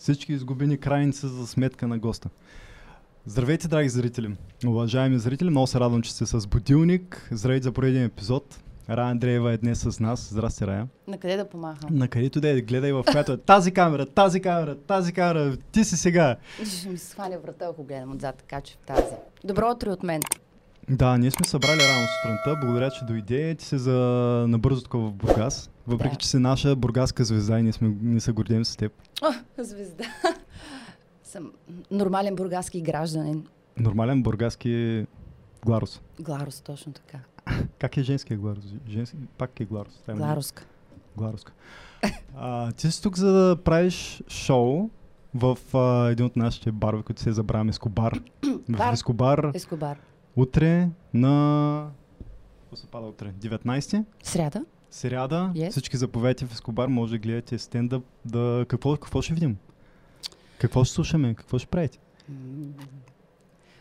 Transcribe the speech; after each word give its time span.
Всички 0.00 0.32
изгубени 0.32 0.78
крайници 0.78 1.26
за 1.26 1.46
сметка 1.46 1.88
на 1.88 1.98
госта. 1.98 2.28
Здравейте, 3.26 3.68
драги 3.68 3.88
зрители! 3.88 4.36
Уважаеми 4.66 5.18
зрители, 5.18 5.50
много 5.50 5.66
се 5.66 5.80
радвам, 5.80 6.02
че 6.02 6.12
сте 6.12 6.26
с 6.26 6.46
будилник. 6.46 7.28
Здравейте 7.32 7.64
за 7.64 7.72
пореден 7.72 8.04
епизод. 8.04 8.58
Рая 8.90 9.10
Андреева 9.10 9.52
е 9.52 9.56
днес 9.56 9.78
с 9.78 10.00
нас. 10.00 10.28
Здрасти, 10.30 10.66
Рая. 10.66 10.88
На 11.08 11.18
къде 11.18 11.36
да 11.36 11.48
помахам? 11.48 11.90
На 11.92 12.08
където 12.08 12.40
да 12.40 12.48
е, 12.48 12.60
гледай 12.60 12.92
в 12.92 13.04
която 13.10 13.32
е 13.32 13.36
тази 13.36 13.72
камера, 13.72 14.06
тази 14.06 14.40
камера, 14.40 14.76
тази 14.76 15.12
камера, 15.12 15.56
ти 15.56 15.84
си 15.84 15.96
сега. 15.96 16.36
Ще 16.64 16.88
ми 16.88 16.98
се 16.98 17.06
сваля 17.06 17.38
врата, 17.44 17.64
ако 17.70 17.84
гледам 17.84 18.12
отзад, 18.12 18.36
така 18.36 18.60
че 18.60 18.74
в 18.74 18.86
тази. 18.86 19.14
Добро 19.44 19.70
утро 19.70 19.90
от 19.90 20.02
мен. 20.02 20.22
Да, 20.88 21.18
ние 21.18 21.30
сме 21.30 21.46
събрали 21.46 21.80
рано 21.80 22.06
сутринта. 22.14 22.60
Благодаря, 22.60 22.90
че 22.90 23.04
дойде. 23.04 23.54
Ти 23.54 23.64
си 23.64 23.78
за 23.78 23.92
набързо 24.48 24.82
такова 24.82 25.08
в 25.08 25.14
Бургас. 25.14 25.70
Въпреки, 25.86 26.12
Да. 26.12 26.18
че 26.18 26.28
си 26.28 26.38
наша 26.38 26.76
бургаска 26.76 27.24
звезда 27.24 27.58
и 27.58 27.62
ние, 27.62 27.72
сме, 27.72 27.96
ние 28.02 28.20
се 28.20 28.32
гордеем 28.32 28.64
с 28.64 28.76
теб. 28.76 28.92
О, 29.22 29.32
звезда. 29.58 30.04
Съм 31.24 31.52
нормален 31.90 32.36
бургаски 32.36 32.80
гражданин. 32.82 33.46
Нормален 33.76 34.22
бургаски 34.22 35.06
гларус. 35.64 36.00
Гларус, 36.20 36.60
точно 36.60 36.92
така. 36.92 37.18
Как 37.78 37.96
е 37.96 38.02
женския 38.02 38.38
гларус? 38.38 38.64
Женски... 38.88 39.16
Пак 39.38 39.60
е 39.60 39.64
гларус. 39.64 40.02
Там 40.06 40.14
е 40.14 40.18
Гларуска. 40.18 40.64
Гларуска. 41.16 41.52
А, 42.36 42.72
ти 42.72 42.90
си 42.90 43.02
тук 43.02 43.18
за 43.18 43.32
да 43.32 43.56
правиш 43.56 44.22
шоу 44.28 44.90
в 45.34 45.58
а, 45.74 46.08
един 46.08 46.26
от 46.26 46.36
нашите 46.36 46.72
барове, 46.72 47.02
които 47.02 47.22
се 47.22 47.32
забравяме 47.32 47.70
Ескобар. 47.70 48.20
в. 48.68 48.92
Ескобар 48.92 49.50
Ескобар. 49.54 49.98
Утре 50.40 50.88
на... 51.14 51.90
Какво 52.60 52.76
се 52.76 52.86
пада 52.86 53.06
утре? 53.06 53.32
19 53.40 54.04
Сряда? 54.22 54.64
Сериада. 54.90 55.52
Yes. 55.54 55.70
Всички 55.70 55.96
заповядайте 55.96 56.46
в 56.46 56.52
Ескобар, 56.52 56.88
може 56.88 57.12
да 57.12 57.18
гледате 57.18 57.58
стендъп. 57.58 58.04
Да... 58.24 58.64
Какво, 58.68 58.96
какво 58.96 59.22
ще 59.22 59.34
видим? 59.34 59.56
Какво 60.58 60.84
ще 60.84 60.94
слушаме? 60.94 61.34
Какво 61.34 61.58
ще 61.58 61.66
правите? 61.66 61.98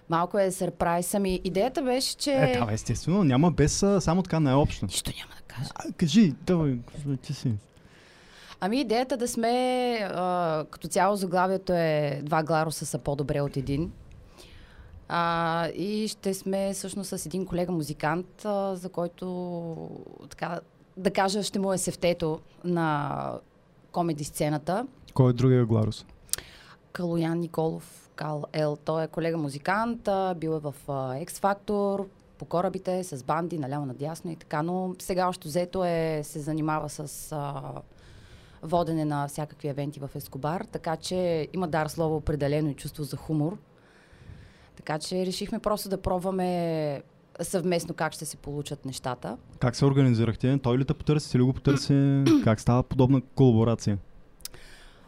Малко 0.09 0.39
е 0.39 0.52
сърпрайз. 0.52 1.14
Ами 1.14 1.42
идеята 1.44 1.83
беше, 1.83 2.17
че... 2.17 2.31
Е, 2.31 2.66
да, 2.66 2.73
естествено, 2.73 3.23
няма 3.23 3.52
без 3.52 3.86
само 4.00 4.23
така 4.23 4.39
най-общо. 4.39 4.86
Нищо 4.86 5.11
няма 5.17 5.33
да 5.36 5.42
кажа. 5.42 5.70
А, 5.76 5.92
кажи, 5.92 6.33
давай, 6.45 6.78
ти 7.22 7.33
си. 7.33 7.53
Ами 8.59 8.81
идеята 8.81 9.17
да 9.17 9.28
сме, 9.28 9.50
а, 10.14 10.66
като 10.70 10.88
цяло 10.88 11.16
заглавието 11.16 11.73
е 11.73 12.22
два 12.23 12.44
гларуса 12.44 12.86
са 12.86 12.98
по-добре 12.98 13.42
от 13.42 13.58
един. 13.58 13.92
А, 15.11 15.67
и 15.67 16.07
ще 16.07 16.33
сме 16.33 16.73
всъщност 16.73 17.09
с 17.09 17.25
един 17.25 17.45
колега 17.45 17.71
музикант, 17.71 18.45
а, 18.45 18.75
за 18.75 18.89
който 18.89 19.89
така 20.29 20.59
да 20.97 21.11
кажа 21.11 21.43
ще 21.43 21.59
му 21.59 21.73
е 21.73 21.77
сефтето 21.77 22.39
на 22.63 23.33
комеди 23.91 24.23
сцената. 24.23 24.87
Кой 25.13 25.30
е 25.30 25.33
другия 25.33 25.65
гларус? 25.65 26.05
Калоян 26.91 27.39
Николов, 27.39 28.09
Кал 28.15 28.43
Ел. 28.53 28.77
Той 28.85 29.03
е 29.03 29.07
колега 29.07 29.37
музикант, 29.37 30.07
а, 30.07 30.33
бил 30.33 30.52
е 30.52 30.59
в 30.59 30.75
а, 30.87 30.91
X 31.13 31.30
Factor, 31.30 32.05
по 32.37 32.45
корабите, 32.45 33.03
с 33.03 33.23
банди, 33.23 33.57
наляво 33.57 33.85
надясно 33.85 34.31
и 34.31 34.35
така, 34.35 34.63
но 34.63 34.95
сега 34.99 35.27
още 35.27 35.47
взето 35.47 35.85
е, 35.85 36.21
се 36.23 36.39
занимава 36.39 36.89
с 36.89 37.31
а, 37.31 37.61
водене 38.63 39.05
на 39.05 39.27
всякакви 39.27 39.67
евенти 39.67 39.99
в 39.99 40.09
Ескобар, 40.15 40.61
така 40.71 40.95
че 40.95 41.47
има 41.53 41.67
дар 41.67 41.87
слово 41.87 42.15
определено 42.15 42.69
и 42.69 42.75
чувство 42.75 43.03
за 43.03 43.17
хумор. 43.17 43.57
Така 44.80 44.99
че 44.99 45.25
решихме 45.25 45.59
просто 45.59 45.89
да 45.89 46.02
пробваме 46.02 47.02
съвместно 47.41 47.94
как 47.94 48.13
ще 48.13 48.25
се 48.25 48.38
получат 48.38 48.86
нещата. 48.86 49.38
Как 49.59 49.75
се 49.75 49.86
организирахте? 49.86 50.59
Той 50.63 50.77
ли 50.77 50.86
те 50.86 50.94
потърси, 50.94 51.37
или 51.37 51.43
го 51.43 51.54
потърси? 51.54 52.23
как 52.43 52.61
става 52.61 52.83
подобна 52.83 53.21
колаборация? 53.36 53.98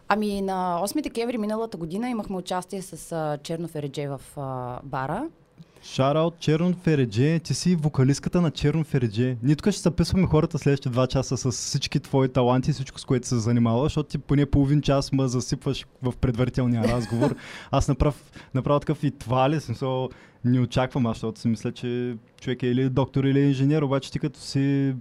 Ами 0.07 0.41
на 0.41 0.79
8 0.83 1.01
декември 1.03 1.37
миналата 1.37 1.77
година 1.77 2.09
имахме 2.09 2.35
участие 2.35 2.81
с 2.81 3.11
а, 3.11 3.37
Черно 3.43 3.67
Фередже 3.67 4.07
в 4.07 4.21
а, 4.37 4.79
бара. 4.83 5.27
Шараут 5.83 6.39
Черно 6.39 6.73
Фередже, 6.73 7.39
ти 7.39 7.53
си 7.53 7.75
вокалистката 7.75 8.41
на 8.41 8.51
Черно 8.51 8.83
Фередже. 8.83 9.37
Ние 9.43 9.55
тук 9.55 9.71
ще 9.71 9.81
записваме 9.81 10.27
хората 10.27 10.57
следващите 10.57 10.89
два 10.89 11.07
часа 11.07 11.37
с 11.37 11.51
всички 11.51 11.99
твои 11.99 12.29
таланти 12.29 12.69
и 12.69 12.73
всичко 12.73 12.99
с 12.99 13.05
което 13.05 13.27
се 13.27 13.39
занимава, 13.39 13.83
защото 13.83 14.09
ти 14.09 14.17
поне 14.17 14.45
половин 14.45 14.81
час 14.81 15.11
ме 15.11 15.27
засипваш 15.27 15.85
в 16.01 16.13
предварителния 16.21 16.83
разговор. 16.83 17.35
Аз 17.71 17.87
направ, 17.87 18.31
направо 18.53 18.79
такъв 18.79 19.03
и 19.03 19.11
това 19.11 19.49
ли, 19.49 19.59
смисъл, 19.59 20.09
не 20.45 20.59
очаквам, 20.59 21.05
аз 21.05 21.17
защото 21.17 21.39
си 21.39 21.47
мисля, 21.47 21.71
че 21.71 22.17
човек 22.41 22.63
е 22.63 22.67
или 22.67 22.89
доктор, 22.89 23.23
или 23.23 23.39
инженер, 23.39 23.81
обаче 23.81 24.11
ти 24.11 24.19
като 24.19 24.39
си 24.39 24.95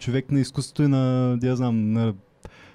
човек 0.00 0.30
на 0.30 0.40
изкуството 0.40 0.82
и 0.82 0.88
на, 0.88 1.36
да 1.40 1.46
я 1.46 1.56
знам, 1.56 1.92
на, 1.92 2.14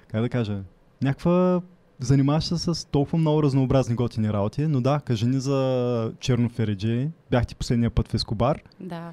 как 0.08 0.22
да 0.22 0.28
кажа, 0.28 0.62
някаква 1.02 1.60
занимаваш 2.00 2.44
се 2.44 2.56
с 2.58 2.88
толкова 2.88 3.18
много 3.18 3.42
разнообразни 3.42 3.94
готини 3.94 4.32
работи, 4.32 4.66
но 4.66 4.80
да, 4.80 5.00
кажи 5.04 5.26
ни 5.26 5.40
за 5.40 6.12
Черно 6.20 6.48
Фередже. 6.48 7.08
Бях 7.30 7.46
ти 7.46 7.54
последния 7.54 7.90
път 7.90 8.08
в 8.08 8.14
Ескобар. 8.14 8.62
Да. 8.80 9.12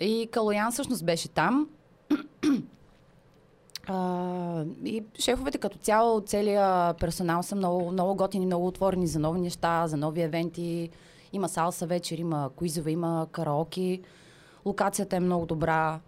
И 0.00 0.28
Калоян 0.32 0.72
всъщност 0.72 1.04
беше 1.04 1.28
там. 1.28 1.68
А, 3.90 4.64
и 4.84 5.02
шефовете 5.20 5.58
като 5.58 5.78
цяло, 5.78 6.20
целият 6.20 6.98
персонал 6.98 7.42
са 7.42 7.56
много, 7.56 7.92
много 7.92 8.14
готини, 8.14 8.46
много 8.46 8.66
отворени 8.66 9.06
за 9.06 9.18
нови 9.18 9.40
неща, 9.40 9.86
за 9.86 9.96
нови 9.96 10.22
евенти. 10.22 10.90
Има 11.32 11.48
салса 11.48 11.86
вечер, 11.86 12.18
има 12.18 12.50
куизове, 12.56 12.90
има 12.90 13.26
караоки. 13.32 14.00
Локацията 14.64 15.16
е 15.16 15.20
много 15.20 15.46
добра. 15.46 16.00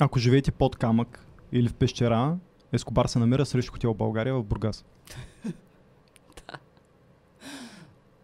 Ако 0.00 0.18
живеете 0.18 0.50
под 0.50 0.76
камък 0.76 1.26
или 1.52 1.68
в 1.68 1.74
пещера, 1.74 2.36
Ескобар 2.72 3.06
се 3.06 3.18
намира 3.18 3.46
срещу 3.46 3.72
хотел 3.72 3.94
България 3.94 4.34
в 4.34 4.44
Бургас. 4.44 4.84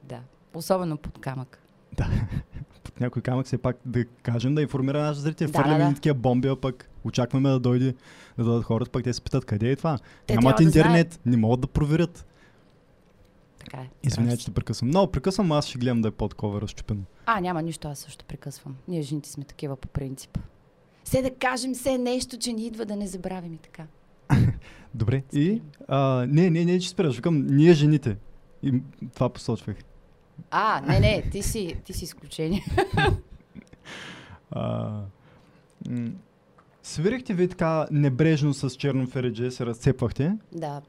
Да. 0.03 0.21
Особено 0.55 0.97
под 0.97 1.19
камък. 1.19 1.63
Под 2.85 3.01
някой 3.01 3.23
камък 3.23 3.47
все 3.47 3.59
пак 3.59 3.77
да 3.87 4.05
кажем, 4.05 4.55
да 4.55 4.63
информира 4.63 5.03
нашите 5.03 5.23
зрители. 5.23 5.51
Да, 5.51 5.63
Фърляме 5.63 5.85
да, 5.85 5.89
да. 5.89 5.95
такива 5.95 6.15
бомби, 6.15 6.49
а 6.49 6.57
пък 6.57 6.91
очакваме 7.05 7.49
да 7.49 7.61
дойде 7.61 7.95
да 8.39 8.45
дойдат 8.45 8.65
хората, 8.65 8.91
пък 8.91 9.05
те 9.05 9.13
се 9.13 9.23
питат 9.23 9.45
къде 9.45 9.71
е 9.71 9.77
това. 9.77 9.99
Те 10.27 10.35
Нямат 10.35 10.57
трябва 10.57 10.71
да 10.71 10.79
интернет, 10.79 11.21
не 11.27 11.37
могат 11.37 11.61
да 11.61 11.67
проверят. 11.67 12.27
Така 13.59 13.77
е. 13.77 13.91
Извинявай, 14.03 14.37
че 14.37 14.45
те 14.47 14.55
прекъсвам. 14.55 14.89
Много 14.89 15.13
прекъсвам, 15.13 15.53
аз 15.53 15.67
ще 15.67 15.79
гледам 15.79 16.03
да 16.03 16.09
е 16.09 16.11
под 16.11 16.31
такова 16.31 16.61
разчупено. 16.61 17.03
А, 17.27 17.41
няма 17.41 17.63
нищо, 17.63 17.89
аз 17.89 17.99
също 17.99 18.25
прекъсвам. 18.25 18.77
Ние 18.89 19.03
жените 19.03 19.31
сме 19.31 19.45
такива 19.45 19.77
по 19.77 19.89
принцип. 19.89 20.39
Все 21.05 21.23
да 21.23 21.31
кажем 21.31 21.75
все 21.75 21.99
нещо, 21.99 22.39
че 22.39 22.53
ни 22.53 22.67
идва 22.67 22.85
да 22.85 22.97
не 22.97 23.07
забравим 23.07 23.55
и 23.55 23.59
така. 23.59 23.87
Добре. 24.95 25.23
И? 25.33 25.63
А, 25.89 26.27
не, 26.29 26.51
не, 26.51 26.65
не, 26.65 26.81
че 26.81 26.89
спираш. 26.89 27.17
Викам, 27.17 27.47
ние 27.47 27.75
жените. 27.75 28.17
И 28.63 28.73
това 29.15 29.29
посочвах. 29.29 29.77
А, 30.51 30.81
не, 30.81 31.01
не, 31.01 31.31
ти 31.31 31.43
си, 31.43 31.77
ти 31.85 31.93
си 31.93 32.05
изключение. 32.05 32.65
А, 34.51 35.01
м, 35.89 36.11
свирихте 36.83 37.35
ви 37.35 37.49
така 37.49 37.87
небрежно 37.91 38.55
с 38.55 38.71
черно 38.71 39.07
фередже, 39.07 39.51
се 39.51 39.67
разцепвахте. 39.67 40.37
Да. 40.53 40.83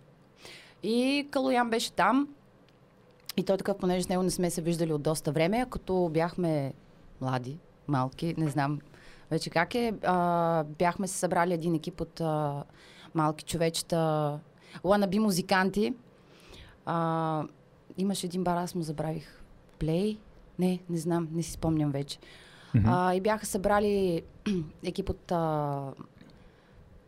И 0.84 1.28
Калоян 1.32 1.70
беше 1.70 1.92
там. 1.92 2.28
И 3.38 3.44
той 3.44 3.58
такъв, 3.58 3.78
понеже 3.78 4.04
с 4.04 4.10
него 4.10 4.24
не 4.24 4.30
сме 4.30 4.50
се 4.50 4.62
виждали 4.62 4.94
от 4.94 5.02
доста 5.02 5.32
време, 5.32 5.66
като 5.70 6.10
бяхме 6.14 6.74
млади, 7.22 7.58
малки, 7.88 8.36
не 8.38 8.50
знам 8.50 8.80
вече 9.32 9.50
как 9.50 9.76
е, 9.76 9.94
а, 10.04 10.64
бяхме 10.64 11.08
се 11.08 11.18
събрали 11.18 11.54
един 11.54 11.76
екип 11.76 12.02
от 12.02 12.22
а, 12.22 12.64
малки 13.18 13.46
човечета, 13.46 14.40
ланаби 14.84 15.20
музиканти. 15.20 15.94
А, 16.86 17.44
имаше 17.98 18.26
един 18.26 18.44
бар, 18.44 18.58
аз 18.58 18.76
му 18.76 18.82
забравих. 18.82 19.42
Плей? 19.80 20.18
Не, 20.60 20.80
не 20.90 20.98
знам, 20.98 21.28
не 21.32 21.44
си 21.44 21.52
спомням 21.52 21.92
вече. 21.92 22.18
Мгм. 22.76 22.90
А, 22.90 23.16
и 23.16 23.22
бяха 23.22 23.46
събрали 23.46 24.22
екип 24.84 25.10
от, 25.10 25.32
а, 25.32 25.94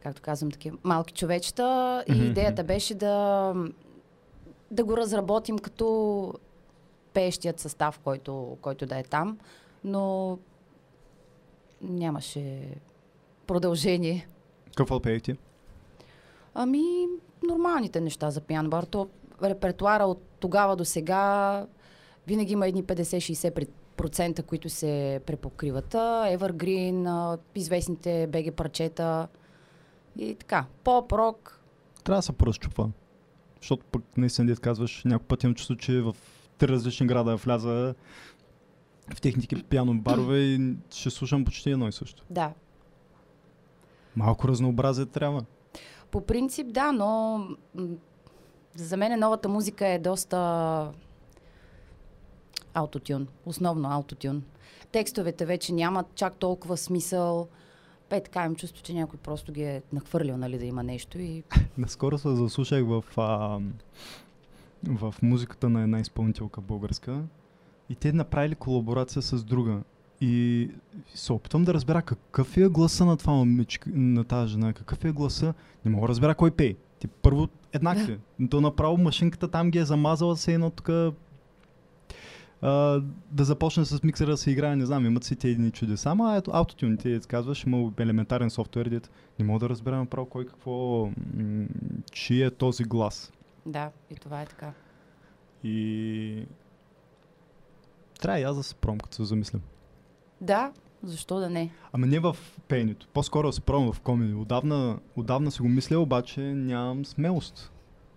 както 0.04 0.22
казвам, 0.22 0.52
такива 0.52 0.78
малки 0.84 1.14
човечета. 1.14 2.04
И 2.08 2.12
Мгм, 2.12 2.24
идеята 2.24 2.64
беше 2.64 2.96
да, 2.96 3.54
да 4.72 4.84
го 4.84 4.98
разработим 4.98 5.60
като 5.60 6.34
пеещият 7.14 7.60
състав, 7.60 8.00
който, 8.00 8.58
който 8.62 8.86
да 8.86 9.00
е 9.00 9.04
там. 9.04 9.38
Но 9.84 10.38
нямаше 11.82 12.62
продължение. 13.48 14.28
Какво 14.76 15.00
пеете? 15.00 15.38
Ами, 16.62 17.08
нормалните 17.48 18.02
неща 18.02 18.32
за 18.32 18.42
пиан 18.42 18.70
бар. 18.70 18.84
То 18.84 19.10
репертуара 19.44 20.04
от 20.04 20.22
тогава 20.40 20.76
до 20.76 20.86
сега 20.86 21.66
винаги 22.28 22.54
има 22.54 22.68
едни 22.68 22.84
50-60%, 22.84 24.44
които 24.44 24.70
се 24.70 25.22
препокриват. 25.26 25.94
Evergreen, 25.94 27.38
известните 27.56 28.28
БГ 28.28 28.56
парчета 28.56 29.28
и 30.18 30.36
така. 30.36 30.66
Поп, 30.84 31.12
рок. 31.12 31.62
Трябва 32.04 32.18
да 32.18 32.24
се 32.24 32.34
поразчупва. 32.34 32.90
Защото 33.62 33.86
пък 33.86 34.04
наистина 34.18 34.48
дет 34.48 34.60
казваш, 34.60 35.04
някой 35.06 35.28
път 35.28 35.44
имам 35.44 35.56
чувство, 35.56 35.76
че 35.76 36.02
в 36.02 36.16
три 36.58 36.68
различни 36.68 37.08
града 37.08 37.36
вляза 37.36 37.96
в 39.16 39.22
техните 39.22 39.64
пиано 39.64 39.94
барове 39.94 40.40
и 40.40 40.76
ще 40.92 41.10
слушам 41.10 41.46
почти 41.46 41.72
едно 41.72 41.88
и 41.88 41.92
също. 41.92 42.24
Да. 42.30 42.54
Малко 44.16 44.48
разнообразие 44.48 45.06
трябва. 45.06 45.46
По 46.12 46.22
принцип, 46.22 46.68
да, 46.72 46.92
но 46.92 47.40
За 48.76 48.98
мен 48.98 49.20
новата 49.20 49.50
музика 49.50 49.88
е 49.88 50.00
доста 50.00 50.92
аутотюн, 52.74 53.28
основно 53.46 53.90
аутотюн. 53.92 54.44
Текстовете 54.92 55.46
вече 55.46 55.74
нямат 55.74 56.06
чак 56.16 56.36
толкова 56.36 56.78
смисъл. 56.78 57.48
Пе, 58.10 58.24
така 58.24 58.40
имам 58.40 58.56
чувство, 58.56 58.84
че 58.84 58.94
някой 58.94 59.20
просто 59.20 59.52
ги 59.52 59.64
е 59.64 59.82
нахвърлил, 59.94 60.38
нали, 60.38 60.58
да 60.58 60.66
има 60.66 60.84
нещо 60.84 61.20
и... 61.20 61.44
Наскоро 61.78 62.18
се 62.18 62.36
заслушах 62.36 62.86
в, 62.86 63.04
а, 63.18 63.60
в 64.88 65.16
музиката 65.22 65.70
на 65.70 65.82
една 65.82 66.00
изпълнителка 66.00 66.62
българска 66.62 67.22
и 67.90 67.96
те 67.96 68.14
направили 68.14 68.56
колаборация 68.56 69.22
с 69.22 69.44
друга. 69.44 69.82
И 70.22 70.70
се 71.14 71.34
опитвам 71.34 71.64
да 71.64 71.74
разбера 71.74 72.02
какъв 72.02 72.58
е 72.58 72.68
гласа 72.68 73.06
на 73.06 73.18
това 73.18 73.34
момичка, 73.34 73.90
на 73.94 74.24
тази 74.24 74.52
жена, 74.52 74.74
какъв 74.74 75.06
е 75.06 75.12
гласа. 75.12 75.54
Не 75.86 75.92
мога 75.92 76.08
да 76.08 76.10
разбера 76.10 76.36
кой 76.36 76.52
пее. 76.52 76.76
Ти 77.00 77.08
първо 77.08 77.48
еднакви. 77.74 78.20
Да. 78.40 78.50
То 78.50 78.62
направо 78.62 78.98
машинката 78.98 79.48
там 79.48 79.72
ги 79.72 79.78
е 79.78 79.86
замазала 79.86 80.38
се 80.38 80.54
едно 80.54 80.70
тук 80.70 80.90
да 82.62 83.44
започне 83.44 83.86
с 83.86 84.04
миксера 84.04 84.32
да 84.32 84.38
се 84.38 84.52
играе, 84.52 84.76
не 84.76 84.86
знам, 84.86 85.06
имат 85.06 85.24
си 85.24 85.36
те 85.36 85.50
едни 85.50 85.72
чудеса, 85.72 86.10
ама 86.10 86.36
ето 86.36 86.52
аутотюн, 86.54 86.98
ти 86.98 87.20
казваш, 87.28 87.64
има 87.64 87.92
елементарен 88.00 88.50
софтуер, 88.50 88.86
дет 88.86 89.12
не 89.40 89.46
мога 89.46 89.60
да 89.60 89.70
разбера 89.70 89.98
направо 89.98 90.30
кой 90.30 90.46
какво, 90.46 91.06
м- 91.34 91.68
чи 92.12 92.44
е 92.44 92.52
този 92.52 92.84
глас. 92.84 93.32
Да, 93.66 93.92
и 94.12 94.16
това 94.16 94.42
е 94.42 94.46
така. 94.46 94.74
И 95.64 96.46
трябва 98.22 98.40
и 98.40 98.44
аз 98.44 98.58
да 98.58 98.64
се 98.64 98.76
пром, 98.76 98.98
като 98.98 99.16
се 99.16 99.24
замислям. 99.24 99.62
Да, 100.42 100.72
защо 101.04 101.40
да 101.40 101.50
не? 101.50 101.72
Ама 101.94 102.08
не 102.08 102.20
в 102.20 102.38
пейнито. 102.68 103.08
По-скоро 103.14 103.48
да 103.48 103.54
се 103.54 103.62
пробвам 103.62 103.94
в 103.94 104.00
комеди. 104.00 104.34
Отдавна, 104.34 105.00
отдавна 105.16 105.52
си 105.52 105.62
го 105.62 105.68
мисля, 105.68 106.00
обаче 106.00 106.42
нямам 106.42 107.06
смелост. 107.06 107.72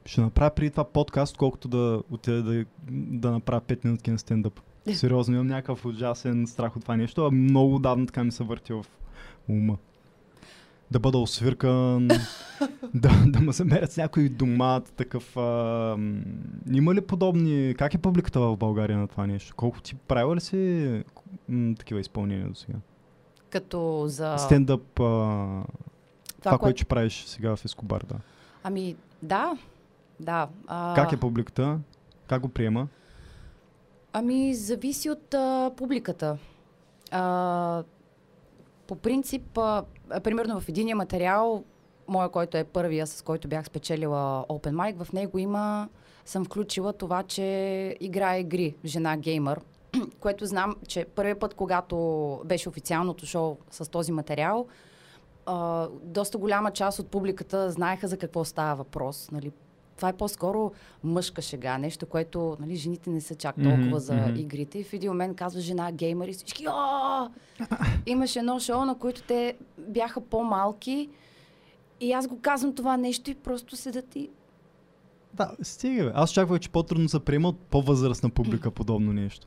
Ще 0.06 0.20
направя 0.20 0.50
преди 0.50 0.70
това 0.70 0.84
подкаст, 0.84 1.36
колкото 1.36 1.68
да 1.68 2.02
отида 2.10 2.42
да, 2.42 2.64
да 2.90 3.30
направя 3.30 3.60
5 3.60 3.84
минутки 3.84 4.10
на 4.10 4.18
стендъп. 4.18 4.60
Сериозно, 4.94 5.34
имам 5.34 5.46
някакъв 5.46 5.84
ужасен 5.84 6.46
страх 6.46 6.76
от 6.76 6.82
това 6.82 6.96
нещо, 6.96 7.26
а 7.26 7.30
много 7.30 7.78
давно 7.78 8.06
така 8.06 8.24
ми 8.24 8.32
се 8.32 8.44
върти 8.44 8.72
в 8.72 8.86
ума. 9.48 9.76
Да 10.92 11.00
бъда 11.00 11.18
освиркан, 11.18 12.08
да, 12.94 13.10
да 13.26 13.40
ме 13.40 13.52
замерят 13.52 13.92
с 13.92 13.96
някой 13.96 14.28
домат, 14.28 14.92
такъв. 14.96 15.36
А, 15.36 15.96
има 16.72 16.94
ли 16.94 17.00
подобни... 17.00 17.74
Как 17.78 17.94
е 17.94 17.98
публиката 17.98 18.40
в 18.40 18.56
България 18.56 18.98
на 18.98 19.08
това 19.08 19.26
нещо? 19.26 19.54
Колко 19.56 19.80
ти 19.80 19.94
правила 19.94 20.36
ли 20.36 20.40
си 20.40 21.02
м, 21.48 21.74
такива 21.74 22.00
изпълнения 22.00 22.48
до 22.48 22.54
сега? 22.54 22.78
Като 23.50 24.04
за... 24.06 24.38
Стендъп, 24.38 25.00
а, 25.00 25.02
това, 25.02 25.64
това 26.42 26.58
кое... 26.58 26.58
което 26.58 26.86
правиш 26.86 27.24
сега 27.26 27.56
в 27.56 27.64
Ескобар, 27.64 28.02
да. 28.08 28.14
Ами, 28.62 28.96
да, 29.22 29.56
да. 30.20 30.48
А... 30.66 30.94
Как 30.94 31.12
е 31.12 31.20
публиката? 31.20 31.78
Как 32.26 32.42
го 32.42 32.48
приема? 32.48 32.88
Ами, 34.12 34.54
зависи 34.54 35.10
от 35.10 35.34
а, 35.34 35.70
публиката. 35.76 36.38
А, 37.10 37.82
по 38.86 38.96
принцип, 38.96 39.58
а, 39.58 39.84
примерно 40.20 40.60
в 40.60 40.68
единия 40.68 40.96
материал, 40.96 41.64
моя, 42.08 42.28
който 42.28 42.56
е 42.56 42.64
първия, 42.64 43.06
с 43.06 43.22
който 43.22 43.48
бях 43.48 43.66
спечелила 43.66 44.44
Open 44.48 44.72
Mic, 44.72 45.04
в 45.04 45.12
него 45.12 45.38
има, 45.38 45.88
съм 46.24 46.44
включила 46.44 46.92
това, 46.92 47.22
че 47.22 47.96
играе 48.00 48.40
игри, 48.40 48.74
жена 48.84 49.16
геймър, 49.16 49.60
което 50.20 50.46
знам, 50.46 50.76
че 50.88 51.04
първият 51.04 51.40
път, 51.40 51.54
когато 51.54 51.96
беше 52.44 52.68
официалното 52.68 53.26
шоу 53.26 53.56
с 53.70 53.90
този 53.90 54.12
материал, 54.12 54.66
а, 55.46 55.88
доста 56.02 56.38
голяма 56.38 56.70
част 56.70 56.98
от 56.98 57.08
публиката 57.08 57.70
знаеха 57.70 58.08
за 58.08 58.16
какво 58.16 58.44
става 58.44 58.74
въпрос. 58.74 59.30
Нали? 59.32 59.52
Това 59.96 60.08
е 60.08 60.12
по-скоро 60.12 60.72
мъжка 61.04 61.42
шега, 61.42 61.78
нещо, 61.78 62.06
което 62.06 62.56
нали, 62.60 62.76
жените 62.76 63.10
не 63.10 63.20
са 63.20 63.34
чак 63.34 63.54
толкова 63.54 63.76
mm-hmm, 63.76 63.96
за 63.96 64.12
mm-hmm. 64.12 64.38
игрите. 64.38 64.78
И 64.78 64.84
в 64.84 64.92
един 64.92 65.10
момент 65.10 65.36
казва 65.36 65.60
жена 65.60 65.92
геймър 65.92 66.28
и 66.28 66.32
всички 66.32 66.66
О! 66.68 67.28
Имаше 68.06 68.38
едно 68.38 68.60
шоу, 68.60 68.84
на 68.84 68.98
които 68.98 69.22
те 69.22 69.54
бяха 69.78 70.20
по-малки 70.20 71.08
и 72.00 72.12
аз 72.12 72.28
го 72.28 72.38
казвам 72.42 72.74
това 72.74 72.96
нещо 72.96 73.30
и 73.30 73.34
просто 73.34 73.76
седат 73.76 74.16
и 74.16 74.30
да, 75.34 75.50
стига, 75.62 76.04
бе. 76.04 76.10
Аз 76.14 76.30
очаквах, 76.30 76.60
че 76.60 76.70
по-трудно 76.70 77.08
се 77.08 77.20
приема 77.20 77.48
от 77.48 77.58
по-възрастна 77.58 78.30
публика 78.30 78.70
подобно 78.70 79.12
нещо. 79.12 79.46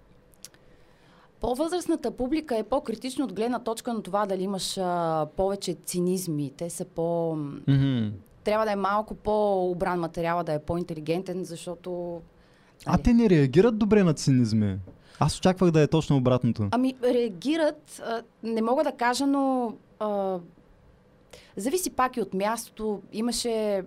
По-възрастната 1.41 2.11
публика 2.11 2.57
е 2.57 2.63
по-критична 2.63 3.25
от 3.25 3.33
гледна 3.33 3.59
точка 3.59 3.93
на 3.93 4.03
това 4.03 4.25
дали 4.25 4.43
имаш 4.43 4.77
а, 4.77 5.27
повече 5.37 5.73
цинизми. 5.73 6.53
Те 6.57 6.69
са 6.69 6.85
по... 6.85 7.35
Mm-hmm 7.35 8.11
трябва 8.45 8.65
да 8.65 8.71
е 8.71 8.75
малко 8.75 9.15
по-обран 9.15 9.99
материала, 9.99 10.43
да 10.43 10.53
е 10.53 10.59
по-интелигентен, 10.59 11.43
защото... 11.43 12.21
А 12.85 12.91
нали? 12.91 13.03
те 13.03 13.13
не 13.13 13.29
реагират 13.29 13.77
добре 13.77 14.03
на 14.03 14.13
цинизми. 14.13 14.77
Аз 15.19 15.37
очаквах 15.37 15.71
да 15.71 15.81
е 15.81 15.87
точно 15.87 16.17
обратното. 16.17 16.67
Ами, 16.71 16.95
реагират, 17.03 18.01
а, 18.05 18.23
не 18.43 18.61
мога 18.61 18.83
да 18.83 18.91
кажа, 18.91 19.27
но 19.27 19.73
а, 19.99 20.39
зависи 21.57 21.89
пак 21.89 22.17
и 22.17 22.21
от 22.21 22.33
мястото. 22.33 23.01
Имаше, 23.13 23.83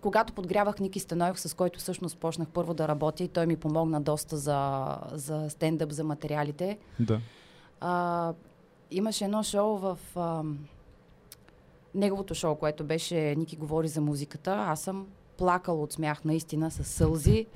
когато 0.00 0.32
подгрявах 0.32 0.80
Ники 0.80 1.00
Станоев, 1.00 1.40
с 1.40 1.54
който 1.54 1.78
всъщност 1.78 2.18
почнах 2.18 2.48
първо 2.48 2.74
да 2.74 2.88
работя 2.88 3.24
и 3.24 3.28
той 3.28 3.46
ми 3.46 3.56
помогна 3.56 4.00
доста 4.00 4.36
за, 4.36 4.88
за 5.12 5.50
стендъп, 5.50 5.90
за 5.90 6.04
материалите. 6.04 6.78
Да. 7.00 7.20
А, 7.80 8.32
имаше 8.90 9.24
едно 9.24 9.42
шоу 9.42 9.76
в... 9.76 9.98
А, 10.16 10.42
неговото 11.94 12.34
шоу, 12.34 12.54
което 12.54 12.84
беше 12.84 13.34
Ники 13.36 13.56
говори 13.56 13.88
за 13.88 14.00
музиката, 14.00 14.54
аз 14.68 14.80
съм 14.80 15.06
плакала 15.36 15.82
от 15.82 15.92
смях 15.92 16.24
наистина 16.24 16.70
с 16.70 16.84
сълзи. 16.84 17.46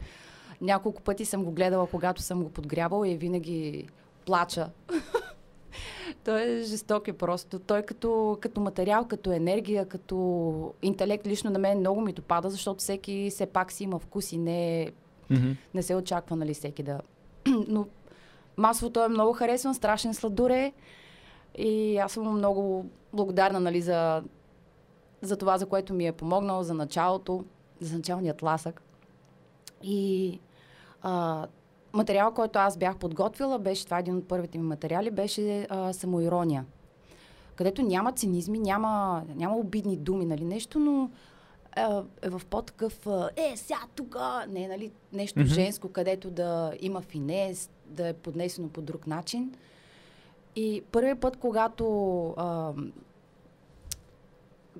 Няколко 0.60 1.02
пъти 1.02 1.24
съм 1.24 1.44
го 1.44 1.52
гледала, 1.52 1.86
когато 1.86 2.22
съм 2.22 2.42
го 2.42 2.50
подгрявала 2.50 3.08
и 3.08 3.16
винаги 3.16 3.88
плача. 4.26 4.70
Той 6.24 6.42
е 6.42 6.62
жесток 6.62 7.08
е 7.08 7.12
просто. 7.12 7.58
Той 7.58 7.82
като, 7.82 8.38
като 8.40 8.60
материал, 8.60 9.08
като 9.08 9.32
енергия, 9.32 9.86
като 9.86 10.74
интелект 10.82 11.26
лично 11.26 11.50
на 11.50 11.58
мен 11.58 11.78
много 11.78 12.00
ми 12.00 12.12
допада, 12.12 12.50
защото 12.50 12.80
всеки 12.80 13.28
все 13.30 13.46
пак 13.46 13.72
си 13.72 13.84
има 13.84 13.98
вкус 13.98 14.32
и 14.32 14.38
не, 14.38 14.92
mm-hmm. 15.30 15.56
не 15.74 15.82
се 15.82 15.94
очаква 15.94 16.36
нали, 16.36 16.54
всеки 16.54 16.82
да... 16.82 17.00
Но 17.68 17.86
масово 18.56 18.90
той 18.90 19.04
е 19.04 19.08
много 19.08 19.32
харесван, 19.32 19.74
страшен 19.74 20.14
сладуре. 20.14 20.72
И 21.58 21.98
аз 21.98 22.12
съм 22.12 22.36
много 22.36 22.86
благодарна 23.12 23.60
нали, 23.60 23.80
за, 23.80 24.22
за 25.22 25.36
това, 25.36 25.58
за 25.58 25.66
което 25.66 25.94
ми 25.94 26.06
е 26.06 26.12
помогнал, 26.12 26.62
за 26.62 26.74
началото, 26.74 27.44
за 27.80 27.96
началният 27.96 28.42
ласък. 28.42 28.82
И 29.82 30.40
а, 31.02 31.46
материал, 31.92 32.34
който 32.34 32.58
аз 32.58 32.76
бях 32.76 32.96
подготвила, 32.96 33.58
беше, 33.58 33.84
това 33.84 33.96
е 33.96 34.00
един 34.00 34.16
от 34.16 34.28
първите 34.28 34.58
ми 34.58 34.64
материали, 34.64 35.10
беше 35.10 35.66
а, 35.70 35.92
самоирония. 35.92 36.64
Където 37.56 37.82
няма 37.82 38.12
цинизми, 38.12 38.58
няма, 38.58 39.22
няма 39.34 39.56
обидни 39.56 39.96
думи, 39.96 40.24
нали, 40.24 40.44
нещо, 40.44 40.78
но 40.78 41.10
е 42.22 42.28
в 42.28 42.42
по-такъв, 42.50 43.06
е, 43.36 43.56
сега 43.56 43.80
тук, 43.94 44.16
не, 44.48 44.68
нали, 44.68 44.92
нещо 45.12 45.40
mm-hmm. 45.40 45.44
женско, 45.54 45.88
където 45.88 46.30
да 46.30 46.72
има 46.80 47.00
финес, 47.00 47.70
да 47.86 48.08
е 48.08 48.12
поднесено 48.12 48.68
по 48.68 48.82
друг 48.82 49.06
начин. 49.06 49.54
И 50.56 50.82
първият 50.92 51.20
път, 51.20 51.36
когато, 51.36 52.28
а, 52.36 52.72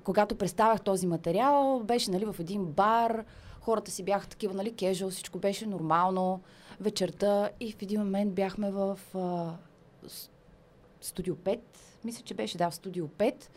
когато 0.03 0.35
представях 0.35 0.81
този 0.81 1.07
материал, 1.07 1.81
беше 1.83 2.11
нали, 2.11 2.25
в 2.25 2.35
един 2.39 2.65
бар, 2.65 3.25
хората 3.61 3.91
си 3.91 4.03
бяха 4.03 4.27
такива, 4.27 4.53
нали, 4.53 4.75
кежуал, 4.75 5.11
всичко 5.11 5.39
беше 5.39 5.65
нормално, 5.65 6.41
вечерта 6.79 7.49
и 7.59 7.71
в 7.71 7.81
един 7.81 7.99
момент 7.99 8.33
бяхме 8.33 8.71
в 8.71 8.99
а, 9.15 9.53
студио 11.01 11.35
5, 11.35 11.59
мисля, 12.03 12.23
че 12.23 12.33
беше, 12.33 12.57
да, 12.57 12.69
в 12.69 12.75
студио 12.75 13.07
5. 13.07 13.49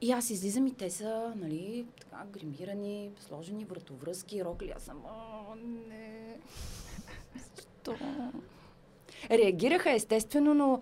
И 0.00 0.12
аз 0.12 0.30
излизам 0.30 0.66
и 0.66 0.74
те 0.74 0.90
са, 0.90 1.32
нали, 1.36 1.86
така 2.00 2.24
гримирани, 2.32 3.10
сложени 3.26 3.64
вратовръзки, 3.64 4.44
рокли. 4.44 4.72
Аз 4.76 4.82
съм, 4.82 5.02
не. 5.88 6.36
Защо? 7.56 8.06
Реагираха 9.30 9.92
естествено, 9.92 10.54
но 10.54 10.80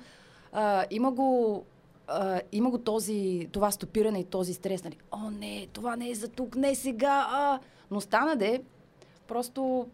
а, 0.55 0.85
има 0.91 1.13
го 1.13 1.63
а, 2.07 2.41
има 2.53 2.71
го 2.71 2.79
този, 2.79 3.49
това 3.53 3.71
стопиране 3.71 4.21
и 4.21 4.25
този 4.25 4.55
стрес, 4.55 4.85
нали? 4.85 4.97
О, 5.13 5.31
не, 5.31 5.69
това 5.73 5.97
не 5.97 6.11
е 6.11 6.15
за 6.15 6.29
тук, 6.29 6.57
не 6.57 6.75
сега, 6.75 7.27
а... 7.31 7.61
Но 7.91 8.01
стана 8.01 8.37
де, 8.37 8.63
просто 9.29 9.87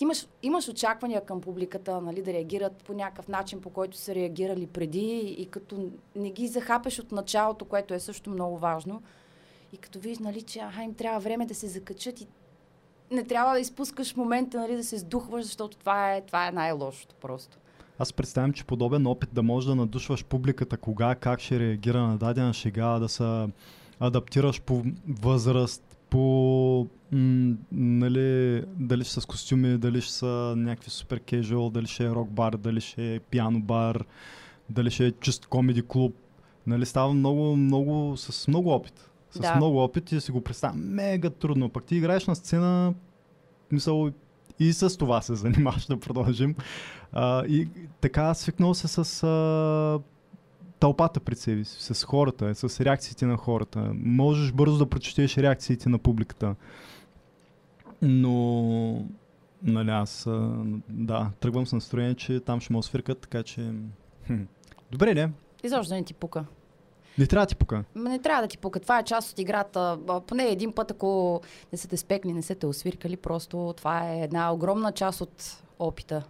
имаш, 0.00 0.26
имаш 0.42 0.68
очаквания 0.68 1.24
към 1.24 1.40
публиката, 1.40 2.00
нали, 2.00 2.22
да 2.22 2.32
реагират 2.32 2.76
по 2.76 2.92
някакъв 2.92 3.28
начин, 3.28 3.60
по 3.60 3.70
който 3.70 3.96
са 3.96 4.14
реагирали 4.14 4.66
преди 4.66 5.34
и 5.38 5.46
като 5.46 5.90
не 6.16 6.30
ги 6.30 6.48
захапеш 6.48 6.98
от 6.98 7.12
началото, 7.12 7.64
което 7.64 7.94
е 7.94 8.00
също 8.00 8.30
много 8.30 8.58
важно. 8.58 9.02
И 9.72 9.76
като 9.76 9.98
видиш, 9.98 10.18
нали, 10.18 10.42
че 10.42 10.58
аха, 10.58 10.82
им 10.82 10.94
трябва 10.94 11.20
време 11.20 11.46
да 11.46 11.54
се 11.54 11.66
закачат 11.66 12.20
и 12.20 12.26
не 13.10 13.24
трябва 13.24 13.52
да 13.52 13.60
изпускаш 13.60 14.16
момента, 14.16 14.60
нали, 14.60 14.76
да 14.76 14.84
се 14.84 14.98
сдухваш, 14.98 15.44
защото 15.44 15.76
това 15.76 16.14
е, 16.14 16.20
това 16.20 16.48
е 16.48 16.52
най-лошото 16.52 17.14
просто. 17.14 17.58
Аз 17.98 18.12
представям, 18.12 18.52
че 18.52 18.64
подобен 18.64 19.06
опит 19.06 19.28
да 19.32 19.42
можеш 19.42 19.68
да 19.68 19.74
надушваш 19.74 20.24
публиката, 20.24 20.76
кога, 20.76 21.14
как 21.14 21.40
ще 21.40 21.60
реагира 21.60 22.02
на 22.02 22.16
дадена 22.18 22.52
шега, 22.52 22.98
да 22.98 23.08
се 23.08 23.46
адаптираш 24.00 24.60
по 24.60 24.82
възраст, 25.08 25.98
по 26.10 26.86
м- 27.12 27.54
нали, 27.72 28.62
дали 28.76 29.04
ще 29.04 29.12
са 29.12 29.20
с 29.20 29.26
костюми, 29.26 29.78
дали 29.78 30.00
ще 30.00 30.12
са 30.12 30.54
някакви 30.56 30.90
супер 30.90 31.20
кежуал, 31.20 31.70
дали 31.70 31.86
ще 31.86 32.04
е 32.04 32.10
рок 32.10 32.30
бар, 32.30 32.56
дали 32.56 32.80
ще 32.80 33.14
е 33.14 33.20
пиано 33.20 33.60
бар, 33.60 34.04
дали 34.70 34.90
ще 34.90 35.06
е 35.06 35.12
чист 35.12 35.46
комеди 35.46 35.82
клуб. 35.88 36.16
Нали, 36.66 36.86
става 36.86 37.12
много, 37.12 37.56
много, 37.56 38.16
с 38.16 38.48
много 38.48 38.70
опит. 38.70 39.10
С 39.30 39.40
Да. 39.40 39.56
много 39.56 39.78
опит 39.78 40.12
и 40.12 40.14
да 40.14 40.20
си 40.20 40.32
го 40.32 40.40
представя 40.40 40.74
мега 40.76 41.30
трудно. 41.30 41.68
Пък 41.68 41.84
ти 41.84 41.96
играеш 41.96 42.26
на 42.26 42.36
сцена, 42.36 42.94
мисъл, 43.72 44.10
и 44.58 44.72
с 44.72 44.98
това 44.98 45.22
се 45.22 45.34
занимаваш 45.34 45.86
да 45.86 46.00
продължим. 46.00 46.54
А, 47.12 47.46
и 47.46 47.68
така 48.00 48.34
свикнал 48.34 48.74
се 48.74 48.88
с 48.88 49.22
а, 49.22 50.00
тълпата 50.80 51.20
пред 51.20 51.38
себе 51.38 51.64
си, 51.64 51.94
с 51.94 52.04
хората, 52.04 52.54
с 52.54 52.80
реакциите 52.80 53.26
на 53.26 53.36
хората. 53.36 53.92
Можеш 53.94 54.52
бързо 54.52 54.78
да 54.78 54.86
прочетеш 54.86 55.36
реакциите 55.36 55.88
на 55.88 55.98
публиката. 55.98 56.54
Но, 58.02 59.06
нали, 59.62 59.90
аз, 59.90 60.28
да, 60.88 61.30
тръгвам 61.40 61.66
с 61.66 61.72
настроение, 61.72 62.14
че 62.14 62.40
там 62.40 62.60
ще 62.60 62.72
ме 62.72 62.78
освиркат, 62.78 63.18
така 63.18 63.42
че... 63.42 63.72
Хм. 64.26 64.42
Добре, 64.92 65.14
не. 65.14 65.30
Изобщо 65.64 65.94
не 65.94 66.04
ти 66.04 66.14
пука. 66.14 66.44
Не 67.18 67.26
трябва 67.26 67.46
да 67.46 67.48
ти 67.48 67.56
пука. 67.56 67.84
Не 67.94 68.18
трябва 68.18 68.42
да 68.42 68.48
ти 68.48 68.58
пука. 68.58 68.80
Това 68.80 68.98
е 68.98 69.04
част 69.04 69.32
от 69.32 69.38
играта. 69.38 69.98
Поне 70.26 70.44
един 70.44 70.72
път, 70.72 70.90
ако 70.90 71.40
не 71.72 71.78
са 71.78 71.88
те 71.88 71.96
спекли, 71.96 72.32
не 72.32 72.42
са 72.42 72.54
те 72.54 72.66
освиркали, 72.66 73.16
просто 73.16 73.74
това 73.76 74.10
е 74.10 74.20
една 74.20 74.52
огромна 74.52 74.92
част 74.92 75.20
от 75.20 75.62
опита. 75.78 76.22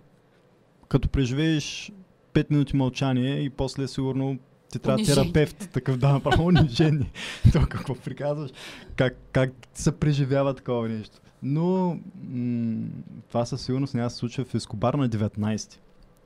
Като 0.89 1.09
преживееш 1.09 1.93
5 2.35 2.51
минути 2.51 2.77
мълчание 2.77 3.41
и 3.41 3.51
после 3.51 3.89
сигурно 3.89 4.39
ти 4.73 4.79
трябва 4.79 4.95
Унижение. 4.99 5.23
терапевт, 5.23 5.71
такъв 5.73 5.97
да, 5.97 6.13
направо 6.13 6.47
унижение. 6.47 7.11
То 7.53 7.67
какво 7.71 7.95
приказваш? 7.95 8.51
Как, 8.97 9.17
как 9.33 9.51
се 9.75 9.93
преживява 9.93 10.55
такова 10.55 10.89
нещо? 10.89 11.19
Но 11.43 11.99
м- 12.29 12.87
това 13.29 13.45
със 13.45 13.63
сигурност 13.63 13.95
няма 13.95 14.07
да 14.07 14.11
се 14.11 14.17
случва 14.17 14.45
в 14.45 14.55
Ескобар 14.55 14.95
на 14.95 15.09
19. 15.09 15.79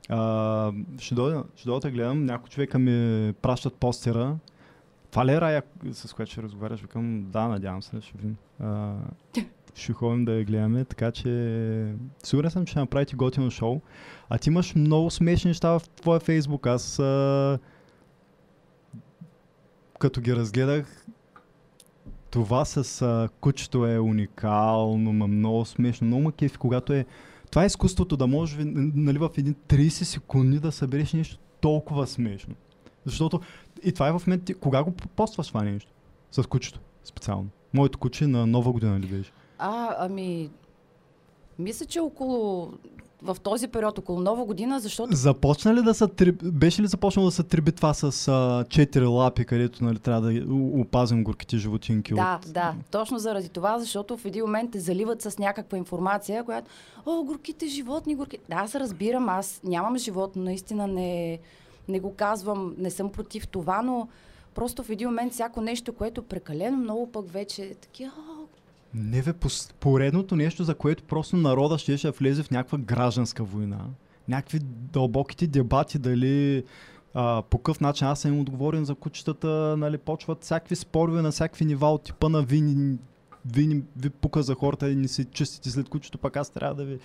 А, 0.09 0.71
ще, 0.99 1.15
дойда, 1.15 1.43
ще 1.55 1.69
дойда 1.69 1.79
да 1.87 1.91
гледам, 1.91 2.25
някои 2.25 2.49
човека 2.49 2.79
ми 2.79 3.33
пращат 3.33 3.73
постера. 3.73 4.37
Това 5.11 5.25
ли 5.25 5.31
е 5.31 5.41
рая, 5.41 5.63
с 5.91 6.13
която 6.13 6.31
ще 6.31 6.43
разговаряш? 6.43 6.81
Викам, 6.81 7.25
да, 7.31 7.47
надявам 7.47 7.81
се, 7.81 8.01
ще 8.01 8.17
видим. 8.17 8.37
Ще 9.75 9.93
ходим 9.93 10.25
да 10.25 10.33
я 10.33 10.45
гледаме, 10.45 10.85
така 10.85 11.11
че 11.11 11.93
сигурен 12.23 12.51
съм, 12.51 12.65
че 12.65 12.79
направите 12.79 13.15
готино 13.15 13.51
шоу. 13.51 13.81
А 14.29 14.37
ти 14.37 14.49
имаш 14.49 14.75
много 14.75 15.11
смешни 15.11 15.49
неща 15.49 15.79
в 15.79 15.81
твоя 15.89 16.19
фейсбук. 16.19 16.67
Аз 16.67 16.99
а, 16.99 17.59
като 19.99 20.21
ги 20.21 20.35
разгледах, 20.35 21.05
това 22.29 22.65
с 22.65 23.01
а, 23.01 23.29
кучето 23.41 23.85
е 23.87 23.99
уникално, 23.99 25.13
ма 25.13 25.27
много 25.27 25.65
смешно, 25.65 26.07
много 26.07 26.23
ма 26.23 26.31
кефи, 26.31 26.57
когато 26.57 26.93
е... 26.93 27.05
Това 27.49 27.63
е 27.63 27.65
изкуството 27.65 28.17
да 28.17 28.27
можеш 28.27 28.57
нали, 28.75 29.17
в 29.17 29.29
един 29.37 29.55
30 29.67 29.89
секунди 29.89 30.59
да 30.59 30.71
събереш 30.71 31.13
нещо 31.13 31.37
толкова 31.61 32.07
смешно. 32.07 32.55
Защото 33.05 33.39
и 33.83 33.91
това 33.91 34.07
е 34.07 34.11
в 34.11 34.21
момента, 34.27 34.55
кога 34.55 34.83
го 34.83 34.91
постваш 34.91 35.47
това 35.47 35.63
нещо? 35.63 35.91
С 36.31 36.43
кучето, 36.43 36.79
специално. 37.03 37.49
Моето 37.73 37.99
куче 37.99 38.27
на 38.27 38.47
нова 38.47 38.71
година 38.71 38.99
ли 38.99 39.07
беше? 39.07 39.31
А, 39.57 39.95
ами... 39.99 40.49
Мисля, 41.59 41.85
че 41.85 41.99
около... 41.99 42.73
В 43.21 43.37
този 43.43 43.67
период, 43.67 43.97
около 43.97 44.19
нова 44.19 44.45
година, 44.45 44.79
защото 44.79 45.15
Започна 45.15 45.73
ли 45.73 45.81
да 45.81 45.93
са 45.93 46.07
три... 46.07 46.31
Беше 46.31 46.81
ли 46.81 46.87
започнало 46.87 47.27
да 47.27 47.31
се 47.31 47.43
триби 47.43 47.71
това 47.71 47.93
с 47.93 48.27
а, 48.27 48.65
четири 48.69 49.05
лапи, 49.05 49.45
където 49.45 49.83
нали, 49.83 49.99
трябва 49.99 50.21
да 50.21 50.53
опазим 50.81 51.23
горките 51.23 51.57
животинки 51.57 52.13
Да, 52.13 52.39
от... 52.45 52.53
да, 52.53 52.75
точно 52.91 53.19
заради 53.19 53.49
това, 53.49 53.79
защото 53.79 54.17
в 54.17 54.25
един 54.25 54.45
момент 54.45 54.71
те 54.71 54.79
заливат 54.79 55.21
с 55.21 55.37
някаква 55.37 55.77
информация, 55.77 56.43
която, 56.43 56.71
о, 57.05 57.23
горките 57.23 57.67
животни, 57.67 58.15
горки. 58.15 58.37
Да, 58.49 58.55
аз 58.55 58.75
разбирам, 58.75 59.29
аз 59.29 59.61
нямам 59.63 59.97
животно, 59.97 60.43
наистина 60.43 60.87
не, 60.87 61.39
не 61.87 61.99
го 61.99 62.13
казвам, 62.15 62.75
не 62.77 62.91
съм 62.91 63.11
против 63.11 63.47
това, 63.47 63.81
но 63.81 64.07
просто 64.55 64.83
в 64.83 64.89
един 64.89 65.07
момент 65.07 65.33
всяко 65.33 65.61
нещо, 65.61 65.93
което 65.93 66.23
прекалено 66.23 66.77
много 66.77 67.11
пък 67.11 67.31
вече 67.31 67.61
е 67.61 67.73
такива, 67.73 68.11
Не 68.93 69.21
бе, 69.21 69.33
поредното 69.79 70.35
нещо, 70.35 70.63
за 70.63 70.75
което 70.75 71.03
просто 71.03 71.37
народа 71.37 71.77
ще 71.77 71.95
да 71.95 72.11
влезе 72.11 72.43
в 72.43 72.51
някаква 72.51 72.77
гражданска 72.77 73.43
война. 73.43 73.79
Някакви 74.27 74.59
дълбоките 74.63 75.47
дебати, 75.47 75.99
дали 75.99 76.63
а, 77.13 77.41
по 77.49 77.57
какъв 77.57 77.81
начин 77.81 78.07
аз 78.07 78.19
съм 78.19 78.39
отговорен 78.39 78.85
за 78.85 78.95
кучетата, 78.95 79.75
нали, 79.77 79.97
почват 79.97 80.43
всякакви 80.43 80.75
спорове 80.75 81.21
на 81.21 81.31
всякакви 81.31 81.65
нива 81.65 81.87
от 81.87 82.03
типа 82.03 82.29
на 82.29 82.41
вини, 82.41 82.97
вини 83.53 83.81
ви 83.97 84.09
пука 84.09 84.43
за 84.43 84.55
хората 84.55 84.91
и 84.91 84.95
не 84.95 85.07
се 85.07 85.25
чистите 85.25 85.69
след 85.69 85.89
кучето, 85.89 86.17
пък 86.17 86.37
аз 86.37 86.49
трябва 86.49 86.75
да 86.75 86.85
ви 86.85 86.99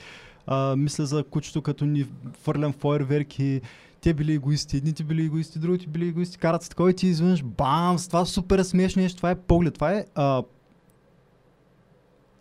а, 0.47 0.77
мисля 0.77 1.07
за 1.07 1.25
кучето, 1.25 1.63
като 1.63 1.85
ни 1.85 2.07
фърлям 2.43 2.73
фойерверки, 2.73 3.61
те 4.01 4.15
били 4.15 4.33
егоисти, 4.33 4.77
едните 4.77 5.05
били 5.05 5.25
егоисти, 5.25 5.59
другите 5.59 5.87
били 5.87 6.09
егоисти, 6.09 6.39
карат 6.39 6.63
се 6.63 6.69
такова 6.69 6.91
и 6.91 6.95
ти 6.95 7.07
изведнъж 7.07 7.43
бам, 7.43 7.99
с 7.99 8.09
това 8.09 8.25
супер 8.25 8.63
смешно 8.63 9.03
нещо, 9.03 9.17
това 9.17 9.31
е 9.31 9.35
поглед, 9.35 9.75
това 9.75 9.93
е 9.93 10.05
а, 10.15 10.43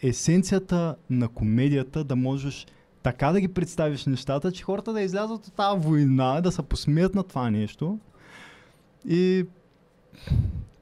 есенцията 0.04 0.96
на 1.10 1.28
комедията 1.28 2.04
да 2.04 2.16
можеш 2.16 2.68
така 3.04 3.32
да 3.32 3.42
ги 3.42 3.48
представиш 3.48 4.06
нещата, 4.06 4.52
че 4.52 4.64
хората 4.64 4.94
да 4.94 5.02
излязат 5.02 5.48
от 5.48 5.54
тази 5.54 5.80
война, 5.80 6.42
да 6.42 6.52
се 6.52 6.62
посмеят 6.62 7.16
на 7.16 7.24
това 7.24 7.50
нещо 7.50 8.00
и 9.08 9.46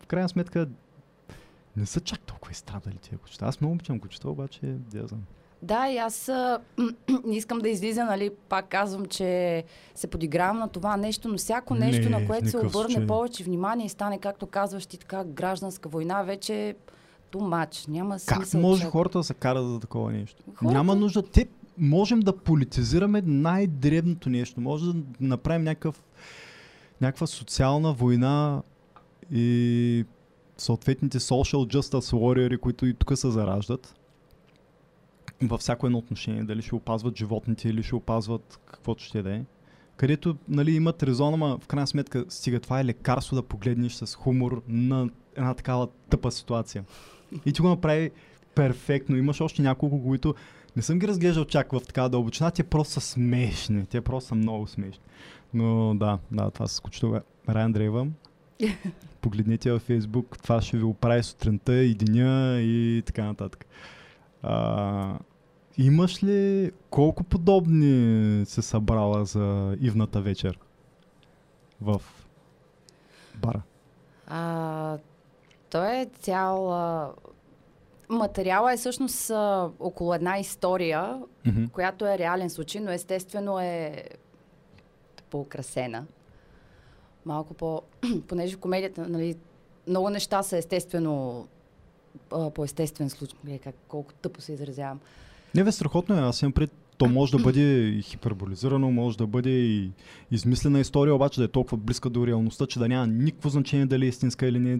в 0.03 0.07
крайна 0.07 0.29
сметка 0.29 0.67
не 1.77 1.85
са 1.85 1.99
чак 1.99 2.19
толкова 2.19 2.51
изстрадали 2.51 2.97
тия 2.97 3.17
кучета. 3.17 3.45
Аз 3.45 3.61
много 3.61 3.73
обичам 3.73 3.99
кучета, 3.99 4.29
обаче 4.29 4.59
да 4.63 5.07
знам. 5.07 5.23
Да, 5.61 5.89
и 5.89 5.97
аз 5.97 6.27
не 7.25 7.35
искам 7.35 7.59
да 7.59 7.69
излиза, 7.69 8.03
нали, 8.03 8.31
пак 8.49 8.69
казвам, 8.69 9.05
че 9.05 9.63
се 9.95 10.07
подигравам 10.07 10.59
на 10.59 10.67
това 10.67 10.97
нещо, 10.97 11.27
но 11.27 11.37
всяко 11.37 11.75
Не, 11.75 11.85
нещо, 11.85 12.07
в 12.07 12.09
на 12.09 12.27
което 12.27 12.49
се 12.49 12.57
обърне 12.57 12.71
случай. 12.71 13.07
повече 13.07 13.43
внимание 13.43 13.85
и 13.85 13.89
стане, 13.89 14.19
както 14.19 14.47
казваш 14.47 14.85
ти, 14.85 14.97
така 14.97 15.23
гражданска 15.23 15.89
война, 15.89 16.23
вече 16.23 16.75
much. 17.33 17.87
Няма 17.87 18.17
Как 18.25 18.37
смисъл. 18.37 18.61
може 18.61 18.81
човек. 18.81 18.91
хората 18.91 19.17
да 19.17 19.23
се 19.23 19.33
карат 19.33 19.67
за 19.67 19.79
такова 19.79 20.11
нещо? 20.11 20.43
Хората- 20.55 20.73
Няма 20.73 20.95
нужда. 20.95 21.21
Те 21.23 21.47
можем 21.77 22.19
да 22.19 22.37
политизираме 22.37 23.21
най-дребното 23.21 24.29
нещо. 24.29 24.61
Може 24.61 24.85
да 24.85 24.93
направим 25.19 25.63
някакъв, 25.63 26.03
някаква 27.01 27.27
социална 27.27 27.93
война 27.93 28.61
и 29.31 30.05
съответните 30.57 31.19
social 31.19 31.77
justice 31.77 32.15
warrior, 32.15 32.59
които 32.59 32.85
и 32.85 32.93
тук 32.93 33.17
се 33.17 33.29
зараждат 33.31 33.95
във 35.43 35.59
всяко 35.59 35.85
едно 35.85 35.97
отношение, 35.97 36.43
дали 36.43 36.61
ще 36.61 36.75
опазват 36.75 37.17
животните 37.17 37.69
или 37.69 37.83
ще 37.83 37.95
опазват 37.95 38.59
каквото 38.65 39.03
ще 39.03 39.21
да 39.21 39.35
е. 39.35 39.41
Където 39.97 40.37
нали, 40.47 40.71
имат 40.71 41.03
резон, 41.03 41.33
ама 41.33 41.57
в 41.61 41.67
крайна 41.67 41.87
сметка 41.87 42.25
стига 42.29 42.59
това 42.59 42.79
е 42.79 42.85
лекарство 42.85 43.35
да 43.35 43.41
погледнеш 43.43 43.93
с 43.93 44.15
хумор 44.15 44.63
на 44.67 45.09
една 45.35 45.53
такава 45.53 45.87
тъпа 46.09 46.31
ситуация. 46.31 46.83
И 47.45 47.53
ти 47.53 47.61
го 47.61 47.69
направи 47.69 48.11
перфектно. 48.55 49.17
Имаш 49.17 49.41
още 49.41 49.61
няколко, 49.61 50.03
които 50.03 50.35
не 50.75 50.81
съм 50.81 50.99
ги 50.99 51.07
разглеждал 51.07 51.45
чак 51.45 51.71
в 51.71 51.79
такава 51.79 52.09
дълбочина, 52.09 52.51
те 52.51 52.63
просто 52.63 52.93
са 52.93 53.01
смешни. 53.01 53.85
Те 53.85 54.01
просто 54.01 54.27
са 54.27 54.35
много 54.35 54.67
смешни. 54.67 55.03
Но 55.53 55.95
да, 55.95 56.19
да, 56.31 56.51
това 56.51 56.67
се 56.67 56.75
случва. 56.75 57.21
Райан 57.49 57.71
Дрейва. 57.71 58.07
Погледнете 59.21 59.71
във 59.71 59.81
Фейсбук, 59.81 60.37
това 60.43 60.61
ще 60.61 60.77
ви 60.77 60.83
оправи 60.83 61.23
сутринта 61.23 61.75
и 61.75 61.95
деня 61.95 62.61
и 62.61 63.03
така 63.05 63.23
нататък. 63.23 63.65
А, 64.43 65.19
имаш 65.77 66.23
ли 66.23 66.71
колко 66.89 67.23
подобни 67.23 68.45
се 68.45 68.61
събрала 68.61 69.25
за 69.25 69.77
Ивната 69.81 70.21
вечер 70.21 70.59
в 71.81 72.01
бара? 73.41 73.61
А, 74.27 74.97
той 75.71 75.95
е 75.95 76.09
цял... 76.19 76.73
Материала 78.09 78.73
е 78.73 78.77
всъщност 78.77 79.31
около 79.79 80.13
една 80.13 80.39
история, 80.39 81.19
Мгм. 81.45 81.65
която 81.65 82.07
е 82.07 82.17
реален 82.17 82.49
случай, 82.49 82.81
но 82.81 82.91
естествено 82.91 83.59
е 83.59 84.03
по-украсена. 85.29 86.05
Малко 87.25 87.53
по... 87.53 87.81
Понеже 88.27 88.55
в 88.55 88.59
комедията, 88.59 89.07
нали, 89.09 89.35
много 89.87 90.09
неща 90.09 90.43
са 90.43 90.57
естествено 90.57 91.47
а, 92.31 92.49
по 92.49 92.63
естествен 92.63 93.09
случай. 93.09 93.59
Как, 93.63 93.75
колко 93.87 94.13
тъпо 94.13 94.41
се 94.41 94.53
изразявам. 94.53 94.99
Не 95.55 95.63
бе, 95.63 95.71
страхотно 95.71 96.15
е. 96.15 96.19
Аз 96.19 96.41
имам 96.41 96.53
пред 96.53 96.71
то 96.97 97.09
може 97.09 97.37
да 97.37 97.43
бъде 97.43 97.99
хиперболизирано, 98.01 98.91
може 98.91 99.17
да 99.17 99.27
бъде 99.27 99.49
и 99.49 99.91
измислена 100.31 100.79
история, 100.79 101.15
обаче 101.15 101.39
да 101.39 101.45
е 101.45 101.47
толкова 101.47 101.77
близка 101.77 102.09
до 102.09 102.27
реалността, 102.27 102.67
че 102.67 102.79
да 102.79 102.87
няма 102.87 103.07
никакво 103.07 103.49
значение 103.49 103.85
дали 103.85 104.05
е 104.05 104.09
истинска 104.09 104.47
или 104.47 104.59
не. 104.59 104.79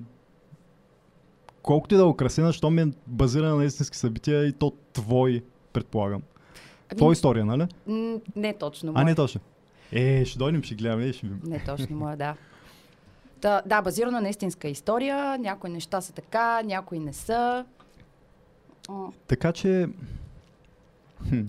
Колкото 1.64 1.96
и 1.96 1.98
да 1.98 2.04
е 2.04 2.08
украсена, 2.08 2.54
що 2.54 2.70
ми 2.70 2.82
е 2.82 2.88
базирана 3.08 3.56
на 3.56 3.66
истински 3.66 3.98
събития 3.98 4.46
и 4.46 4.54
то 4.54 4.74
твой, 4.94 5.44
предполагам. 5.74 6.22
Твоя 6.98 7.14
история, 7.14 7.46
нали? 7.46 7.68
не 8.36 8.54
точно. 8.54 8.92
А, 8.96 9.00
не 9.00 9.04
моя. 9.04 9.16
точно. 9.16 9.42
Е, 9.92 10.26
ще 10.26 10.40
дойдем, 10.40 10.64
ще 10.64 10.76
гледаме 10.76 11.04
и 11.04 11.14
ще 11.14 11.28
видим. 11.28 11.42
Не 11.44 11.64
точно 11.64 11.98
моя, 11.98 12.18
да. 12.18 12.36
Та, 13.42 13.62
да, 13.66 13.82
базирано 13.82 14.22
на 14.22 14.30
истинска 14.30 14.68
история. 14.68 15.38
Някои 15.38 15.70
неща 15.70 16.02
са 16.02 16.14
така, 16.14 16.62
някои 16.64 17.00
не 17.00 17.14
са. 17.14 17.66
Така 19.28 19.52
че... 19.52 19.88
Хм. 21.30 21.42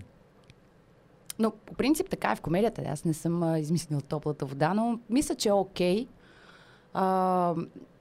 Но 1.39 1.51
по 1.51 1.75
принцип 1.75 2.09
така 2.11 2.33
е 2.33 2.37
в 2.37 2.41
комедията. 2.41 2.83
Аз 2.87 3.05
не 3.05 3.15
съм 3.15 3.43
а, 3.43 3.59
измислила 3.59 4.01
топлата 4.01 4.47
вода, 4.47 4.75
но 4.75 4.99
мисля, 5.11 5.35
че 5.35 5.49
е 5.49 5.53
окей. 5.53 6.07
А, 6.95 7.55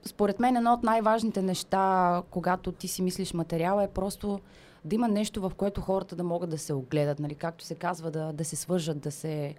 според 0.05 0.39
мен 0.39 0.55
едно 0.55 0.74
от 0.74 0.84
най-важните 0.84 1.41
неща, 1.41 2.24
когато 2.29 2.72
ти 2.72 2.88
си 2.88 3.01
мислиш 3.01 3.34
материала, 3.34 3.84
е 3.84 3.88
просто 3.88 4.39
да 4.86 4.96
има 4.96 5.08
нещо, 5.08 5.41
в 5.41 5.51
което 5.58 5.81
хората 5.81 6.15
да 6.15 6.24
могат 6.24 6.50
да 6.50 6.58
се 6.58 6.74
огледат, 6.74 7.20
нали? 7.20 7.36
както 7.36 7.65
се 7.65 7.75
казва, 7.75 8.12
да, 8.12 8.34
да 8.34 8.46
се 8.46 8.55
свържат, 8.55 9.00
да 9.00 9.12
се 9.12 9.55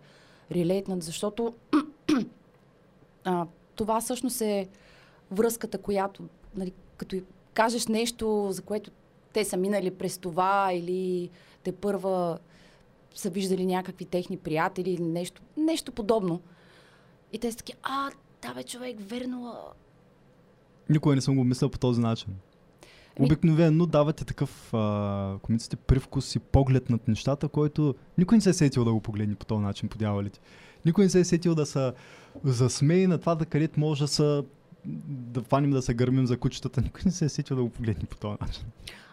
релейтнат, 0.51 1.03
защото 1.03 1.55
а, 3.25 3.47
това 3.75 4.01
всъщност 4.01 4.41
е 4.41 4.69
връзката, 5.31 5.79
която, 5.79 6.23
нали, 6.57 6.73
като 6.97 7.17
кажеш 7.55 7.87
нещо, 7.87 8.49
за 8.51 8.63
което 8.63 8.91
те 9.33 9.45
са 9.45 9.57
минали 9.57 9.91
през 9.91 10.19
това 10.19 10.73
или 10.73 11.31
те 11.63 11.73
първа 11.73 12.39
са 13.15 13.31
виждали 13.31 13.67
някакви 13.67 14.05
техни 14.05 14.37
приятели 14.37 14.91
или 14.91 15.03
нещо, 15.03 15.43
нещо 15.57 15.93
подобно. 15.93 16.41
И 17.33 17.39
те 17.39 17.51
са 17.51 17.59
таки, 17.59 17.75
а, 17.83 18.11
да 18.43 18.55
бе, 18.55 18.65
човек, 18.65 18.97
верно. 19.01 19.55
Никога 20.91 21.15
не 21.15 21.21
съм 21.21 21.37
го 21.37 21.45
мислил 21.45 21.69
по 21.69 21.79
този 21.79 22.01
начин. 22.01 22.29
Еми- 23.17 23.27
Обикновено 23.27 23.87
давате 23.87 24.25
такъв 24.25 24.75
а, 24.75 25.39
комиците 25.43 25.77
привкус 25.77 26.35
и 26.35 26.39
поглед 26.39 26.91
над 26.91 27.09
нещата, 27.09 27.49
който 27.49 27.95
никой 28.19 28.37
не 28.39 28.43
се 28.43 28.51
е 28.51 28.55
сетил 28.55 28.85
да 28.85 28.93
го 28.93 29.01
погледне 29.01 29.35
по 29.35 29.47
този 29.47 29.63
начин, 29.63 29.89
по 29.89 29.99
дяволите. 29.99 30.41
Никой 30.87 31.05
не 31.05 31.11
се 31.11 31.21
е 31.21 31.25
сетил 31.25 31.55
да 31.55 31.67
се 31.67 31.93
засмее 32.45 33.07
на 33.07 33.19
това, 33.19 33.35
да 33.35 33.47
където 33.47 33.81
може 33.81 34.05
да 34.05 34.09
са 34.09 34.45
да 35.07 35.43
фаним 35.43 35.71
да 35.71 35.83
се 35.83 35.95
гърмим 35.95 36.27
за 36.27 36.37
кучетата. 36.37 36.81
Никой 36.81 37.03
не 37.05 37.11
се 37.13 37.25
е 37.25 37.29
сетил 37.29 37.57
да 37.57 37.63
го 37.63 37.71
погледне 37.71 38.05
по 38.05 38.17
този 38.17 38.37
начин. 38.41 38.65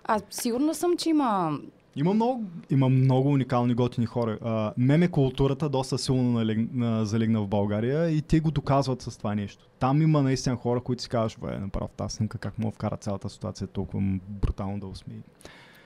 Аз 0.04 0.22
сигурна 0.30 0.76
съм, 0.76 0.98
че 0.98 1.10
има... 1.10 1.60
Има 1.96 2.14
много, 2.14 2.44
има 2.70 2.90
много 2.90 3.30
уникални 3.30 3.74
готини 3.74 4.06
хора. 4.06 4.38
А, 4.42 4.74
меме 4.78 5.08
културата 5.08 5.70
доста 5.70 5.98
силно 5.98 6.32
налег, 6.32 6.60
на, 6.74 7.06
залегна 7.06 7.42
в 7.42 7.48
България 7.48 8.10
и 8.10 8.22
те 8.22 8.40
го 8.40 8.52
доказват 8.52 9.02
с 9.02 9.18
това 9.18 9.36
нещо. 9.36 9.68
Там 9.80 10.02
има 10.02 10.22
наистина 10.22 10.56
хора, 10.56 10.82
които 10.82 11.04
си 11.04 11.10
казваш, 11.10 11.38
бе, 11.38 11.60
направо 11.60 11.90
тази 11.98 12.16
снимка, 12.16 12.38
как 12.38 12.60
мога 12.60 12.72
вкара 12.72 12.98
цялата 12.98 13.30
ситуация 13.30 13.68
толкова 13.68 14.20
брутално 14.30 14.80
да 14.80 14.88
усмее. 14.88 15.18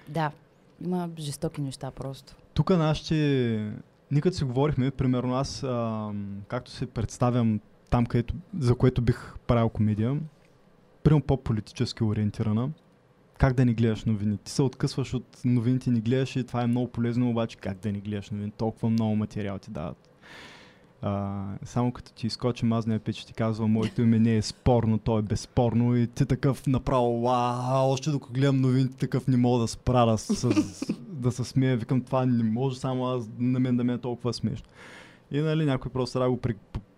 Да, 0.07 0.31
има 0.85 1.09
жестоки 1.19 1.61
неща 1.61 1.91
просто. 1.91 2.35
Тук 2.53 2.69
нашите... 2.69 3.73
Никъде 4.11 4.35
си 4.35 4.43
говорихме, 4.43 4.91
примерно 4.91 5.35
аз, 5.35 5.63
а, 5.63 6.11
както 6.47 6.71
се 6.71 6.85
представям 6.85 7.59
там, 7.89 8.05
където, 8.05 8.33
за 8.59 8.75
което 8.75 9.01
бих 9.01 9.33
правил 9.47 9.69
комедия, 9.69 10.19
примерно 11.03 11.21
по-политически 11.21 12.03
ориентирана, 12.03 12.69
как 13.37 13.53
да 13.53 13.65
не 13.65 13.73
гледаш 13.73 14.05
новини. 14.05 14.37
Ти 14.37 14.51
се 14.51 14.61
откъсваш 14.61 15.13
от 15.13 15.41
новините, 15.45 15.91
не 15.91 15.99
гледаш 15.99 16.35
и 16.35 16.43
това 16.43 16.63
е 16.63 16.67
много 16.67 16.87
полезно, 16.87 17.29
обаче 17.29 17.57
как 17.57 17.77
да 17.77 17.91
не 17.91 17.99
гледаш 17.99 18.29
новини. 18.29 18.51
Толкова 18.57 18.89
много 18.89 19.15
материал 19.15 19.59
ти 19.59 19.71
дават. 19.71 20.09
А, 21.05 21.43
само 21.63 21.91
като 21.91 22.13
ти 22.13 22.27
изкочи 22.27 22.65
мазния 22.65 22.99
пич 22.99 23.25
ти 23.25 23.33
казва, 23.33 23.67
моето 23.67 24.01
име 24.01 24.19
не 24.19 24.35
е 24.35 24.41
спорно, 24.41 24.97
то 24.97 25.19
е 25.19 25.21
безспорно 25.21 25.95
и 25.95 26.07
ти 26.07 26.25
такъв 26.25 26.67
направо, 26.67 27.21
вау, 27.21 27.91
още 27.91 28.09
докато 28.09 28.33
гледам 28.33 28.61
новините, 28.61 28.97
такъв 28.97 29.27
не 29.27 29.37
мога 29.37 29.61
да 29.61 29.67
спра 29.67 30.05
да, 30.05 30.17
с, 30.17 30.85
да 31.07 31.31
се 31.31 31.43
смея. 31.43 31.77
Викам, 31.77 32.01
това 32.01 32.25
не 32.25 32.43
може 32.43 32.79
само 32.79 33.05
аз, 33.05 33.29
на 33.39 33.59
мен 33.59 33.77
да 33.77 33.83
ми 33.83 33.93
е 33.93 33.97
толкова 33.97 34.33
смешно. 34.33 34.67
И 35.31 35.41
нали, 35.41 35.65
някой 35.65 35.91
просто 35.91 36.19
да 36.19 36.29
го 36.29 36.37
при, 36.37 36.55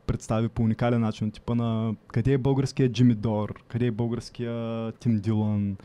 представи 0.07 0.49
по 0.49 0.63
уникален 0.63 1.01
начин, 1.01 1.31
типа 1.31 1.55
на 1.55 1.95
къде 2.07 2.33
е 2.33 2.37
българския 2.37 2.91
Джимми 2.91 3.15
Дор, 3.15 3.63
къде 3.67 3.85
е 3.85 3.91
българския 3.91 4.91
Тим 4.91 5.19
Дилан, 5.19 5.77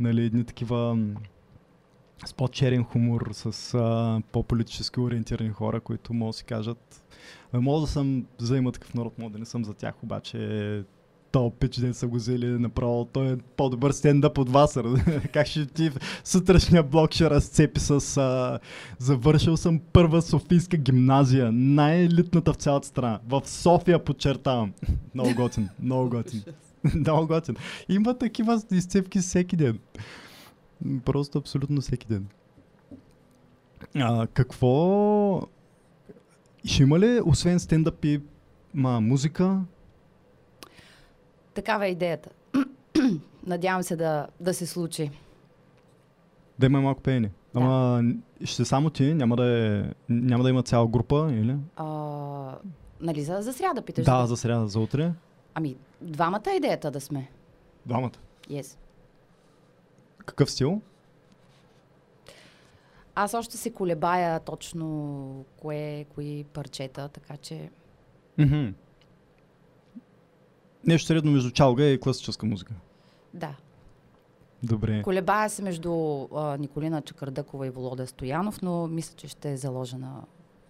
нали, 0.00 0.24
едни 0.24 0.44
такива 0.44 0.98
с 2.26 2.34
по-черен 2.34 2.84
хумор, 2.84 3.30
с 3.32 3.74
а, 3.74 4.22
по-политически 4.32 5.00
ориентирани 5.00 5.50
хора, 5.50 5.80
които 5.80 6.14
могат 6.14 6.32
да 6.32 6.36
си 6.36 6.44
кажат 6.44 7.02
мога 7.52 7.80
да 7.80 7.86
съм 7.86 8.26
за 8.38 8.56
има 8.56 8.72
такъв 8.72 8.94
народ, 8.94 9.18
мога 9.18 9.32
да 9.32 9.38
не 9.38 9.44
съм 9.44 9.64
за 9.64 9.74
тях, 9.74 9.94
обаче 10.02 10.82
то 11.32 11.50
пич 11.50 11.76
ден 11.76 11.94
са 11.94 12.06
го 12.06 12.16
взели 12.16 12.46
направо, 12.46 13.04
той 13.04 13.32
е 13.32 13.36
по-добър 13.56 13.92
стендъп 13.92 14.38
от 14.38 14.50
вас. 14.50 14.78
как 15.32 15.46
ще 15.46 15.66
ти 15.66 15.90
в 15.90 15.98
сутрешния 16.24 16.82
блок 16.82 17.12
ще 17.12 17.30
разцепи 17.30 17.80
с 17.80 18.16
а, 18.16 18.58
завършил 18.98 19.56
съм 19.56 19.80
първа 19.92 20.22
Софийска 20.22 20.76
гимназия, 20.76 21.52
най-елитната 21.52 22.52
в 22.52 22.56
цялата 22.56 22.86
страна. 22.86 23.20
В 23.28 23.42
София 23.44 24.04
подчертавам. 24.04 24.72
много 25.14 25.34
готин, 25.34 25.68
много 25.80 26.10
готин. 26.10 26.42
много 26.94 27.26
готин. 27.26 27.56
Има 27.88 28.18
такива 28.18 28.62
изцепки 28.72 29.18
всеки 29.18 29.56
ден. 29.56 29.78
Просто 31.04 31.38
абсолютно 31.38 31.80
всеки 31.80 32.06
ден. 32.06 32.26
А, 33.94 34.26
какво 34.26 35.42
ще 36.64 36.82
има 36.82 36.98
ли, 36.98 37.20
освен 37.24 37.60
стендъп 37.60 38.04
и 38.04 38.20
ма, 38.74 39.00
музика? 39.00 39.60
Такава 41.54 41.86
е 41.86 41.90
идеята. 41.90 42.30
Надявам 43.46 43.82
се 43.82 43.96
да, 43.96 44.26
да 44.40 44.54
се 44.54 44.66
случи. 44.66 45.10
Да 46.58 46.66
има 46.66 46.80
малко 46.80 47.02
пеене. 47.02 47.30
Да. 47.54 47.60
Ама 47.60 48.02
ще 48.44 48.64
само 48.64 48.90
ти, 48.90 49.14
няма 49.14 49.36
да, 49.36 49.44
е, 49.44 49.84
няма 50.08 50.44
да 50.44 50.50
има 50.50 50.62
цяла 50.62 50.86
група, 50.86 51.28
или? 51.32 51.56
А, 51.76 51.86
нали 53.00 53.22
за, 53.22 53.38
за 53.40 53.52
сряда 53.52 53.82
питаш? 53.82 54.04
Да, 54.04 54.26
за 54.26 54.36
сряда, 54.36 54.68
за 54.68 54.80
утре. 54.80 55.12
Ами, 55.58 55.76
двамата 56.00 56.42
е 56.52 56.56
идеята 56.56 56.90
да 56.90 57.00
сме. 57.00 57.30
Двамата. 57.86 58.12
Yes. 58.50 58.76
Какъв 60.26 60.50
стил? 60.50 60.80
Аз 63.14 63.34
още 63.34 63.56
се 63.56 63.72
колебая 63.72 64.40
точно 64.40 65.44
кое, 65.60 66.06
кои 66.14 66.44
парчета, 66.44 67.08
така 67.08 67.36
че... 67.36 67.70
Мгм. 68.38 68.66
Нещо 70.84 71.06
средно 71.06 71.32
между 71.32 71.50
чалга 71.50 71.84
и 71.84 72.00
класическа 72.00 72.46
музика. 72.46 72.74
Да. 73.34 73.54
Добре. 74.62 75.02
Колебая 75.02 75.50
се 75.50 75.62
между 75.62 76.22
а, 76.34 76.56
Николина 76.56 77.02
Чакърдъкова 77.02 77.66
и 77.66 77.70
Володя 77.70 78.06
Стоянов, 78.06 78.62
но 78.62 78.86
мисля, 78.86 79.14
че 79.16 79.28
ще 79.28 79.56
заложа 79.56 79.98
на 79.98 80.22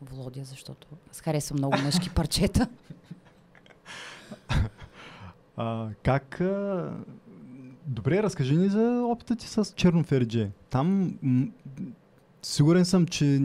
Володя, 0.02 0.44
защото 0.44 0.86
аз 1.10 1.20
харесвам 1.20 1.58
много 1.58 1.78
мъжки 1.78 2.10
парчета. 2.14 2.68
А, 5.56 5.88
как... 6.02 6.40
А... 6.40 6.92
Добре, 7.86 8.22
разкажи 8.22 8.56
ни 8.56 8.68
за 8.68 9.02
опита 9.04 9.36
ти 9.36 9.46
с 9.46 9.72
Черно 9.76 10.04
Феридже. 10.04 10.50
Там 10.70 11.18
м- 11.22 11.46
сигурен 12.42 12.84
съм, 12.84 13.06
че 13.06 13.40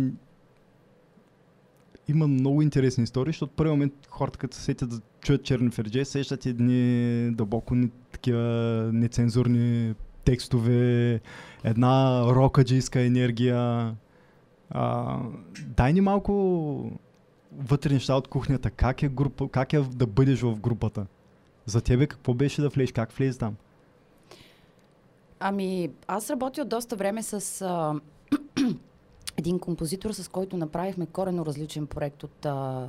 има 2.08 2.28
много 2.28 2.62
интересни 2.62 3.04
истории, 3.04 3.32
защото 3.32 3.54
първи 3.56 3.72
момент 3.72 3.94
хората, 4.10 4.40
като 4.40 4.56
се 4.56 4.64
сетят 4.64 4.90
да 4.90 5.02
чуят 5.22 5.44
Черно 5.44 5.72
Феридже, 5.72 6.06
сещат 6.06 6.46
едни 6.46 7.32
дълбоко 7.32 7.76
не, 7.76 7.90
такива 8.12 8.40
нецензурни 8.94 9.94
текстове, 10.26 11.20
една 11.64 12.24
рокаджийска 12.26 13.02
енергия. 13.02 13.96
А, 14.70 15.18
дай 15.68 15.94
ни 15.94 16.02
малко 16.02 16.92
вътре 17.58 17.94
неща 17.94 18.16
от 18.16 18.28
кухнята. 18.28 18.72
Как 18.72 19.04
е, 19.04 19.10
група, 19.10 19.50
как 19.50 19.74
е 19.74 19.80
да 19.80 20.08
бъдеш 20.08 20.42
в 20.42 20.60
групата? 20.60 21.06
За 21.66 21.82
тебе 21.82 22.08
какво 22.08 22.34
беше 22.34 22.62
да 22.62 22.70
влезеш? 22.70 22.92
Как 22.92 23.12
влезе 23.12 23.40
там? 23.40 23.56
Ами, 25.40 25.90
аз 26.08 26.30
работя 26.30 26.62
от 26.62 26.70
доста 26.70 26.96
време 26.96 27.24
с 27.24 27.62
а, 27.62 28.00
един 29.38 29.60
композитор, 29.60 30.12
с 30.12 30.28
който 30.28 30.58
направихме 30.58 31.06
корено 31.06 31.46
различен 31.46 31.88
проект 31.88 32.24
от 32.24 32.46
а, 32.46 32.88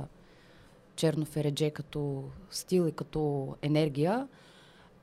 Черно 0.95 1.25
Фередже 1.25 1.69
като 1.69 2.23
стил 2.51 2.87
и 2.87 2.91
като 2.91 3.53
енергия. 3.61 4.27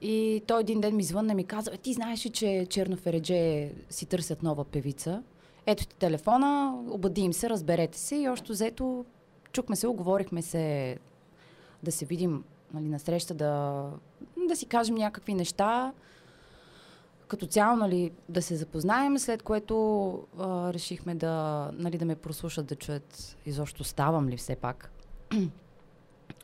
И 0.01 0.43
той 0.47 0.61
един 0.61 0.81
ден 0.81 0.97
ми 0.97 1.03
звънна 1.03 1.33
и 1.33 1.37
ми 1.37 1.45
каза, 1.45 1.71
«Е, 1.75 1.77
ти 1.77 1.93
знаеш 1.93 2.27
ли, 2.27 2.31
че 2.31 2.67
Черно 2.71 2.97
Фередже 2.97 3.71
си 3.91 4.07
търсят 4.07 4.43
нова 4.43 4.65
певица? 4.65 5.23
Ето 5.67 5.87
ти 5.87 5.97
телефона, 5.97 6.75
обади 6.91 7.21
им 7.21 7.33
се, 7.33 7.51
разберете 7.51 7.99
се 7.99 8.17
и 8.17 8.29
още 8.29 8.53
взето 8.53 9.05
чухме 9.53 9.77
се, 9.77 9.87
оговорихме 9.87 10.43
се 10.43 10.97
да 11.83 11.93
се 11.93 12.05
видим 12.05 12.45
нали, 12.75 12.89
на 12.89 12.99
среща, 12.99 13.35
да, 13.35 13.85
да 14.49 14.57
си 14.57 14.67
кажем 14.67 14.95
някакви 14.95 15.35
неща 15.35 15.93
като 17.31 17.47
цяло, 17.47 17.77
нали, 17.77 18.13
да 18.29 18.43
се 18.43 18.57
запознаем, 18.57 19.19
след 19.19 19.43
което 19.43 20.13
а, 20.39 20.73
решихме 20.73 21.15
да, 21.15 21.71
нали, 21.73 21.99
да 21.99 22.05
ме 22.05 22.17
прослушат, 22.17 22.67
да 22.67 22.77
чуят 22.77 23.37
изобщо 23.47 23.85
ставам 23.85 24.29
ли 24.29 24.37
все 24.37 24.57
пак. 24.57 24.93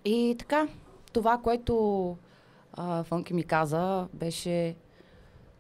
И 0.05 0.37
така, 0.39 0.69
това, 1.13 1.39
което 1.39 2.17
а, 2.73 3.03
Фънки 3.03 3.35
ми 3.35 3.45
каза, 3.45 4.09
беше, 4.13 4.77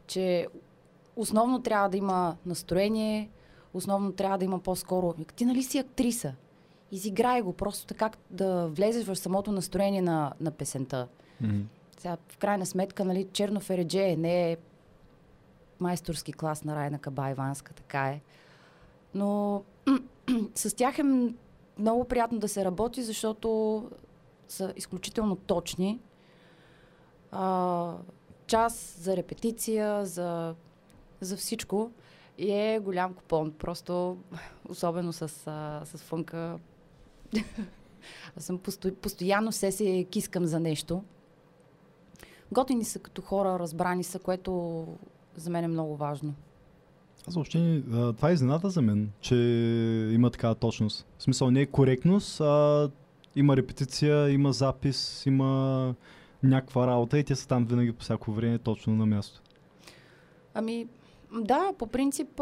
че 0.07 0.46
основно 1.16 1.62
трябва 1.62 1.88
да 1.88 1.96
има 1.96 2.37
настроение, 2.46 3.31
основно 3.74 4.12
трябва 4.12 4.38
да 4.38 4.44
има 4.44 4.59
по-скоро. 4.59 5.14
Ти 5.37 5.44
нали 5.44 5.62
си 5.62 5.79
актриса? 5.79 6.35
Изиграй 6.92 7.42
го, 7.42 7.53
просто 7.53 7.87
така 7.87 8.11
да 8.31 8.66
влезеш 8.66 9.07
в 9.07 9.16
самото 9.16 9.53
настроение 9.53 10.03
на, 10.03 10.33
на 10.40 10.51
песента. 10.51 11.09
Mm-hmm. 11.42 11.62
Сега, 11.99 12.16
в 12.29 12.38
крайна 12.38 12.66
сметка, 12.66 13.05
нали, 13.05 13.29
Черно 13.33 13.61
Фередже 13.61 14.16
не 14.16 14.53
е 14.53 14.57
майсторски 15.81 16.33
клас 16.33 16.64
на 16.64 16.77
Райна 16.77 16.99
Кабайванска, 16.99 17.72
така 17.75 18.09
е. 18.09 18.20
Но 19.14 19.62
с 20.55 20.77
тях 20.77 20.99
е 20.99 21.31
много 21.79 22.05
приятно 22.05 22.38
да 22.38 22.49
се 22.49 22.64
работи, 22.64 23.03
защото 23.03 23.83
са 24.49 24.72
изключително 24.77 25.37
точни. 25.37 26.01
А, 27.33 27.94
час 28.46 28.96
за 29.01 29.16
репетиция, 29.16 30.07
за, 30.07 30.55
за 31.20 31.37
всичко. 31.37 31.90
И 32.38 32.53
е 32.53 32.79
голям 32.79 33.14
купон. 33.14 33.53
Просто, 33.53 34.16
особено 34.68 35.12
с, 35.12 35.22
а, 35.46 35.83
с 35.85 35.99
фънка, 35.99 36.59
аз 38.37 38.45
съм 38.45 38.59
посто, 38.59 38.95
постоянно 38.95 39.53
се 39.53 39.73
се 39.73 40.07
кискам 40.11 40.47
за 40.47 40.61
нещо. 40.61 41.05
Готини 42.53 42.85
са 42.85 42.99
като 42.99 43.23
хора, 43.23 43.59
разбрани 43.59 44.05
са, 44.05 44.19
което 44.19 44.85
за 45.37 45.51
мен 45.51 45.65
е 45.65 45.69
много 45.69 45.97
важно. 45.97 46.35
Аз 47.29 47.35
въобще, 47.35 47.83
това 48.17 48.31
е 48.31 48.33
изненада 48.33 48.71
за 48.71 48.83
мен, 48.83 49.11
че 49.21 49.37
има 50.12 50.31
такава 50.31 50.55
точност. 50.55 51.07
В 51.19 51.23
смисъл 51.23 51.51
не 51.51 51.61
е 51.61 51.67
коректност, 51.67 52.41
а 52.41 52.91
има 53.37 53.57
репетиция, 53.57 54.31
има 54.31 54.53
запис, 54.53 55.27
има 55.27 55.95
някаква 56.43 56.87
работа 56.87 57.19
и 57.19 57.25
те 57.25 57.37
са 57.37 57.49
там 57.49 57.67
винаги 57.67 57.93
по 57.93 58.05
всяко 58.05 58.33
време 58.33 58.59
точно 58.59 58.97
на 58.97 59.07
място. 59.07 59.43
Ами, 60.55 60.87
да, 61.41 61.73
по 61.79 61.87
принцип, 61.87 62.41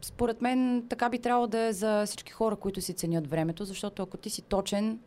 според 0.00 0.42
мен 0.42 0.84
така 0.88 1.08
би 1.08 1.18
трябвало 1.18 1.46
да 1.46 1.58
е 1.58 1.72
за 1.72 2.06
всички 2.06 2.32
хора, 2.32 2.56
които 2.56 2.80
си 2.80 2.94
ценят 2.94 3.26
времето, 3.26 3.64
защото 3.64 4.02
ако 4.02 4.16
ти 4.16 4.30
си 4.30 4.42
точен, 4.42 4.98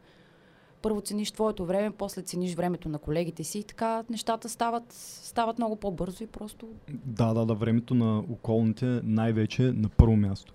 първо 0.81 1.01
цениш 1.01 1.31
твоето 1.31 1.65
време, 1.65 1.91
после 1.91 2.21
цениш 2.21 2.55
времето 2.55 2.89
на 2.89 2.99
колегите 2.99 3.43
си 3.43 3.59
и 3.59 3.63
така 3.63 4.03
нещата 4.09 4.49
стават, 4.49 4.93
стават 5.23 5.57
много 5.57 5.75
по-бързо 5.75 6.23
и 6.23 6.27
просто... 6.27 6.69
Да, 7.05 7.33
да, 7.33 7.45
да, 7.45 7.53
времето 7.53 7.93
на 7.93 8.19
околните 8.19 8.85
най-вече 9.03 9.61
на 9.61 9.89
първо 9.89 10.15
място. 10.15 10.53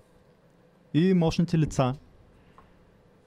И 0.95 1.15
мощните 1.15 1.59
лица. 1.59 1.95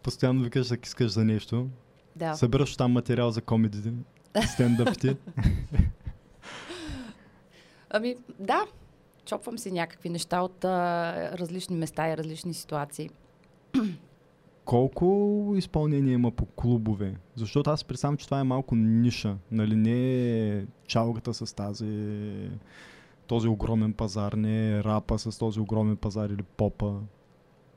Постоянно 0.03 0.43
викаш 0.43 0.67
да 0.67 0.77
искаш 0.83 1.11
за 1.11 1.25
нещо. 1.25 1.67
Да. 2.15 2.35
Събираш 2.35 2.77
там 2.77 2.91
материал 2.91 3.31
за 3.31 3.41
комедите, 3.41 3.93
стендъпите. 4.53 5.17
ами, 7.89 8.15
да. 8.39 8.65
Чопвам 9.29 9.57
си 9.57 9.71
някакви 9.71 10.09
неща 10.09 10.41
от 10.41 10.65
а, 10.65 11.37
различни 11.37 11.75
места 11.75 12.09
и 12.09 12.17
различни 12.17 12.53
ситуации. 12.53 13.09
Колко 14.65 15.53
изпълнение 15.57 16.13
има 16.13 16.31
по 16.31 16.45
клубове? 16.45 17.15
Защото 17.35 17.69
аз 17.69 17.83
представям, 17.83 18.17
че 18.17 18.25
това 18.25 18.39
е 18.39 18.43
малко 18.43 18.75
ниша. 18.75 19.37
Нали? 19.51 19.75
Не 19.75 20.57
е 20.57 20.65
чалгата 20.87 21.33
с 21.33 21.55
тази 21.55 22.49
този 23.27 23.47
огромен 23.47 23.93
пазар, 23.93 24.33
не 24.33 24.69
е 24.69 24.83
рапа 24.83 25.19
с 25.19 25.37
този 25.37 25.59
огромен 25.59 25.97
пазар 25.97 26.29
или 26.29 26.43
попа. 26.43 26.99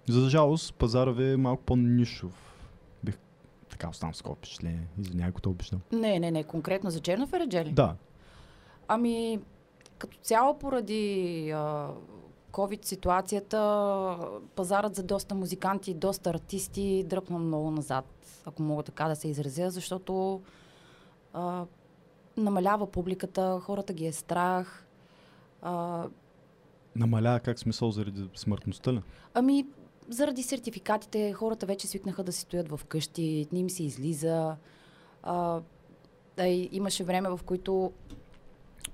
За 0.09 0.31
жалост, 0.31 0.75
пазарът 0.75 1.17
ви 1.17 1.33
е 1.33 1.37
малко 1.37 1.63
по-нишов. 1.63 2.69
Бих 3.05 3.19
така 3.69 3.89
оставам 3.89 4.15
с 4.15 4.21
впечатление. 4.21 4.87
Извинявай, 4.99 5.31
ако 5.31 5.41
те 5.41 5.49
обичам. 5.49 5.81
Не, 5.93 6.19
не, 6.19 6.31
не. 6.31 6.45
Конкретно 6.45 6.91
за 6.91 7.01
Черно 7.01 7.27
Фереджели? 7.27 7.73
Да. 7.73 7.97
Ами, 8.89 9.41
като 10.03 10.19
цяло 10.19 10.59
поради 10.59 11.51
а, 11.51 11.89
COVID 12.53 12.85
ситуацията, 12.85 14.19
пазарът 14.55 14.95
за 14.95 15.03
доста 15.03 15.35
музиканти, 15.35 15.95
доста 15.95 16.31
артисти 16.31 17.05
дръпна 17.07 17.39
много 17.39 17.71
назад, 17.71 18.05
ако 18.45 18.63
мога 18.63 18.83
така 18.83 19.09
да 19.09 19.17
се 19.17 19.29
изразя, 19.29 19.71
защото 19.71 20.43
а, 21.33 21.65
намалява 22.37 22.87
публиката, 22.87 23.61
хората 23.63 23.93
ги 23.93 24.07
е 24.07 24.13
страх. 24.13 24.87
А, 25.63 26.05
Намалява 26.97 27.41
как 27.41 27.59
смисъл 27.59 27.91
заради 27.91 28.29
смъртността 28.35 28.93
ли? 28.93 29.03
Ами, 29.35 29.67
заради 30.09 30.43
сертификатите, 30.43 31.33
хората 31.33 31.67
вече 31.67 31.87
свикнаха 31.87 32.25
да 32.25 32.33
си 32.33 32.41
стоят 32.41 32.69
в 32.69 32.81
къщи, 32.85 33.47
не 33.53 33.59
им 33.59 33.71
се 33.71 33.85
излиза. 33.85 34.57
А, 35.23 35.61
а 36.39 36.47
имаше 36.73 37.05
време, 37.05 37.29
в 37.29 37.41
които 37.45 37.93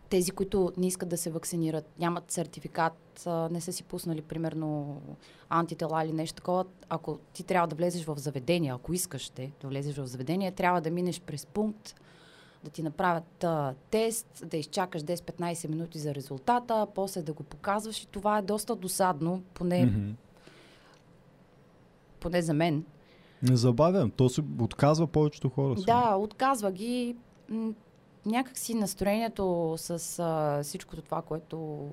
тези, 0.09 0.31
които 0.31 0.73
не 0.77 0.87
искат 0.87 1.09
да 1.09 1.17
се 1.17 1.31
вакцинират, 1.31 1.91
нямат 1.99 2.31
сертификат, 2.31 3.27
не 3.51 3.61
са 3.61 3.73
си 3.73 3.83
пуснали 3.83 4.23
примерно 4.23 5.01
антитела 5.49 6.05
или 6.05 6.13
нещо 6.13 6.37
такова, 6.37 6.65
ако 6.89 7.19
ти 7.33 7.43
трябва 7.43 7.69
да 7.69 7.77
влезеш 7.77 8.05
в 8.05 8.19
заведение, 8.19 8.73
ако 8.73 8.93
искаш 8.93 9.29
те 9.29 9.53
да 9.61 9.69
влезеш 9.69 9.97
в 9.97 10.07
заведение, 10.07 10.53
трябва 10.53 10.81
да 10.81 10.91
минеш 10.91 11.21
през 11.21 11.47
пункт, 11.47 11.95
да 12.65 12.71
ти 12.71 12.83
направят 12.83 13.45
а, 13.45 13.75
тест, 13.91 14.43
да 14.47 14.57
изчакаш 14.57 15.03
10-15 15.03 15.69
минути 15.69 15.99
за 15.99 16.15
резултата, 16.15 16.87
после 16.95 17.23
да 17.23 17.33
го 17.33 17.43
показваш 17.43 18.03
и 18.03 18.07
това 18.07 18.39
е 18.39 18.43
доста 18.43 18.77
досадно, 18.77 19.43
поне, 19.55 19.87
mm-hmm. 19.87 20.15
поне 22.21 22.43
за 22.43 22.55
мен. 22.55 22.85
Не 23.43 23.57
забавя, 23.57 24.11
то 24.17 24.29
се 24.29 24.43
отказва 24.61 25.07
повечето 25.07 25.49
хора. 25.49 25.75
Да, 25.87 26.17
отказва 26.17 26.73
ги 26.73 27.17
някакси 28.29 28.75
настроението 28.75 29.75
с 29.77 30.19
а, 30.19 30.63
всичкото 30.63 31.03
това, 31.03 31.23
което 31.23 31.89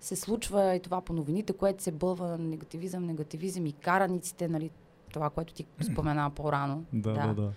се 0.00 0.16
случва 0.16 0.74
и 0.74 0.80
това 0.80 1.00
по 1.00 1.12
новините, 1.12 1.52
което 1.52 1.82
се 1.82 1.92
бълва 1.92 2.38
негативизъм, 2.38 3.06
негативизъм 3.06 3.66
и 3.66 3.72
караниците, 3.72 4.48
нали, 4.48 4.70
това, 5.12 5.30
което 5.30 5.54
ти 5.54 5.66
спомена 5.92 6.30
по-рано. 6.30 6.84
Да, 6.92 7.12
да, 7.12 7.34
да. 7.34 7.52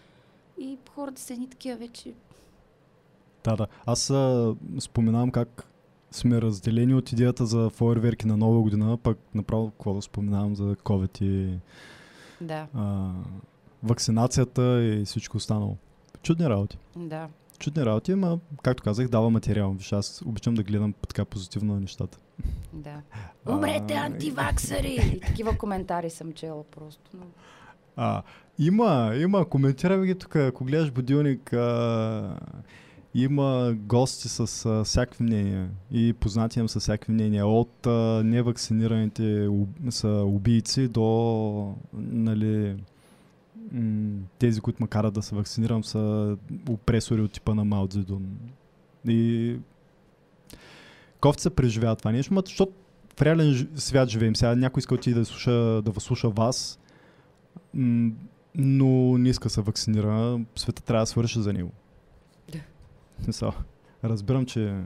И 0.60 0.78
хората 0.96 1.22
са 1.22 1.34
едни 1.34 1.50
такива 1.50 1.78
вече. 1.78 2.14
Да, 3.44 3.56
да. 3.56 3.68
Аз 3.86 4.10
а, 4.10 4.56
споменавам 4.80 5.32
как 5.32 5.68
сме 6.12 6.42
разделени 6.42 6.96
от 6.96 7.12
идеята 7.12 7.46
за 7.46 7.70
фойерверки 7.70 8.28
на 8.28 8.38
нова 8.38 8.62
година, 8.62 8.98
пък 8.98 9.18
направо 9.36 9.72
какво 9.72 9.94
да 9.94 10.02
споменавам 10.02 10.56
за 10.56 10.76
COVID 10.76 11.22
и 11.22 11.60
да. 12.42 12.68
а, 12.74 13.12
вакцинацията 13.84 14.84
и 14.84 15.06
всичко 15.06 15.38
останало. 15.38 15.78
Чудни 16.24 16.50
работи. 16.50 16.78
Да 16.96 17.30
чудни 17.62 17.86
работи, 17.86 18.12
ама, 18.12 18.39
както 18.63 18.84
казах, 18.84 19.08
дава 19.08 19.30
материал. 19.30 19.71
Виж, 19.71 19.93
аз 19.93 20.21
обичам 20.26 20.56
да 20.56 20.63
гледам 20.63 20.93
така 21.08 21.26
позитивно 21.26 21.74
на 21.74 21.80
нещата. 21.80 22.17
Да. 22.74 23.02
Умрете, 23.54 23.93
антиваксари! 23.93 25.00
И 25.15 25.19
такива 25.19 25.58
коментари 25.58 26.10
съм 26.10 26.34
чела 26.34 26.63
просто. 26.63 27.02
Но... 27.13 27.24
А, 27.95 28.24
има, 28.60 29.13
има, 29.15 29.45
коментираме 29.45 30.06
ги 30.06 30.15
тук, 30.15 30.36
ако 30.36 30.63
гледаш 30.63 30.91
будилник, 30.91 31.54
а, 31.54 32.39
има 33.15 33.74
гости 33.78 34.30
с 34.30 34.65
а, 34.65 34.84
всякакви 34.84 35.24
мнения 35.24 35.69
и 35.91 36.13
познати 36.13 36.60
им 36.60 36.69
с 36.69 36.80
всякакви 36.80 37.13
мнения. 37.13 37.47
От 37.47 37.88
а, 37.88 38.21
невакцинираните 38.24 39.47
уб, 39.47 39.69
са 39.89 40.08
убийци 40.08 40.88
до 40.88 41.76
нали, 41.93 42.78
тези, 44.39 44.62
които 44.62 44.84
ме 44.84 44.88
карат 44.88 45.13
да 45.13 45.21
се 45.21 45.36
вакцинирам, 45.36 45.84
са 45.84 46.38
опресори 46.69 47.21
от 47.21 47.31
типа 47.31 47.53
на 47.53 47.65
Мао 47.65 47.88
Цзедун. 47.88 48.38
И 49.07 49.57
кофти 51.19 51.43
се 51.43 51.49
преживява 51.49 51.95
това 51.95 52.12
нещо, 52.12 52.41
защото 52.45 52.71
в 53.17 53.21
реален 53.21 53.69
свят 53.75 54.10
живеем. 54.10 54.36
Сега 54.36 54.55
някой 54.55 54.79
иска 54.79 54.97
ти 54.97 55.13
да, 55.13 55.25
слуша, 55.25 55.81
да 55.81 55.99
слуша 55.99 56.29
вас, 56.29 56.79
но 58.55 59.17
не 59.17 59.29
иска 59.29 59.43
да 59.43 59.49
се 59.49 59.62
вакцинира. 59.62 60.39
Света 60.55 60.84
трябва 60.84 61.03
да 61.03 61.07
свърши 61.07 61.41
за 61.41 61.53
него. 61.53 61.71
Да. 62.51 63.53
Разбирам, 64.03 64.45
че 64.45 64.84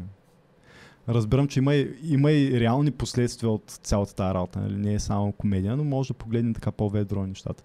Разбирам, 1.09 1.47
че 1.47 1.59
има 1.59 1.75
и, 1.75 1.95
има 2.03 2.31
и 2.31 2.59
реални 2.59 2.91
последствия 2.91 3.49
от 3.49 3.79
цялата 3.83 4.15
тази 4.15 4.33
работа. 4.33 4.59
Нали? 4.59 4.75
Не 4.75 4.93
е 4.93 4.99
само 4.99 5.31
комедия, 5.31 5.77
но 5.77 5.83
може 5.83 6.07
да 6.07 6.13
погледнем 6.13 6.53
така 6.53 6.71
по-ведро 6.71 7.27
нещата. 7.27 7.63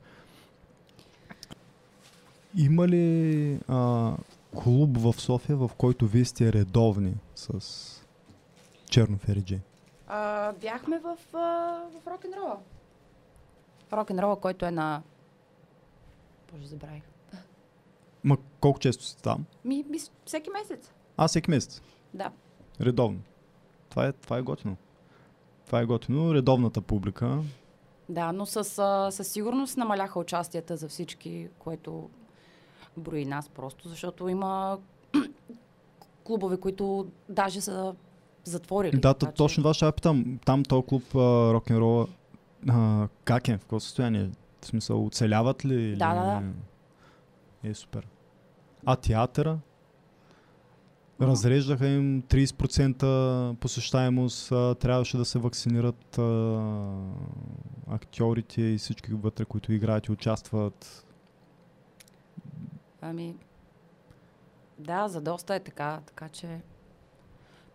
Има 2.56 2.88
ли 2.88 3.58
а, 3.68 4.12
клуб 4.56 4.96
в 4.98 5.20
София, 5.20 5.56
в 5.56 5.70
който 5.76 6.06
вие 6.06 6.24
сте 6.24 6.52
редовни 6.52 7.14
с 7.34 7.60
Черно 8.90 9.18
Фериджи? 9.18 9.60
А, 10.06 10.52
бяхме 10.52 10.98
в, 10.98 11.16
а, 11.34 11.38
в 12.00 12.06
рок-н-рола. 12.06 12.56
Рок-н-рола, 13.92 14.40
който 14.40 14.66
е 14.66 14.70
на... 14.70 15.02
Боже, 16.52 16.66
забравих. 16.66 17.02
Ма 18.24 18.36
колко 18.60 18.78
често 18.78 19.04
сте 19.04 19.22
там? 19.22 19.44
Ми, 19.64 19.84
ми, 19.90 19.98
всеки 20.24 20.50
месец. 20.50 20.92
А, 21.16 21.28
всеки 21.28 21.50
месец? 21.50 21.82
Да. 22.14 22.32
Редовно. 22.80 23.20
Това 23.88 24.06
е, 24.06 24.12
това 24.12 24.38
е 24.38 24.42
готино. 24.42 24.76
Това 25.66 25.80
е 25.80 25.84
готино. 25.84 26.34
Редовната 26.34 26.80
публика. 26.80 27.38
Да, 28.08 28.32
но 28.32 28.46
със, 28.46 28.68
със 29.14 29.28
сигурност 29.28 29.76
намаляха 29.76 30.18
участията 30.18 30.76
за 30.76 30.88
всички, 30.88 31.48
което 31.58 32.10
брои 32.96 33.24
нас 33.24 33.48
просто, 33.48 33.88
защото 33.88 34.28
има 34.28 34.78
клубове, 36.24 36.56
които 36.56 37.06
даже 37.28 37.60
са 37.60 37.94
затворили. 38.44 39.00
Да, 39.00 39.14
така, 39.14 39.32
точно 39.32 39.62
това 39.62 39.74
ще 39.74 39.84
я 39.84 39.92
питам. 39.92 40.38
Там 40.44 40.62
този 40.62 40.86
клуб 40.86 41.14
рок-н-рол 41.14 42.06
как 43.24 43.48
е? 43.48 43.56
В 43.56 43.60
какво 43.60 43.80
състояние? 43.80 44.30
В 44.60 44.66
смисъл, 44.66 45.06
оцеляват 45.06 45.64
ли? 45.64 45.96
Да, 45.96 46.14
да, 46.14 46.24
да. 46.24 46.42
Е, 47.70 47.74
супер. 47.74 48.06
А 48.86 48.96
театъра? 48.96 49.58
Разреждаха 51.20 51.88
им 51.88 52.22
30% 52.22 53.54
посещаемост, 53.54 54.48
трябваше 54.80 55.16
да 55.16 55.24
се 55.24 55.38
вакцинират 55.38 56.18
а, 56.18 56.60
актьорите 57.90 58.62
и 58.62 58.78
всички 58.78 59.12
вътре, 59.12 59.44
които 59.44 59.72
играят 59.72 60.06
и 60.06 60.12
участват. 60.12 61.06
Ами, 63.02 63.36
да, 64.78 65.08
за 65.08 65.20
доста 65.20 65.54
е 65.54 65.60
така, 65.60 66.00
така 66.06 66.28
че... 66.28 66.60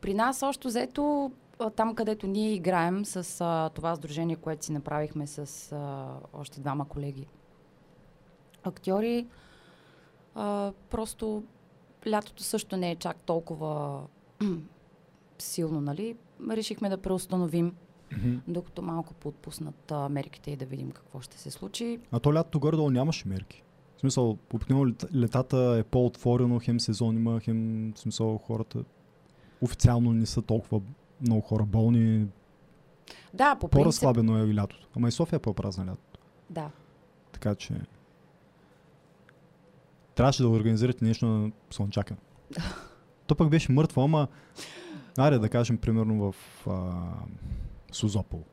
При 0.01 0.13
нас 0.13 0.43
още 0.43 0.67
взето, 0.67 1.31
там 1.75 1.95
където 1.95 2.27
ние 2.27 2.53
играем 2.53 3.05
с 3.05 3.41
а, 3.41 3.69
това 3.69 3.95
сдружение, 3.95 4.35
което 4.35 4.65
си 4.65 4.71
направихме 4.71 5.27
с 5.27 5.71
а, 5.71 6.07
още 6.33 6.61
двама 6.61 6.87
колеги 6.87 7.27
актьори, 8.63 9.27
а, 10.35 10.73
просто 10.89 11.43
лятото 12.07 12.43
също 12.43 12.77
не 12.77 12.91
е 12.91 12.95
чак 12.95 13.17
толкова 13.17 14.01
силно, 15.39 15.81
нали? 15.81 16.17
Решихме 16.49 16.89
да 16.89 16.97
преустановим, 16.97 17.75
докато 18.47 18.81
малко 18.81 19.13
поотпуснат 19.13 19.91
а, 19.91 20.09
мерките 20.09 20.51
и 20.51 20.55
да 20.55 20.65
видим 20.65 20.91
какво 20.91 21.21
ще 21.21 21.37
се 21.37 21.51
случи. 21.51 21.99
А 22.11 22.19
то 22.19 22.33
лятото 22.33 22.59
горе-долу 22.59 22.89
нямаше 22.89 23.27
мерки. 23.27 23.63
Смисъл, 24.05 24.37
обикновено 24.53 24.87
лет- 24.87 25.05
летата 25.15 25.75
е 25.79 25.83
по-отворено, 25.83 26.59
хем 26.59 26.79
сезон 26.79 27.15
има, 27.15 27.39
хем 27.39 27.91
в 27.95 27.99
смисъл 27.99 28.37
хората 28.37 28.83
официално 29.61 30.13
не 30.13 30.25
са 30.25 30.41
толкова 30.41 30.81
много 31.21 31.41
хора 31.41 31.63
болни. 31.63 32.27
Да, 33.33 33.55
по 33.55 33.67
принцип, 33.67 33.83
По-разслабено 33.83 34.37
е 34.37 34.55
лятото. 34.55 34.87
Ама 34.95 35.07
и 35.07 35.11
София 35.11 35.37
е 35.37 35.41
по-празна 35.41 35.85
лято. 35.85 36.19
да. 36.49 36.69
Така 37.31 37.55
че... 37.55 37.73
Трябваше 40.15 40.43
да 40.43 40.49
организирате 40.49 41.05
нещо 41.05 41.25
на 41.25 41.51
Слънчака. 41.71 42.15
То 43.27 43.35
пък 43.35 43.49
беше 43.49 43.71
мъртво, 43.71 44.01
ама... 44.01 44.27
Аре 45.17 45.39
да 45.39 45.49
кажем, 45.49 45.77
примерно 45.77 46.31
в 46.31 46.35
а, 46.67 47.03
Сузопол. 47.91 48.43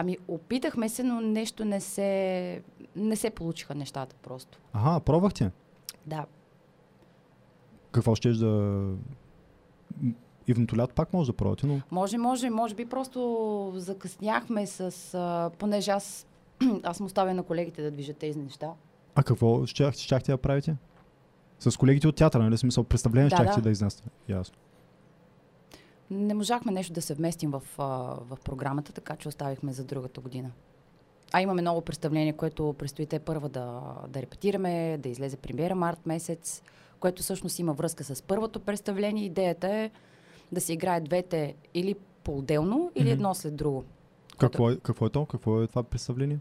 Ами, 0.00 0.18
опитахме 0.28 0.88
се, 0.88 1.02
но 1.02 1.20
нещо 1.20 1.64
не 1.64 1.80
се, 1.80 2.62
не 2.96 3.16
се 3.16 3.30
получиха 3.30 3.74
нещата 3.74 4.16
просто. 4.22 4.58
Ага, 4.72 5.00
пробвахте. 5.00 5.50
Да. 6.06 6.26
Какво 7.92 8.14
щеш 8.14 8.36
да... 8.36 8.82
Ивното 10.46 10.76
лято 10.76 10.94
пак 10.94 11.12
може 11.12 11.30
да 11.30 11.36
пробвате, 11.36 11.66
но... 11.66 11.80
Може, 11.90 12.18
може, 12.18 12.50
може 12.50 12.74
би 12.74 12.86
просто 12.86 13.72
закъсняхме 13.76 14.66
с... 14.66 15.14
А, 15.14 15.50
понеже 15.58 15.90
аз, 15.90 16.26
аз 16.82 17.00
му 17.00 17.06
оставя 17.06 17.34
на 17.34 17.42
колегите 17.42 17.82
да 17.82 17.90
движат 17.90 18.16
тези 18.16 18.38
неща. 18.38 18.72
А 19.14 19.22
какво 19.22 19.66
щях, 19.66 19.94
щяхте 19.94 20.32
да 20.32 20.38
правите? 20.38 20.76
С 21.58 21.76
колегите 21.76 22.08
от 22.08 22.16
театъра, 22.16 22.42
нали? 22.42 22.58
Смисъл, 22.58 22.84
представление 22.84 23.30
Да, 23.30 23.36
щяхте 23.36 23.60
да. 23.60 23.62
да 23.62 23.70
изнасяте. 23.70 24.08
Ясно. 24.28 24.56
Не 26.10 26.34
можахме 26.34 26.72
нещо 26.72 26.92
да 26.92 27.02
се 27.02 27.14
вместим 27.14 27.50
в, 27.50 27.62
в 28.20 28.38
програмата, 28.44 28.92
така 28.92 29.16
че 29.16 29.28
оставихме 29.28 29.72
за 29.72 29.84
другата 29.84 30.20
година. 30.20 30.50
А 31.32 31.40
имаме 31.40 31.62
ново 31.62 31.80
представление, 31.80 32.32
което 32.32 32.74
предстои 32.78 33.06
те 33.06 33.18
първа 33.18 33.48
да, 33.48 33.80
да 34.08 34.22
репетираме, 34.22 34.98
да 34.98 35.08
излезе 35.08 35.36
премиера 35.36 35.74
март 35.74 36.06
месец, 36.06 36.62
което 37.00 37.22
всъщност 37.22 37.58
има 37.58 37.72
връзка 37.72 38.04
с 38.04 38.22
първото 38.22 38.60
представление. 38.60 39.24
Идеята 39.24 39.68
е 39.68 39.90
да 40.52 40.60
се 40.60 40.72
играе 40.72 41.00
двете 41.00 41.54
или 41.74 41.94
по-отделно, 42.24 42.90
или 42.94 43.04
Мгм. 43.04 43.12
едно 43.12 43.34
след 43.34 43.56
друго. 43.56 43.84
Какво 44.38 44.70
е, 44.70 44.76
какво 44.76 45.06
е 45.06 45.10
то? 45.10 45.26
Какво 45.26 45.62
е 45.62 45.66
това 45.66 45.82
представление? 45.82 46.38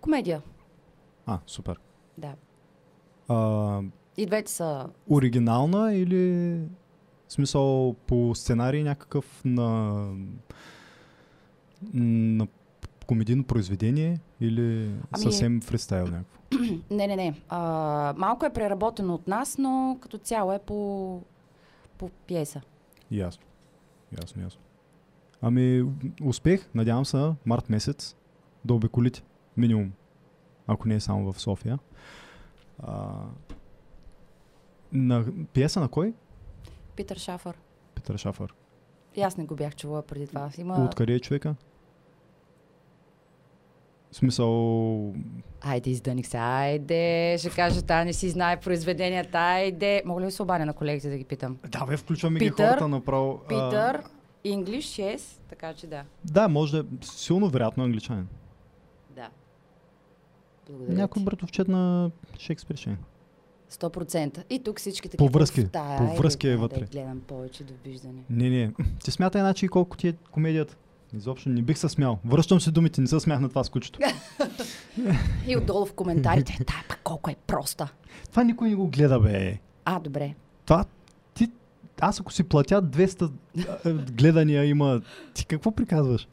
Комедия, 0.00 0.42
А, 1.26 1.38
супер. 1.46 1.76
да. 2.18 2.34
А, 3.28 3.80
И 4.16 4.26
двете 4.26 4.52
са 4.52 4.88
оригинална 5.10 5.94
или 5.94 6.58
в 7.32 7.34
смисъл 7.34 7.94
по 8.06 8.34
сценарий 8.34 8.82
някакъв 8.82 9.42
на, 9.44 10.04
на 11.94 12.46
комедийно 13.06 13.44
произведение 13.44 14.20
или 14.40 14.84
Ами- 15.12 15.22
съвсем 15.22 15.60
фристайл 15.60 16.06
някакво? 16.06 16.40
Не, 16.90 17.06
не, 17.06 17.16
не. 17.16 17.34
А, 17.48 18.14
малко 18.16 18.46
е 18.46 18.52
преработено 18.52 19.14
от 19.14 19.28
нас, 19.28 19.58
но 19.58 19.98
като 20.00 20.18
цяло 20.18 20.52
е 20.52 20.58
по, 20.58 21.20
по 21.98 22.08
пиеса. 22.08 22.60
Ясно. 23.10 23.42
Ясно, 24.22 24.42
ясно. 24.42 24.60
Ами, 25.42 25.84
успех, 26.22 26.68
надявам 26.74 27.04
се, 27.04 27.32
март 27.46 27.70
месец 27.70 28.16
да 28.64 28.74
обиколите. 28.74 29.24
Минимум. 29.56 29.92
Ако 30.66 30.88
не 30.88 30.94
е 30.94 31.00
само 31.00 31.32
в 31.32 31.40
София. 31.40 31.78
А, 32.82 33.12
на 34.92 35.24
пиеса 35.52 35.80
на 35.80 35.88
кой? 35.88 36.14
Питър 36.96 37.16
Шафър. 37.16 37.58
Питър 37.94 38.16
Шафър. 38.16 38.54
И 39.14 39.22
аз 39.22 39.36
не 39.36 39.44
го 39.44 39.54
бях 39.54 39.76
чувала 39.76 40.02
преди 40.02 40.26
това. 40.26 40.50
Има... 40.58 40.74
А... 40.78 40.84
Откъде 40.84 41.14
е 41.14 41.20
човека? 41.20 41.54
В 44.10 44.16
смисъл... 44.16 45.14
Айде, 45.60 45.90
издъних 45.90 46.26
се. 46.26 46.36
Айде, 46.36 47.36
ще 47.38 47.50
кажа, 47.50 47.82
та 47.82 48.04
не 48.04 48.12
си 48.12 48.30
знае 48.30 48.60
произведенията. 48.60 49.38
Айде. 49.38 50.02
Мога 50.04 50.20
ли 50.20 50.24
да 50.24 50.30
се 50.30 50.42
обадя 50.42 50.66
на 50.66 50.72
колегите 50.72 51.10
да 51.10 51.18
ги 51.18 51.24
питам? 51.24 51.58
Да, 51.68 51.86
бе, 51.86 51.96
включваме 51.96 52.38
ги 52.38 52.50
Питър, 52.50 52.68
хората 52.68 52.88
направо. 52.88 53.40
а, 53.44 53.48
Питър, 53.48 54.02
English, 54.44 55.16
yes, 55.16 55.40
така 55.48 55.74
че 55.74 55.86
да. 55.86 56.04
Да, 56.24 56.48
може 56.48 56.72
да 56.72 56.78
е 56.78 57.06
силно 57.06 57.48
вероятно 57.48 57.84
англичанин. 57.84 58.28
Да. 59.10 59.30
Благодаря 60.68 60.96
Някой 60.96 61.22
братовчет 61.22 61.68
на 61.68 62.10
Шекспир 62.38 62.76
ще 62.76 62.90
е. 62.90 62.96
100%. 63.72 64.44
И 64.50 64.58
тук 64.58 64.78
всички 64.78 65.08
такива. 65.08 65.30
По 65.30 65.38
връзки, 65.38 65.68
тая, 65.68 65.98
по 65.98 66.16
връзки 66.16 66.48
е 66.48 66.56
вътре. 66.56 66.86
гледам 66.92 67.20
повече 67.20 67.64
довиждане. 67.64 68.22
Не, 68.30 68.50
не. 68.50 68.72
Ти 69.04 69.10
смятай 69.10 69.40
значи 69.40 69.68
колко 69.68 69.96
ти 69.96 70.08
е 70.08 70.12
комедията. 70.30 70.76
Изобщо 71.16 71.48
не 71.48 71.62
бих 71.62 71.78
се 71.78 71.88
смял. 71.88 72.18
Връщам 72.24 72.60
се 72.60 72.70
думите, 72.70 73.00
не 73.00 73.06
се 73.06 73.20
смях 73.20 73.40
на 73.40 73.48
това 73.48 73.64
с 73.64 73.68
кучето. 73.68 73.98
И 75.46 75.56
отдолу 75.56 75.86
в 75.86 75.92
коментарите. 75.92 76.58
Тая 76.66 76.84
пък 76.88 77.00
колко 77.04 77.30
е 77.30 77.36
проста. 77.46 77.92
Това 78.30 78.44
никой 78.44 78.68
не 78.68 78.74
го 78.74 78.88
гледа, 78.88 79.20
бе. 79.20 79.58
А, 79.84 80.00
добре. 80.00 80.34
Това 80.64 80.84
ти... 81.34 81.48
Аз 82.00 82.20
ако 82.20 82.32
си 82.32 82.44
платя 82.44 82.82
200 82.82 83.30
а, 83.84 83.92
гледания 83.92 84.64
има... 84.64 85.00
Ти 85.34 85.46
какво 85.46 85.72
приказваш? 85.72 86.28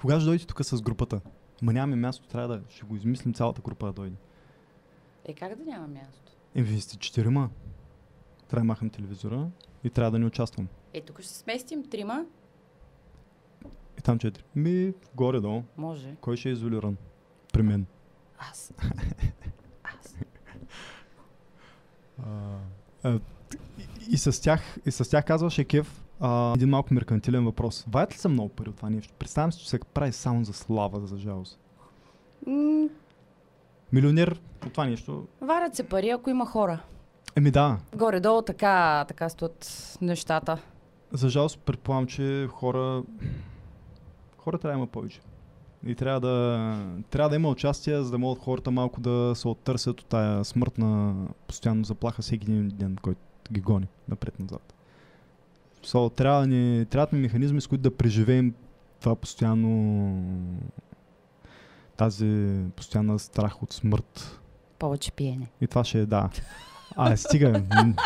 Кога 0.00 0.20
ще 0.20 0.24
дойдете 0.24 0.46
тук 0.46 0.64
с 0.64 0.82
групата? 0.82 1.20
Ма 1.62 1.72
нямаме 1.72 1.96
място, 1.96 2.28
трябва 2.28 2.48
да... 2.48 2.60
Ще 2.70 2.86
го 2.86 2.96
измислим 2.96 3.34
цялата 3.34 3.60
група 3.60 3.86
да 3.86 3.92
дойде. 3.92 4.16
Е, 5.24 5.32
как 5.32 5.56
да 5.56 5.70
няма 5.70 5.88
място? 5.88 6.32
Е, 6.58 6.62
вие 6.62 6.80
сте 6.80 6.96
четирима. 6.96 7.50
Трябва 8.48 8.60
да 8.60 8.64
махам 8.64 8.90
телевизора 8.90 9.48
и 9.84 9.90
трябва 9.90 10.10
да 10.10 10.18
не 10.18 10.26
участвам. 10.26 10.68
Е, 10.94 11.00
тук 11.00 11.20
ще 11.20 11.28
се 11.28 11.38
сместим 11.38 11.90
трима. 11.90 12.26
И 13.98 14.02
там 14.02 14.18
четири. 14.18 14.44
Ми, 14.56 14.92
горе-долу. 15.14 15.62
Може. 15.76 16.16
Кой 16.20 16.36
ще 16.36 16.48
е 16.48 16.52
изолиран? 16.52 16.96
При 17.52 17.62
мен. 17.62 17.86
Аз. 18.38 18.72
Аз. 19.84 20.14
А, 22.26 22.58
а, 23.02 23.20
и, 23.78 24.14
и, 24.14 24.16
с 24.16 24.42
тях, 24.42 24.78
и 24.86 24.90
с 24.90 25.10
тях 25.10 25.24
казваше 25.24 25.64
Кев 25.64 26.04
а, 26.20 26.52
един 26.54 26.68
малко 26.68 26.94
меркантилен 26.94 27.44
въпрос. 27.44 27.84
Ваят 27.88 28.14
ли 28.14 28.18
са 28.18 28.28
много 28.28 28.48
пари 28.48 28.68
от 28.68 28.76
това 28.76 28.90
нещо? 28.90 29.14
Представям 29.18 29.52
си, 29.52 29.60
че 29.60 29.68
се 29.68 29.78
прави 29.94 30.12
само 30.12 30.44
за 30.44 30.52
слава, 30.52 31.06
за 31.06 31.16
жалост. 31.16 31.60
М, 32.46 32.88
Милионер 33.92 34.40
от 34.66 34.72
това 34.72 34.86
нещо. 34.86 35.26
варят 35.40 35.74
се 35.74 35.82
пари, 35.82 36.10
ако 36.10 36.30
има 36.30 36.46
хора. 36.46 36.80
Еми 37.36 37.50
да, 37.50 37.78
Горе-долу 37.96 38.42
така, 38.42 39.04
така 39.08 39.28
стоят 39.28 39.72
нещата. 40.00 40.58
за 41.12 41.28
жалост 41.28 41.58
предполагам, 41.58 42.06
че 42.06 42.46
хора... 42.50 43.02
Хора 44.38 44.58
трябва 44.58 44.74
да 44.74 44.78
има 44.78 44.86
повече. 44.86 45.20
И 45.86 45.94
трябва 45.94 46.20
да, 46.20 47.00
трябва 47.10 47.28
да 47.28 47.36
има 47.36 47.48
участие, 47.48 48.02
за 48.02 48.10
да 48.10 48.18
могат 48.18 48.42
хората 48.42 48.70
малко 48.70 49.00
да 49.00 49.32
се 49.34 49.48
оттърсят 49.48 50.00
от 50.00 50.06
тая 50.06 50.44
смъртна 50.44 51.14
постоянно 51.46 51.84
заплаха 51.84 52.22
всеки 52.22 52.50
един 52.50 52.68
ден, 52.68 52.96
който 53.02 53.20
ги 53.52 53.60
гони 53.60 53.86
напред-назад. 54.08 54.74
So, 55.84 56.14
трябва 56.14 56.40
да 56.40 56.46
ни, 56.46 56.86
трябват 56.86 57.12
ни 57.12 57.18
механизми, 57.18 57.60
с 57.60 57.66
които 57.66 57.82
да 57.82 57.96
преживеем 57.96 58.54
това 59.00 59.14
постоянно 59.14 59.70
тази 61.98 62.56
постоянна 62.76 63.18
страх 63.18 63.62
от 63.62 63.72
смърт. 63.72 64.40
Повече 64.78 65.12
пиене. 65.12 65.46
И 65.60 65.66
това 65.66 65.84
ще 65.84 66.00
е 66.00 66.06
да. 66.06 66.28
А, 66.96 67.16
стига. 67.16 67.62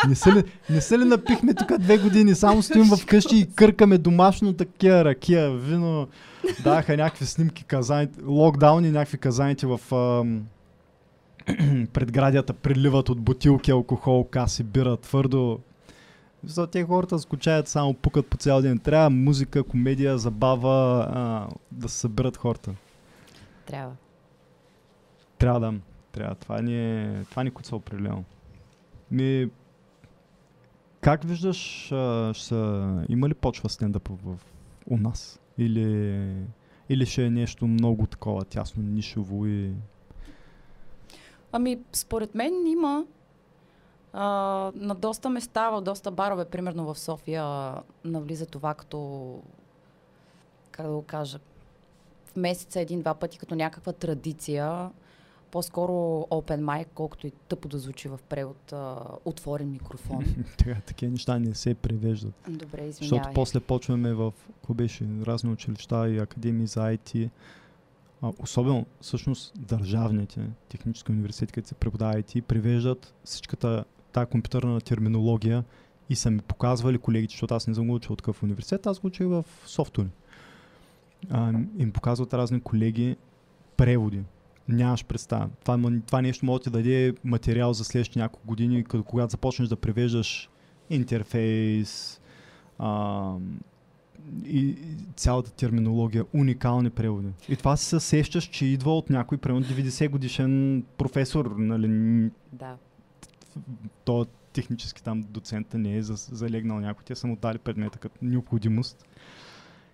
Не 0.07 0.15
се 0.15 0.31
ли, 0.31 0.43
не 0.69 0.81
се 0.81 0.99
ли 0.99 1.05
напихме 1.05 1.53
тук 1.53 1.77
две 1.77 1.97
години? 1.97 2.35
Само 2.35 2.63
стоим 2.63 2.85
вкъщи 2.85 3.37
и 3.37 3.53
къркаме 3.55 3.97
домашно 3.97 4.53
такива 4.53 5.05
ракия, 5.05 5.51
вино. 5.51 6.07
Даха 6.63 6.97
някакви 6.97 7.25
снимки, 7.25 7.63
казаните, 7.63 8.19
локдауни, 8.25 8.91
някакви 8.91 9.17
казаните 9.17 9.67
в 9.67 9.79
ам, 9.95 10.43
предградията 11.93 12.53
приливат 12.53 13.09
от 13.09 13.21
бутилки, 13.21 13.71
алкохол, 13.71 14.23
каси, 14.23 14.63
бира, 14.63 14.97
твърдо. 14.97 15.59
За 16.45 16.67
те 16.67 16.83
хората 16.83 17.19
скучаят, 17.19 17.67
само 17.67 17.93
пукат 17.93 18.27
по 18.27 18.37
цял 18.37 18.61
ден. 18.61 18.79
Трябва 18.79 19.09
музика, 19.09 19.63
комедия, 19.63 20.17
забава, 20.17 21.07
а, 21.13 21.47
да 21.71 21.89
се 21.89 21.97
съберат 21.97 22.37
хората. 22.37 22.71
Трябва. 23.65 23.95
Трябва 25.37 25.59
да. 25.59 25.73
Трябва. 26.11 26.35
Това 26.35 26.61
ни 26.61 27.01
е, 27.01 27.23
това 27.29 27.43
ни 27.43 27.51
куца 27.51 27.75
определено. 27.75 28.23
Ми... 29.11 29.49
Как 31.01 31.23
виждаш, 31.23 31.91
а, 31.91 32.33
ще 32.33 32.45
са, 32.45 33.05
има 33.09 33.29
ли 33.29 33.33
почва 33.33 33.69
стендъп 33.69 34.09
в, 34.09 34.39
у 34.89 34.97
нас? 34.97 35.39
Или, 35.57 36.47
или 36.89 37.05
ще 37.05 37.25
е 37.25 37.29
нещо 37.29 37.67
много 37.67 38.07
такова 38.07 38.45
тясно, 38.45 38.83
нишово 38.83 39.45
и... 39.45 39.73
Ами, 41.51 41.79
според 41.91 42.35
мен 42.35 42.67
има 42.67 43.05
а, 44.13 44.25
на 44.75 44.95
доста 44.95 45.29
места, 45.29 45.69
в 45.69 45.81
доста 45.81 46.11
барове, 46.11 46.45
примерно 46.45 46.93
в 46.93 46.99
София, 46.99 47.73
навлиза 48.03 48.45
това 48.45 48.73
като, 48.73 49.39
как 50.71 50.85
да 50.85 50.91
го 50.91 51.01
кажа, 51.01 51.39
в 52.33 52.35
месеца 52.35 52.81
един-два 52.81 53.13
пъти 53.13 53.37
като 53.37 53.55
някаква 53.55 53.93
традиция. 53.93 54.89
По-скоро 55.51 55.93
open 56.31 56.61
mic, 56.61 56.85
колкото 56.95 57.27
и 57.27 57.31
тъпо 57.31 57.67
да 57.67 57.79
звучи 57.79 58.07
в 58.07 58.19
превод, 58.29 58.73
а, 58.73 58.95
отворен 59.25 59.71
микрофон. 59.71 60.25
Така, 60.57 60.81
такива 60.85 61.11
неща 61.11 61.39
не 61.39 61.55
се 61.55 61.73
превеждат. 61.73 62.33
Добре, 62.49 62.91
Защото 62.91 63.03
извинявай. 63.05 63.33
после 63.33 63.59
почваме 63.59 64.13
в, 64.13 64.33
какво 64.53 64.73
беше, 64.73 65.05
разни 65.21 65.51
училища 65.51 66.09
и 66.09 66.17
академии 66.17 66.67
за 66.67 66.79
IT. 66.79 67.29
А, 68.21 68.31
особено, 68.39 68.85
всъщност, 69.01 69.53
държавните 69.59 70.41
технически 70.69 71.11
университети, 71.11 71.53
където 71.53 71.67
се 71.67 71.75
преподава 71.75 72.13
IT, 72.13 72.41
превеждат 72.41 73.13
всичката 73.23 73.83
тази 74.11 74.25
компютърна 74.25 74.81
терминология 74.81 75.63
и 76.09 76.15
са 76.15 76.31
ми 76.31 76.39
показвали 76.39 76.97
колегите, 76.97 77.31
защото 77.31 77.55
аз 77.55 77.67
не 77.67 77.73
съм 77.73 77.87
го 77.87 77.93
учил 77.93 78.13
от 78.13 78.19
такъв 78.19 78.43
университет, 78.43 78.87
аз 78.87 78.99
го 78.99 79.07
учих 79.07 79.27
в 79.27 79.45
софтуер. 79.65 80.07
А, 81.29 81.53
им 81.77 81.91
показват 81.91 82.33
разни 82.33 82.61
колеги 82.61 83.15
преводи. 83.77 84.21
Нямаш 84.67 85.05
представа. 85.05 85.49
Това, 85.61 85.79
това 86.05 86.21
нещо 86.21 86.45
може 86.45 86.59
да 86.59 86.63
ти 86.63 86.69
даде 86.69 87.13
материал 87.23 87.73
за 87.73 87.83
следващите 87.83 88.19
няколко 88.19 88.47
години, 88.47 88.83
като 88.83 89.03
когато 89.03 89.31
започнеш 89.31 89.69
да 89.69 89.75
превеждаш 89.75 90.49
интерфейс, 90.89 92.21
а, 92.79 93.33
и, 94.45 94.75
цялата 95.15 95.51
терминология, 95.51 96.25
уникални 96.33 96.89
преводи. 96.89 97.27
И 97.49 97.55
това 97.55 97.77
се 97.77 97.99
сещаш, 97.99 98.43
че 98.43 98.65
идва 98.65 98.97
от 98.97 99.09
някой, 99.09 99.37
примерно 99.37 99.65
90 99.65 100.09
годишен 100.09 100.83
професор, 100.97 101.55
нали, 101.57 101.87
Да. 102.53 102.77
то 104.05 104.25
технически 104.53 105.03
там 105.03 105.21
доцента 105.21 105.77
не 105.77 105.95
е 105.97 106.03
за- 106.03 106.15
залегнал 106.35 106.79
някой, 106.79 107.03
те 107.05 107.15
са 107.15 107.27
му 107.27 107.35
дали 107.35 107.57
предмета 107.57 107.99
като 107.99 108.15
необходимост. 108.21 109.05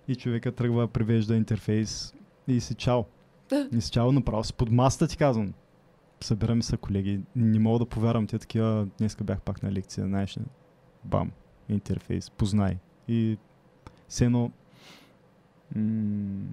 И 0.09 0.15
човека 0.15 0.51
тръгва 0.51 0.81
да 0.81 0.87
превежда 0.87 1.35
интерфейс 1.35 2.13
и 2.47 2.59
си 2.59 2.75
чао. 2.75 3.03
И 3.71 3.81
си 3.81 3.91
чао 3.91 4.11
направо 4.11 4.43
си 4.43 4.53
под 4.53 4.71
маста 4.71 5.07
ти 5.07 5.17
казвам. 5.17 5.53
Събираме 6.21 6.63
се 6.63 6.77
колеги. 6.77 7.21
Не 7.35 7.59
мога 7.59 7.79
да 7.79 7.85
повярвам, 7.85 8.27
те 8.27 8.39
такива, 8.39 8.87
днеска 8.97 9.23
бях 9.23 9.41
пак 9.41 9.63
на 9.63 9.71
лекция, 9.71 10.07
знаеш 10.07 10.37
ли. 10.37 10.41
Бам, 11.03 11.31
интерфейс, 11.69 12.29
познай. 12.29 12.77
И 13.07 13.37
все 14.07 14.25
едно 14.25 14.51
м- 15.75 16.47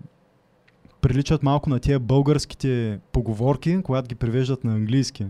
приличат 1.01 1.43
малко 1.43 1.71
на 1.71 1.81
тия 1.81 2.01
българските 2.01 3.01
поговорки, 3.13 3.83
когато 3.83 4.09
ги 4.09 4.15
превеждат 4.15 4.65
на 4.65 4.75
английски. 4.75 5.27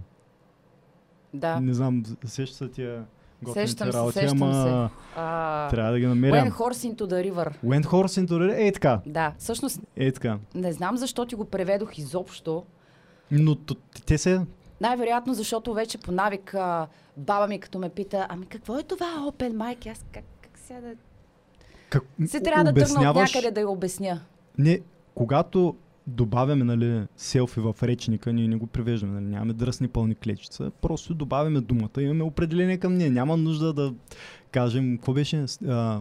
Да. 1.35 1.61
Не 1.61 1.75
знам, 1.75 2.03
сеща 2.25 2.57
се 2.57 2.69
тия 2.69 3.05
Сещам 3.53 3.93
се, 3.93 3.99
работи, 3.99 4.19
сещам 4.19 4.43
ама 4.43 4.91
А, 5.17 5.69
трябва 5.71 5.93
да 5.93 5.99
ги 5.99 6.05
When 6.05 6.09
намерям. 6.09 6.51
horse 6.51 6.95
into 6.95 7.03
the 7.03 7.33
river. 7.33 7.53
Went 7.65 7.85
horse 7.85 8.27
into 8.27 8.31
the... 8.31 8.69
Е 8.69 8.73
така, 8.73 9.01
Да, 9.07 9.33
всъщност 9.39 9.81
е 9.97 10.13
така. 10.13 10.39
не 10.55 10.73
знам 10.73 10.97
защо 10.97 11.27
ти 11.27 11.35
го 11.35 11.45
преведох 11.45 11.99
изобщо. 11.99 12.65
Но 13.31 13.57
те 14.07 14.19
се... 14.19 14.41
Най-вероятно, 14.81 15.35
защото 15.35 15.75
вече 15.75 15.99
по 15.99 16.13
навик 16.13 16.55
а, 16.55 16.87
баба 17.17 17.47
ми 17.47 17.59
като 17.59 17.79
ме 17.79 17.89
пита, 17.89 18.27
ами 18.29 18.47
какво 18.47 18.79
е 18.79 18.83
това 18.83 19.07
open 19.07 19.53
mic? 19.53 19.93
Аз 19.93 20.05
как, 20.13 20.25
как 20.43 20.59
сега 20.59 20.81
да... 20.81 20.95
Как, 21.89 22.03
Се 22.27 22.41
трябва 22.41 22.73
да 22.73 22.85
тръгна 22.85 23.11
от 23.11 23.17
някъде 23.17 23.51
да 23.51 23.61
я 23.61 23.69
обясня. 23.69 24.21
Не, 24.59 24.81
когато 25.15 25.77
добавяме 26.07 26.65
нали, 26.65 27.07
селфи 27.17 27.61
в 27.61 27.75
речника, 27.83 28.33
ние 28.33 28.49
не 28.49 28.57
го 28.57 28.67
превеждаме, 28.67 29.13
нали, 29.21 29.25
нямаме 29.25 29.53
дръсни 29.53 29.89
пълни 29.89 30.15
клечица, 30.15 30.71
просто 30.83 31.15
добавяме 31.15 31.61
думата, 31.61 32.03
имаме 32.03 32.23
определение 32.23 32.79
към 32.79 32.95
нея, 32.95 33.11
няма 33.11 33.37
нужда 33.37 33.73
да 33.73 33.95
кажем, 34.51 34.97
какво 34.97 35.13
беше, 35.13 35.45
а, 35.69 36.01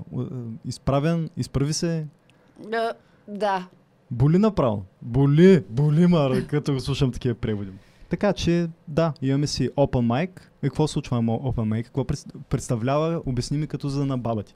изправен, 0.66 1.30
изправи 1.38 1.74
се, 1.74 2.08
А, 2.74 2.94
да. 3.28 3.68
боли 4.12 4.38
направо, 4.38 4.84
боли, 5.02 5.64
боли 5.70 6.08
ма, 6.08 6.42
като 6.48 6.74
го 6.74 6.80
слушам 6.80 7.12
такива 7.12 7.36
преводи. 7.36 7.72
Така 8.10 8.34
че, 8.34 8.68
да, 8.88 9.14
имаме 9.22 9.48
си 9.48 9.70
Open 9.70 10.08
Mic. 10.08 10.30
И 10.40 10.62
какво 10.62 10.88
се 10.88 10.94
случва 10.94 11.18
Open 11.18 11.54
Mic? 11.54 11.84
Какво 11.84 12.06
пред- 12.06 12.34
представлява, 12.50 13.22
обясни 13.26 13.58
ми 13.58 13.68
като 13.68 13.90
за 13.90 14.06
на 14.06 14.18
баба 14.18 14.44
ти. 14.44 14.56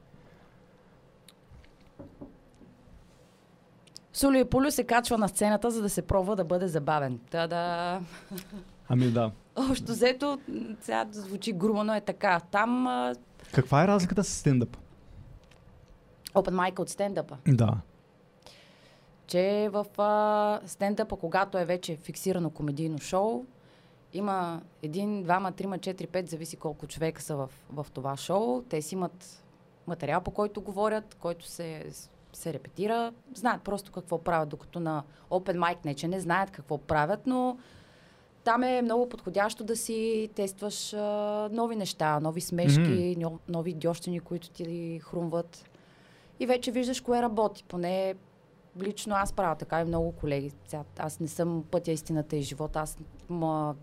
Сулио 4.19 4.45
Пулю 4.45 4.71
се 4.71 4.84
качва 4.84 5.17
на 5.17 5.27
сцената, 5.27 5.71
за 5.71 5.82
да 5.82 5.89
се 5.89 6.01
пробва 6.01 6.36
да 6.36 6.43
бъде 6.43 6.67
забавен. 6.67 7.19
Та-да! 7.32 8.01
Ами 8.89 9.12
да. 9.12 9.32
Общо 9.55 9.91
взето, 9.91 10.39
сега 10.82 11.05
звучи 11.12 11.53
грубо, 11.53 11.84
но 11.84 11.95
е 11.95 12.01
така. 12.01 12.39
Там 12.51 12.88
а, 12.88 13.15
Каква 13.53 13.84
е 13.84 13.88
разликата 13.88 14.23
с 14.23 14.29
стендъп? 14.29 14.77
open 16.34 16.49
mic 16.53 16.79
от 16.79 16.89
стендъпа. 16.89 17.38
Да. 17.47 17.73
че 19.27 19.69
в 19.71 19.86
а, 19.97 20.60
стендъпа, 20.67 21.15
когато 21.15 21.58
е 21.58 21.65
вече 21.65 21.95
фиксирано 21.95 22.49
комедийно 22.49 22.97
шоу, 22.99 23.45
има 24.13 24.62
един, 24.82 25.23
двама, 25.23 25.51
трима, 25.51 25.77
четири, 25.77 26.08
пет, 26.08 26.29
зависи 26.29 26.58
колко 26.58 26.88
човека 26.88 27.21
са 27.21 27.36
в, 27.36 27.49
в 27.69 27.86
това 27.93 28.17
шоу. 28.17 28.62
Те 28.62 28.82
си 28.82 28.95
имат 28.95 29.43
материал, 29.88 30.21
по 30.21 30.32
който 30.32 30.62
говорят, 30.62 31.15
който 31.19 31.45
се, 31.45 31.86
се 32.34 32.54
репетира. 32.54 33.13
Знаят 33.34 33.62
просто 33.62 33.92
какво 33.92 34.18
правят, 34.18 34.50
докато 34.50 34.80
на 34.80 35.04
Open 35.30 35.58
Mic 35.58 35.78
не, 35.86 35.94
че 35.94 36.08
не 36.08 36.20
знаят 36.20 36.52
какво 36.52 36.78
правят, 36.78 37.28
но 37.28 37.58
там 38.44 38.63
е 38.63 38.82
много 38.82 39.10
подходящо 39.10 39.63
да 39.63 39.76
си 39.76 40.30
тестваш 40.36 40.94
а, 40.94 41.50
нови 41.52 41.76
неща, 41.76 42.20
нови 42.20 42.42
смешки, 42.42 42.80
mm-hmm. 42.80 43.38
нови 43.50 43.72
идиощини, 43.72 44.20
които 44.20 44.50
ти 44.50 45.00
хрумват. 45.04 45.70
И 46.39 46.46
вече 46.46 46.72
виждаш 46.72 47.02
кое 47.02 47.22
работи. 47.22 47.63
Поне 47.63 48.15
лично 48.82 49.15
аз 49.15 49.34
правя 49.34 49.56
така 49.56 49.82
и 49.82 49.86
много 49.86 50.12
колеги. 50.12 50.52
Аз 50.98 51.20
не 51.20 51.28
съм 51.28 51.63
пътя 51.72 51.92
истината 51.92 52.36
и 52.36 52.42
живота. 52.42 52.80
Аз 52.80 52.98
ма, 53.30 53.76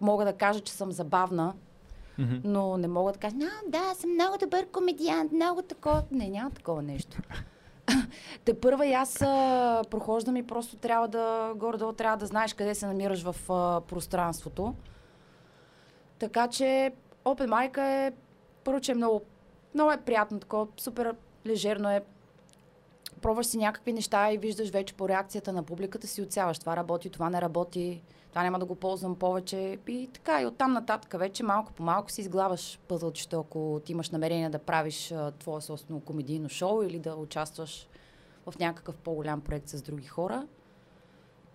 мога 0.00 0.24
да 0.24 0.32
кажа, 0.32 0.60
че 0.60 0.72
съм 0.72 0.92
забавна, 0.92 1.54
Mm-hmm. 2.18 2.40
но 2.44 2.76
не 2.76 2.88
мога 2.88 3.12
да 3.12 3.18
кажа, 3.18 3.36
да, 3.68 3.94
съм 3.94 4.10
много 4.10 4.38
добър 4.38 4.66
комедиант, 4.66 5.32
много 5.32 5.62
такова. 5.62 6.02
Не, 6.10 6.28
няма 6.28 6.50
такова 6.50 6.82
нещо. 6.82 7.18
Те 8.44 8.60
първа 8.60 8.86
и 8.86 8.92
аз 8.92 9.22
а, 9.22 9.82
прохождам 9.90 10.36
и 10.36 10.46
просто 10.46 10.76
трябва 10.76 11.08
да, 11.08 11.52
горе-долу 11.56 11.92
трябва 11.92 12.16
да 12.16 12.26
знаеш 12.26 12.54
къде 12.54 12.74
се 12.74 12.86
намираш 12.86 13.22
в 13.22 13.52
а, 13.52 13.80
пространството. 13.80 14.74
Така 16.18 16.48
че 16.48 16.92
Open 17.24 17.48
Mic 17.48 17.78
е, 17.78 18.12
първо, 18.64 18.80
че 18.80 18.92
е 18.92 18.94
много, 18.94 19.22
много 19.74 19.92
е 19.92 19.96
приятно, 19.96 20.40
такова, 20.40 20.66
супер 20.76 21.14
лежерно 21.46 21.90
е. 21.90 22.02
Пробваш 23.22 23.46
си 23.46 23.58
някакви 23.58 23.92
неща 23.92 24.32
и 24.32 24.38
виждаш 24.38 24.70
вече 24.70 24.94
по 24.94 25.08
реакцията 25.08 25.52
на 25.52 25.62
публиката 25.62 26.06
си 26.06 26.22
отсяваш. 26.22 26.58
Това 26.58 26.76
работи, 26.76 27.10
това 27.10 27.30
не 27.30 27.40
работи, 27.40 28.02
това 28.30 28.42
няма 28.42 28.58
да 28.58 28.64
го 28.64 28.74
ползвам 28.74 29.16
повече. 29.16 29.78
И 29.88 30.08
така, 30.12 30.42
и 30.42 30.46
оттам 30.46 30.72
нататък 30.72 31.14
вече 31.18 31.42
малко 31.42 31.72
по 31.72 31.82
малко 31.82 32.10
си 32.10 32.20
изглаваш 32.20 32.78
пъзълчето, 32.88 33.40
ако 33.40 33.80
ти 33.84 33.92
имаш 33.92 34.10
намерение 34.10 34.50
да 34.50 34.58
правиш 34.58 35.12
а, 35.12 35.30
твое 35.30 35.60
собствено 35.60 36.00
комедийно 36.00 36.48
шоу 36.48 36.82
или 36.82 36.98
да 36.98 37.14
участваш 37.14 37.88
в 38.46 38.58
някакъв 38.58 38.96
по-голям 38.96 39.40
проект 39.40 39.68
с 39.68 39.82
други 39.82 40.06
хора. 40.06 40.46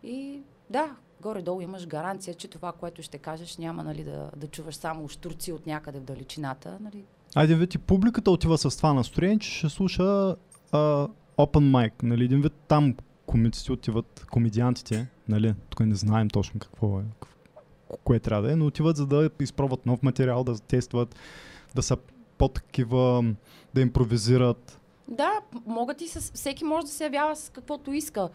И 0.04 0.41
да, 0.70 0.95
горе-долу 1.22 1.62
имаш 1.62 1.88
гаранция, 1.88 2.34
че 2.34 2.47
това, 2.47 2.72
което 2.72 3.04
ще 3.04 3.18
кажеш, 3.18 3.58
няма 3.58 3.84
нали, 3.84 4.04
да, 4.04 4.32
да 4.36 4.47
чуваш 4.47 4.76
само 4.76 5.10
штурци 5.10 5.52
от 5.52 5.68
някъде 5.68 6.00
в 6.00 6.04
далечината. 6.04 6.78
Нали. 6.82 7.04
Айде 7.36 7.56
вид 7.56 7.76
и 7.76 7.78
публиката 7.78 8.32
отива 8.32 8.58
с 8.58 8.78
това 8.78 8.93
настроение, 8.93 9.39
че 9.39 9.52
ще 9.52 9.70
слуша 9.70 10.36
а, 10.72 11.08
Open 11.38 11.72
Mic. 11.72 12.04
Нали? 12.04 12.24
Един 12.24 12.41
вид 12.41 12.54
там 12.68 12.95
комиците 13.26 13.71
отиват, 13.71 14.26
комедиантите, 14.32 15.07
нали? 15.30 15.55
тук 15.69 15.80
не 15.80 15.95
знаем 15.95 16.30
точно 16.30 16.59
какво 16.59 16.99
е, 16.99 17.03
кое 18.03 18.19
трябва 18.19 18.47
да 18.47 18.53
е, 18.53 18.55
но 18.55 18.65
отиват 18.65 18.97
за 18.97 19.05
да 19.05 19.30
изпробват 19.39 19.86
нов 19.86 20.03
материал, 20.03 20.43
да 20.43 20.59
тестват, 20.59 21.15
да 21.76 21.84
са 21.84 21.97
по-такива, 22.38 23.34
да 23.74 23.82
импровизират. 23.82 24.80
Да, 25.07 25.32
могат 25.65 26.01
и 26.01 26.07
с... 26.07 26.32
Всеки 26.32 26.63
може 26.63 26.86
да 26.86 26.91
се 26.91 27.03
явява 27.03 27.36
с 27.36 27.49
каквото 27.49 27.93
иска. 27.93 28.30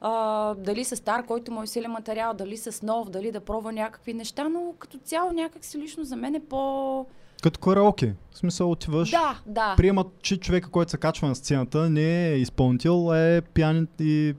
А, 0.00 0.54
дали 0.54 0.84
с 0.84 0.96
стар, 0.96 1.26
който 1.26 1.52
му 1.52 1.62
е 1.62 1.66
силен 1.66 1.90
материал, 1.90 2.34
дали 2.34 2.56
с 2.56 2.82
нов, 2.82 3.10
дали 3.10 3.32
да 3.32 3.40
пробва 3.40 3.72
някакви 3.72 4.14
неща, 4.14 4.48
но 4.48 4.74
като 4.78 4.98
цяло 4.98 5.32
някак 5.32 5.64
си 5.64 5.78
лично 5.78 6.04
за 6.04 6.16
мен 6.16 6.34
е 6.34 6.40
по... 6.40 7.06
Като 7.44 7.60
караоке. 7.60 8.14
В 8.30 8.38
смисъл 8.38 8.70
отиваш, 8.70 9.10
Да, 9.10 9.40
да. 9.46 9.74
приемат, 9.76 10.06
че 10.22 10.36
човека, 10.36 10.70
който 10.70 10.90
се 10.90 10.96
качва 10.96 11.28
на 11.28 11.34
сцената, 11.34 11.90
не 11.90 12.28
е 12.28 12.36
изпълнител, 12.36 13.10
а 13.10 13.18
е 13.18 13.40
пиян 13.40 13.88
и 14.00 14.34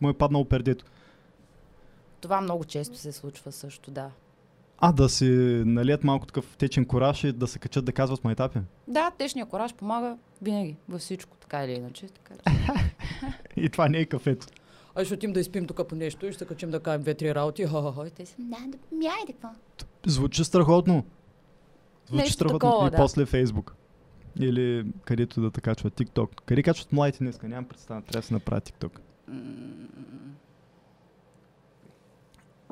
му 0.00 0.08
е 0.08 0.12
паднал 0.12 0.44
пердето. 0.44 0.84
Това 2.20 2.40
много 2.40 2.64
често 2.64 2.96
се 2.96 3.12
случва 3.12 3.52
също, 3.52 3.90
да. 3.90 4.10
А, 4.78 4.92
да 4.92 5.08
си 5.08 5.24
налият 5.66 6.04
малко 6.04 6.26
такъв 6.26 6.56
течен 6.56 6.84
кораж 6.84 7.24
и 7.24 7.32
да 7.32 7.46
се 7.46 7.58
качат 7.58 7.84
да 7.84 7.92
казват 7.92 8.24
майтапи. 8.24 8.58
Да, 8.88 9.10
течния 9.18 9.46
кораж 9.46 9.74
помага 9.74 10.16
винаги, 10.42 10.76
във 10.88 11.00
всичко, 11.00 11.36
така 11.36 11.64
или 11.64 11.72
иначе. 11.72 12.06
Така. 12.06 12.34
И 13.56 13.68
това 13.68 13.88
не 13.88 13.98
е 13.98 14.06
кафето. 14.06 14.46
А 14.94 15.04
ще 15.04 15.14
отим 15.14 15.32
да 15.32 15.40
изпим 15.40 15.66
тук 15.66 15.88
по 15.88 15.94
нещо 15.94 16.26
и 16.26 16.32
ще 16.32 16.38
се 16.38 16.46
качим 16.46 16.70
да 16.70 16.80
кажем 16.80 17.02
две-три 17.02 17.34
работи. 17.34 17.66
Хо-хо-хо. 17.66 18.06
И 18.06 18.10
те 18.10 18.26
си, 18.26 18.34
да, 18.38 18.56
да, 18.66 18.96
ми 18.96 19.06
айде, 19.06 19.32
какво? 19.32 19.48
Звучи 20.06 20.44
страхотно. 20.44 21.04
Звучи 22.08 22.20
Нещо 22.20 22.32
страхотно. 22.34 22.58
такова, 22.58 22.86
и 22.86 22.90
да. 22.90 22.96
после 22.96 23.26
Фейсбук. 23.26 23.74
Или 24.38 24.86
където 25.04 25.40
да 25.40 25.60
качват 25.60 25.94
TikTok. 25.94 26.40
Къде 26.40 26.62
качват 26.62 26.92
младите 26.92 27.18
днеска? 27.18 27.48
Нямам 27.48 27.64
представа. 27.64 28.02
Трябва 28.02 28.20
да 28.20 28.26
се 28.26 28.34
направя 28.34 28.60
TikTok. 28.60 28.98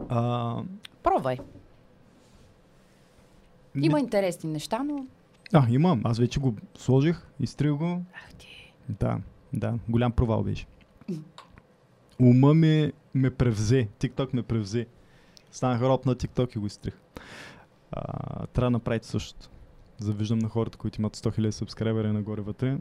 А, 0.09 0.63
Пробвай. 1.03 1.39
не- 3.75 3.87
Има 3.87 4.01
интересни 4.01 4.51
неща, 4.51 4.83
но... 4.83 5.07
А, 5.53 5.67
имам. 5.69 6.01
Аз 6.05 6.19
вече 6.19 6.41
го 6.41 6.55
сложих, 6.77 7.27
изтрих 7.41 7.73
го. 7.73 8.03
Ах 8.15 8.35
ти. 8.35 8.73
Да, 8.91 9.19
да. 9.53 9.75
Голям 9.89 10.13
провал 10.13 10.43
беше. 10.43 10.67
Ума 12.21 12.55
ми 12.55 12.93
ме 13.15 13.31
превзе. 13.31 13.89
TikTok 14.01 14.35
ме 14.35 14.43
превзе. 14.43 14.87
Станах 15.53 15.81
роб 15.83 16.07
на 16.07 16.15
TikTok 16.15 16.57
и 16.57 16.61
го 16.61 16.67
изтрих. 16.67 16.95
А, 17.97 18.47
трябва 18.47 18.67
да 18.67 18.71
направите 18.71 19.07
същото. 19.07 19.49
Завиждам 19.99 20.39
на 20.39 20.49
хората, 20.49 20.79
които 20.79 21.01
имат 21.01 21.17
100 21.17 21.39
000 21.39 21.51
субскрайбера 21.51 22.13
нагоре 22.13 22.41
вътре. 22.41 22.79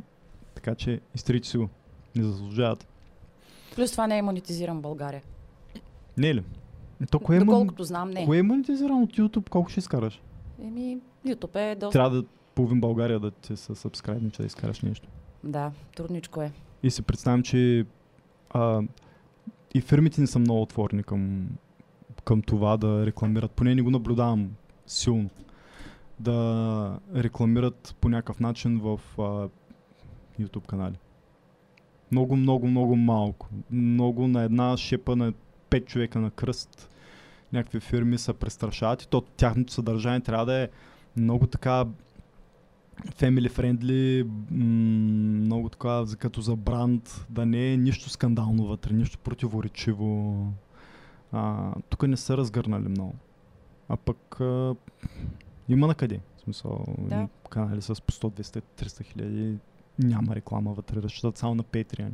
Така 0.55 0.75
че 0.75 1.01
изтрите 1.15 1.47
си 1.47 1.57
го. 1.57 1.69
Не 2.15 2.23
заслужават. 2.23 2.87
Плюс 3.75 3.91
това 3.91 4.07
не 4.07 4.17
е 4.17 4.21
монетизиран 4.21 4.77
в 4.77 4.81
България. 4.81 5.21
Не 6.17 6.29
е 6.29 6.35
ли? 6.35 6.43
То 7.11 7.19
кое, 7.19 7.35
е. 7.35 7.39
Доколкото 7.39 7.83
знам, 7.83 8.09
не. 8.09 8.25
кое 8.25 8.37
е 8.37 8.43
монетизирано 8.43 9.01
от 9.01 9.13
YouTube? 9.13 9.49
Колко 9.49 9.69
ще 9.69 9.79
изкараш? 9.79 10.21
Еми, 10.63 10.97
YouTube 11.27 11.71
е 11.71 11.75
доста... 11.75 11.91
Трябва 11.91 12.09
да 12.09 12.23
половин 12.55 12.81
България 12.81 13.19
да 13.19 13.31
ти 13.31 13.57
се 13.57 13.75
сабскрайбне, 13.75 14.29
че 14.29 14.41
да 14.41 14.45
изкараш 14.45 14.81
нещо. 14.81 15.07
Да, 15.43 15.71
трудничко 15.95 16.41
е. 16.41 16.51
И 16.83 16.91
си 16.91 17.01
представям, 17.01 17.43
че 17.43 17.85
а, 18.49 18.81
и 19.73 19.81
фирмите 19.81 20.21
не 20.21 20.27
са 20.27 20.39
много 20.39 20.61
отворени 20.61 21.03
към, 21.03 21.49
към 22.23 22.41
това 22.41 22.77
да 22.77 23.05
рекламират. 23.05 23.51
Поне 23.51 23.75
не 23.75 23.81
го 23.81 23.91
наблюдавам 23.91 24.51
силно. 24.87 25.29
Да 26.19 26.99
рекламират 27.15 27.95
по 28.01 28.09
някакъв 28.09 28.39
начин 28.39 28.79
в 28.79 28.99
а, 29.17 29.49
YouTube 30.39 30.65
канали. 30.65 30.95
Много, 32.11 32.35
много, 32.35 32.67
много 32.67 32.95
малко. 32.95 33.49
Много 33.71 34.27
на 34.27 34.43
една 34.43 34.77
шепа 34.77 35.15
на 35.15 35.33
пет 35.69 35.87
човека 35.87 36.19
на 36.19 36.31
кръст. 36.31 36.89
Някакви 37.53 37.79
фирми 37.79 38.17
се 38.17 38.33
престрашават 38.33 39.03
и 39.03 39.07
то 39.07 39.21
тяхното 39.21 39.73
съдържание 39.73 40.19
трябва 40.19 40.45
да 40.45 40.53
е 40.53 40.69
много 41.17 41.47
така 41.47 41.85
family 43.03 43.49
friendly, 43.49 44.27
много 45.45 45.69
така 45.69 46.03
като 46.19 46.41
за 46.41 46.55
бранд, 46.55 47.25
да 47.29 47.45
не 47.45 47.73
е 47.73 47.77
нищо 47.77 48.09
скандално 48.09 48.67
вътре, 48.67 48.93
нищо 48.93 49.17
противоречиво. 49.17 50.37
А, 51.31 51.73
тук 51.89 52.07
не 52.07 52.17
са 52.17 52.37
разгърнали 52.37 52.87
много. 52.87 53.15
А 53.89 53.97
пък 53.97 54.41
а, 54.41 54.75
има 55.69 55.87
на 55.87 55.95
къде. 55.95 56.19
В 56.37 56.41
смисъл, 56.41 56.85
Да. 56.97 57.27
канали 57.49 57.81
с 57.81 58.01
по 58.01 58.13
100, 58.13 58.41
200, 58.41 58.63
300 58.77 59.03
хиляди 59.03 59.57
няма 59.99 60.35
реклама 60.35 60.73
вътре, 60.73 61.01
разчитат 61.01 61.37
само 61.37 61.55
на 61.55 61.63
Patreon. 61.63 62.13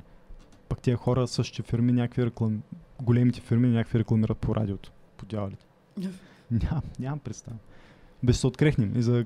Пък 0.69 0.81
тия 0.81 0.97
хора, 0.97 1.27
същите 1.27 1.63
фирми, 1.63 1.91
някакви 1.91 2.25
реклам... 2.25 2.61
големите 3.01 3.41
фирми 3.41 3.67
някакви 3.67 3.99
рекламират 3.99 4.37
по 4.37 4.55
радиото, 4.55 4.91
по 5.17 5.25
дяволите. 5.25 5.65
Ням, 6.51 6.81
нямам 6.99 7.19
представа. 7.19 7.57
Без 8.23 8.39
се 8.39 8.47
открехнем. 8.47 8.97
И 8.97 9.01
за 9.01 9.25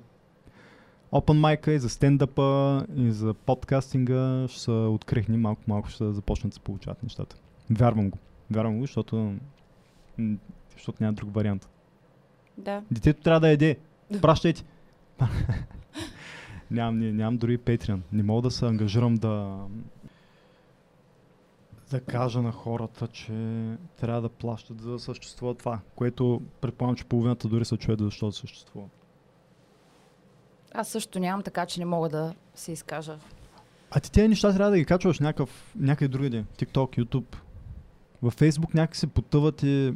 Open 1.12 1.40
mic 1.40 1.70
и 1.70 1.80
за 1.80 1.90
стендъпа, 1.90 2.86
и 2.96 3.12
за 3.12 3.34
подкастинга 3.34 4.48
ще 4.48 4.60
се 4.60 4.72
открехнем 4.72 5.42
малко-малко, 5.42 5.90
ще 5.90 6.12
започнат 6.12 6.50
да 6.52 6.54
се 6.54 6.60
получават 6.60 7.04
нещата. 7.04 7.36
Вярвам 7.70 8.10
го. 8.10 8.18
Вярвам 8.52 8.78
го, 8.78 8.82
защото, 8.84 9.36
защото 10.74 11.04
няма 11.04 11.14
друг 11.14 11.34
вариант. 11.34 11.70
Да. 12.58 12.84
Детето 12.92 13.22
трябва 13.22 13.40
да 13.40 13.50
яде. 13.50 13.78
Пращайте. 14.22 14.64
нямам, 16.72 17.00
не- 17.00 17.12
нямам 17.12 17.38
дори 17.38 17.60
Patreon. 17.60 18.00
Не 18.12 18.24
мога 18.24 18.42
да 18.42 18.52
се 18.52 18.66
ангажирам 18.66 19.16
да 19.16 19.58
да 21.92 22.02
кажа 22.02 22.42
на 22.42 22.52
хората, 22.52 23.08
че 23.08 23.34
трябва 23.98 24.22
да 24.22 24.30
плащат 24.30 24.82
за 24.82 24.92
да 24.92 25.00
съществува 25.00 25.56
това, 25.56 25.80
което 25.96 26.42
предполагам, 26.62 26.96
че 26.96 27.06
половината 27.06 27.48
дори 27.48 27.66
се 27.66 27.78
чуят 27.78 28.00
защо 28.00 28.26
да 28.26 28.32
съществува. 28.32 28.88
Аз 30.74 30.88
също 30.88 31.20
нямам, 31.20 31.44
така 31.44 31.66
че 31.66 31.80
не 31.80 31.86
мога 31.86 32.10
да 32.10 32.34
се 32.56 32.72
изкажа. 32.72 33.18
А 33.92 34.00
ти 34.00 34.12
тези 34.12 34.28
неща 34.28 34.54
трябва 34.54 34.72
да 34.72 34.78
ги 34.78 34.86
качваш 34.86 35.20
някакъв, 35.20 35.74
някъде 35.76 36.08
другаде. 36.08 36.46
TikTok, 36.58 37.04
YouTube. 37.04 37.36
Във 38.22 38.36
Facebook 38.36 38.76
някак 38.76 38.96
се 38.96 39.08
потъват 39.08 39.64
и... 39.64 39.94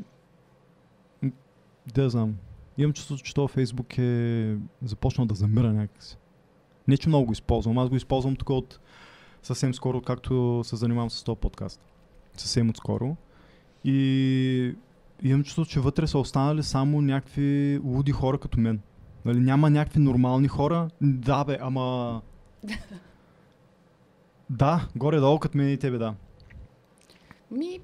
Да 1.94 2.10
знам. 2.10 2.36
Имам 2.80 2.94
чувството, 2.94 3.24
че 3.24 3.34
това 3.34 3.48
Facebook 3.48 4.00
е 4.00 4.58
започнал 4.84 5.28
да 5.28 5.36
замира 5.36 5.74
някакси. 5.74 6.18
Не, 6.88 6.98
че 6.98 7.10
много 7.10 7.26
го 7.26 7.32
използвам. 7.32 7.78
Аз 7.78 7.90
го 7.90 7.96
използвам 7.96 8.36
тук 8.36 8.50
от 8.50 8.80
съвсем 9.44 9.74
скоро, 9.74 10.02
както 10.02 10.62
се 10.66 10.76
занимавам 10.76 11.10
с 11.10 11.24
този 11.24 11.40
подкаст. 11.40 11.82
Съвсем 12.38 12.70
отскоро. 12.70 13.16
И 13.84 14.76
имам 15.24 15.44
чувството, 15.44 15.70
че 15.72 15.80
вътре 15.80 16.08
са 16.08 16.20
останали 16.20 16.64
само 16.64 17.02
някакви 17.02 17.80
луди 17.84 18.12
хора 18.12 18.38
като 18.38 18.60
мен. 18.60 18.82
Нали, 19.26 19.40
няма 19.40 19.70
някакви 19.70 20.00
нормални 20.00 20.48
хора. 20.48 20.90
Да, 21.02 21.44
бе, 21.44 21.58
ама... 21.62 22.22
Да, 24.50 24.88
горе-долу 24.96 25.40
като 25.40 25.58
мен 25.58 25.70
и 25.70 25.78
тебе, 25.78 25.98
да. 25.98 26.16
Ми, 27.52 27.80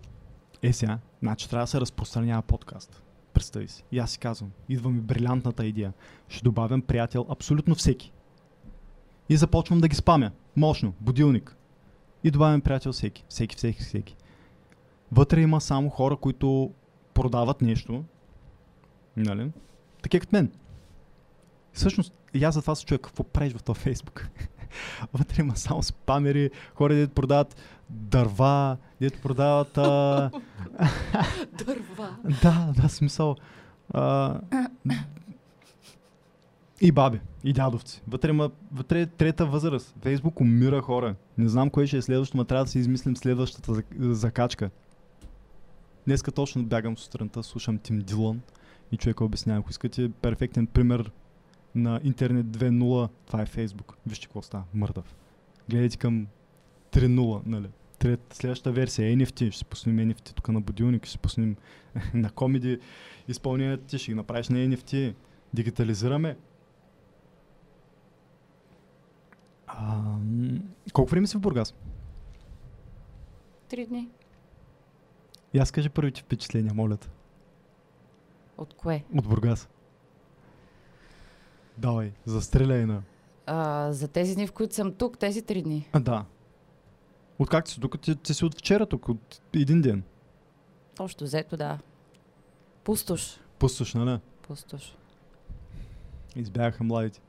Е 0.63 0.73
сега, 0.73 0.99
значи 1.21 1.49
трябва 1.49 1.63
да 1.63 1.67
се 1.67 1.81
разпространява 1.81 2.41
подкаст. 2.41 3.04
Представи 3.35 3.67
си. 3.67 3.83
И 3.91 3.99
аз 3.99 4.11
си 4.11 4.19
казвам, 4.19 4.51
идва 4.69 4.89
ми 4.89 5.01
брилянтната 5.01 5.65
идея. 5.65 5.93
Ще 6.27 6.43
добавям 6.43 6.81
приятел 6.81 7.25
абсолютно 7.29 7.75
всеки. 7.75 8.11
И 9.29 9.37
започвам 9.37 9.79
да 9.81 9.87
ги 9.87 9.95
спамя. 9.95 10.31
Мощно, 10.55 10.93
будилник. 11.01 11.55
И 12.23 12.31
добавям 12.31 12.61
приятел 12.61 12.91
всеки. 12.91 13.25
Всеки, 13.29 13.55
всеки, 13.55 13.83
всеки. 13.83 14.15
Вътре 15.11 15.41
има 15.41 15.61
само 15.61 15.89
хора, 15.89 16.15
които 16.15 16.71
продават 17.13 17.61
нещо. 17.61 18.03
Нали? 19.17 19.51
Такива 20.01 20.21
като 20.21 20.35
мен. 20.35 20.51
Всъщност, 21.73 22.13
и 22.33 22.43
аз 22.43 22.55
затова 22.55 22.75
се 22.75 22.85
чуя 22.85 22.99
какво 22.99 23.23
правиш 23.23 23.53
в 23.53 23.63
този 23.63 23.79
Фейсбук. 23.79 24.29
Вътре 25.13 25.41
има 25.41 25.55
само 25.55 25.83
спамери, 25.83 26.49
хора, 26.75 26.95
дето 26.95 27.13
продават 27.13 27.55
дърва, 27.89 28.77
дето 29.01 29.21
продават... 29.21 29.77
А... 29.77 30.31
дърва. 31.65 32.17
да, 32.43 32.73
да, 32.81 32.89
смисъл. 32.89 33.35
А... 33.93 34.39
И 36.81 36.91
баби, 36.91 37.19
и 37.43 37.53
дядовци. 37.53 38.01
Вътре, 38.07 38.29
има, 38.29 38.51
вътре 38.71 39.01
е 39.01 39.05
трета 39.05 39.45
възраст. 39.45 39.95
Фейсбук 40.01 40.41
умира 40.41 40.81
хора. 40.81 41.15
Не 41.37 41.49
знам 41.49 41.69
кое 41.69 41.87
ще 41.87 41.97
е 41.97 42.01
следващото, 42.01 42.37
но 42.37 42.43
трябва 42.43 42.65
да 42.65 42.71
си 42.71 42.79
измислим 42.79 43.17
следващата 43.17 43.71
зак- 43.71 44.11
закачка. 44.11 44.69
Днеска 46.05 46.31
точно 46.31 46.63
бягам 46.63 46.97
сутринта, 46.97 47.43
слушам 47.43 47.77
Тим 47.77 47.99
Дилан 47.99 48.41
и 48.91 48.97
човека 48.97 49.25
обяснява. 49.25 49.59
Ако 49.59 49.69
искате 49.69 50.09
перфектен 50.21 50.67
пример 50.67 51.11
на 51.75 51.99
интернет 52.03 52.45
2.0, 52.45 53.09
това 53.25 53.41
е 53.41 53.45
Фейсбук. 53.45 53.97
Вижте 54.07 54.25
какво 54.25 54.41
става. 54.41 54.63
Мъртъв. 54.73 55.15
Гледайте 55.69 55.97
към 55.97 56.27
3.0, 56.95 57.41
нали? 57.45 57.69
Трет, 57.99 58.33
следващата 58.33 58.71
версия 58.71 59.09
е 59.09 59.15
NFT. 59.15 59.51
Ще 59.51 59.57
си 59.57 59.65
пуснем 59.65 59.97
NFT 59.97 60.33
тук 60.33 60.49
на 60.49 60.61
будилник, 60.61 61.05
ще 61.05 61.11
си 61.11 61.19
пуснем 61.19 61.55
на 62.13 62.31
комеди 62.31 62.79
изпълнението 63.27 63.83
ти, 63.83 63.97
ще 63.97 64.11
ги 64.11 64.15
направиш 64.15 64.49
на 64.49 64.57
NFT. 64.57 65.15
Дигитализираме. 65.53 66.37
А, 69.67 70.01
колко 70.93 71.11
време 71.11 71.27
си 71.27 71.37
в 71.37 71.39
Бургас? 71.39 71.73
Три 73.69 73.85
дни. 73.85 74.09
И 75.53 75.59
аз 75.59 75.71
кажи 75.71 75.89
първите 75.89 76.21
впечатления, 76.21 76.73
моля 76.73 76.97
те. 76.97 77.07
От 78.57 78.73
кое? 78.73 79.03
От 79.17 79.27
Бургас. 79.27 79.69
Давай, 81.77 82.11
застреляй 82.25 82.85
на. 82.85 83.03
А, 83.45 83.91
за 83.93 84.07
тези 84.07 84.35
дни, 84.35 84.47
в 84.47 84.51
които 84.51 84.75
съм 84.75 84.93
тук, 84.93 85.17
тези 85.17 85.41
три 85.41 85.61
дни. 85.61 85.89
А, 85.93 85.99
да. 85.99 86.25
От 87.39 87.49
как 87.49 87.67
си 87.67 87.79
тук? 87.81 87.99
Ти, 87.99 88.15
ти 88.15 88.33
си 88.33 88.45
от 88.45 88.57
вчера 88.59 88.85
тук, 88.85 89.09
от 89.09 89.41
един 89.53 89.81
ден. 89.81 90.03
Общо 90.99 91.23
взето, 91.23 91.57
да. 91.57 91.79
Пустош. 92.83 93.39
Пустош, 93.59 93.93
нали? 93.93 94.19
Пустош. 94.41 94.95
Избягаха 96.35 96.83
младите. 96.83 97.21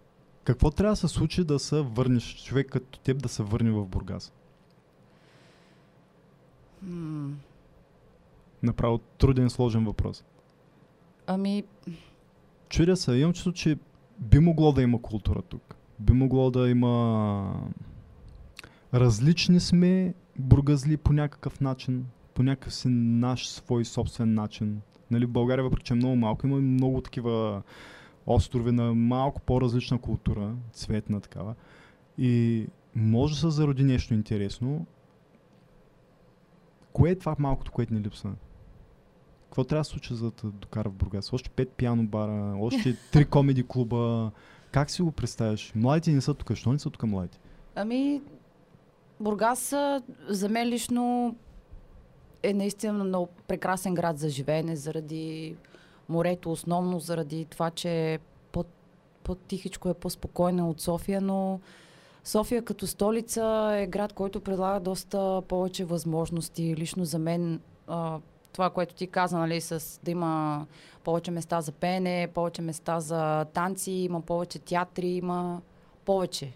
Какво 0.44 0.70
трябва 0.70 0.92
да 0.92 0.96
се 0.96 1.08
случи 1.08 1.44
да 1.44 1.58
се 1.58 1.80
върнеш, 1.80 2.44
човек 2.44 2.70
като 2.70 2.98
теб 2.98 3.22
да 3.22 3.28
се 3.28 3.42
върне 3.42 3.70
в 3.70 3.86
Бургас? 3.86 4.32
М, 6.82 7.34
Направо 8.62 8.98
труден, 8.98 9.50
сложен 9.50 9.84
въпрос. 9.84 10.24
Ами, 11.26 11.64
чудя 12.68 12.96
се, 12.96 13.12
имам 13.12 13.32
чувство, 13.32 13.52
че 13.52 13.78
би 14.18 14.38
могло 14.38 14.72
да 14.72 14.82
има 14.82 15.02
култура 15.02 15.42
тук. 15.42 15.76
Би 15.98 16.12
могло 16.12 16.50
да 16.50 16.68
има... 16.68 17.70
Различни 18.94 19.60
сме 19.60 20.14
бургазли 20.38 20.96
по 20.96 21.12
някакъв 21.12 21.60
начин, 21.60 22.06
по 22.34 22.42
някакъв 22.42 22.74
си 22.74 22.88
наш 22.88 23.48
свой 23.48 23.84
собствен 23.84 24.34
начин. 24.34 24.80
Нали, 25.10 25.26
в 25.26 25.30
България, 25.30 25.64
въпреки 25.64 25.84
че 25.84 25.94
е 25.94 25.96
много 25.96 26.16
малко, 26.16 26.46
има 26.46 26.56
много 26.56 27.00
такива 27.00 27.62
острови 28.26 28.72
на 28.72 28.94
малко 28.94 29.40
по-различна 29.40 29.98
култура, 29.98 30.54
цветна 30.72 31.20
такава. 31.20 31.54
И 32.18 32.66
може 32.94 33.34
да 33.34 33.40
се 33.40 33.50
зароди 33.50 33.84
нещо 33.84 34.14
интересно. 34.14 34.86
Кое 36.92 37.10
е 37.10 37.18
това 37.18 37.36
малкото, 37.38 37.72
което 37.72 37.94
ни 37.94 38.00
липсва? 38.00 38.32
Какво 39.44 39.64
трябва 39.64 39.80
да 39.80 39.84
случи 39.84 40.14
за 40.14 40.30
да 40.30 40.50
докара 40.50 40.88
в 40.88 40.92
Бургас? 40.92 41.32
Още 41.32 41.50
пет 41.50 41.70
пиано 41.70 42.06
бара, 42.06 42.56
още 42.60 42.96
три 43.12 43.24
комеди 43.24 43.66
клуба. 43.68 44.30
Как 44.72 44.90
си 44.90 45.02
го 45.02 45.12
представяш? 45.12 45.72
Младите 45.74 46.12
не 46.12 46.20
са 46.20 46.34
тук. 46.34 46.50
Защо 46.50 46.72
не 46.72 46.78
са 46.78 46.90
тук 46.90 47.02
младите? 47.02 47.38
Ами, 47.74 48.22
Бургас 49.20 49.74
за 50.28 50.48
мен 50.48 50.68
лично 50.68 51.34
е 52.42 52.54
наистина 52.54 53.04
много 53.04 53.28
прекрасен 53.48 53.94
град 53.94 54.18
за 54.18 54.28
живеене 54.28 54.76
заради 54.76 55.56
морето, 56.08 56.52
основно 56.52 57.00
заради 57.00 57.44
това, 57.44 57.70
че 57.70 58.14
е 58.14 58.18
по-тихичко 59.24 59.88
е 59.88 59.94
по-спокойно 59.94 60.70
от 60.70 60.80
София, 60.80 61.20
но 61.20 61.60
София 62.24 62.64
като 62.64 62.86
столица 62.86 63.74
е 63.78 63.86
град, 63.86 64.12
който 64.12 64.40
предлага 64.40 64.80
доста 64.80 65.42
повече 65.48 65.84
възможности. 65.84 66.76
Лично 66.76 67.04
за 67.04 67.18
мен 67.18 67.60
това, 68.52 68.70
което 68.70 68.94
ти 68.94 69.06
каза, 69.06 69.38
нали, 69.38 69.60
с 69.60 70.00
да 70.02 70.10
има 70.10 70.66
повече 71.04 71.30
места 71.30 71.60
за 71.60 71.72
пене, 71.72 72.28
повече 72.34 72.62
места 72.62 73.00
за 73.00 73.44
танци, 73.44 73.90
има 73.90 74.20
повече 74.20 74.58
театри, 74.58 75.08
има 75.08 75.60
повече. 76.04 76.52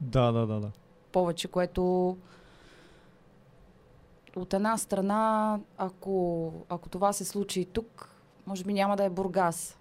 Да, 0.00 0.32
да, 0.32 0.46
да, 0.46 0.60
да. 0.60 0.70
Повече, 1.14 1.48
което 1.48 2.16
от 4.36 4.54
една 4.54 4.78
страна, 4.78 5.60
ако, 5.78 6.52
ако 6.68 6.88
това 6.88 7.12
се 7.12 7.24
случи 7.24 7.60
и 7.60 7.64
тук, 7.64 8.10
може 8.46 8.64
би 8.64 8.72
няма 8.72 8.96
да 8.96 9.04
е 9.04 9.10
Бургас. 9.10 9.78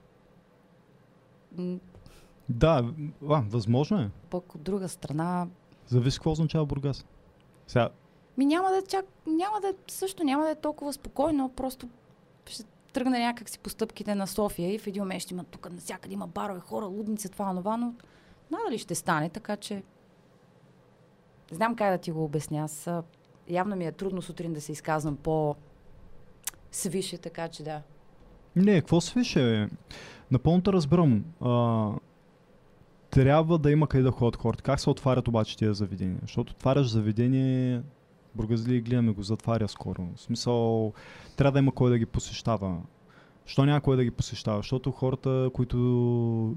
Да, 2.49 2.93
а, 3.29 3.43
възможно 3.49 3.99
е. 3.99 4.09
Пък 4.29 4.55
от 4.55 4.61
друга 4.61 4.89
страна... 4.89 5.47
Зависи 5.87 6.17
какво 6.17 6.31
означава 6.31 6.65
Бургас. 6.65 7.05
Сега... 7.67 7.89
Ми 8.37 8.45
няма 8.45 8.69
да 8.69 8.81
чак... 8.81 9.05
Няма 9.27 9.61
да... 9.61 9.73
Също 9.87 10.23
няма 10.23 10.43
да 10.43 10.51
е 10.51 10.55
толкова 10.55 10.93
спокойно, 10.93 11.49
просто 11.49 11.89
ще 12.45 12.63
тръгне 12.93 13.19
някак 13.19 13.49
си 13.49 13.59
постъпките 13.59 14.15
на 14.15 14.27
София 14.27 14.73
и 14.73 14.79
в 14.79 14.87
един 14.87 15.03
момент 15.03 15.21
ще 15.21 15.33
има 15.33 15.43
тук 15.43 15.71
навсякъде 15.71 16.13
има 16.13 16.27
барове, 16.27 16.59
хора, 16.59 16.85
лудници, 16.85 17.29
това, 17.29 17.55
това, 17.55 17.77
но 17.77 17.93
надали 18.51 18.77
ще 18.77 18.95
стане, 18.95 19.29
така 19.29 19.57
че 19.57 19.83
знам 21.51 21.75
как 21.75 21.91
да 21.91 21.97
ти 21.97 22.11
го 22.11 22.23
обясня. 22.23 22.63
Аз 22.63 22.89
явно 23.49 23.75
ми 23.75 23.85
е 23.85 23.91
трудно 23.91 24.21
сутрин 24.21 24.53
да 24.53 24.61
се 24.61 24.71
изказвам 24.71 25.15
по 25.15 25.55
свише, 26.71 27.17
така 27.17 27.47
че 27.47 27.63
да. 27.63 27.81
Не, 28.55 28.81
какво 28.81 29.01
свише? 29.01 29.69
Напълно 30.31 30.61
те 30.61 30.73
разбирам. 30.73 31.23
А, 31.41 31.91
трябва 33.09 33.57
да 33.57 33.71
има 33.71 33.87
къде 33.87 34.03
да 34.03 34.11
ходят 34.11 34.35
хората. 34.35 34.63
Как 34.63 34.79
се 34.79 34.89
отварят 34.89 35.27
обаче 35.27 35.57
тези 35.57 35.73
заведения? 35.73 36.17
Защото 36.21 36.53
отваряш 36.53 36.87
заведение, 36.87 37.81
Бургазли 38.35 38.81
гледаме 38.81 39.11
го, 39.11 39.23
затваря 39.23 39.67
скоро. 39.67 40.07
В 40.15 40.21
смисъл, 40.21 40.93
трябва 41.35 41.51
да 41.51 41.59
има 41.59 41.71
кой 41.71 41.91
да 41.91 41.97
ги 41.97 42.05
посещава. 42.05 42.81
Що 43.45 43.65
няма 43.65 43.81
кой 43.81 43.97
да 43.97 44.03
ги 44.03 44.11
посещава? 44.11 44.57
Защото 44.57 44.91
хората, 44.91 45.49
които... 45.53 46.55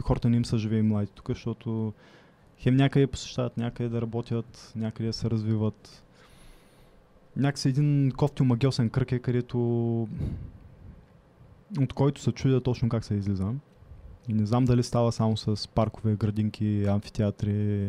Хората 0.00 0.28
не 0.28 0.36
им 0.36 0.44
са 0.44 0.58
живее 0.58 0.82
млади 0.82 1.06
тук, 1.14 1.28
защото 1.28 1.92
хем 2.62 2.76
някъде 2.76 3.06
посещават, 3.06 3.56
някъде 3.56 3.88
да 3.88 4.02
работят, 4.02 4.72
някъде 4.76 5.06
да 5.06 5.12
се 5.12 5.30
развиват. 5.30 6.04
Някакси 7.36 7.68
един 7.68 8.12
кофти 8.16 8.42
магиосен 8.42 8.90
кръг 8.90 9.12
е, 9.12 9.18
където 9.18 9.58
от 11.80 11.92
който 11.92 12.20
се 12.20 12.32
чудя 12.32 12.60
точно 12.60 12.88
как 12.88 13.04
се 13.04 13.14
излиза. 13.14 13.52
И 14.28 14.32
не 14.32 14.46
знам 14.46 14.64
дали 14.64 14.82
става 14.82 15.12
само 15.12 15.36
с 15.36 15.68
паркове, 15.68 16.16
градинки, 16.16 16.84
амфитеатри, 16.88 17.88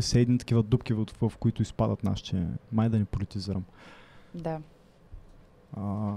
са 0.00 0.20
едни 0.20 0.38
такива 0.38 0.62
дупки, 0.62 0.92
в, 0.92 1.06
в 1.20 1.32
които 1.38 1.62
изпадат 1.62 2.04
нашите. 2.04 2.46
Май 2.72 2.88
да 2.88 2.98
не 2.98 3.04
политизирам. 3.04 3.64
Да. 4.34 4.60
А, 5.76 6.14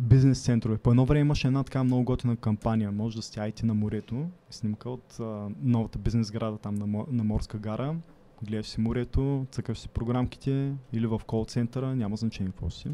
бизнес 0.00 0.42
центрове. 0.42 0.78
По 0.78 0.90
едно 0.90 1.04
време 1.04 1.20
имаше 1.20 1.46
една 1.46 1.62
така 1.62 1.84
много 1.84 2.04
готина 2.04 2.36
кампания. 2.36 2.92
Може 2.92 3.16
да 3.16 3.22
сте 3.22 3.40
айти 3.40 3.66
на 3.66 3.74
морето. 3.74 4.26
Снимка 4.50 4.90
от 4.90 5.20
а, 5.20 5.48
новата 5.62 5.98
бизнес 5.98 6.30
града 6.30 6.58
там 6.58 6.74
на, 6.74 7.04
на 7.10 7.24
Морска 7.24 7.58
гара. 7.58 7.96
Гледаш 8.42 8.66
си 8.66 8.80
морето, 8.80 9.46
цъкаш 9.50 9.78
си 9.78 9.88
програмките 9.88 10.72
или 10.92 11.06
в 11.06 11.20
кол 11.26 11.44
центъра, 11.44 11.96
няма 11.96 12.16
значение 12.16 12.50
какво 12.50 12.70
си. 12.70 12.88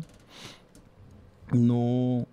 Но 1.54 2.26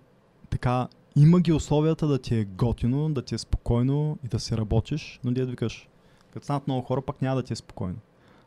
така, 0.50 0.88
има 1.16 1.40
ги 1.40 1.52
условията 1.52 2.06
да 2.06 2.18
ти 2.18 2.34
е 2.34 2.44
готино, 2.44 3.12
да 3.12 3.22
ти 3.22 3.34
е 3.34 3.38
спокойно 3.38 4.18
и 4.24 4.28
да 4.28 4.40
си 4.40 4.56
работиш, 4.56 5.20
но 5.24 5.32
да 5.32 5.46
викаш, 5.46 5.88
като 6.32 6.44
станат 6.44 6.66
много 6.66 6.82
хора, 6.82 7.02
пак 7.02 7.22
няма 7.22 7.36
да 7.36 7.42
ти 7.42 7.52
е 7.52 7.56
спокойно. 7.56 7.96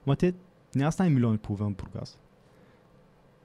Ма 0.08 0.16
те 0.16 0.34
няма 0.76 0.92
стане 0.92 1.10
милиони 1.10 1.36
и 1.36 1.40
половина 1.40 1.72
Бургас. 1.72 2.20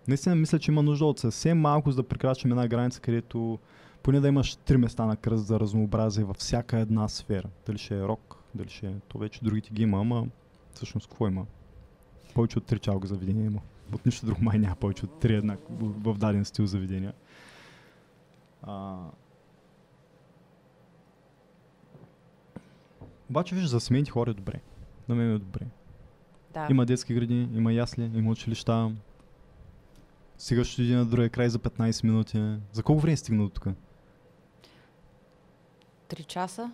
Наистина 0.09 0.35
мисля, 0.35 0.59
че 0.59 0.71
има 0.71 0.83
нужда 0.83 1.05
от 1.05 1.19
съвсем 1.19 1.61
малко, 1.61 1.91
за 1.91 1.97
да 1.97 2.09
прекрачим 2.09 2.51
една 2.51 2.69
граница, 2.69 3.01
където 3.01 3.59
поне 4.03 4.21
да 4.21 4.29
имаш 4.29 4.57
три 4.57 4.77
места 4.77 5.07
на 5.07 5.17
кръст 5.17 5.47
за 5.47 5.61
разнообразие 5.61 6.25
във 6.25 6.37
всяка 6.37 6.79
една 6.79 7.09
сфера. 7.09 7.49
Дали 7.67 7.79
ще 7.79 7.99
е 7.99 8.03
рок, 8.03 8.37
дали 8.55 8.69
ще 8.69 8.87
е... 8.87 8.95
То 9.09 9.19
вече 9.19 9.45
другите 9.45 9.71
ги 9.73 9.83
има, 9.83 10.01
ама 10.01 10.27
всъщност 10.73 11.09
какво 11.09 11.29
има? 11.29 11.47
Повече 12.35 12.59
от 12.59 12.67
три 12.67 12.79
чалга 12.79 13.07
заведения 13.07 13.47
има. 13.47 13.61
От 13.93 14.07
нищо 14.07 14.27
друго 14.27 14.43
май 14.43 14.59
няма 14.59 14.77
повече 14.77 15.05
от 15.05 15.21
три 15.21 15.35
една 15.35 15.57
в 15.81 16.19
даден 16.19 16.45
стил 16.45 16.67
заведения. 16.67 17.13
А... 18.63 18.97
Обаче 23.31 23.55
виж, 23.55 23.65
за 23.65 23.81
семейните 23.81 24.11
хора 24.11 24.31
е 24.31 24.35
добре. 24.35 24.61
На 25.09 25.15
мен 25.15 25.35
е 25.35 25.39
добре. 25.39 25.67
Да. 26.55 26.67
Има 26.71 26.87
детски 26.87 27.15
гради, 27.15 27.49
има 27.55 27.73
ясли, 27.73 28.11
има 28.15 28.31
училища. 28.31 28.93
Сега 30.39 30.65
ще 30.65 30.83
иди 30.83 30.95
на 30.95 31.05
другия 31.05 31.31
край 31.31 31.49
за 31.49 31.59
15 31.59 32.05
минути. 32.05 32.57
За 32.73 32.83
колко 32.83 33.03
време 33.03 33.17
стигна 33.17 33.43
до 33.43 33.49
тук? 33.49 33.67
Три 36.09 36.25
часа. 36.25 36.71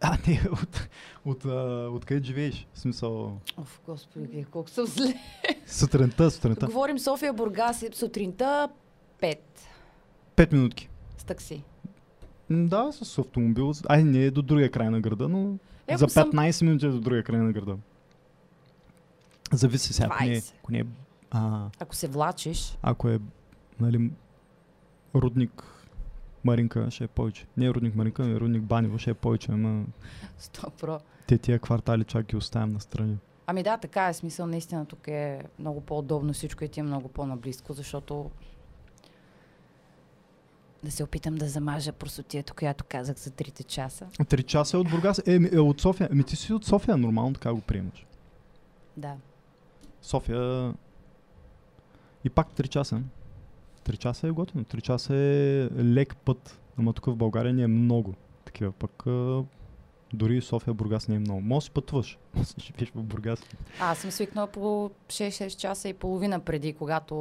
А, 0.00 0.18
не, 0.26 0.40
от, 0.52 0.88
от, 1.24 1.44
от, 1.44 1.92
от 1.94 2.04
къде 2.04 2.24
живееш? 2.24 2.66
В 2.74 2.78
смисъл... 2.78 3.38
Оф, 3.56 3.80
господи, 3.86 4.46
колко 4.50 4.70
съм 4.70 4.86
зле. 4.86 5.14
Сутринта, 5.66 6.30
сутринта. 6.30 6.66
Говорим 6.66 6.98
София, 6.98 7.32
Бургас, 7.32 7.84
сутринта, 7.92 8.68
пет. 9.20 9.68
Пет 10.36 10.52
минутки. 10.52 10.88
С 11.18 11.24
такси. 11.24 11.62
Да, 12.50 12.92
с 12.92 13.18
автомобил. 13.18 13.72
Ай, 13.88 14.04
не 14.04 14.24
е 14.24 14.30
до 14.30 14.42
другия 14.42 14.70
край 14.70 14.90
на 14.90 15.00
града, 15.00 15.28
но 15.28 15.56
е, 15.88 15.96
за 15.96 16.08
15 16.08 16.50
съм... 16.50 16.68
минути 16.68 16.86
е 16.86 16.88
до 16.88 17.00
другия 17.00 17.22
край 17.22 17.40
на 17.40 17.52
града. 17.52 17.76
Зависи 19.52 19.92
сега, 19.92 20.08
ако 20.10 20.24
не, 20.24 20.42
ако 20.58 20.72
не 20.72 20.78
е... 20.78 20.84
А, 21.34 21.70
ако 21.80 21.94
се 21.94 22.08
влачиш... 22.08 22.78
Ако 22.82 23.08
е, 23.08 23.18
нали, 23.80 24.10
рудник 25.14 25.64
Маринка 26.44 26.90
ще 26.90 27.04
е 27.04 27.08
повече. 27.08 27.46
Не 27.56 27.66
е 27.66 27.70
рудник 27.70 27.94
Маринка, 27.94 28.24
но 28.24 28.36
е 28.36 28.40
рудник 28.40 28.62
Банево 28.62 28.98
ще 28.98 29.10
е 29.10 29.14
повече, 29.14 29.52
ама... 29.52 29.84
Стопро. 30.38 31.00
Те 31.26 31.38
тия 31.38 31.58
квартали 31.58 32.04
чак 32.04 32.26
ги 32.26 32.36
оставям 32.36 32.72
на 32.72 32.80
страни. 32.80 33.18
Ами 33.46 33.62
да, 33.62 33.76
така 33.76 34.08
е 34.08 34.14
смисъл. 34.14 34.46
Наистина 34.46 34.86
тук 34.86 35.08
е 35.08 35.42
много 35.58 35.80
по-удобно 35.80 36.32
всичко 36.32 36.64
и 36.64 36.68
ти 36.68 36.80
е 36.80 36.82
много 36.82 37.08
по-наблизко, 37.08 37.72
защото 37.72 38.30
да 40.84 40.90
се 40.90 41.04
опитам 41.04 41.34
да 41.34 41.48
замажа 41.48 41.92
просотието, 41.92 42.54
която 42.54 42.84
казах 42.88 43.16
за 43.16 43.30
трите 43.30 43.62
часа. 43.62 44.06
Три 44.28 44.42
часа 44.42 44.76
е 44.76 44.80
от 44.80 44.90
Бургас. 44.90 45.22
Е, 45.26 45.40
е 45.52 45.58
от 45.58 45.80
София. 45.80 46.08
Ами 46.12 46.24
ти 46.24 46.36
си 46.36 46.52
от 46.52 46.64
София, 46.64 46.96
нормално 46.96 47.34
така 47.34 47.54
го 47.54 47.60
приемаш. 47.60 48.06
Да. 48.96 49.14
София 50.02 50.74
и 52.24 52.30
пак 52.30 52.52
3 52.52 52.68
часа. 52.68 53.02
3 53.84 53.96
часа 53.96 54.28
е 54.28 54.30
готино. 54.30 54.64
3 54.64 54.80
часа 54.80 55.14
е 55.14 55.68
лек 55.84 56.16
път. 56.16 56.60
Ама 56.78 56.92
тук 56.92 57.06
в 57.06 57.16
България 57.16 57.54
не 57.54 57.62
е 57.62 57.66
много 57.66 58.14
такива. 58.44 58.72
Пък 58.72 59.04
дори 60.14 60.40
София, 60.40 60.74
Бургас 60.74 61.08
не 61.08 61.14
е 61.14 61.18
много. 61.18 61.40
Може 61.40 61.70
пътуваш. 61.70 62.18
Може 62.34 62.48
живееш 62.58 62.92
в 62.94 63.02
Бургас. 63.02 63.40
Аз 63.80 63.98
съм 63.98 64.10
свикнала 64.10 64.46
по 64.46 64.90
6-6 65.08 65.56
часа 65.56 65.88
и 65.88 65.94
половина 65.94 66.40
преди, 66.40 66.72
когато 66.72 67.14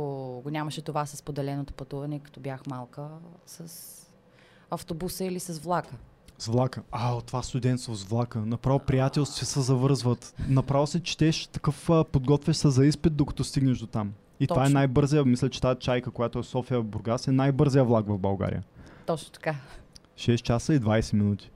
го 0.44 0.50
нямаше 0.50 0.82
това 0.82 1.06
с 1.06 1.22
поделеното 1.22 1.74
пътуване, 1.74 2.20
като 2.20 2.40
бях 2.40 2.66
малка, 2.68 3.08
с 3.46 3.90
автобуса 4.70 5.26
или 5.26 5.40
с 5.40 5.60
влака. 5.60 5.96
С 6.38 6.48
влака. 6.48 6.82
А, 6.92 7.22
това 7.22 7.44
студентство 7.44 7.96
с 7.96 8.04
влака. 8.04 8.40
Направо 8.40 8.80
приятелства 8.80 9.46
се 9.46 9.62
завързват. 9.62 10.36
Направо 10.50 10.88
се 10.88 11.04
четеш 11.04 11.48
такъв, 11.48 11.90
подготвяш 12.12 12.58
се 12.58 12.70
за 12.70 12.86
изпит, 12.86 13.16
докато 13.16 13.44
стигнеш 13.44 13.78
до 13.78 13.88
там. 13.88 14.14
И 14.44 14.48
Точно. 14.48 14.56
това 14.56 14.66
е 14.66 14.70
най-бързия, 14.70 15.26
мисля, 15.26 15.50
че 15.50 15.62
тази 15.62 15.80
чайка, 15.80 16.12
която 16.12 16.40
е 16.40 16.44
София 16.44 16.84
Бургас, 16.84 17.28
е 17.28 17.32
най-бързия 17.32 17.84
влак 17.84 18.06
в 18.08 18.18
България. 18.18 18.64
Точно 19.06 19.32
така. 19.32 19.56
6 20.16 20.36
часа 20.42 20.74
и 20.74 20.80
20 20.80 21.14
минути. 21.14 21.52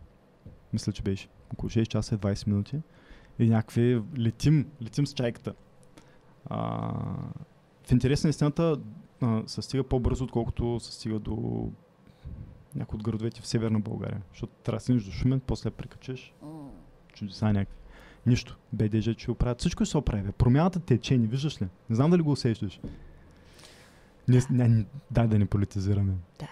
Мисля, 0.74 0.92
че 0.92 1.02
беше. 1.02 1.28
Около 1.54 1.70
6 1.70 1.86
часа 1.88 2.16
и 2.16 2.18
20 2.18 2.48
минути. 2.48 2.82
И 3.40 3.50
някакви 3.50 4.02
летим, 4.18 4.68
летим 4.82 5.08
с 5.08 5.14
чайката. 5.14 5.54
А, 6.46 6.60
в 7.88 7.92
интерес 7.92 8.24
на 8.24 8.30
истината 8.30 8.78
а, 9.22 9.44
се 9.48 9.62
стига 9.62 9.84
по-бързо, 9.84 10.24
отколкото 10.24 10.80
се 10.80 10.94
стига 10.94 11.20
до 11.20 11.70
някои 12.76 12.98
от 12.98 13.04
градовете 13.04 13.42
в 13.42 13.48
Северна 13.48 13.80
България. 13.80 14.22
Защото 14.32 14.54
трябва 14.64 14.94
да 14.94 15.00
до 15.00 15.12
Шумен, 15.12 15.40
после 15.40 15.72
прекачеш 15.72 16.34
М. 16.42 16.70
чудеса 17.14 17.46
някакви. 17.46 17.78
Нищо. 18.28 18.58
БДЖ, 18.74 19.16
че 19.16 19.32
оправят. 19.32 19.60
Всичко 19.60 19.86
се 19.86 19.98
оправи. 19.98 20.24
бе. 20.24 20.32
Промяната 20.32 20.80
тече, 20.80 21.18
не 21.18 21.28
виждаш 21.28 21.62
ли? 21.62 21.68
Не 21.90 21.96
знам 21.96 22.12
дали 22.12 22.22
го 22.22 22.32
усещаш. 22.32 22.80
Не, 24.28 24.42
не, 24.50 24.68
не, 24.68 24.86
дай 25.12 25.28
да 25.28 25.40
не 25.40 25.46
политизираме. 25.46 26.14
Да. 26.40 26.48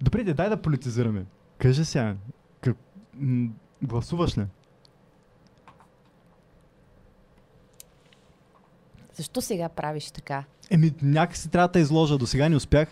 Добре, 0.00 0.24
де, 0.24 0.34
дай 0.34 0.48
да 0.48 0.62
политизираме. 0.62 1.26
Кажи 1.58 1.84
сега, 1.84 2.16
как, 2.60 2.76
м- 3.14 3.50
гласуваш 3.82 4.38
ли? 4.38 4.46
Защо 9.14 9.40
сега 9.40 9.68
правиш 9.68 10.10
така? 10.10 10.44
Еми, 10.70 10.92
някакси 11.02 11.50
трябва 11.50 11.68
да 11.68 11.80
изложа. 11.80 12.18
До 12.18 12.26
сега 12.26 12.48
не 12.48 12.56
успях. 12.56 12.88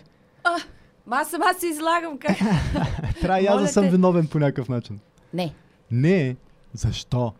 Ма 1.05 1.15
аз 1.17 1.29
сама 1.29 1.45
се 1.59 1.67
излагам 1.67 2.17
как. 2.17 2.37
Трябва 3.21 3.41
и 3.41 3.45
аз 3.45 3.61
да 3.61 3.67
съм 3.67 3.89
виновен 3.89 4.27
по 4.27 4.39
някакъв 4.39 4.69
начин. 4.69 4.99
Не, 5.33 5.53
Не, 5.91 6.35
защо? 6.73 7.33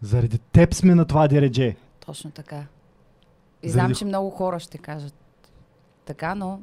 Заради 0.00 0.38
теб 0.38 0.74
сме 0.74 0.94
на 0.94 1.04
това 1.04 1.28
дередже. 1.28 1.76
точно 2.06 2.30
така. 2.30 2.66
И 3.62 3.68
Заради- 3.70 3.86
знам, 3.86 3.94
че 3.94 4.04
много 4.04 4.30
хора 4.30 4.60
ще 4.60 4.78
кажат 4.78 5.14
така, 6.04 6.34
но... 6.34 6.60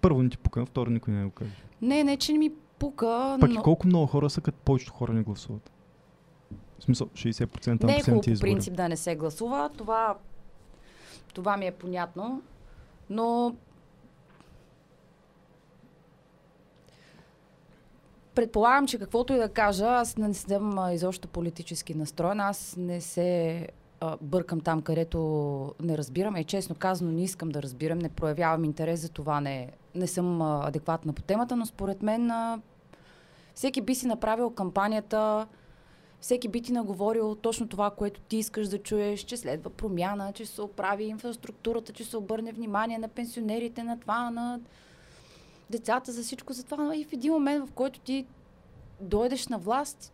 Първо 0.00 0.22
не 0.22 0.30
ти 0.30 0.38
пука, 0.38 0.66
второ 0.66 0.90
никой 0.90 1.14
не 1.14 1.24
го 1.24 1.30
каже. 1.30 1.50
Не, 1.82 2.04
не, 2.04 2.16
че 2.16 2.32
не 2.32 2.38
ми 2.38 2.50
пука, 2.78 3.36
Пък 3.40 3.50
и 3.50 3.54
но... 3.54 3.62
колко 3.62 3.86
много 3.86 4.06
хора 4.06 4.30
са, 4.30 4.40
като 4.40 4.58
повечето 4.58 4.92
хора 4.92 5.12
не 5.12 5.22
гласуват. 5.22 5.70
В 6.78 6.82
смисъл, 6.82 7.06
60% 7.06 7.82
на 7.82 7.86
Не 7.86 7.96
е 7.96 8.02
хубаво 8.02 8.20
по 8.22 8.40
принцип 8.40 8.74
да 8.74 8.88
не 8.88 8.96
се 8.96 9.16
гласува. 9.16 9.70
Това, 9.76 10.16
това 11.34 11.56
ми 11.56 11.66
е 11.66 11.72
понятно. 11.72 12.42
Но 13.10 13.54
предполагам, 18.34 18.86
че 18.86 18.98
каквото 18.98 19.32
и 19.32 19.36
да 19.36 19.48
кажа, 19.48 19.86
аз 19.86 20.16
не 20.16 20.34
съм 20.34 20.92
изобщо 20.92 21.28
политически 21.28 21.94
настроен. 21.94 22.40
Аз 22.40 22.76
не 22.78 23.00
се 23.00 23.68
бъркам 24.20 24.60
там, 24.60 24.82
където 24.82 25.18
не 25.82 25.98
разбирам. 25.98 26.36
И 26.36 26.44
честно 26.44 26.74
казано, 26.74 27.12
не 27.12 27.22
искам 27.22 27.48
да 27.48 27.62
разбирам, 27.62 27.98
не 27.98 28.08
проявявам 28.08 28.64
интерес 28.64 29.00
за 29.00 29.08
това, 29.08 29.40
не, 29.40 29.70
не 29.94 30.06
съм 30.06 30.42
адекватна 30.42 31.12
по 31.12 31.22
темата, 31.22 31.56
но 31.56 31.66
според 31.66 32.02
мен 32.02 32.30
всеки 33.54 33.80
би 33.80 33.94
си 33.94 34.06
направил 34.06 34.50
кампанията, 34.50 35.46
всеки 36.20 36.48
би 36.48 36.62
ти 36.62 36.72
наговорил 36.72 37.34
точно 37.34 37.68
това, 37.68 37.90
което 37.90 38.20
ти 38.20 38.36
искаш 38.36 38.68
да 38.68 38.78
чуеш, 38.78 39.20
че 39.20 39.36
следва 39.36 39.70
промяна, 39.70 40.32
че 40.32 40.46
се 40.46 40.62
оправи 40.62 41.04
инфраструктурата, 41.04 41.92
че 41.92 42.04
се 42.04 42.16
обърне 42.16 42.52
внимание 42.52 42.98
на 42.98 43.08
пенсионерите, 43.08 43.82
на 43.82 44.00
това, 44.00 44.30
на 44.30 44.60
децата, 45.70 46.12
за 46.12 46.22
всичко 46.22 46.52
за 46.52 46.64
това. 46.64 46.96
И 46.96 47.04
в 47.04 47.12
един 47.12 47.32
момент, 47.32 47.68
в 47.68 47.72
който 47.72 48.00
ти 48.00 48.26
дойдеш 49.00 49.48
на 49.48 49.58
власт, 49.58 50.12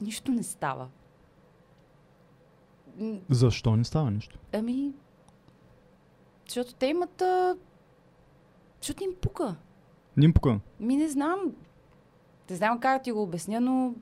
нищо 0.00 0.32
не 0.32 0.42
става. 0.42 0.88
Защо 3.30 3.76
не 3.76 3.84
става 3.84 4.10
нищо? 4.10 4.38
Ами, 4.52 4.92
защото 6.48 6.74
те 6.74 6.86
имат... 6.86 7.22
А... 7.22 7.56
Защото 8.80 9.04
им 9.04 9.10
пука. 9.20 9.56
Не 10.16 10.24
им 10.24 10.32
пука. 10.32 10.60
Ми 10.80 10.96
не 10.96 11.08
знам. 11.08 11.38
Не 12.50 12.56
знам 12.56 12.80
как 12.80 12.98
да 12.98 13.02
ти 13.02 13.12
го 13.12 13.22
обясня, 13.22 13.60
но 13.60 13.94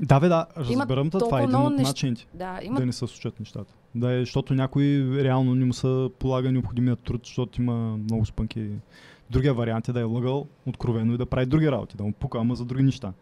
Да, 0.00 0.20
бе, 0.20 0.28
да, 0.28 0.46
разбирам 0.56 1.10
те, 1.10 1.18
това 1.18 1.40
е 1.40 1.44
един 1.44 1.56
от 1.56 1.72
неща. 1.72 1.88
начините 1.88 2.26
да, 2.34 2.60
има 2.62 2.80
да 2.80 2.86
не 2.86 2.92
се 2.92 2.98
случат 2.98 3.40
нещата. 3.40 3.74
Да, 3.94 4.12
е, 4.12 4.20
защото 4.20 4.54
някой 4.54 4.84
реално 5.18 5.54
не 5.54 5.64
му 5.64 5.72
се 5.72 6.08
полага 6.18 6.52
необходимия 6.52 6.96
труд, 6.96 7.20
защото 7.24 7.62
има 7.62 7.96
много 7.96 8.26
спънки. 8.26 8.70
Другия 9.32 9.54
вариант 9.54 9.88
е 9.88 9.92
да 9.92 10.00
е 10.00 10.04
лъгал 10.04 10.46
откровено 10.66 11.14
и 11.14 11.18
да 11.18 11.26
прави 11.26 11.46
други 11.46 11.70
работи, 11.70 11.96
да 11.96 12.04
му 12.04 12.12
пука, 12.12 12.38
ама 12.38 12.54
за 12.54 12.64
други 12.64 12.82
неща. 12.82 13.12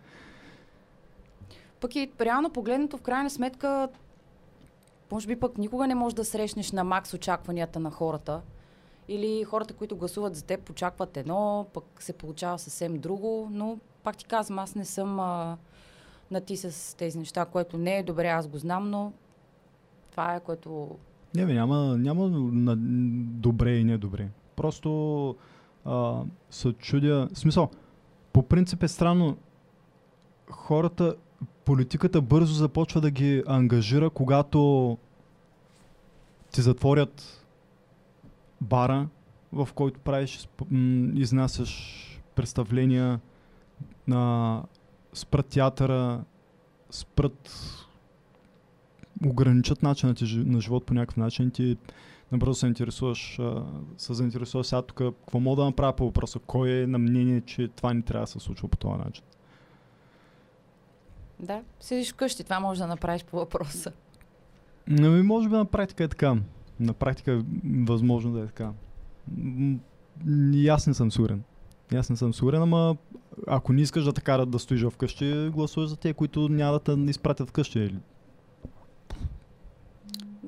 Пък 1.81 1.97
и 1.97 2.11
реално 2.21 2.51
погледнато, 2.51 2.97
в 2.97 3.03
крайна 3.03 3.31
сметка, 3.31 3.89
може 5.13 5.27
би 5.27 5.37
пък 5.37 5.59
никога 5.59 5.87
не 5.87 5.95
можеш 5.95 6.15
да 6.15 6.25
срещнеш 6.25 6.73
на 6.73 6.85
макс 6.85 7.15
очакванията 7.15 7.81
на 7.81 7.91
хората. 7.91 8.41
Или 9.09 9.45
хората, 9.45 9.75
които 9.75 9.97
гласуват 9.97 10.37
за 10.37 10.45
теб, 10.45 10.71
очакват 10.71 11.17
едно, 11.17 11.67
пък 11.75 11.85
се 11.99 12.13
получава 12.13 12.59
съвсем 12.59 12.99
друго. 12.99 13.49
Но 13.53 13.79
пак 14.03 14.17
ти 14.17 14.25
казвам, 14.25 14.59
аз 14.59 14.75
не 14.75 14.85
съм 14.85 15.21
а, 15.21 15.57
на 16.31 16.41
ти 16.41 16.57
с 16.57 16.97
тези 16.97 17.19
неща, 17.19 17.45
което 17.45 17.79
не 17.79 17.99
е 17.99 18.03
добре, 18.03 18.29
аз 18.29 18.49
го 18.49 18.59
знам, 18.59 18.91
но 18.91 19.13
това 20.11 20.35
е 20.35 20.41
което... 20.41 20.97
Не, 21.35 21.47
бе, 21.47 21.55
няма, 21.55 21.99
няма 21.99 22.29
на, 22.29 22.77
добре 23.41 23.77
и 23.77 23.85
недобре. 23.85 24.29
Просто 24.57 25.37
а, 25.85 26.23
се 26.51 26.73
чудя. 26.73 27.29
В 27.33 27.39
смисъл, 27.39 27.71
по 28.33 28.43
принцип 28.43 28.83
е 28.83 28.89
странно. 28.89 29.37
Хората, 30.51 31.15
политиката 31.65 32.21
бързо 32.21 32.55
започва 32.55 33.01
да 33.01 33.11
ги 33.11 33.43
ангажира, 33.47 34.11
когато 34.11 34.99
ти 36.53 36.63
затворят 36.63 37.47
бара, 38.61 39.09
в 39.53 39.69
който 39.75 40.01
правиш, 40.01 40.49
изнасяш 41.15 42.07
представления, 42.35 43.21
на 44.09 44.63
спрат 45.13 45.47
театъра, 45.47 46.25
спрат 46.91 47.51
ограничат 49.27 49.83
начина 49.83 50.15
ти 50.15 50.43
на 50.47 50.61
живот 50.61 50.85
по 50.87 50.95
някакъв 50.95 51.17
начин, 51.17 51.51
ти 51.51 51.77
набързо 52.33 52.55
се 52.55 52.67
интересуваш, 52.67 53.39
а, 53.39 53.65
се 53.97 54.15
заинтересуваш 54.15 54.67
сега 54.67 54.83
тук, 54.83 54.97
какво 54.97 55.41
мога 55.41 55.63
да 55.63 55.65
направя 55.65 55.93
по 55.93 56.05
въпроса, 56.05 56.39
кой 56.39 56.71
е 56.71 56.87
на 56.87 56.99
мнение, 56.99 57.41
че 57.41 57.69
това 57.69 57.95
не 57.95 58.03
трябва 58.03 58.25
да 58.25 58.31
се 58.31 58.39
случва 58.39 58.69
по 58.69 58.77
този 58.77 58.99
начин. 58.99 59.25
Да, 61.41 61.63
седиш 61.81 62.13
вкъщи, 62.13 62.45
това 62.45 62.61
може 62.61 62.81
да 62.81 62.87
направиш 62.87 63.25
по 63.25 63.37
въпроса. 63.37 63.93
Ами, 64.91 65.23
може 65.23 65.49
би 65.49 65.55
на 65.55 65.65
практика 65.65 66.05
е 66.05 66.09
така. 66.09 66.37
На 66.81 66.93
практика 66.93 67.33
е 67.33 67.43
възможно 67.65 68.33
да 68.33 68.41
е 68.41 68.47
така. 68.47 68.73
И 70.53 70.69
аз 70.69 70.87
не 70.87 70.95
съм 70.95 71.13
сигурен. 71.13 71.43
И 71.93 71.97
Аз 71.97 72.11
не 72.11 72.17
съм 72.17 72.35
сигурен, 72.35 72.63
ама 72.63 72.97
ако 73.47 73.73
не 73.73 73.81
искаш 73.81 74.05
да 74.05 74.13
те 74.13 74.21
карат 74.21 74.51
да 74.51 74.59
стоиш 74.59 74.85
вкъщи, 74.85 75.51
гласуваш 75.53 75.89
за 75.89 75.97
те, 75.97 76.13
които 76.13 76.49
няма 76.49 76.73
да 76.73 76.81
те 76.81 77.11
изпратят 77.11 77.49
вкъщи. 77.49 77.79
Или- 77.79 77.99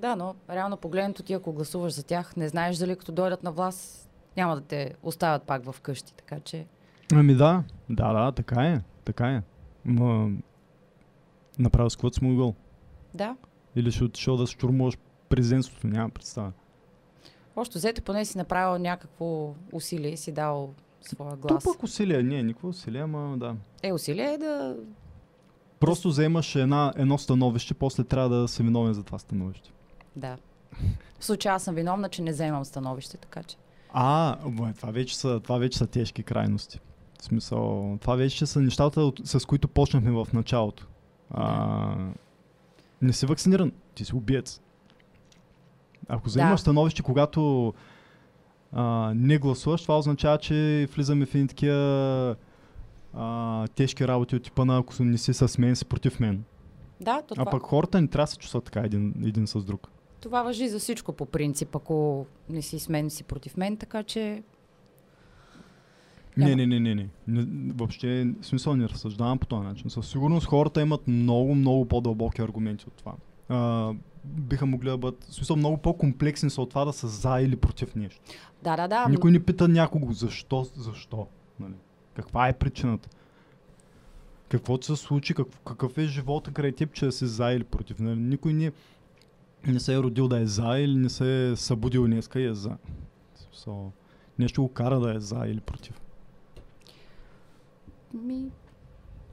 Да, 0.02 0.16
но 0.16 0.34
реално 0.50 0.76
погледнато 0.76 1.22
ти, 1.22 1.32
ако 1.32 1.52
гласуваш 1.52 1.92
за 1.92 2.02
тях, 2.02 2.36
не 2.36 2.48
знаеш 2.48 2.76
дали 2.76 2.96
като 2.96 3.12
дойдат 3.12 3.42
на 3.42 3.52
власт, 3.52 4.10
няма 4.36 4.54
да 4.54 4.60
те 4.60 4.94
оставят 5.02 5.42
пак 5.42 5.72
в 5.72 5.80
къщи. 5.80 6.14
Така 6.14 6.40
че, 6.40 6.66
Ами 7.12 7.34
да, 7.34 7.64
да, 7.90 8.12
да, 8.12 8.32
така 8.32 8.62
е. 8.62 8.80
Така 9.04 9.28
е. 9.28 9.42
Ма, 9.84 10.30
направо 11.58 11.90
с 11.90 11.96
каквото 11.96 12.14
си 12.14 12.24
могъл. 12.24 12.54
да, 13.14 13.36
Или 13.76 13.92
ще 13.92 14.04
отишъл 14.04 14.36
да 14.36 14.46
штурмуваш 14.46 14.98
президентството, 15.28 15.86
няма 15.86 16.10
представа. 16.10 16.52
Още 17.56 17.78
взето 17.78 18.02
поне 18.02 18.24
си 18.24 18.38
направил 18.38 18.82
някакво 18.82 19.54
усилие 19.72 20.16
си 20.16 20.32
дал 20.32 20.74
своя 21.00 21.36
глас. 21.36 21.64
То 21.64 21.72
пък 21.72 21.82
усилия, 21.82 22.22
не, 22.22 22.42
никакво 22.42 22.68
усилия, 22.68 23.04
ама 23.04 23.36
да. 23.38 23.56
Е, 23.82 23.92
усилие 23.92 24.32
е 24.34 24.38
да... 24.38 24.76
Просто 25.80 26.08
вземаш 26.08 26.54
една, 26.54 26.92
едно 26.96 27.18
становище, 27.18 27.74
после 27.74 28.04
трябва 28.04 28.28
да 28.28 28.48
се 28.48 28.62
виновен 28.62 28.94
за 28.94 29.02
това 29.02 29.18
становище. 29.18 29.72
Да. 30.16 30.36
В 31.18 31.24
случая 31.24 31.54
аз 31.54 31.62
съм 31.62 31.74
виновна, 31.74 32.08
че 32.08 32.22
не 32.22 32.30
вземам 32.32 32.64
становище, 32.64 33.16
така 33.16 33.42
че... 33.42 33.56
А, 33.92 34.36
бе, 34.48 34.72
това, 34.72 34.90
вече 34.90 35.16
са, 35.18 35.40
това 35.40 35.58
вече 35.58 35.78
са 35.78 35.86
тежки 35.86 36.22
крайности. 36.22 36.80
В 37.20 37.24
смисъл, 37.24 37.96
това 38.00 38.14
вече 38.16 38.46
са 38.46 38.60
нещата, 38.60 39.12
с 39.24 39.46
които 39.46 39.68
почнахме 39.68 40.10
в 40.10 40.26
началото. 40.32 40.86
А, 41.30 41.96
не 43.02 43.12
си 43.12 43.26
вакциниран, 43.26 43.72
ти 43.94 44.04
си 44.04 44.14
убиец. 44.14 44.60
Ако 46.08 46.26
вземаш 46.26 46.50
Да. 46.50 46.58
становище, 46.58 47.02
когато 47.02 47.74
а, 48.72 49.12
не 49.16 49.38
гласуваш, 49.38 49.82
това 49.82 49.98
означава, 49.98 50.38
че 50.38 50.88
влизаме 50.94 51.26
в 51.26 51.34
едни 51.34 51.48
такива 51.48 52.36
а, 53.14 53.66
тежки 53.68 54.08
работи 54.08 54.36
от 54.36 54.42
типа 54.42 54.64
на 54.64 54.78
ако 54.78 55.02
не 55.04 55.18
си 55.18 55.34
с 55.34 55.58
мен, 55.58 55.76
си 55.76 55.84
против 55.84 56.20
мен. 56.20 56.44
Да, 57.00 57.22
то 57.22 57.34
А 57.34 57.34
това, 57.34 57.50
пък 57.50 57.62
хората 57.62 58.00
не 58.00 58.08
трябва 58.08 58.24
да 58.24 58.30
се 58.30 58.38
чувстват 58.38 58.64
така 58.64 58.80
един, 58.80 59.14
един 59.24 59.46
с 59.46 59.64
друг. 59.64 59.88
Това 60.22 60.42
въжи 60.42 60.68
за 60.68 60.78
всичко 60.78 61.12
по 61.12 61.26
принцип, 61.26 61.76
ако 61.76 62.26
не 62.48 62.62
си 62.62 62.78
с 62.78 62.88
мен, 62.88 63.10
си 63.10 63.24
против 63.24 63.56
мен, 63.56 63.76
така 63.76 64.02
че... 64.02 64.42
Не, 66.36 66.56
не, 66.56 66.66
не, 66.66 66.80
не, 66.80 66.94
не. 66.94 67.08
въобще, 67.72 68.32
в 68.40 68.46
смисъл 68.46 68.76
не 68.76 68.88
разсъждавам 68.88 69.38
по 69.38 69.46
този 69.46 69.62
начин. 69.62 69.90
Със 69.90 70.08
сигурност 70.08 70.46
хората 70.46 70.82
имат 70.82 71.08
много, 71.08 71.54
много 71.54 71.84
по-дълбоки 71.84 72.42
аргументи 72.42 72.86
от 72.86 72.92
това. 72.92 73.14
А, 73.48 73.92
биха 74.24 74.66
могли 74.66 74.88
да 74.88 74.98
бъдат, 74.98 75.24
в 75.24 75.34
смисъл 75.34 75.56
много 75.56 75.76
по-комплексни 75.76 76.50
са 76.50 76.62
от 76.62 76.70
това 76.70 76.84
да 76.84 76.92
са 76.92 77.08
за 77.08 77.40
или 77.40 77.56
против 77.56 77.94
нещо. 77.94 78.20
Да, 78.62 78.76
да, 78.76 78.88
да. 78.88 79.06
Никой 79.08 79.30
не 79.30 79.42
пита 79.42 79.68
някого 79.68 80.12
защо, 80.12 80.66
защо. 80.76 81.26
Нали? 81.60 81.74
Каква 82.14 82.48
е 82.48 82.52
причината? 82.52 83.08
Какво 84.48 84.82
се 84.82 84.96
случи, 84.96 85.34
какъв, 85.34 85.60
какъв 85.60 85.98
е 85.98 86.04
живота 86.04 86.52
край 86.52 86.72
теб, 86.72 86.92
че 86.92 87.04
да 87.04 87.12
си 87.12 87.26
за 87.26 87.52
или 87.52 87.64
против. 87.64 87.98
Нали? 87.98 88.20
Никой 88.20 88.52
не, 88.52 88.72
не 89.66 89.80
се 89.80 89.94
е 89.94 89.98
родил 89.98 90.28
да 90.28 90.40
е 90.40 90.46
за 90.46 90.78
или 90.78 90.94
не 90.94 91.08
се 91.08 91.50
е 91.50 91.56
събудил 91.56 92.06
днеска 92.06 92.40
и 92.40 92.46
е 92.46 92.54
за. 92.54 92.76
So, 93.54 93.90
нещо 94.38 94.62
го 94.62 94.68
кара 94.68 95.00
да 95.00 95.14
е 95.14 95.20
за 95.20 95.42
или 95.46 95.60
против. 95.60 96.00
Ми, 98.14 98.50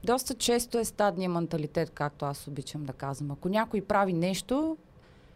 доста 0.04 0.34
често 0.34 0.78
е 0.78 0.84
стадния 0.84 1.30
менталитет, 1.30 1.90
както 1.90 2.24
аз 2.24 2.48
обичам 2.48 2.84
да 2.84 2.92
казвам. 2.92 3.30
Ако 3.30 3.48
някой 3.48 3.80
прави 3.80 4.12
нещо, 4.12 4.76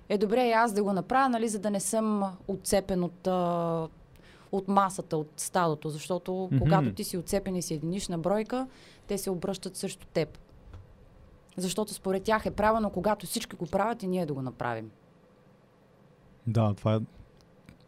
е 0.09 0.19
добре 0.19 0.49
и 0.49 0.53
аз 0.53 0.73
да 0.73 0.83
го 0.83 0.93
направя, 0.93 1.29
нали, 1.29 1.49
за 1.49 1.59
да 1.59 1.71
не 1.71 1.81
съм 1.81 2.23
отцепен 2.49 3.05
от, 3.05 3.27
а, 3.27 3.89
от 4.53 4.69
масата, 4.69 5.17
от 5.17 5.31
стадото, 5.37 5.89
защото 5.91 6.31
mm-hmm. 6.31 6.59
когато 6.59 6.93
ти 6.93 7.05
си 7.05 7.17
отцепен 7.17 7.57
и 7.57 7.63
си 7.63 7.75
единична 7.75 8.19
бройка, 8.19 8.67
те 9.07 9.19
се 9.19 9.31
обръщат 9.31 9.77
срещу 9.77 10.07
теб. 10.07 10.39
Защото 11.57 11.95
според 11.95 12.23
тях 12.23 12.47
е 12.47 12.51
правилно, 12.51 12.91
когато 12.91 13.27
всички 13.27 13.57
го 13.57 13.67
правят 13.67 14.03
и 14.03 14.07
ние 14.07 14.27
да 14.27 14.35
го 14.35 14.43
направим. 14.43 14.91
Да, 16.47 16.75
това 16.75 16.95
е. 16.95 16.99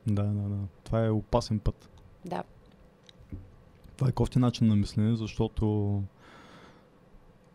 Да, 0.07 0.23
да, 0.23 0.49
да. 0.49 0.59
Това 0.85 1.07
е 1.07 1.11
опасен 1.11 1.59
път. 1.59 1.91
Да. 2.25 2.43
Това 3.97 4.09
е 4.09 4.12
кофти 4.12 4.39
начин 4.39 4.67
на 4.67 4.77
мислене, 4.77 5.17
защото 5.17 6.03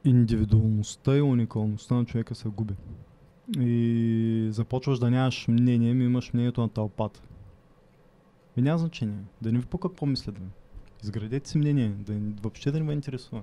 индивидуалността 0.06 1.18
и 1.18 1.22
уникалността 1.22 1.96
на 1.96 2.06
човека 2.06 2.36
се 2.36 2.50
губи. 2.50 2.76
И 3.60 4.48
започваш 4.52 5.00
да 5.00 5.12
нямаш 5.12 5.48
мнение, 5.48 5.94
ми 5.94 6.06
имаш 6.06 6.34
мнението 6.34 6.62
на 6.62 6.70
тълпата. 6.70 7.22
И 8.58 8.62
няма 8.62 8.78
значение. 8.78 9.24
Да 9.42 9.52
не 9.52 9.60
ви 9.60 9.66
по 9.66 9.78
какво 9.78 10.06
мислят. 10.06 10.40
Изградете 11.04 11.50
си 11.50 11.58
мнение, 11.58 11.90
да 11.90 12.14
въобще 12.42 12.72
да 12.72 12.80
не 12.80 12.86
ме 12.86 12.94
интересува. 12.94 13.42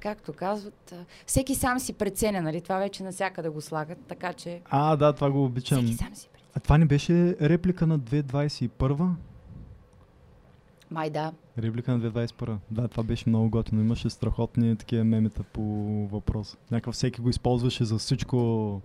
Както 0.00 0.32
казват, 0.32 0.94
всеки 1.26 1.54
сам 1.54 1.78
си 1.78 1.92
преценя, 1.92 2.42
нали? 2.42 2.60
Това 2.60 2.78
вече 2.78 3.02
навсякъде 3.02 3.48
го 3.48 3.60
слагат, 3.60 3.98
така 4.08 4.32
че... 4.32 4.60
А, 4.70 4.96
да, 4.96 5.12
това 5.12 5.30
го 5.30 5.44
обичам. 5.44 5.78
Всеки 5.78 5.94
сам 5.94 6.14
си 6.14 6.28
преценя. 6.32 6.50
А 6.54 6.60
това 6.60 6.78
не 6.78 6.84
беше 6.84 7.36
реплика 7.40 7.86
на 7.86 7.98
2021? 8.00 9.08
Май 10.90 11.10
да. 11.10 11.32
Реплика 11.58 11.98
на 11.98 12.10
2021. 12.10 12.56
Да, 12.70 12.88
това 12.88 13.02
беше 13.02 13.28
много 13.28 13.50
готино. 13.50 13.80
Имаше 13.80 14.10
страхотни 14.10 14.76
такива 14.76 15.04
мемета 15.04 15.42
по 15.42 15.62
въпрос. 16.06 16.56
Някакъв 16.70 16.94
всеки 16.94 17.20
го 17.20 17.30
използваше 17.30 17.84
за 17.84 17.98
всичко 17.98 18.80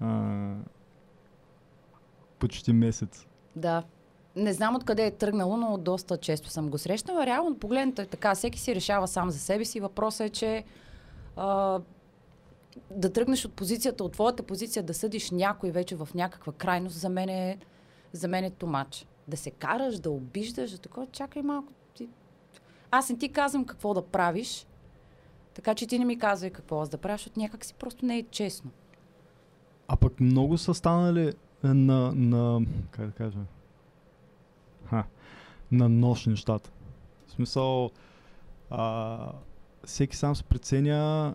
а, 0.00 0.54
почти 2.38 2.72
месец. 2.72 3.26
Да. 3.56 3.82
Не 4.36 4.52
знам 4.52 4.76
откъде 4.76 5.06
е 5.06 5.10
тръгнало, 5.10 5.56
но 5.56 5.78
доста 5.78 6.16
често 6.16 6.48
съм 6.48 6.70
го 6.70 6.78
срещнала. 6.78 7.26
Реално 7.26 7.58
погледнато 7.58 8.02
е 8.02 8.06
така. 8.06 8.34
Всеки 8.34 8.60
си 8.60 8.74
решава 8.74 9.08
сам 9.08 9.30
за 9.30 9.38
себе 9.38 9.64
си. 9.64 9.80
Въпросът 9.80 10.26
е, 10.26 10.30
че 10.30 10.64
а, 11.36 11.80
да 12.90 13.12
тръгнеш 13.12 13.44
от 13.44 13.52
позицията, 13.52 14.04
от 14.04 14.12
твоята 14.12 14.42
позиция, 14.42 14.82
да 14.82 14.94
съдиш 14.94 15.30
някой 15.30 15.70
вече 15.70 15.96
в 15.96 16.08
някаква 16.14 16.52
крайност, 16.52 16.96
за 16.96 17.08
мен 17.08 17.28
е, 17.28 17.58
за 18.12 18.28
мен 18.28 18.44
е 18.44 18.50
тумач. 18.50 19.06
Да 19.28 19.36
се 19.36 19.50
караш, 19.50 19.98
да 19.98 20.10
обиждаш, 20.10 20.70
да 20.70 20.78
такова, 20.78 21.06
чакай 21.06 21.42
малко. 21.42 21.72
Ти... 21.94 22.08
Аз 22.90 23.10
не 23.10 23.18
ти 23.18 23.28
казвам 23.28 23.64
какво 23.64 23.94
да 23.94 24.02
правиш, 24.02 24.66
така 25.54 25.74
че 25.74 25.86
ти 25.86 25.98
не 25.98 26.04
ми 26.04 26.18
казвай 26.18 26.50
какво 26.50 26.80
аз 26.80 26.88
да 26.88 26.98
правя, 26.98 27.16
защото 27.16 27.40
някак 27.40 27.64
си 27.64 27.74
просто 27.74 28.06
не 28.06 28.18
е 28.18 28.22
честно. 28.22 28.70
А 29.88 29.96
пък 29.96 30.20
много 30.20 30.58
са 30.58 30.74
станали 30.74 31.32
на, 31.64 32.12
на 32.12 32.60
как 32.90 33.06
да 33.06 33.12
кажа, 33.12 33.38
Ха, 34.92 35.04
на 35.70 35.88
нощ 35.88 36.26
нещата. 36.26 36.70
В 37.26 37.30
смисъл, 37.30 37.90
а, 38.70 39.32
всеки 39.84 40.16
сам 40.16 40.36
се 40.36 40.44
преценя, 40.44 41.34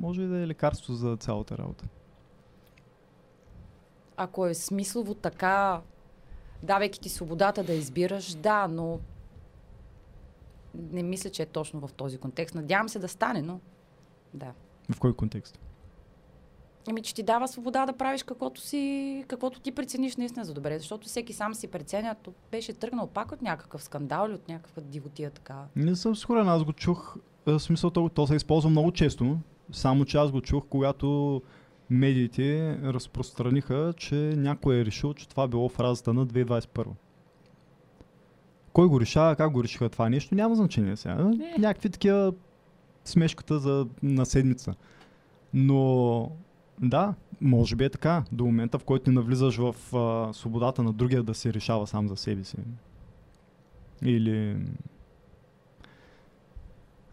може 0.00 0.22
и 0.22 0.26
да 0.26 0.38
е 0.38 0.46
лекарство 0.46 0.94
за 0.94 1.16
цялата 1.16 1.58
работа. 1.58 1.84
Ако 4.16 4.46
е 4.46 4.54
смислово 4.54 5.14
така, 5.14 5.80
давайки 6.62 7.00
ти 7.00 7.08
свободата 7.08 7.64
да 7.64 7.72
избираш, 7.72 8.34
да, 8.34 8.68
но 8.68 9.00
не 10.74 11.02
мисля, 11.02 11.30
че 11.30 11.42
е 11.42 11.46
точно 11.46 11.86
в 11.86 11.92
този 11.92 12.18
контекст. 12.18 12.54
Надявам 12.54 12.88
се 12.88 12.98
да 12.98 13.08
стане, 13.08 13.42
но 13.42 13.60
да. 14.34 14.52
В 14.92 15.00
кой 15.00 15.16
контекст? 15.16 15.58
Ами, 16.90 17.02
че 17.02 17.14
ти 17.14 17.22
дава 17.22 17.48
свобода 17.48 17.86
да 17.86 17.92
правиш 17.92 18.22
каквото 18.22 18.60
си, 18.60 19.24
каквото 19.28 19.60
ти 19.60 19.72
прецениш 19.72 20.16
наистина 20.16 20.44
за 20.44 20.54
добре, 20.54 20.78
защото 20.78 21.06
всеки 21.06 21.32
сам 21.32 21.54
си 21.54 21.68
преценя. 21.68 22.16
То 22.22 22.32
беше 22.50 22.72
тръгнал 22.72 23.06
пак 23.06 23.32
от 23.32 23.42
някакъв 23.42 23.82
скандал 23.82 24.26
или 24.26 24.34
от 24.34 24.48
някаква 24.48 24.82
дивотия 24.82 25.30
така. 25.30 25.64
Не 25.76 25.96
съм 25.96 26.16
сигурен, 26.16 26.48
аз 26.48 26.64
го 26.64 26.72
чух. 26.72 27.16
В 27.46 27.60
смисъл, 27.60 27.90
то, 27.90 28.08
то 28.08 28.26
се 28.26 28.34
използва 28.34 28.70
много 28.70 28.92
често, 28.92 29.38
само 29.72 30.04
че 30.04 30.16
аз 30.16 30.30
го 30.30 30.40
чух, 30.40 30.64
когато 30.70 31.42
медиите 31.90 32.78
разпространиха, 32.84 33.94
че 33.96 34.14
някой 34.36 34.76
е 34.76 34.84
решил, 34.84 35.14
че 35.14 35.28
това 35.28 35.48
било 35.48 35.68
фразата 35.68 36.14
на 36.14 36.26
2021. 36.26 36.86
Кой 38.72 38.88
го 38.88 39.00
решава, 39.00 39.36
как 39.36 39.52
го 39.52 39.64
решиха 39.64 39.88
това 39.88 40.08
нещо, 40.08 40.34
няма 40.34 40.54
значение 40.54 40.96
сега. 40.96 41.14
Не. 41.14 41.54
Някакви 41.58 41.90
такива 41.90 42.32
смешката 43.04 43.58
за, 43.58 43.86
на 44.02 44.26
седмица. 44.26 44.74
Но 45.54 46.30
да, 46.80 47.14
може 47.40 47.76
би 47.76 47.84
е 47.84 47.88
така. 47.88 48.24
До 48.32 48.44
момента, 48.44 48.78
в 48.78 48.84
който 48.84 49.10
не 49.10 49.14
навлизаш 49.14 49.56
в 49.56 49.96
а, 49.96 50.32
свободата 50.32 50.82
на 50.82 50.92
другия 50.92 51.22
да 51.22 51.34
се 51.34 51.54
решава 51.54 51.86
сам 51.86 52.08
за 52.08 52.16
себе 52.16 52.44
си. 52.44 52.56
Или... 54.02 54.56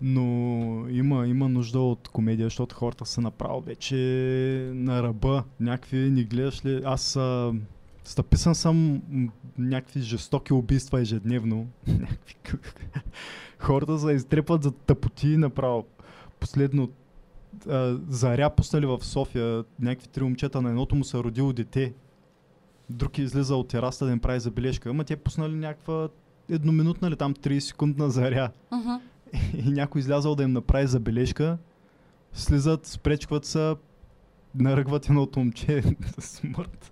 Но 0.01 0.21
има, 0.89 1.27
има 1.27 1.49
нужда 1.49 1.79
от 1.79 2.07
комедия, 2.07 2.45
защото 2.45 2.75
хората 2.75 3.05
са 3.05 3.21
направо 3.21 3.61
вече 3.61 3.95
на 4.73 5.03
ръба. 5.03 5.43
Някакви 5.59 5.97
ни 5.97 6.23
гледаш 6.23 6.65
ли... 6.65 6.81
Аз 6.85 7.15
а, 7.15 7.53
стъписан 8.03 8.55
съм 8.55 9.01
някакви 9.57 10.01
жестоки 10.01 10.53
убийства 10.53 11.01
ежедневно. 11.01 11.67
хората 13.59 13.99
се 13.99 14.11
изтрепват 14.11 14.63
за 14.63 14.71
тъпоти 14.71 15.37
направо. 15.37 15.85
Последно 16.39 16.89
заря 18.09 18.49
пуснали 18.49 18.85
в 18.85 19.05
София 19.05 19.63
някакви 19.79 20.07
три 20.07 20.23
момчета, 20.23 20.61
на 20.61 20.69
едното 20.69 20.95
му 20.95 21.03
се 21.03 21.17
родило 21.17 21.53
дете. 21.53 21.93
Друг 22.89 23.17
излиза 23.17 23.55
от 23.55 23.67
тераста 23.67 24.05
да 24.05 24.11
им 24.11 24.19
прави 24.19 24.39
забележка. 24.39 24.89
Ама 24.89 25.03
те 25.03 25.15
пуснали 25.15 25.55
някаква 25.55 26.09
едноминутна 26.49 27.11
ли 27.11 27.15
там 27.15 27.33
30 27.33 27.59
секундна 27.59 28.09
заря. 28.09 28.49
Uh-huh. 28.71 28.99
И 29.53 29.71
някой 29.71 29.99
излязал 29.99 30.35
да 30.35 30.43
им 30.43 30.51
направи 30.51 30.87
забележка. 30.87 31.57
Слизат, 32.33 32.85
спречкват 32.85 33.45
се, 33.45 33.75
наръгват 34.55 35.09
едното 35.09 35.39
момче 35.39 35.83
смърт, 36.19 36.91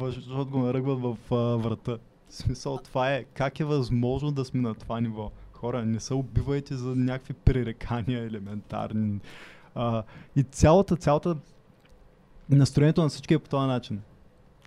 защото 0.00 0.50
го 0.50 0.58
наръгват 0.58 1.00
в 1.00 1.34
а, 1.34 1.56
врата. 1.56 1.98
В 2.28 2.34
смисъл, 2.34 2.78
това 2.78 3.14
е, 3.14 3.24
как 3.24 3.60
е 3.60 3.64
възможно 3.64 4.32
да 4.32 4.44
сме 4.44 4.60
на 4.60 4.74
това 4.74 5.00
ниво? 5.00 5.30
Хора, 5.52 5.84
не 5.84 6.00
се 6.00 6.14
убивайте 6.14 6.76
за 6.76 6.96
някакви 6.96 7.34
пререкания 7.34 8.24
елементарни. 8.24 9.20
А, 9.74 10.02
и 10.36 10.42
цялата, 10.42 10.96
цялата 10.96 11.36
настроението 12.50 13.02
на 13.02 13.08
всички 13.08 13.34
е 13.34 13.38
по 13.38 13.48
този 13.48 13.66
начин. 13.66 14.02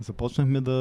Започнахме 0.02 0.62
да... 0.62 0.74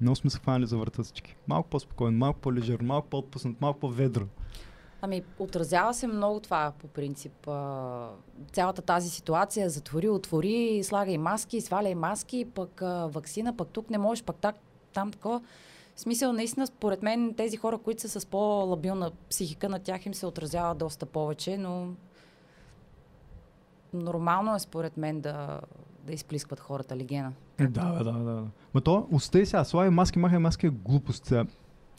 Много 0.00 0.16
сме 0.16 0.30
се 0.30 0.38
хванали 0.38 0.66
за 0.66 0.78
врата 0.78 1.02
всички. 1.02 1.36
Малко 1.48 1.68
по-спокойно, 1.68 2.18
малко 2.18 2.40
по-лежерно, 2.40 2.86
малко 2.86 3.08
по-отпуснат, 3.08 3.60
малко 3.60 3.80
по-ведро. 3.80 4.24
Ами, 5.02 5.22
отразява 5.38 5.94
се 5.94 6.06
много 6.06 6.40
това 6.40 6.72
по 6.78 6.86
принцип. 6.86 7.32
Цялата 8.52 8.82
тази 8.82 9.10
ситуация, 9.10 9.70
затвори, 9.70 10.08
отвори, 10.08 10.80
слагай 10.84 11.18
маски, 11.18 11.60
сваляй 11.60 11.94
маски, 11.94 12.46
пък 12.54 12.82
а, 12.82 13.06
вакцина, 13.06 13.56
пък 13.56 13.68
тук 13.68 13.90
не 13.90 13.98
можеш, 13.98 14.24
пък 14.24 14.36
так, 14.36 14.56
там 14.92 15.10
такова. 15.10 15.40
В 16.00 16.02
смисъл, 16.02 16.32
наистина, 16.32 16.66
според 16.66 17.02
мен, 17.02 17.34
тези 17.36 17.56
хора, 17.56 17.78
които 17.78 18.00
са 18.00 18.20
с 18.20 18.26
по-лабилна 18.26 19.10
психика, 19.30 19.68
на 19.68 19.78
тях 19.78 20.06
им 20.06 20.14
се 20.14 20.26
отразява 20.26 20.74
доста 20.74 21.06
повече, 21.06 21.58
но 21.58 21.88
нормално 23.92 24.54
е 24.54 24.58
според 24.58 24.96
мен 24.96 25.20
да, 25.20 25.60
да 26.06 26.12
изплискват 26.12 26.60
хората 26.60 26.96
легена. 26.96 27.32
Да, 27.58 27.66
да, 27.92 28.04
да. 28.04 28.12
да. 28.12 28.44
Ма 28.74 28.80
то, 28.80 29.08
устай 29.12 29.46
сега, 29.46 29.64
слагай 29.64 29.90
маски, 29.90 30.18
махай 30.18 30.38
маски 30.38 30.66
е 30.66 30.70
глупост. 30.70 31.32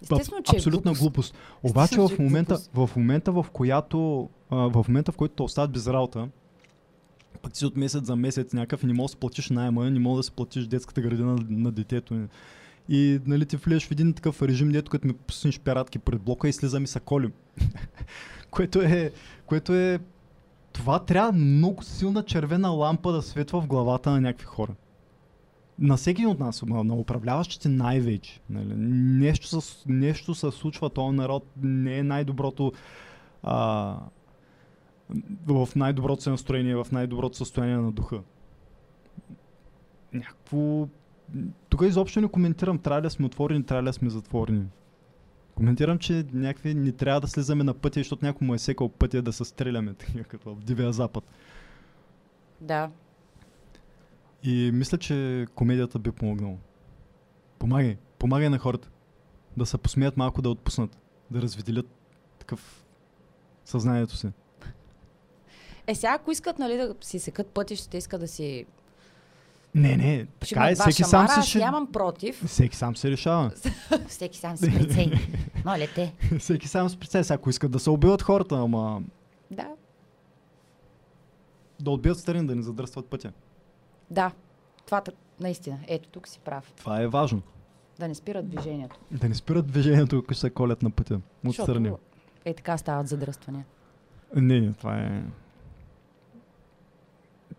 Естествено, 0.02 0.44
че 0.44 0.56
Абсолютна 0.56 0.92
е 0.92 0.94
глупост. 0.94 1.34
глупост. 1.34 1.72
Обаче 1.72 2.02
в 2.02 2.20
момента, 2.20 2.58
в 2.74 2.90
момента, 2.96 3.32
в 3.32 3.46
която, 3.54 4.30
в 4.52 4.86
момента, 4.88 5.12
в 5.12 5.18
който 5.18 5.36
те 5.36 5.44
остават 5.44 5.72
без 5.72 5.88
работа, 5.88 6.30
пък 7.42 7.58
си 7.58 7.66
от 7.66 7.78
месец 7.78 8.06
за 8.06 8.16
месец 8.16 8.54
някакъв 8.54 8.84
и 8.84 8.88
не 8.88 8.94
можеш 8.94 9.14
да 9.16 9.20
платиш 9.20 9.50
найема, 9.50 9.90
не 9.90 10.00
можеш 10.00 10.18
да 10.18 10.24
си 10.24 10.32
платиш 10.32 10.68
детската 10.68 11.02
градина 11.02 11.36
на, 11.36 11.46
на 11.50 11.72
детето. 11.72 12.28
И 12.90 13.20
нали, 13.26 13.46
ти 13.46 13.56
влезеш 13.56 13.88
в 13.88 13.92
един 13.92 14.14
такъв 14.14 14.42
режим, 14.42 14.72
дето 14.72 14.92
като 14.92 15.08
ми 15.08 15.14
пуснеш 15.14 15.60
пиратки 15.60 16.00
пред 16.00 16.22
блока 16.22 16.50
и 16.50 16.54
слизам 16.54 16.84
и 16.84 16.88
са 16.88 17.00
колим. 17.00 17.32
Което 18.52 18.82
е, 18.82 19.12
което 19.46 19.74
е 19.74 20.00
това 20.74 21.00
трябва 21.00 21.32
много 21.32 21.84
силна 21.84 22.24
червена 22.24 22.70
лампа 22.70 23.12
да 23.12 23.22
светва 23.22 23.62
в 23.62 23.68
главата 23.68 24.12
на 24.12 24.22
някакви 24.22 24.46
хора. 24.46 24.76
На 25.80 25.98
всеки 25.98 26.26
от 26.26 26.40
нас, 26.40 26.64
на 26.68 26.96
управляващите 26.96 27.70
най-вече. 27.70 28.40
Нали? 28.50 28.74
Нещо, 28.76 29.62
с, 29.62 29.86
нещо 29.88 30.36
се 30.36 30.52
случва, 30.52 30.90
този 30.90 31.16
народ 31.16 31.46
не 31.62 31.98
е 31.98 32.04
най-доброто 32.04 32.72
а, 33.44 33.98
в 35.48 35.70
най-доброто 35.76 36.24
си 36.24 36.30
настроение, 36.30 36.76
в 36.76 36.88
най-доброто 36.92 37.38
състояние 37.38 37.76
на 37.78 37.92
духа. 37.92 38.22
Някакво... 40.14 40.88
Тук 41.70 41.82
изобщо 41.82 42.22
не 42.22 42.28
коментирам, 42.28 42.80
трябва 42.80 43.02
ли 43.02 43.10
сме 43.10 43.26
отворени, 43.26 43.64
трябва 43.64 43.90
ли 43.90 43.94
сме 43.94 44.10
затворени. 44.10 44.66
Коментирам, 45.56 46.00
че 46.00 46.26
някакви 46.34 46.74
не 46.74 46.92
трябва 46.92 47.22
да 47.22 47.28
слизаме 47.28 47.64
на 47.64 47.74
пътя, 47.74 48.00
защото 48.00 48.26
някой 48.26 48.48
му 48.48 48.54
е 48.54 48.60
секал 48.60 48.90
пътя 48.90 49.22
да 49.22 49.34
се 49.34 49.46
стреляме, 49.46 49.94
така 50.00 50.24
като 50.24 50.56
в 50.56 50.64
Дивия 50.64 50.94
Запад. 50.94 51.24
Да. 52.62 52.92
И 54.44 54.72
мисля, 54.74 54.98
че 54.98 55.48
комедията 55.56 56.00
би 56.00 56.12
помогнала. 56.12 56.58
Помагай, 57.60 57.98
помагай 58.20 58.50
на 58.50 58.58
хората. 58.58 58.90
Да 59.58 59.66
се 59.66 59.78
посмеят 59.78 60.18
малко, 60.18 60.42
да 60.42 60.50
отпуснат, 60.50 60.98
да 61.32 61.42
разведелят 61.42 61.88
такъв 62.40 62.86
съзнанието 63.66 64.16
си. 64.16 64.28
Е, 65.88 65.96
сега 65.96 66.14
ако 66.14 66.32
искат 66.32 66.60
нали, 66.60 66.78
да 66.78 66.96
си 67.02 67.20
секат 67.20 67.48
пътищата, 67.48 67.98
искат 67.98 68.22
да 68.22 68.28
си 68.28 68.66
Не, 69.76 69.98
не, 69.98 70.28
така 70.40 70.70
е, 70.70 70.76
всеки 70.76 71.04
сам 71.04 71.28
се 71.28 71.42
ще... 71.50 71.60
нямам 71.60 71.92
против. 71.92 72.46
Всеки 72.46 72.76
сам 72.76 72.96
се 72.96 73.12
решава. 73.12 73.52
Всеки 74.08 74.38
сам 74.40 74.58
си 74.58 74.74
прецени. 74.74 75.20
Моля 75.66 75.88
те. 75.96 76.14
всеки 76.40 76.68
сам 76.68 76.90
се 76.90 76.98
преценя. 76.98 77.26
Ако 77.30 77.50
искат 77.50 77.72
да 77.72 77.80
се 77.80 77.90
убиват 77.90 78.22
хората, 78.22 78.56
ама 78.56 79.02
Да. 79.52 79.68
да 81.80 81.92
отбият 81.92 82.20
страни, 82.20 82.48
да 82.48 82.56
не 82.56 82.62
задръстват 82.62 83.06
пътя. 83.06 83.32
Да. 84.10 84.32
Това 84.86 85.02
наистина. 85.40 85.80
Ето 85.88 86.10
тук 86.10 86.28
си 86.28 86.40
прав. 86.40 86.74
Това 86.78 87.02
е 87.02 87.08
важно. 87.08 87.42
Да 88.00 88.08
не 88.08 88.16
спират 88.16 88.50
движението. 88.50 89.00
Да 89.12 89.30
не 89.30 89.36
спират 89.36 89.68
движението, 89.68 90.18
ако 90.18 90.34
се 90.34 90.50
колят 90.50 90.82
на 90.82 90.92
пътя. 90.92 91.22
Отстрани. 91.48 91.92
Е 92.46 92.54
така 92.54 92.78
стават 92.78 93.08
задръствания. 93.08 93.66
Не, 94.36 94.62
не, 94.62 94.74
това 94.74 94.98
е... 94.98 95.24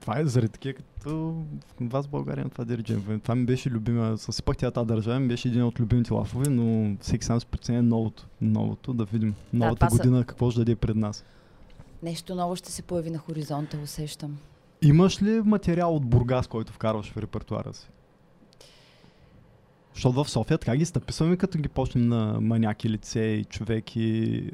Това 0.02 0.18
е 0.18 0.26
заради 0.26 0.48
такива 0.48 0.74
като 0.74 1.42
вас 1.80 2.06
в 2.06 2.10
България, 2.10 2.48
това 2.48 2.64
дириджен. 2.64 3.20
Това 3.20 3.34
ми 3.34 3.44
беше 3.46 3.70
любима. 3.70 4.18
Съсипах 4.18 4.56
тя 4.56 4.70
тази 4.70 4.86
държава, 4.86 5.20
ми 5.20 5.28
беше 5.28 5.48
един 5.48 5.62
от 5.62 5.80
любимите 5.80 6.14
лафове, 6.14 6.50
но 6.50 6.96
всеки 7.00 7.24
сам 7.24 7.40
се 7.40 7.46
преценя 7.46 7.82
новото. 7.82 8.26
Новото, 8.40 8.94
да 8.94 9.04
видим. 9.04 9.34
Новата 9.52 9.90
са- 9.90 9.96
година 9.96 10.24
какво 10.24 10.50
ще 10.50 10.60
даде 10.60 10.76
пред 10.76 10.96
нас. 10.96 11.24
Нещо 12.02 12.34
ново 12.34 12.56
ще 12.56 12.72
се 12.72 12.82
появи 12.82 13.10
на 13.10 13.18
хоризонта, 13.18 13.78
усещам. 13.84 14.38
Имаш 14.82 15.22
ли 15.22 15.40
материал 15.40 15.96
от 15.96 16.06
Бургас, 16.06 16.46
който 16.46 16.72
вкарваш 16.72 17.10
в 17.10 17.16
репертуара 17.16 17.74
си? 17.74 17.88
Защото 19.94 20.24
в 20.24 20.30
София 20.30 20.58
така 20.58 20.76
ги 20.76 20.84
стъписваме, 20.84 21.36
като 21.36 21.58
ги 21.58 21.68
почнем 21.68 22.08
на 22.08 22.40
маняки 22.40 22.88
лице 22.90 23.20
и 23.20 23.44
човек 23.44 23.96
и 23.96 24.50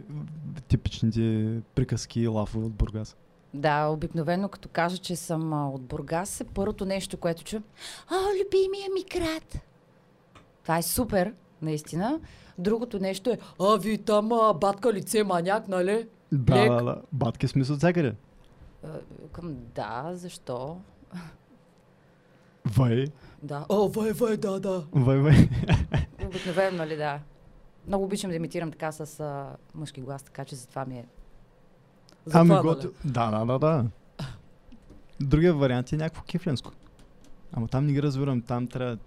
типичните 0.69 1.55
приказки 1.75 2.21
и 2.21 2.27
лафове 2.27 2.67
от 2.67 2.73
Бургас. 2.73 3.17
Да, 3.59 3.87
обикновено 3.87 4.49
като 4.49 4.69
кажа, 4.69 4.99
че 4.99 5.17
съм 5.17 5.53
а, 5.53 5.69
от 5.69 5.83
Бургас, 5.83 6.41
е 6.41 6.45
първото 6.45 6.85
нещо, 6.85 7.17
което 7.17 7.45
чу. 7.45 7.57
О, 8.11 8.15
любимия 8.15 8.89
ми 8.95 9.05
град! 9.21 9.59
Това 10.63 10.79
е 10.79 10.83
супер, 10.83 11.35
наистина. 11.63 12.21
Другото 12.59 12.99
нещо 12.99 13.31
е, 13.31 13.39
а, 13.61 13.77
ви 13.77 13.99
там 13.99 14.33
а, 14.33 14.53
батка 14.53 14.93
лице 14.93 15.25
маняк, 15.25 15.69
нали? 15.69 16.09
Да, 16.33 16.55
Лек. 16.55 16.71
да, 16.71 16.85
да. 16.85 17.03
Батки 17.13 17.49
смисъл 17.49 17.75
от 17.75 17.81
всякъде. 17.81 18.15
Към, 19.33 19.57
да, 19.75 20.11
защо? 20.15 20.77
Вай, 22.77 23.05
Да. 23.43 23.67
О, 23.69 23.89
вай, 23.89 24.13
вай, 24.13 24.37
да, 24.37 24.61
да. 24.61 24.85
вай, 24.93 25.19
вай. 25.19 25.49
Обикновено, 26.27 26.77
нали, 26.77 26.97
да. 26.97 27.21
Много 27.87 28.05
обичам 28.05 28.31
да 28.31 28.37
имитирам 28.37 28.71
така 28.71 28.93
с 28.93 29.21
а, 29.21 29.57
мъжки 29.75 30.01
глас, 30.01 30.23
така 30.23 30.45
че 30.45 30.57
затова 30.57 30.85
ми 30.85 30.99
е... 30.99 31.05
Ами 32.33 32.49
Затова, 32.49 32.63
гото... 32.65 32.93
Да, 33.05 33.31
да, 33.31 33.45
да, 33.45 33.59
да. 33.59 33.85
Другия 35.21 35.55
вариант 35.55 35.93
е 35.93 35.97
някакво 35.97 36.23
кифленско. 36.23 36.73
Ама 37.53 37.69
там 37.69 37.87
не 37.87 37.93
ги 37.93 38.03
разбирам, 38.03 38.43
там 38.43 38.67
трябва... 38.67 38.99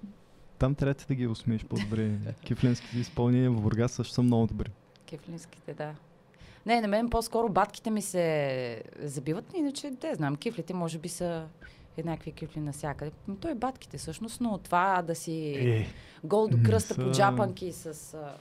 Там 0.59 0.75
трябва 0.75 0.93
ти 0.93 1.05
да 1.07 1.15
ги 1.15 1.27
усмееш 1.27 1.65
по-добре. 1.65 2.11
Кифленските 2.45 2.97
изпълнения 2.97 3.51
в 3.51 3.61
Бургас 3.61 3.91
също 3.91 4.13
са 4.13 4.23
много 4.23 4.47
добри. 4.47 4.69
Кифлинските, 5.05 5.73
да. 5.73 5.91
Не, 6.65 6.81
на 6.81 6.87
мен 6.87 7.09
по-скоро 7.09 7.49
батките 7.49 7.89
ми 7.89 8.01
се 8.01 8.83
забиват, 8.99 9.45
иначе 9.55 9.91
те 9.91 10.15
знам, 10.15 10.35
кифлите 10.35 10.73
може 10.73 10.97
би 10.97 11.09
са 11.09 11.45
еднакви 11.97 12.31
кифли 12.31 12.59
навсякъде. 12.59 13.11
Той 13.39 13.51
е 13.51 13.55
батките 13.55 13.97
всъщност, 13.97 14.41
но 14.41 14.57
това 14.57 15.01
да 15.01 15.15
си 15.15 15.33
Е, 15.49 15.87
гол 16.23 16.47
до 16.47 16.57
не 16.57 16.63
кръста 16.63 16.93
са- 16.93 17.01
по 17.01 17.11
джапанки 17.11 17.71
с 17.71 17.85
а, 18.13 18.33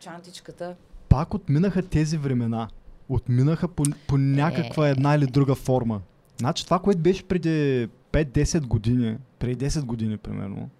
чантичката. 0.00 0.76
пак 1.08 1.34
отминаха 1.34 1.82
тези 1.82 2.18
времена. 2.18 2.68
Отминаха 3.08 3.68
по, 3.68 3.84
по 4.08 4.18
някаква 4.18 4.88
Е. 4.88 4.90
една 4.90 5.14
или 5.14 5.26
друга 5.26 5.54
форма. 5.54 6.00
Значи 6.36 6.64
това, 6.64 6.78
което 6.78 7.00
беше 7.00 7.24
преди 7.24 7.88
5-10 8.12 8.66
години, 8.66 9.16
преди 9.38 9.66
10 9.66 9.84
години 9.84 10.16
примерно, 10.16 10.70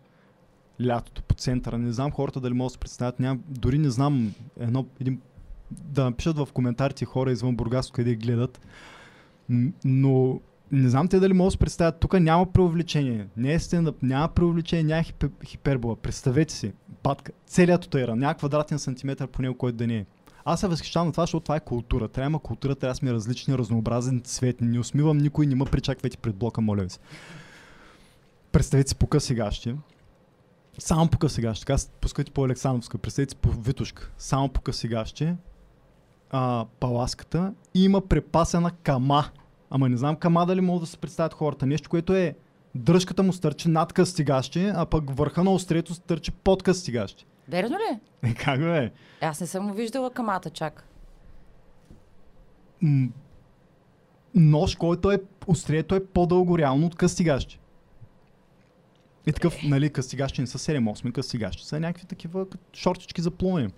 лятото 0.86 1.22
по 1.22 1.34
центъра, 1.34 1.78
не 1.78 1.92
знам 1.92 2.10
хората 2.10 2.40
дали 2.40 2.54
могат 2.54 2.70
да 2.70 2.72
се 2.72 2.78
представят, 2.78 3.20
ням, 3.20 3.42
дори 3.48 3.78
не 3.78 3.90
знам 3.90 4.34
едно, 4.60 4.86
един, 5.00 5.20
да 5.70 6.04
напишат 6.04 6.38
в 6.38 6.48
коментарите 6.52 7.04
хора 7.04 7.32
извън 7.32 7.56
Бургас, 7.56 7.90
къде 7.90 8.14
гледат, 8.14 8.60
но 9.84 10.40
не 10.72 10.88
знам 10.88 11.08
те 11.08 11.20
дали 11.20 11.32
могат 11.32 11.48
да 11.48 11.52
се 11.52 11.58
представят, 11.58 12.00
тук 12.00 12.20
няма 12.20 12.52
преувеличение, 12.52 13.26
не 13.36 13.52
е 13.52 13.58
стендъп, 13.58 14.02
няма 14.02 14.28
преувеличение, 14.28 14.84
няма 14.84 15.02
хипер, 15.02 15.30
хипербола. 15.44 15.96
Представете 15.96 16.54
си, 16.54 16.72
батка, 17.04 17.32
целият 17.46 17.82
тотуира, 17.82 18.16
няма 18.16 18.34
квадратен 18.34 18.78
сантиметър 18.78 19.26
по 19.26 19.42
него, 19.42 19.54
който 19.54 19.76
да 19.76 19.86
не 19.86 19.96
е. 19.96 20.06
Аз 20.44 20.60
се 20.60 20.68
възхищавам 20.68 21.08
на 21.08 21.12
това, 21.12 21.22
защото 21.22 21.44
това 21.44 21.56
е 21.56 21.60
култура. 21.60 22.08
Трябва 22.08 22.26
има 22.26 22.38
култура, 22.38 22.74
трябва 22.74 22.92
да 22.92 22.96
сме 22.96 23.12
различни, 23.12 23.58
разнообразен 23.58 24.20
цвет. 24.24 24.60
Не 24.60 24.78
усмивам 24.78 25.18
никой, 25.18 25.46
не 25.46 25.54
ме 25.54 25.64
причаквайте 25.64 26.16
пред 26.16 26.36
блока, 26.36 26.60
моля 26.60 26.82
ви 26.82 26.90
се. 26.90 26.98
Представете 28.52 28.88
си 28.88 28.96
по 28.96 29.06
късигащи. 29.06 29.74
Само 30.78 31.08
по 31.08 31.18
късигащи. 31.18 31.66
Така 31.66 31.82
пускайте 32.00 32.30
по 32.30 32.44
Александровска. 32.44 32.98
Представете 32.98 33.30
си 33.30 33.36
по 33.36 33.50
Витушка. 33.50 34.10
Само 34.18 34.48
по 34.48 34.60
късигащи. 34.60 35.32
А, 36.30 36.66
паласката. 36.80 37.52
И 37.74 37.84
има 37.84 38.00
препасена 38.00 38.70
кама. 38.70 39.24
Ама 39.70 39.88
не 39.88 39.96
знам 39.96 40.16
кама 40.16 40.46
дали 40.46 40.60
могат 40.60 40.82
да 40.82 40.86
се 40.86 40.98
представят 40.98 41.34
хората. 41.34 41.66
Нещо, 41.66 41.90
което 41.90 42.14
е 42.14 42.34
дръжката 42.74 43.22
му 43.22 43.32
стърчи 43.32 43.68
над 43.68 43.92
къстигащи, 43.92 44.72
а 44.74 44.86
пък 44.86 45.16
върха 45.16 45.44
на 45.44 45.52
острието 45.52 45.94
стърчи 45.94 46.30
под 46.30 46.62
къстигащи. 46.62 47.26
Верно 47.48 47.76
ли? 47.76 47.98
Е, 48.30 48.34
как 48.44 48.60
бе? 48.60 48.84
Е, 48.84 48.90
Аз 49.20 49.40
не 49.40 49.46
съм 49.46 49.72
виждала 49.72 50.10
камата 50.10 50.50
чак. 50.50 50.88
м- 52.82 53.08
нож, 54.34 54.76
който 54.76 55.10
е, 55.10 55.18
острието 55.46 55.94
е 55.94 56.06
по-дълго 56.06 56.58
реално 56.58 56.86
от 56.86 56.94
къстигащи. 56.94 57.60
И 59.26 59.32
такъв, 59.32 59.62
нали, 59.62 59.90
къстигащи 59.90 60.40
не 60.40 60.46
са 60.46 60.58
7-8 60.58 61.12
къстигащи, 61.12 61.64
са 61.66 61.80
някакви 61.80 62.06
такива 62.06 62.46
шортички 62.72 63.22
за 63.22 63.30
плуване. 63.30 63.70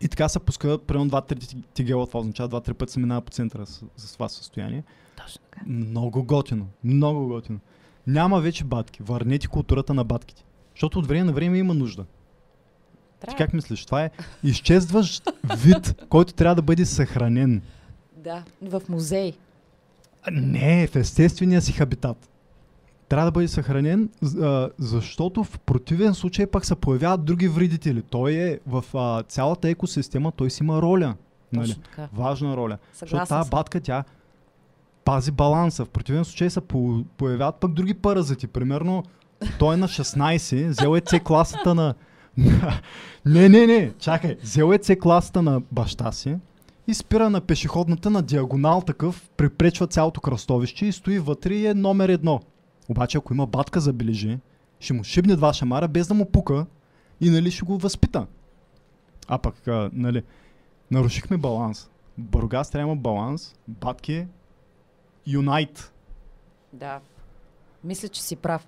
И 0.00 0.08
така 0.08 0.28
се 0.28 0.38
пуска, 0.38 0.78
примерно 0.78 1.10
2-3 1.10 1.64
тигела, 1.74 2.06
това 2.06 2.20
означава 2.20 2.48
2-3 2.48 2.72
пъти 2.74 2.92
се 2.92 3.00
минава 3.00 3.20
по 3.20 3.30
центъра 3.32 3.66
с, 3.66 3.84
с 3.96 4.12
това 4.12 4.28
състояние. 4.28 4.84
Точно 5.16 5.40
така. 5.42 5.60
Много 5.66 6.24
готино, 6.24 6.66
много 6.84 7.28
готино. 7.28 7.58
Няма 8.06 8.40
вече 8.40 8.64
батки, 8.64 9.02
върнете 9.02 9.46
културата 9.46 9.94
на 9.94 10.04
батките. 10.04 10.44
Защото 10.74 10.98
от 10.98 11.06
време 11.06 11.24
на 11.24 11.32
време 11.32 11.58
има 11.58 11.74
нужда. 11.74 12.04
Ти 13.20 13.26
Трябва. 13.26 13.38
как 13.38 13.54
мислиш? 13.54 13.84
Това 13.84 14.04
е 14.04 14.10
изчезващ 14.44 15.28
вид, 15.56 16.04
който 16.08 16.34
трябва 16.34 16.54
да 16.54 16.62
бъде 16.62 16.84
съхранен. 16.84 17.62
Да, 18.16 18.42
в 18.62 18.82
музей. 18.88 19.32
Не, 20.32 20.86
в 20.86 20.96
естествения 20.96 21.62
си 21.62 21.72
хабитат. 21.72 22.28
Трябва 23.08 23.24
да 23.24 23.30
бъде 23.30 23.48
съхранен, 23.48 24.08
защото 24.78 25.44
в 25.44 25.58
противен 25.58 26.14
случай 26.14 26.46
пък 26.46 26.66
се 26.66 26.74
появяват 26.74 27.24
други 27.24 27.48
вредители. 27.48 28.02
Той 28.02 28.32
е 28.32 28.58
в 28.66 28.84
а, 28.94 29.22
цялата 29.22 29.68
екосистема, 29.68 30.32
той 30.32 30.50
си 30.50 30.62
има 30.62 30.82
роля. 30.82 31.14
Нали? 31.52 31.76
Важна 32.12 32.56
роля. 32.56 32.78
Защото 32.92 33.10
Съгласна 33.10 33.36
тази 33.36 33.48
съм. 33.48 33.58
батка, 33.58 33.80
тя 33.80 34.04
пази 35.06 35.30
баланса. 35.30 35.84
В 35.84 35.88
противен 35.88 36.24
случай 36.24 36.50
се 36.50 36.60
по- 36.60 37.04
появяват 37.16 37.56
пък 37.56 37.72
други 37.72 37.94
паразити. 37.94 38.46
Примерно, 38.46 39.04
той 39.58 39.74
е 39.74 39.76
на 39.76 39.88
16, 39.88 40.68
взел 40.68 40.96
е 40.96 41.02
С 41.06 41.20
класата 41.24 41.74
на... 41.74 41.94
не, 43.26 43.48
не, 43.48 43.66
не, 43.66 43.92
чакай. 43.98 44.36
Взел 44.42 44.72
е 44.72 44.78
С 44.82 44.96
класата 44.96 45.42
на 45.42 45.62
баща 45.72 46.12
си 46.12 46.36
и 46.86 46.94
спира 46.94 47.30
на 47.30 47.40
пешеходната 47.40 48.10
на 48.10 48.22
диагонал 48.22 48.80
такъв, 48.80 49.30
припречва 49.36 49.86
цялото 49.86 50.20
кръстовище 50.20 50.86
и 50.86 50.92
стои 50.92 51.18
вътре 51.18 51.54
и 51.54 51.66
е 51.66 51.74
номер 51.74 52.08
едно. 52.08 52.40
Обаче, 52.88 53.18
ако 53.18 53.34
има 53.34 53.46
батка, 53.46 53.80
забележи, 53.80 54.38
ще 54.80 54.92
му 54.92 55.04
шибне 55.04 55.36
два 55.36 55.52
шамара 55.52 55.88
без 55.88 56.08
да 56.08 56.14
му 56.14 56.30
пука 56.30 56.66
и 57.20 57.30
нали 57.30 57.50
ще 57.50 57.64
го 57.64 57.78
възпита. 57.78 58.26
А 59.28 59.38
пък, 59.38 59.68
а, 59.68 59.90
нали, 59.92 60.22
нарушихме 60.90 61.36
баланс. 61.36 61.90
Бургас 62.18 62.70
трябва 62.70 62.96
баланс, 62.96 63.54
батки, 63.68 64.26
юнайт. 65.26 65.92
Да. 66.72 67.00
Мисля, 67.84 68.08
че 68.08 68.22
си 68.22 68.36
прав. 68.36 68.66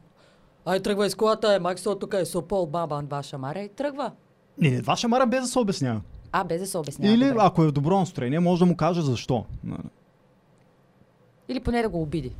Ай, 0.69 0.83
тръгва 0.83 1.07
из 1.07 1.15
колата, 1.15 1.55
е, 1.55 1.59
Максо, 1.59 1.95
тук 1.95 2.15
е 2.15 2.25
Сопол, 2.25 2.67
баба, 2.67 3.03
ваша 3.11 3.39
маре, 3.39 3.61
и 3.61 3.69
тръгва. 3.69 4.13
Не, 4.59 4.71
не, 4.71 4.81
това 4.81 4.97
шамара 4.97 5.27
без 5.27 5.41
да 5.41 5.47
се 5.47 5.59
обяснява. 5.59 6.01
А, 6.33 6.45
без 6.45 6.61
да 6.61 6.67
се 6.67 6.79
обяснява. 6.79 7.15
Или 7.15 7.29
добре. 7.29 7.41
ако 7.43 7.65
е 7.65 7.67
в 7.67 7.73
добро 7.73 7.99
настроение, 7.99 8.41
може 8.41 8.59
да 8.59 8.67
му 8.67 8.77
каже 8.77 9.03
защо. 9.03 9.45
Или 11.49 11.61
поне 11.61 11.83
да 11.83 11.89
го 11.89 12.03
обиди. 12.03 12.35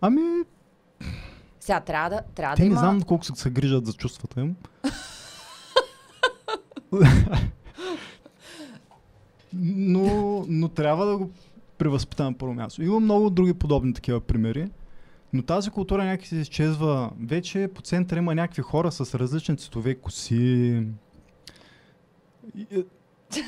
Ами, 0.00 0.20
Сега 1.60 1.80
трябва 1.80 2.10
да, 2.10 2.22
трябва 2.34 2.56
те 2.56 2.62
да 2.62 2.68
не 2.68 2.72
има... 2.72 2.80
знам 2.80 3.02
колко 3.02 3.24
се, 3.24 3.32
се 3.34 3.50
грижат 3.50 3.86
за 3.86 3.92
чувствата 3.92 4.40
им. 4.40 4.56
но, 9.54 10.44
но 10.48 10.68
трябва 10.68 11.06
да 11.06 11.16
го 11.16 11.30
превъзпитаме 11.78 12.30
на 12.30 12.38
първо 12.38 12.54
място. 12.54 12.82
Има 12.82 13.00
много 13.00 13.30
други 13.30 13.54
подобни 13.54 13.94
такива 13.94 14.20
примери. 14.20 14.68
Но 15.34 15.42
тази 15.42 15.70
култура 15.70 16.04
някакси 16.04 16.28
се 16.28 16.40
изчезва. 16.40 17.10
Вече 17.20 17.68
по 17.74 17.82
центъра 17.82 18.18
има 18.18 18.34
някакви 18.34 18.62
хора 18.62 18.92
с 18.92 19.14
различни 19.18 19.56
цветове 19.56 19.94
коси. 19.94 20.82
Е, 22.70 22.82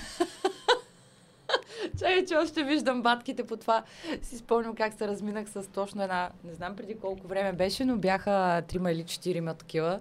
Чай, 1.99 2.25
че 2.25 2.37
още 2.37 2.65
виждам 2.65 3.03
батките 3.03 3.47
по 3.47 3.57
това. 3.57 3.85
Си 4.23 4.39
спомням 4.39 4.75
как 4.75 4.95
се 4.95 5.09
разминах 5.09 5.49
с 5.49 5.69
точно 5.75 6.03
една, 6.03 6.31
не 6.45 6.55
знам 6.55 6.77
преди 6.77 6.95
колко 6.95 7.29
време 7.29 7.53
беше, 7.53 7.85
но 7.85 7.97
бяха 7.97 8.63
трима 8.69 8.93
или 8.93 9.03
четирима 9.03 9.55
такива. 9.55 10.01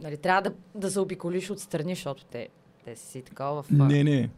Нали, 0.00 0.16
трябва 0.16 0.42
да, 0.42 0.52
да 0.74 0.90
се 0.90 1.00
обиколиш 1.00 1.50
отстрани, 1.50 1.94
защото 1.94 2.24
те, 2.24 2.48
те 2.84 2.96
си 2.96 3.22
такова 3.22 3.62
в... 3.62 3.70
Не, 3.70 4.04
не. 4.04 4.30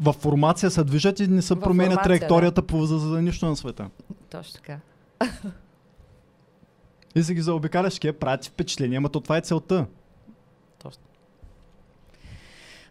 В 0.00 0.12
формация 0.12 0.70
се 0.70 0.84
движат 0.84 1.20
и 1.20 1.28
не 1.28 1.42
се 1.42 1.60
променя 1.60 2.02
траекторията 2.02 2.62
по, 2.62 2.86
за, 2.86 2.98
за 2.98 3.22
нищо 3.22 3.46
на 3.46 3.56
света. 3.56 3.90
Точно 4.30 4.54
така. 4.54 4.78
И 7.14 7.22
се 7.22 7.34
ги 7.34 7.40
заобикаляш, 7.40 7.98
ке 7.98 8.12
правят 8.12 8.40
ти 8.40 8.48
впечатление, 8.48 8.98
ама 8.98 9.08
то 9.08 9.20
това 9.20 9.36
е 9.36 9.40
целта. 9.40 9.86
Точно. 10.82 11.02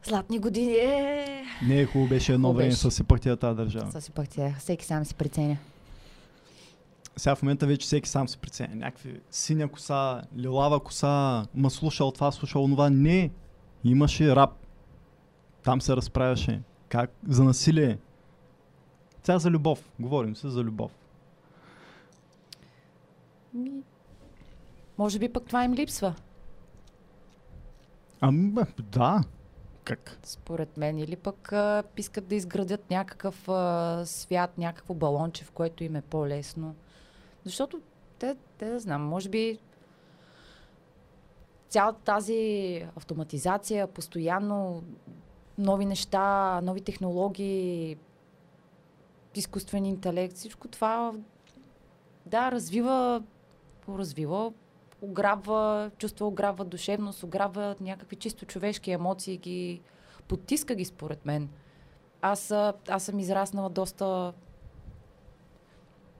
Златни 0.04 0.40
години 0.40 0.74
е... 0.74 1.44
Не 1.68 1.82
е 1.82 1.86
хубаво 1.86 2.10
беше 2.10 2.34
едно 2.34 2.48
Хубаво 2.48 2.58
време, 2.58 2.72
съсипах 2.72 3.22
тия 3.22 3.38
тази 3.38 3.58
държава. 3.58 3.92
Са 3.92 4.02
си 4.02 4.12
пък 4.12 4.30
тя, 4.30 4.56
всеки 4.60 4.86
сам 4.86 5.06
си 5.06 5.16
преценя. 5.16 5.58
Сега 7.18 7.36
в 7.36 7.42
момента 7.42 7.68
вече 7.68 7.86
всеки 7.86 8.10
сам 8.10 8.28
се 8.28 8.38
преценя. 8.38 8.76
Някакви 8.76 9.20
синя 9.32 9.68
коса, 9.68 10.22
лилава 10.38 10.80
коса, 10.80 11.46
ма 11.56 11.70
слушал 11.70 12.12
това, 12.12 12.32
слушал 12.32 12.68
това. 12.68 12.90
Не, 12.90 13.32
имаше 13.84 14.36
рап. 14.36 14.52
Там 15.64 15.82
се 15.82 15.96
разправяше. 15.96 16.62
Как? 16.90 17.12
За 17.28 17.44
насилие. 17.44 17.98
Сега 19.24 19.40
за 19.40 19.50
любов. 19.50 19.92
Говорим 20.00 20.36
се 20.36 20.50
за 20.50 20.64
любов. 20.64 20.92
Ми... 23.54 23.72
Може 24.98 25.20
би 25.20 25.34
пък 25.34 25.46
това 25.46 25.64
им 25.64 25.74
липсва, 25.74 26.16
Ами, 28.26 28.54
да. 28.80 29.24
Как? 29.84 30.20
според 30.24 30.78
мен. 30.78 30.98
Или 30.98 31.16
пък 31.16 31.54
а, 31.54 31.84
искат 31.98 32.28
да 32.28 32.36
изградят 32.36 32.90
някакъв 32.90 33.50
а, 33.50 34.02
свят, 34.06 34.58
някакво 34.58 34.94
балонче, 34.94 35.44
в 35.44 35.52
което 35.52 35.84
им 35.84 35.96
е 35.96 36.02
по-лесно. 36.02 36.76
Защото 37.46 37.82
те, 38.20 38.36
те 38.58 38.70
да 38.70 38.80
знам, 38.80 39.02
може 39.02 39.30
би 39.30 39.60
цялата 41.70 42.00
тази 42.00 42.84
автоматизация, 42.96 43.88
постоянно 43.88 44.84
нови 45.58 45.86
неща, 45.86 46.62
нови 46.62 46.82
технологии, 46.82 47.98
изкуствен 49.36 49.86
интелект, 49.86 50.36
всичко 50.36 50.68
това 50.68 51.14
да, 52.26 52.52
развива, 52.52 53.24
развива, 53.90 54.54
ограбва, 55.02 55.92
чувства 55.98 56.28
ограбва 56.28 56.66
душевност, 56.66 57.24
ограбва 57.24 57.76
някакви 57.82 58.16
чисто 58.16 58.46
човешки 58.46 58.92
емоции, 58.92 59.38
ги 59.38 59.82
потиска 60.28 60.76
ги 60.76 60.86
според 60.86 61.26
мен. 61.26 61.50
Аз, 62.22 62.52
аз 62.90 63.04
съм 63.04 63.20
израснала 63.20 63.70
доста 63.70 64.34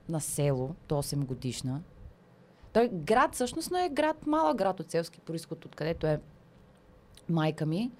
на 0.08 0.20
село, 0.20 0.74
до 0.88 0.94
8 0.94 1.24
годишна. 1.24 1.80
Той 2.72 2.88
град, 2.92 3.34
всъщност 3.34 3.70
не 3.70 3.84
е 3.84 3.88
град, 3.88 4.26
малък 4.26 4.56
град 4.56 4.80
от 4.80 4.90
селски 4.90 5.20
происход, 5.20 5.64
откъдето 5.64 6.06
е 6.06 6.20
майка 7.28 7.66
ми. 7.66 7.90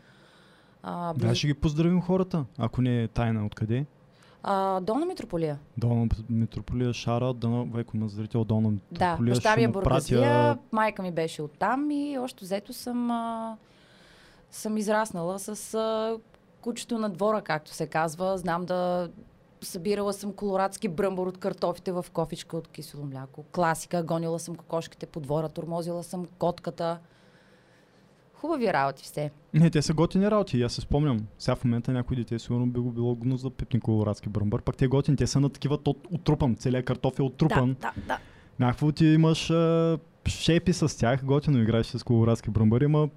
А, 0.82 1.14
Да, 1.14 1.34
ще 1.34 1.46
ги 1.46 1.54
поздравим 1.54 2.00
хората, 2.02 2.44
ако 2.58 2.82
не 2.82 3.02
е 3.02 3.08
тайна 3.08 3.46
откъде. 3.46 3.86
А, 4.45 4.80
Долна 4.80 5.07
Митрополия. 5.07 5.59
Долна 5.76 6.09
Митрополия 6.30 6.92
Шара, 6.92 7.32
Дона, 7.32 7.64
веко 7.64 7.97
има 7.97 8.09
зрител 8.09 8.45
Долна 8.45 8.68
Да, 8.68 9.05
Митрополия. 9.05 9.34
баща 9.34 9.57
ми 9.57 9.62
е 9.64 9.68
бургазия, 9.68 10.20
пратя- 10.20 10.59
майка 10.72 11.03
ми 11.03 11.11
беше 11.11 11.42
оттам 11.42 11.90
и 11.90 12.18
още 12.18 12.45
взето 12.45 12.72
съм, 12.72 13.11
а, 13.11 13.57
съм 14.51 14.76
израснала 14.76 15.38
с 15.38 15.74
а, 15.74 16.16
кучето 16.61 16.99
на 16.99 17.11
двора, 17.11 17.42
както 17.42 17.70
се 17.70 17.86
казва. 17.86 18.38
Знам 18.38 18.64
да 18.64 19.09
събирала 19.62 20.12
съм 20.12 20.32
колорадски 20.32 20.88
бръмбор 20.88 21.26
от 21.26 21.38
картофите 21.38 21.92
в 21.92 22.07
кофичка 22.12 22.57
от 22.57 22.68
кисело 22.68 23.05
мляко. 23.05 23.42
Класика, 23.45 24.03
гонила 24.03 24.38
съм 24.38 24.57
кокошките 24.57 25.07
по 25.07 25.20
двора, 25.20 25.49
тормозила 25.49 26.03
съм 26.03 26.26
котката. 26.28 26.99
Хубави 28.35 28.72
работи 28.72 29.03
все. 29.03 29.30
Не, 29.55 29.70
те 29.70 29.82
са 29.82 29.95
готини 29.95 30.30
работи. 30.30 30.62
Аз 30.62 30.72
се 30.72 30.80
спомням. 30.80 31.26
Сега 31.39 31.57
в 31.57 31.64
момента 31.64 31.93
някой 31.93 32.16
дете 32.16 32.39
сигурно 32.39 32.66
би 32.66 32.80
го 32.80 32.91
било 32.91 33.14
гнус 33.14 33.43
да 33.43 33.51
пипни 33.51 33.80
колорадски 33.80 34.28
бръмбър. 34.28 34.62
Пак 34.62 34.76
те 34.76 34.87
готини. 34.87 35.16
Те 35.16 35.26
са 35.26 35.41
на 35.41 35.49
такива 35.49 35.78
тот, 35.78 36.09
отрупан. 36.12 36.57
Целият 36.57 36.85
картоф 36.85 37.18
е 37.18 37.22
отрупан. 37.22 37.76
Да, 37.80 37.93
да, 37.97 38.03
да. 38.07 38.18
Някакво 38.59 38.93
ти 38.93 39.07
имаш 39.07 39.51
а, 39.51 39.99
шепи 40.28 40.72
с 40.72 40.99
тях. 40.99 41.24
Готино 41.24 41.62
играеш 41.62 41.87
с 41.87 42.03
колорадски 42.03 42.51
бръмбъри, 42.51 42.85
ама 42.85 43.09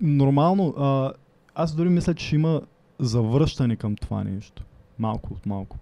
нормално. 0.00 0.74
А, 0.78 1.12
аз 1.54 1.74
дори 1.74 1.88
мисля, 1.88 2.14
че 2.14 2.34
има 2.34 2.62
завръщане 2.98 3.76
към 3.76 3.96
това 3.96 4.24
нещо. 4.24 4.64
Малко 4.98 5.34
от 5.34 5.46
малко. 5.46 5.76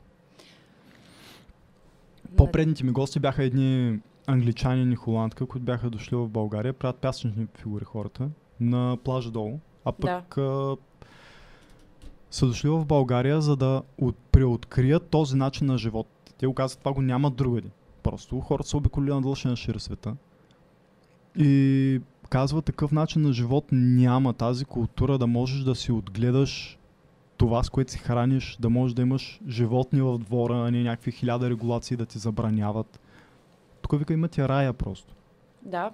По-предните 2.37 2.85
ми 2.85 2.93
гости 2.93 3.21
бяха 3.21 3.45
едни 3.45 4.01
англичанин 4.27 4.93
и 4.93 4.97
холандка, 4.97 5.47
които 5.47 5.65
бяха 5.65 5.91
дошли 5.91 6.17
в 6.17 6.29
България, 6.29 6.73
правят 6.73 6.97
пясъчни 6.97 7.47
фигури 7.59 7.85
хората 7.85 8.29
на 8.61 8.97
плажа 9.05 9.31
долу. 9.31 9.59
А 9.85 9.93
пък 9.93 10.39
а, 10.39 10.77
са 12.31 12.47
дошли 12.47 12.69
в 12.69 12.85
България, 12.85 13.41
за 13.41 13.57
да 13.57 13.83
от, 13.99 14.17
преоткрият 14.33 15.09
този 15.09 15.37
начин 15.37 15.67
на 15.67 15.79
живот. 15.79 16.07
Те 16.39 16.47
го 16.47 16.55
казват, 16.55 16.79
това 16.79 16.93
го 16.93 17.03
няма 17.03 17.31
другаде. 17.31 17.69
Просто 18.03 18.41
хората 18.41 18.69
са 18.69 18.77
обиколи 18.77 19.11
на 19.11 19.23
дължина 19.23 19.57
шира 19.57 19.81
света. 19.81 20.17
И 21.37 22.01
казва, 22.31 22.63
такъв 22.63 22.93
начин 22.93 23.23
на 23.23 23.33
живот 23.33 23.65
няма 23.73 24.33
тази 24.33 24.65
култура 24.65 25.19
да 25.19 25.27
можеш 25.27 25.63
да 25.63 25.75
си 25.75 25.93
отгледаш 25.93 26.79
това, 27.37 27.63
с 27.63 27.71
което 27.71 27.93
си 27.93 27.99
храниш, 27.99 28.57
да 28.61 28.71
можеш 28.71 28.95
да 28.95 29.03
имаш 29.03 29.41
животни 29.49 30.03
в 30.03 30.19
двора, 30.19 30.55
а 30.67 30.71
не 30.71 30.83
някакви 30.83 31.13
хиляда 31.13 31.51
регулации 31.51 31.97
да 31.97 32.07
ти 32.07 32.19
забраняват. 32.19 33.01
Тук 33.83 33.99
вика 33.99 34.13
има 34.13 34.29
ти 34.29 34.49
рая 34.49 34.73
просто. 34.73 35.15
Да. 35.63 35.91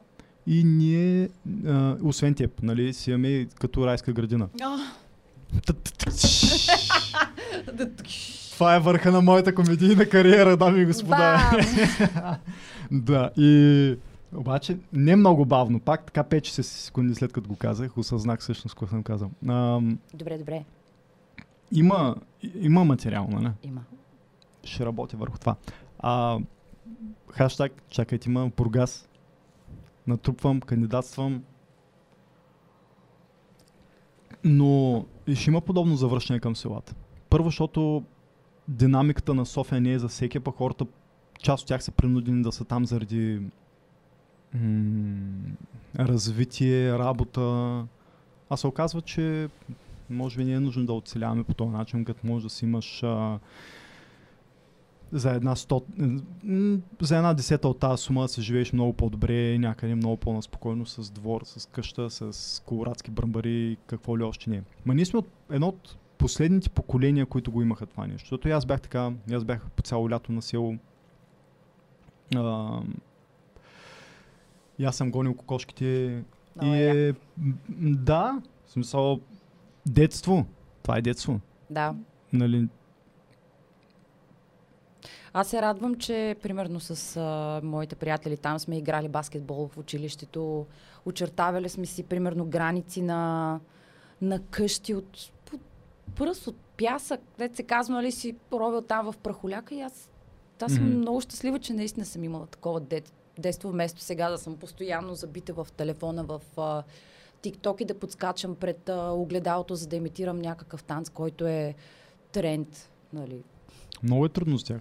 И 0.46 0.64
ние, 0.64 1.28
а, 1.66 1.96
освен 2.02 2.34
теб, 2.34 2.62
нали, 2.62 2.92
си 2.92 3.10
имаме 3.10 3.46
като 3.60 3.86
райска 3.86 4.12
градина. 4.12 4.48
Това 8.52 8.76
е 8.76 8.80
върха 8.80 9.12
на 9.12 9.20
моята 9.20 9.54
комедийна 9.54 10.06
кариера, 10.08 10.56
дами 10.56 10.80
и 10.80 10.86
господа. 10.86 11.50
Да, 12.92 13.30
и 13.36 13.96
обаче 14.34 14.78
не 14.92 15.16
много 15.16 15.44
бавно, 15.44 15.80
пак 15.80 16.04
така 16.12 16.22
5-6 16.38 16.60
секунди 16.62 17.14
след 17.14 17.32
като 17.32 17.48
го 17.48 17.56
казах, 17.56 17.98
осъзнах 17.98 18.40
всъщност 18.40 18.74
какво 18.74 18.86
съм 18.86 19.02
казал. 19.02 19.30
А, 19.48 19.80
Добре, 20.14 20.38
добре. 20.38 20.64
има, 21.72 22.16
има 22.54 22.84
материал, 22.84 23.28
нали? 23.30 23.50
Има. 23.62 23.80
Ще 24.64 24.86
работя 24.86 25.16
върху 25.16 25.38
това. 25.38 25.54
А, 25.98 26.38
хаштаг, 27.28 27.72
чакайте, 27.90 28.30
има 28.30 28.50
Бургас. 28.56 29.08
Натрупвам, 30.06 30.60
кандидатствам. 30.60 31.42
Но 34.44 35.04
ще 35.34 35.50
има 35.50 35.60
подобно 35.60 35.96
завръщане 35.96 36.40
към 36.40 36.56
селата. 36.56 36.94
Първо, 37.30 37.48
защото 37.48 38.04
динамиката 38.68 39.34
на 39.34 39.46
София 39.46 39.80
не 39.80 39.92
е 39.92 39.98
за 39.98 40.08
всеки, 40.08 40.40
пък 40.40 40.56
хората, 40.56 40.86
част 41.38 41.62
от 41.62 41.68
тях 41.68 41.84
са 41.84 41.92
принудени 41.92 42.42
да 42.42 42.52
са 42.52 42.64
там 42.64 42.86
заради 42.86 43.42
м- 44.54 45.50
развитие, 45.98 46.98
работа. 46.98 47.40
А 48.50 48.56
се 48.56 48.66
оказва, 48.66 49.00
че 49.00 49.48
може 50.10 50.36
би 50.36 50.44
не 50.44 50.52
е 50.52 50.60
нужно 50.60 50.86
да 50.86 50.92
оцеляваме 50.92 51.44
по 51.44 51.54
този 51.54 51.70
начин, 51.70 52.04
като 52.04 52.26
може 52.26 52.44
да 52.44 52.50
си 52.50 52.64
имаш 52.64 53.02
а, 53.02 53.38
за 55.12 55.30
една, 55.30 55.56
сто, 55.56 55.82
за 57.00 57.16
една 57.16 57.34
десета 57.34 57.68
от 57.68 57.78
тази 57.78 58.02
сума 58.02 58.28
се 58.28 58.42
живееш 58.42 58.72
много 58.72 58.92
по-добре, 58.92 59.58
някъде 59.58 59.94
много 59.94 60.16
по-наспокойно 60.16 60.86
с 60.86 61.10
двор, 61.10 61.42
с 61.44 61.68
къща, 61.68 62.10
с 62.10 62.62
колорадски 62.66 63.10
бръмбари, 63.10 63.76
какво 63.86 64.18
ли 64.18 64.22
още 64.22 64.50
не. 64.50 64.62
Ма 64.86 64.94
ние 64.94 65.04
сме 65.04 65.18
от 65.18 65.28
едно 65.50 65.68
от 65.68 65.96
последните 66.18 66.70
поколения, 66.70 67.26
които 67.26 67.52
го 67.52 67.62
имаха 67.62 67.86
това 67.86 68.06
нещо. 68.06 68.20
Защото 68.20 68.48
аз 68.48 68.66
бях 68.66 68.80
така, 68.80 69.12
аз 69.32 69.44
бях 69.44 69.70
по 69.76 69.82
цяло 69.82 70.10
лято 70.10 70.32
на 70.32 70.42
село. 70.42 70.76
А, 72.36 72.80
и 74.78 74.84
аз 74.84 74.96
съм 74.96 75.10
гонил 75.10 75.34
кокошките. 75.34 76.22
Много 76.56 76.74
и 76.74 76.82
е 76.82 77.14
да, 77.78 78.40
в 78.66 78.70
смисъл, 78.70 79.20
детство. 79.86 80.46
Това 80.82 80.98
е 80.98 81.02
детство. 81.02 81.40
Да. 81.70 81.94
Нали, 82.32 82.68
Аз 85.32 85.48
се 85.48 85.62
радвам, 85.62 85.94
че 85.94 86.36
примерно 86.42 86.80
с 86.80 87.16
а, 87.16 87.60
моите 87.64 87.96
приятели 87.96 88.36
там 88.36 88.58
сме 88.58 88.78
играли 88.78 89.08
баскетбол 89.08 89.68
в 89.68 89.78
училището, 89.78 90.66
очертавали 91.04 91.68
сме 91.68 91.86
си 91.86 92.02
примерно 92.02 92.44
граници 92.44 93.02
на, 93.02 93.60
на 94.22 94.40
къщи 94.50 94.94
от, 94.94 95.30
пръст, 96.16 96.46
от 96.46 96.56
пясък. 96.78 97.20
Дет 97.38 97.56
се 97.56 97.62
казва, 97.62 97.94
нали 97.94 98.12
си 98.12 98.36
ровил 98.52 98.82
там 98.82 99.12
в 99.12 99.18
прахоляка 99.18 99.74
и 99.74 99.80
аз, 99.80 100.10
аз 100.60 100.72
съм 100.72 100.84
Мгм. 100.84 100.98
много 100.98 101.20
щастлива, 101.20 101.58
че 101.58 101.72
наистина 101.72 102.06
съм 102.06 102.24
имала 102.24 102.46
такова 102.46 102.80
дет, 102.80 103.12
детство, 103.38 103.70
вместо 103.70 104.00
сега 104.00 104.30
да 104.30 104.38
съм 104.38 104.56
постоянно 104.56 105.14
забита 105.14 105.52
в 105.52 105.66
телефона, 105.76 106.24
в 106.24 106.40
а, 106.56 106.82
TikTok 107.42 107.82
и 107.82 107.84
да 107.84 107.98
подскачам 107.98 108.54
пред 108.54 108.88
а, 108.88 109.10
огледалото, 109.10 109.74
за 109.74 109.86
да 109.86 109.96
имитирам 109.96 110.38
някакъв 110.38 110.82
танц, 110.82 111.08
който 111.10 111.46
е 111.46 111.74
тренд. 112.32 112.90
Нали. 113.12 113.42
много 114.02 114.26
е 114.26 114.28
трудно 114.28 114.58
с 114.58 114.64
тях. 114.64 114.80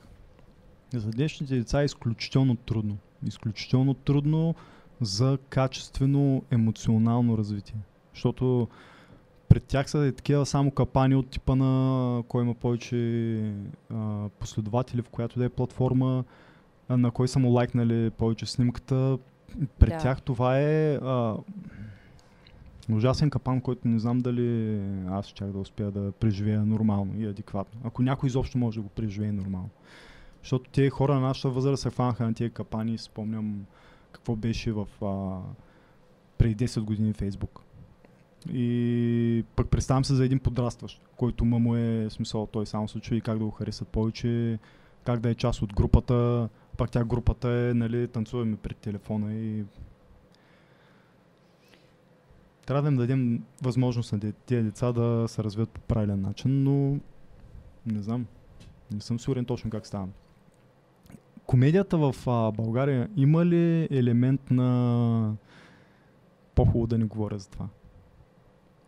За 0.94 1.12
днешните 1.12 1.56
деца 1.56 1.82
е 1.82 1.86
изключително 1.86 2.56
трудно. 2.56 2.98
Изключително 3.28 3.94
трудно 3.94 4.56
за 5.02 5.38
качествено 5.50 6.44
емоционално 6.52 7.38
развитие. 7.38 7.76
Защото 8.14 8.68
пред 9.50 9.64
тях 9.64 9.90
са 9.90 10.08
и 10.08 10.16
такива 10.16 10.46
само 10.46 10.72
капани 10.72 11.16
от 11.16 11.30
типа 11.30 11.56
на 11.56 12.24
кой 12.28 12.44
има 12.44 12.54
повече 12.54 13.54
а, 13.94 14.30
последователи, 14.40 15.02
в 15.02 15.10
която 15.10 15.40
да 15.40 15.46
е 15.46 15.50
платформа, 15.50 16.24
на 16.90 17.12
кой 17.12 17.28
са 17.28 17.40
му 17.40 17.50
лайкнали 17.52 18.10
повече 18.10 18.46
снимката. 18.46 19.18
Пред 19.80 19.90
Да. 19.90 19.98
тях 19.98 20.22
това 20.22 20.60
е 20.60 20.96
а, 20.96 21.36
ужасен 22.92 23.30
капан, 23.30 23.62
който 23.62 23.88
не 23.88 24.00
знам 24.00 24.20
дали 24.20 24.80
аз 25.10 25.28
ще 25.28 25.46
да 25.46 25.60
успея 25.60 25.92
да 25.92 26.12
преживея 26.12 26.66
нормално 26.66 27.22
и 27.22 27.26
адекватно. 27.26 27.82
Ако 27.84 28.02
някой 28.02 28.28
изобщо 28.28 28.58
може 28.58 28.76
да 28.76 28.82
го 28.82 28.90
преживее 28.90 29.32
нормално. 29.32 29.70
Защото 30.44 30.70
тези 30.70 30.90
хора 30.90 31.14
на 31.14 31.20
нашата 31.20 31.50
възраст 31.50 31.84
се 31.84 31.90
хванаха 31.90 32.26
на 32.26 32.34
тези 32.34 32.50
капани 32.50 32.98
спомням 32.98 33.66
какво 34.12 34.36
беше 34.36 34.72
в 34.72 34.88
а, 35.02 35.40
преди 36.38 36.68
10 36.68 36.82
години 36.82 37.14
Фейсбук. 37.14 37.62
И 38.54 39.46
пък 39.56 39.70
представям 39.70 40.06
се 40.06 40.16
за 40.16 40.26
един 40.26 40.40
подрастващ, 40.40 41.02
който 41.18 41.46
ма 41.46 41.60
му 41.60 41.76
е 41.76 42.08
смисъл 42.10 42.46
той 42.46 42.66
само 42.66 42.88
се 42.88 43.00
чуи 43.00 43.22
как 43.22 43.38
да 43.40 43.46
го 43.46 43.52
харесат 43.52 43.88
повече, 43.88 44.60
как 45.04 45.20
да 45.20 45.30
е 45.30 45.36
част 45.36 45.62
от 45.62 45.74
групата, 45.74 46.50
пак 46.78 46.92
тя 46.92 47.04
групата 47.04 47.50
е, 47.50 47.74
нали, 47.74 48.08
танцуваме 48.08 48.56
пред 48.56 48.78
телефона 48.78 49.34
и 49.34 49.64
трябва 52.66 52.82
да 52.82 52.88
им 52.88 52.98
дадем 52.98 53.44
възможност 53.62 54.14
на 54.14 54.20
тези 54.20 54.64
деца 54.64 54.92
да 54.92 55.26
се 55.28 55.44
развият 55.44 55.70
по 55.70 55.82
правилен 55.82 56.22
начин, 56.22 56.64
но 56.64 57.00
не 57.86 58.02
знам. 58.02 58.26
Не 58.92 59.02
съм 59.02 59.20
сигурен 59.20 59.46
точно 59.46 59.70
как 59.70 59.88
става. 59.88 60.08
Комедията 61.50 61.98
в 61.98 62.16
а, 62.28 62.52
България 62.52 63.10
има 63.16 63.46
ли 63.46 63.88
елемент 63.92 64.52
на 64.52 65.36
по-хубаво 66.56 66.88
да 66.88 66.98
не 66.98 67.06
говоря 67.06 67.40
за 67.40 67.50
това? 67.50 67.68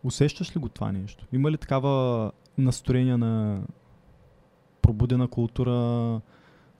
Усещаш 0.04 0.56
ли 0.56 0.60
го 0.60 0.68
това 0.68 0.92
нещо? 0.92 1.26
Има 1.32 1.50
ли 1.50 1.58
такава 1.58 2.32
настроение 2.58 3.16
на 3.16 3.62
пробудена 4.82 5.28
култура, 5.28 5.72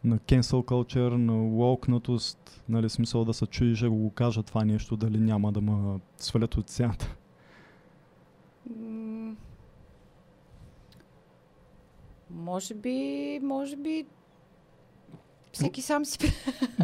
на 0.04 0.18
cancel 0.18 0.64
culture, 0.64 1.16
на 1.16 1.32
wokenатост, 1.32 2.62
нали, 2.68 2.88
смисъл 2.88 3.24
да 3.24 3.34
се 3.34 3.46
чуеш, 3.46 3.82
ако 3.82 3.96
го 3.96 4.10
кажа 4.10 4.42
това 4.42 4.64
нещо, 4.64 4.96
дали 4.96 5.18
няма 5.18 5.52
да 5.52 5.60
ме 5.60 6.00
свалят 6.16 6.56
от 6.56 6.68
сцената? 6.68 7.16
Може 12.30 12.74
би, 12.74 13.40
може 13.42 13.76
би. 13.76 14.06
Всеки 15.52 15.82
сам 15.82 16.04
си. 16.04 16.18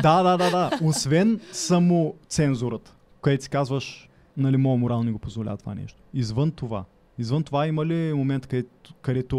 да, 0.02 0.22
да, 0.22 0.36
да, 0.36 0.50
да. 0.50 0.78
Освен 0.82 1.40
само 1.52 2.14
цензурата, 2.28 2.94
където 3.22 3.44
си 3.44 3.50
казваш, 3.50 4.08
нали, 4.36 4.56
моят 4.56 4.80
морал 4.80 5.02
не 5.02 5.12
го 5.12 5.18
позволява 5.18 5.56
това 5.56 5.74
нещо. 5.74 6.02
Извън 6.14 6.50
това. 6.50 6.84
Извън 7.18 7.42
това 7.42 7.66
има 7.66 7.86
ли 7.86 8.12
момент, 8.12 8.46
където, 8.46 8.94
където 8.94 9.36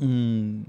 м, 0.00 0.62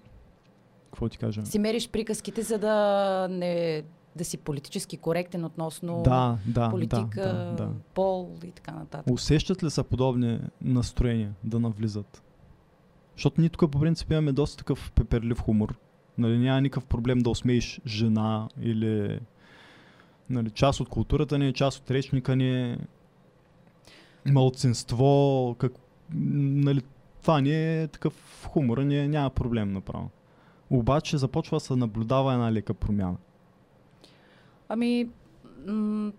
какво 0.85 1.09
ти 1.09 1.17
кажа? 1.17 1.45
си 1.45 1.59
мериш 1.59 1.89
приказките, 1.89 2.41
за 2.41 2.57
да 2.57 3.27
не 3.31 3.83
да 4.15 4.25
си 4.25 4.37
политически 4.37 4.97
коректен 4.97 5.45
относно 5.45 6.01
Да, 6.03 6.37
да, 6.45 6.69
политика, 6.69 7.21
да, 7.21 7.33
да, 7.33 7.55
да. 7.55 7.69
пол 7.93 8.31
и 8.43 8.51
така 8.51 8.71
нататък. 8.71 9.13
Усещат 9.13 9.63
ли 9.63 9.69
са 9.69 9.83
подобни 9.83 10.39
настроения 10.61 11.33
да 11.43 11.59
навлизат? 11.59 12.23
Защото 13.15 13.41
ние 13.41 13.49
тук 13.49 13.71
по 13.71 13.79
принцип 13.79 14.11
имаме 14.11 14.31
доста 14.31 14.57
такъв 14.57 14.91
пеперлив 14.91 15.39
хумор. 15.41 15.75
Нали, 16.17 16.37
няма 16.37 16.61
никакъв 16.61 16.85
проблем 16.85 17.19
да 17.19 17.29
усмееш 17.29 17.81
жена 17.87 18.49
или 18.61 19.19
нали, 20.29 20.49
част 20.49 20.79
от 20.79 20.89
културата 20.89 21.37
ни, 21.37 21.47
е, 21.47 21.53
част 21.53 21.79
от 21.79 21.91
речника 21.91 22.35
ни, 22.35 22.71
е 22.71 22.77
малцинство, 24.25 25.55
как, 25.59 25.71
нали, 26.13 26.81
това 27.21 27.41
ни 27.41 27.81
е 27.81 27.87
такъв 27.87 28.45
хумор, 28.49 28.77
ни 28.77 29.07
няма 29.07 29.29
проблем 29.29 29.73
направо. 29.73 30.09
Обаче 30.69 31.17
започва 31.17 31.55
да 31.55 31.59
се 31.59 31.75
наблюдава 31.75 32.33
една 32.33 32.51
лека 32.51 32.73
промяна. 32.73 33.17
Ами, 34.69 35.09
м- 35.67 36.11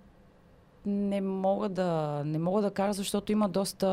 не 0.86 1.20
мога 1.20 1.68
да, 1.68 2.22
не 2.26 2.38
мога 2.38 2.62
да 2.62 2.70
кажа, 2.70 2.92
защото 2.92 3.32
има 3.32 3.48
доста... 3.48 3.86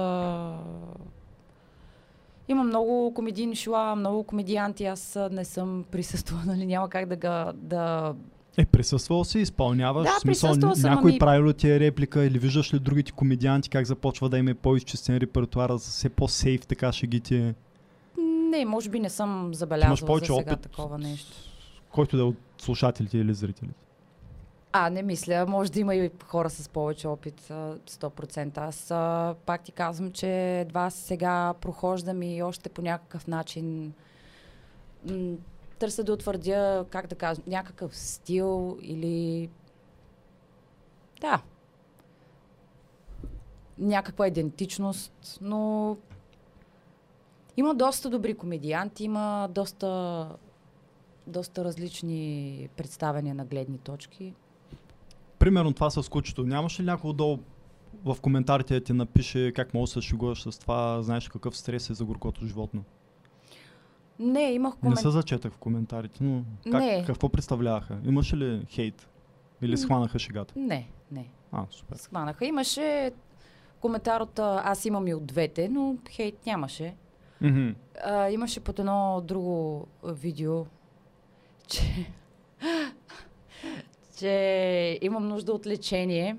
Има 2.47 2.63
много 2.63 3.13
комедийни 3.13 3.55
шоа, 3.55 3.95
много 3.95 4.23
комедианти. 4.23 4.85
Аз 4.85 5.19
не 5.31 5.45
съм 5.45 5.85
присъствала, 5.91 6.43
нали? 6.47 6.65
Няма 6.65 6.89
как 6.89 7.05
да, 7.05 7.15
га, 7.15 7.51
да 7.55 8.13
Е, 8.57 8.65
присъствал 8.65 9.23
си, 9.23 9.39
изпълняваш, 9.39 10.03
Да, 10.05 10.19
смисъл, 10.21 10.53
съм, 10.53 10.71
някой 10.83 11.11
ами- 11.11 11.19
правил 11.19 11.53
ти 11.53 11.69
е 11.69 11.79
реплика 11.79 12.23
или 12.23 12.39
виждаш 12.39 12.73
ли 12.73 12.79
другите 12.79 13.11
комедианти 13.11 13.69
как 13.69 13.85
започва 13.85 14.29
да 14.29 14.37
им 14.37 14.47
е 14.47 14.53
по-изчистен 14.53 15.17
репертуар, 15.17 15.69
за 15.69 15.77
все 15.79 16.09
по-сейф 16.09 16.61
така 16.61 16.91
шегите, 16.91 17.55
Не, 18.49 18.65
може 18.65 18.89
би 18.89 18.99
не 18.99 19.09
съм 19.09 19.53
забелязала 19.53 19.95
за 19.95 20.25
сега 20.27 20.51
опит. 20.51 20.59
такова 20.61 20.97
нещо. 20.97 21.31
който 21.91 22.17
да 22.17 22.23
е 22.23 22.25
от 22.25 22.35
слушателите 22.57 23.17
или 23.17 23.33
зрителите. 23.33 23.75
А, 24.75 24.89
не 24.89 25.03
мисля. 25.03 25.45
Може 25.47 25.71
да 25.71 25.79
има 25.79 25.95
и 25.95 26.11
хора 26.25 26.49
с 26.49 26.69
повече 26.69 27.07
опит, 27.07 27.51
а, 27.51 27.77
100%. 27.87 28.57
Аз 28.57 28.87
пак 29.45 29.63
ти 29.63 29.71
казвам, 29.71 30.11
че 30.11 30.59
едва 30.59 30.89
сега 30.89 31.53
прохождам 31.61 32.23
и 32.23 32.43
още 32.43 32.69
по 32.69 32.81
някакъв 32.81 33.27
начин 33.27 33.93
м- 35.09 35.35
търся 35.79 36.03
да 36.03 36.13
утвърдя, 36.13 36.85
как 36.89 37.07
да 37.07 37.15
кажа, 37.15 37.41
някакъв 37.47 37.97
стил 37.97 38.77
или... 38.81 39.49
Да. 41.21 41.41
Някаква 43.77 44.27
идентичност, 44.27 45.37
но 45.41 45.97
има 47.57 47.75
доста 47.75 48.09
добри 48.09 48.33
комедианти, 48.33 49.03
има 49.03 49.49
доста, 49.51 50.29
доста 51.27 51.63
различни 51.63 52.69
представяния 52.77 53.35
на 53.35 53.45
гледни 53.45 53.77
точки. 53.77 54.33
Примерно 55.43 55.73
това 55.73 55.89
с 55.89 56.09
кучето. 56.09 56.43
Нямаш 56.43 56.79
ли 56.79 56.83
някой 56.83 57.09
отдолу 57.09 57.37
в 58.05 58.17
коментарите 58.21 58.73
да 58.73 58.83
ти 58.83 58.93
напише 58.93 59.51
как 59.55 59.73
може 59.73 59.89
да 59.89 60.01
се 60.01 60.07
шегуваш 60.07 60.43
с 60.43 60.59
това, 60.59 61.01
знаеш 61.01 61.29
какъв 61.29 61.57
стрес 61.57 61.89
е 61.89 61.93
за 61.93 62.05
горкото 62.05 62.45
животно? 62.45 62.83
Не, 64.19 64.51
имах 64.51 64.73
Не 64.73 64.79
коментар. 64.79 65.01
се 65.01 65.09
зачетах 65.09 65.53
в 65.53 65.57
коментарите, 65.57 66.23
но 66.23 66.43
как, 66.71 66.81
Не. 66.81 67.03
какво 67.05 67.29
представляваха? 67.29 67.97
Имаше 68.05 68.37
ли 68.37 68.65
хейт? 68.69 69.09
Или 69.61 69.77
схванаха 69.77 70.19
шегата? 70.19 70.53
Не, 70.59 70.89
не. 71.11 71.27
А, 71.51 71.65
супер. 71.71 71.95
Схванаха. 71.95 72.45
Имаше 72.45 73.11
коментар 73.79 74.21
от 74.21 74.39
аз 74.39 74.85
имам 74.85 75.07
и 75.07 75.13
от 75.13 75.25
двете, 75.25 75.69
но 75.69 75.97
хейт 76.09 76.45
нямаше. 76.45 76.95
Мгм. 77.41 77.69
А, 78.05 78.29
имаше 78.29 78.59
под 78.59 78.79
едно 78.79 79.21
друго 79.27 79.87
видео, 80.03 80.65
че, 81.67 81.81
че 84.17 84.99
имам 85.01 85.27
нужда 85.27 85.51
от 85.53 85.67
лечение. 85.67 86.37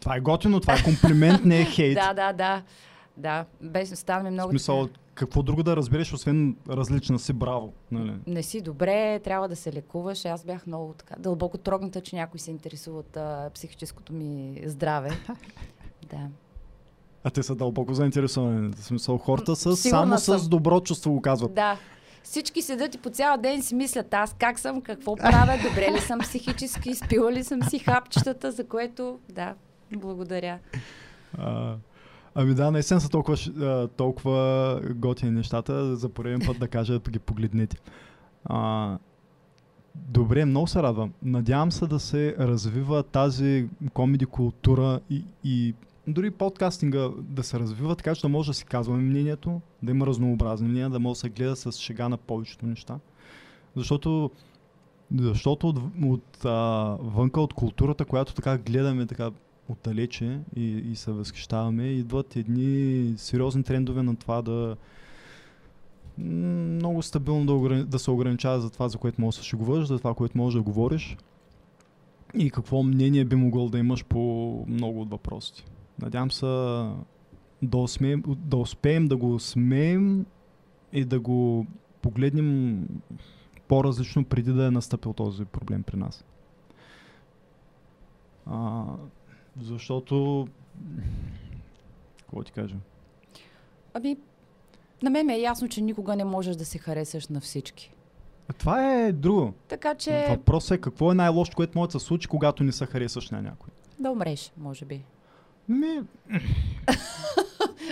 Това 0.00 0.16
е 0.16 0.20
готино, 0.20 0.60
това 0.60 0.74
е 0.74 0.82
комплимент, 0.84 1.44
не 1.44 1.60
е 1.60 1.64
хейт. 1.74 1.94
Да, 1.94 2.14
да, 2.14 2.32
да. 2.32 2.62
Да, 3.16 3.44
без 3.60 3.98
стана 3.98 4.22
ми 4.22 4.30
В 4.30 4.32
много. 4.32 4.50
смисъл, 4.50 4.86
така, 4.86 5.00
какво 5.14 5.42
друго 5.42 5.62
да 5.62 5.76
разбереш, 5.76 6.12
освен 6.12 6.56
различна 6.68 7.18
си, 7.18 7.32
браво. 7.32 7.72
Нали? 7.90 8.12
Не 8.26 8.42
си 8.42 8.60
добре, 8.60 9.18
трябва 9.18 9.48
да 9.48 9.56
се 9.56 9.72
лекуваш. 9.72 10.24
Аз 10.24 10.44
бях 10.44 10.66
много 10.66 10.94
така 10.98 11.14
дълбоко 11.18 11.58
трогната, 11.58 12.00
че 12.00 12.16
някой 12.16 12.40
се 12.40 12.50
интересува 12.50 12.98
от 12.98 13.16
а, 13.16 13.50
психическото 13.54 14.12
ми 14.12 14.60
здраве. 14.64 15.10
да. 16.10 16.28
А 17.24 17.30
те 17.30 17.42
са 17.42 17.54
дълбоко 17.54 17.94
заинтересовани. 17.94 18.72
В 18.72 18.84
смисъл, 18.84 19.18
хората 19.18 19.56
са 19.56 19.76
Сигурна 19.76 20.18
само 20.18 20.38
с 20.38 20.40
съм. 20.42 20.50
добро 20.50 20.80
чувство 20.80 21.12
го 21.12 21.22
казват. 21.22 21.54
Да. 21.54 21.78
Всички 22.24 22.62
седят 22.62 22.94
и 22.94 22.98
по 22.98 23.10
цял 23.10 23.38
ден 23.38 23.62
си 23.62 23.74
мислят 23.74 24.14
аз 24.14 24.34
как 24.38 24.58
съм, 24.58 24.80
какво 24.80 25.16
правя, 25.16 25.58
добре 25.68 25.92
ли 25.92 26.00
съм 26.00 26.18
психически, 26.18 26.90
изпила 26.90 27.32
ли 27.32 27.44
съм 27.44 27.62
си 27.62 27.78
хапчетата, 27.78 28.52
за 28.52 28.68
което 28.68 29.18
да, 29.32 29.54
благодаря. 29.96 30.58
А, 31.38 31.76
ами 32.34 32.54
да, 32.54 32.70
наистина 32.70 33.00
са 33.00 33.08
толкова, 33.08 33.88
толкова 33.96 34.80
готини 34.94 35.32
нещата. 35.32 35.96
За 35.96 36.08
пореден 36.08 36.40
път 36.46 36.58
да 36.58 36.68
кажа, 36.68 36.98
да 36.98 37.10
ги 37.10 37.18
погледнете. 37.18 37.76
А, 38.44 38.98
добре, 39.94 40.44
много 40.44 40.66
се 40.66 40.82
радвам. 40.82 41.12
Надявам 41.22 41.72
се 41.72 41.86
да 41.86 41.98
се 41.98 42.36
развива 42.38 43.02
тази 43.02 43.68
комеди 43.92 44.26
култура 44.26 45.00
и, 45.10 45.24
и 45.44 45.74
дори 46.06 46.30
подкастинга 46.30 47.08
да 47.18 47.42
се 47.42 47.58
развива, 47.58 47.96
така 47.96 48.14
че 48.14 48.22
да 48.22 48.28
може 48.28 48.50
да 48.50 48.54
си 48.54 48.64
казваме 48.64 49.02
мнението, 49.02 49.60
да 49.82 49.90
има 49.90 50.06
разнообразни 50.06 50.68
мнения, 50.68 50.90
да 50.90 51.00
може 51.00 51.16
да 51.16 51.20
се 51.20 51.28
гледа 51.28 51.56
с 51.56 51.72
шега 51.72 52.08
на 52.08 52.16
повечето 52.16 52.66
неща. 52.66 52.98
Защото 53.76 54.30
защото 55.14 55.68
от, 55.68 55.78
от 56.02 56.44
а, 56.44 56.50
вънка 57.00 57.40
от 57.40 57.54
културата, 57.54 58.04
която 58.04 58.34
така 58.34 58.58
гледаме 58.58 59.06
така 59.06 59.30
отдалече 59.68 60.40
и, 60.56 60.64
и 60.64 60.96
се 60.96 61.12
възхищаваме, 61.12 61.86
идват 61.86 62.36
едни 62.36 63.14
сериозни 63.16 63.62
трендове 63.62 64.02
на 64.02 64.16
това 64.16 64.42
да 64.42 64.76
много 66.18 67.02
стабилно 67.02 67.46
да, 67.46 67.52
ограни- 67.52 67.84
да 67.84 67.98
се 67.98 68.10
ограничава 68.10 68.60
за 68.60 68.70
това, 68.70 68.88
за 68.88 68.98
което 68.98 69.20
можеш 69.20 69.38
да 69.38 69.42
се 69.42 69.48
шегуваш, 69.48 69.86
за 69.86 69.98
това, 69.98 70.14
което 70.14 70.38
можеш 70.38 70.56
да 70.56 70.62
говориш 70.62 71.16
и 72.34 72.50
какво 72.50 72.82
мнение 72.82 73.24
би 73.24 73.36
могъл 73.36 73.68
да 73.68 73.78
имаш 73.78 74.04
по 74.04 74.18
много 74.68 75.00
от 75.00 75.10
въпросите. 75.10 75.64
Надявам 76.02 76.30
се 76.30 76.46
да 77.62 77.78
успеем 77.78 78.22
да, 78.26 78.56
успеем 78.56 79.08
да 79.08 79.16
го 79.16 79.40
смеем 79.40 80.26
и 80.92 81.04
да 81.04 81.20
го 81.20 81.66
погледнем 82.02 82.88
по-различно 83.68 84.24
преди 84.24 84.52
да 84.52 84.66
е 84.66 84.70
настъпил 84.70 85.12
този 85.12 85.44
проблем 85.44 85.82
при 85.82 85.96
нас. 85.96 86.24
А, 88.46 88.84
защото... 89.60 90.48
Какво 92.18 92.42
ти 92.42 92.52
кажа? 92.52 92.76
Ами, 93.94 94.16
на 95.02 95.10
мен 95.10 95.26
ми 95.26 95.32
е 95.32 95.40
ясно, 95.40 95.68
че 95.68 95.80
никога 95.80 96.16
не 96.16 96.24
можеш 96.24 96.56
да 96.56 96.64
се 96.64 96.78
харесаш 96.78 97.28
на 97.28 97.40
всички. 97.40 97.92
А 98.48 98.52
това 98.52 98.94
е 98.94 99.12
друго. 99.12 99.54
Така 99.68 99.94
че 99.94 100.26
Въпросът 100.30 100.78
е 100.78 100.80
какво 100.80 101.12
е 101.12 101.14
най-лошото, 101.14 101.56
което 101.56 101.78
може 101.78 101.90
да 101.90 102.00
се 102.00 102.06
случи, 102.06 102.28
когато 102.28 102.64
не 102.64 102.72
се 102.72 102.86
харесаш 102.86 103.30
на 103.30 103.42
някой. 103.42 103.68
да 103.98 104.10
умреш, 104.10 104.52
може 104.58 104.84
би. 104.84 105.04
Ми, 105.68 106.00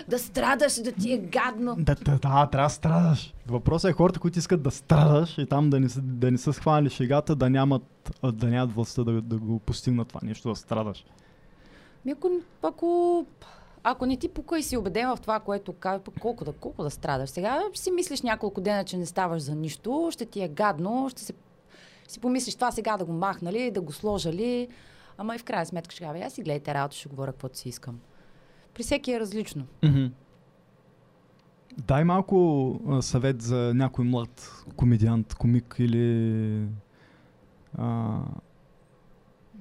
Да 0.09 0.19
страдаш, 0.19 0.75
да 0.75 0.93
ти 0.93 1.13
е 1.13 1.19
гадно. 1.19 1.75
да, 1.79 1.95
да, 1.95 2.11
да, 2.13 2.19
трябва 2.47 2.67
да 2.67 2.69
страдаш. 2.69 3.35
Въпросът 3.47 3.91
е 3.91 3.95
хората, 3.95 4.21
които 4.21 4.39
искат 4.39 4.63
да 4.63 4.71
страдаш 4.71 5.39
и 5.39 5.47
там 5.47 5.71
да 5.71 5.81
не, 5.81 5.89
са- 5.89 6.01
да 6.01 6.31
не 6.31 6.39
са 6.39 6.53
схванали 6.53 6.91
шегата, 6.91 7.37
да 7.37 7.51
нямат, 7.51 7.83
да 8.25 8.47
нямат 8.47 8.73
властта 8.73 9.05
да, 9.05 9.23
да 9.23 9.39
го 9.39 9.59
постигнат 9.59 10.09
това 10.09 10.21
нещо, 10.23 10.49
да 10.49 10.57
страдаш. 10.57 11.05
Ми 12.05 12.13
ако, 12.13 12.31
ако, 12.63 13.27
ако 13.83 14.07
не 14.07 14.17
ти 14.17 14.29
пука 14.29 14.59
и 14.59 14.63
си 14.63 14.77
убеден 14.77 15.09
в 15.09 15.21
това, 15.21 15.41
което 15.41 15.73
казва, 15.73 16.01
колко 16.21 16.45
да, 16.45 16.53
колко 16.53 16.83
да 16.83 16.91
страдаш. 16.91 17.31
Сега 17.31 17.63
си 17.75 17.91
мислиш 17.91 18.23
няколко 18.23 18.61
дена, 18.61 18.85
че 18.85 18.97
не 18.97 19.07
ставаш 19.07 19.43
за 19.43 19.55
нищо, 19.55 20.09
ще 20.13 20.27
ти 20.27 20.43
е 20.43 20.49
гадно, 20.49 21.09
ще 21.11 21.23
се, 21.23 21.33
си 22.09 22.21
помислиш 22.21 22.55
това 22.55 22.71
сега 22.71 22.97
да 22.97 23.05
го 23.05 23.13
махна 23.13 23.53
ли, 23.53 23.71
да 23.71 23.81
го 23.81 23.93
сложа 23.93 24.33
ли. 24.33 24.69
Ама 25.19 25.35
и 25.35 25.39
в 25.39 25.45
крайна 25.45 25.67
сметка 25.67 25.93
ще 25.93 26.05
кажа, 26.05 26.13
«Бе, 26.13 26.21
аз 26.21 26.33
си 26.33 26.43
гледайте 26.43 26.75
работа, 26.75 26.97
ще 26.97 27.09
говоря 27.09 27.33
каквото 27.33 27.59
си 27.59 27.69
искам. 27.69 28.01
При 28.75 28.83
всеки 28.83 29.13
е 29.13 29.21
различно. 29.21 29.67
Дай 31.79 32.05
малко 32.05 32.81
а, 32.89 33.03
съвет 33.03 33.43
за 33.43 33.73
някой 33.75 34.05
млад 34.05 34.65
комедиант, 34.77 35.35
комик 35.35 35.77
или 35.79 36.67
а, 37.79 38.19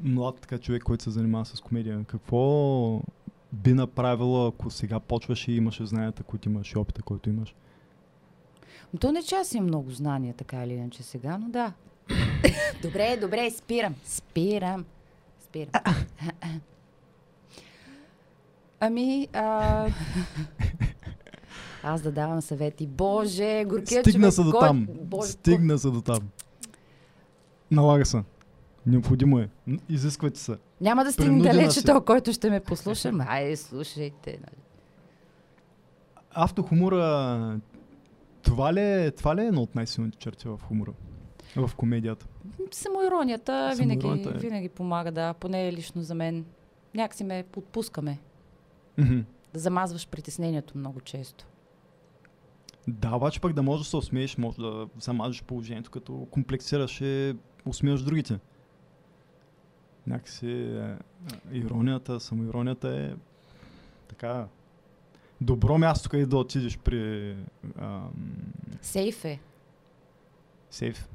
млад 0.03 0.40
така 0.41 0.57
човек, 0.57 0.84
който 0.84 1.03
се 1.03 1.10
занимава 1.10 1.45
с 1.45 1.61
комедия. 1.61 2.03
Какво 2.07 3.02
би 3.53 3.73
направила, 3.73 4.48
ако 4.48 4.69
сега 4.69 4.99
почваш 4.99 5.48
и 5.48 5.52
имаше 5.52 5.86
знанията, 5.86 6.23
които 6.23 6.49
имаш 6.49 6.72
и 6.72 6.78
опита, 6.78 7.02
който 7.02 7.30
имаш? 7.30 7.56
Но 8.94 8.99
то 8.99 9.11
не 9.11 9.23
че 9.23 9.36
аз 9.36 9.53
имам 9.53 9.68
много 9.68 9.91
знания, 9.91 10.34
така 10.34 10.64
или 10.64 10.73
иначе 10.73 11.03
сега, 11.03 11.38
но 11.38 11.49
да. 11.49 11.73
добре, 12.82 13.18
добре, 13.22 13.52
спирам. 13.52 13.95
Спирам. 14.03 14.86
Спирам. 15.52 15.72
ами, 18.80 19.28
а... 19.34 19.88
аз 21.84 22.02
да 22.02 22.11
давам 22.11 22.41
съвети. 22.41 22.88
Боже, 22.88 23.65
горкият 23.65 24.06
Стигна 24.06 24.32
човек, 24.32 24.34
се 24.34 24.44
до 24.44 24.52
там. 24.52 24.88
Боже, 25.02 25.28
Стигна 25.32 25.78
се 25.78 25.90
до 25.90 26.02
там. 26.02 26.30
Налага 27.72 28.06
се. 28.06 28.23
Необходимо 28.86 29.40
е. 29.40 29.49
Изисквайте 29.90 30.40
се. 30.40 30.57
Няма 30.82 31.03
да 31.03 31.11
стигне 31.11 31.41
далече 31.41 31.84
то, 31.84 32.02
който 32.02 32.34
ще 32.34 32.49
ме 32.49 32.60
послуша. 32.60 33.11
Айде, 33.28 33.57
слушайте. 33.57 34.32
нали. 34.32 34.61
Автохумора, 36.34 37.60
това 38.41 38.73
ли, 38.73 38.82
е, 38.82 39.11
това 39.11 39.36
ли 39.36 39.41
е 39.41 39.45
една 39.45 39.61
от 39.61 39.76
най-силните 39.76 40.18
черти 40.18 40.48
в 40.48 40.60
хумора? 40.68 40.91
В 41.56 41.72
комедията. 41.78 42.28
Самоиронията 42.72 43.73
винаги, 43.77 44.07
е. 44.07 44.38
винаги 44.38 44.69
помага, 44.69 45.11
да. 45.11 45.34
Поне 45.34 45.73
лично 45.73 46.01
за 46.01 46.15
мен. 46.15 46.45
Някакси 46.95 47.23
ме 47.23 47.43
подпускаме. 47.51 48.19
Мгм. 48.97 49.19
Да 49.53 49.59
замазваш 49.59 50.07
притеснението 50.07 50.77
много 50.77 51.01
често. 51.01 51.45
Да, 52.88 53.15
обаче 53.15 53.41
пък 53.41 53.53
да 53.53 53.63
можеш 53.63 53.85
да 53.85 53.89
се 53.89 53.97
усмееш, 53.97 54.38
може 54.38 54.57
да 54.57 54.88
замажеш 54.99 55.43
положението, 55.43 55.91
като 55.91 56.27
комплексираш 56.31 57.01
и 57.01 57.35
усмееш 57.65 58.01
другите. 58.01 58.39
Някакси 60.07 60.51
е, 60.51 60.97
е, 61.51 61.57
иронията, 61.57 62.19
самоиронията 62.19 62.89
е 62.89 63.13
така 64.07 64.47
добро 65.41 65.77
място, 65.77 66.09
къде 66.09 66.26
да 66.26 66.38
отидеш 66.38 66.77
при 66.77 67.35
ам, 67.80 68.11
Сейф 68.81 69.26
е. 69.26 69.39
сейф. 70.72 71.07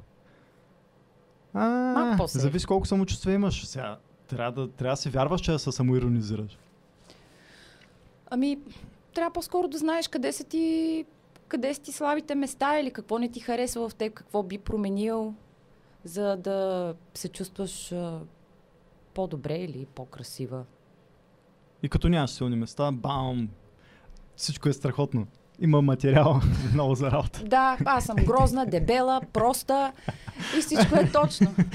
А, 1.57 1.93
Малко 1.93 2.17
по-сейф. 2.17 2.41
зависи 2.41 2.65
колко 2.65 2.87
самочувствие 2.87 3.35
имаш. 3.35 3.65
Сега, 3.65 3.97
трябва 4.27 4.51
да, 4.61 4.71
трябва 4.71 4.93
да 4.93 4.97
си 4.97 5.09
вярваш, 5.09 5.41
че 5.41 5.51
да 5.51 5.59
се 5.59 5.71
самоиронизираш. 5.71 6.57
Ами, 8.29 8.57
трябва 9.13 9.31
по-скоро 9.33 9.67
да 9.67 9.77
знаеш 9.77 10.07
къде 10.07 10.31
са 10.31 10.43
ти, 10.43 11.05
къде 11.47 11.73
са 11.73 11.81
ти 11.81 11.91
слабите 11.91 12.35
места 12.35 12.79
или 12.79 12.91
какво 12.91 13.17
не 13.19 13.29
ти 13.29 13.39
харесва 13.39 13.89
в 13.89 13.95
теб, 13.95 14.13
какво 14.13 14.43
би 14.43 14.57
променил, 14.57 15.33
за 16.03 16.35
да 16.37 16.93
се 17.13 17.29
чувстваш 17.29 17.91
а, 17.91 18.19
по-добре 19.13 19.55
или 19.55 19.85
по-красива. 19.95 20.63
И 21.83 21.89
като 21.89 22.09
нямаш 22.09 22.29
силни 22.29 22.55
места, 22.55 22.91
бам, 22.91 23.49
всичко 24.35 24.69
е 24.69 24.73
страхотно. 24.73 25.27
Има 25.59 25.81
материал 25.81 26.41
много 26.73 26.95
за 26.95 27.11
работа. 27.11 27.43
Да, 27.43 27.77
аз 27.85 28.03
съм 28.05 28.15
грозна, 28.15 28.65
дебела, 28.65 29.21
проста 29.33 29.91
и 30.57 30.61
всичко 30.61 30.95
е 30.95 31.11
точно. 31.11 31.55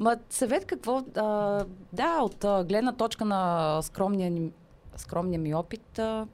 Ма 0.00 0.16
съвет 0.30 0.64
какво? 0.64 1.02
А, 1.16 1.64
да, 1.92 2.18
от 2.22 2.44
а, 2.44 2.64
гледна 2.64 2.92
точка 2.92 3.24
на 3.24 3.82
скромния, 3.82 4.30
ни- 4.30 4.50
скромния 4.96 5.40
ми 5.40 5.54
опит, 5.54 5.98
а, 5.98 6.26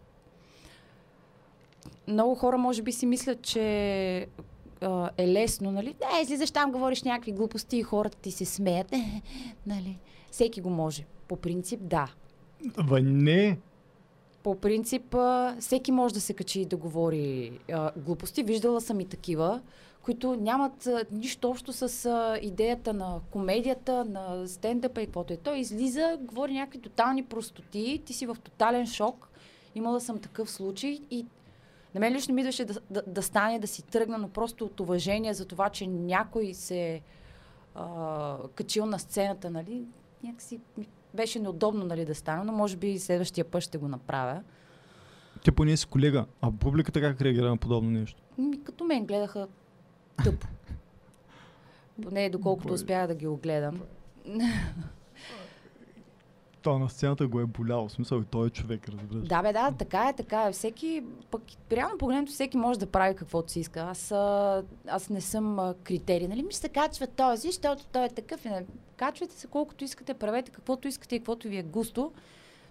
много 2.08 2.34
хора 2.34 2.58
може 2.58 2.82
би 2.82 2.92
си 2.92 3.06
мислят, 3.06 3.42
че 3.42 4.26
а, 4.80 5.10
е 5.18 5.28
лесно, 5.28 5.70
нали? 5.70 5.94
Да, 6.00 6.20
излизаш 6.22 6.50
там, 6.50 6.72
говориш 6.72 7.02
някакви 7.02 7.32
глупости 7.32 7.76
и 7.76 7.82
хората 7.82 8.18
ти 8.18 8.30
се 8.30 8.44
смеят. 8.44 8.92
нали? 9.66 9.98
Всеки 10.30 10.60
го 10.60 10.70
може. 10.70 11.04
По 11.28 11.36
принцип, 11.36 11.80
да. 11.82 12.12
Ба, 12.84 13.00
не. 13.02 13.58
По 14.42 14.54
принцип, 14.54 15.16
всеки 15.60 15.92
може 15.92 16.14
да 16.14 16.20
се 16.20 16.34
качи 16.34 16.60
и 16.60 16.66
да 16.66 16.76
говори 16.76 17.58
глупости. 17.96 18.42
Виждала 18.42 18.80
съм 18.80 19.00
и 19.00 19.08
такива, 19.08 19.60
които 20.02 20.36
нямат 20.36 20.88
нищо 21.10 21.50
общо 21.50 21.72
с 21.72 22.38
идеята 22.42 22.92
на 22.92 23.20
комедията, 23.30 24.04
на 24.04 24.48
стендъпа 24.48 25.02
и 25.02 25.06
каквото 25.06 25.32
е. 25.32 25.36
Той 25.36 25.58
излиза, 25.58 26.18
говори 26.20 26.52
някакви 26.52 26.80
тотални 26.80 27.24
простоти, 27.24 28.02
ти 28.06 28.12
си 28.12 28.26
в 28.26 28.36
тотален 28.44 28.86
шок. 28.86 29.28
Имала 29.74 30.00
съм 30.00 30.18
такъв 30.18 30.50
случай 30.50 31.00
и 31.10 31.26
на 31.94 32.00
мен 32.00 32.12
лично 32.12 32.34
ми 32.34 32.40
идваше 32.40 32.64
да, 32.64 32.80
да, 32.90 33.02
да 33.06 33.22
стане, 33.22 33.58
да 33.58 33.66
си 33.66 33.82
тръгна, 33.82 34.18
но 34.18 34.28
просто 34.28 34.64
от 34.64 34.80
уважение 34.80 35.34
за 35.34 35.44
това, 35.44 35.68
че 35.68 35.86
някой 35.86 36.54
се 36.54 37.00
а, 37.74 38.36
качил 38.54 38.86
на 38.86 38.98
сцената, 38.98 39.50
нали, 39.50 39.84
някакси 40.24 40.60
беше 41.14 41.38
неудобно 41.38 41.84
нали, 41.84 42.04
да 42.04 42.14
стане, 42.14 42.44
но 42.44 42.52
може 42.52 42.76
би 42.76 42.98
следващия 42.98 43.44
път 43.44 43.62
ще 43.62 43.78
го 43.78 43.88
направя. 43.88 44.42
Ти 45.44 45.50
поне 45.50 45.76
си 45.76 45.86
колега. 45.86 46.26
А 46.40 46.52
публиката 46.52 47.00
как 47.00 47.20
реагира 47.20 47.48
на 47.48 47.56
подобно 47.56 47.90
нещо? 47.90 48.22
Ми, 48.38 48.64
като 48.64 48.84
мен 48.84 49.06
гледаха 49.06 49.48
тъпо. 50.24 50.46
Поне 52.02 52.30
доколкото 52.30 52.72
успях 52.72 53.06
да 53.06 53.14
ги 53.14 53.26
огледам. 53.26 53.80
То 56.62 56.78
на 56.78 56.88
сцената 56.88 57.26
го 57.26 57.40
е 57.40 57.46
болял, 57.46 57.88
в 57.88 57.92
смисъл 57.92 58.20
и 58.20 58.24
той 58.24 58.46
е 58.46 58.50
човек, 58.50 58.88
разбираш. 58.88 59.28
Да, 59.28 59.42
бе, 59.42 59.52
да, 59.52 59.72
така 59.78 60.08
е, 60.08 60.12
така 60.12 60.42
е. 60.42 60.52
Всеки, 60.52 61.02
пък 61.30 61.42
реално 61.72 61.98
погледнато, 61.98 62.32
всеки 62.32 62.56
може 62.56 62.78
да 62.78 62.86
прави 62.86 63.16
каквото 63.16 63.52
си 63.52 63.60
иска. 63.60 63.80
Аз, 63.80 64.12
аз 64.88 65.08
не 65.10 65.20
съм 65.20 65.74
критерий. 65.84 66.28
Нали 66.28 66.42
ми 66.42 66.52
се 66.52 66.68
качва 66.68 67.06
този, 67.06 67.48
защото 67.48 67.86
той 67.92 68.04
е 68.04 68.08
такъв. 68.08 68.46
Качвайте 68.96 69.34
се 69.34 69.46
колкото 69.46 69.84
искате, 69.84 70.14
правете 70.14 70.50
каквото 70.50 70.88
искате 70.88 71.16
и 71.16 71.18
каквото 71.18 71.48
ви 71.48 71.56
е 71.56 71.62
густо, 71.62 72.12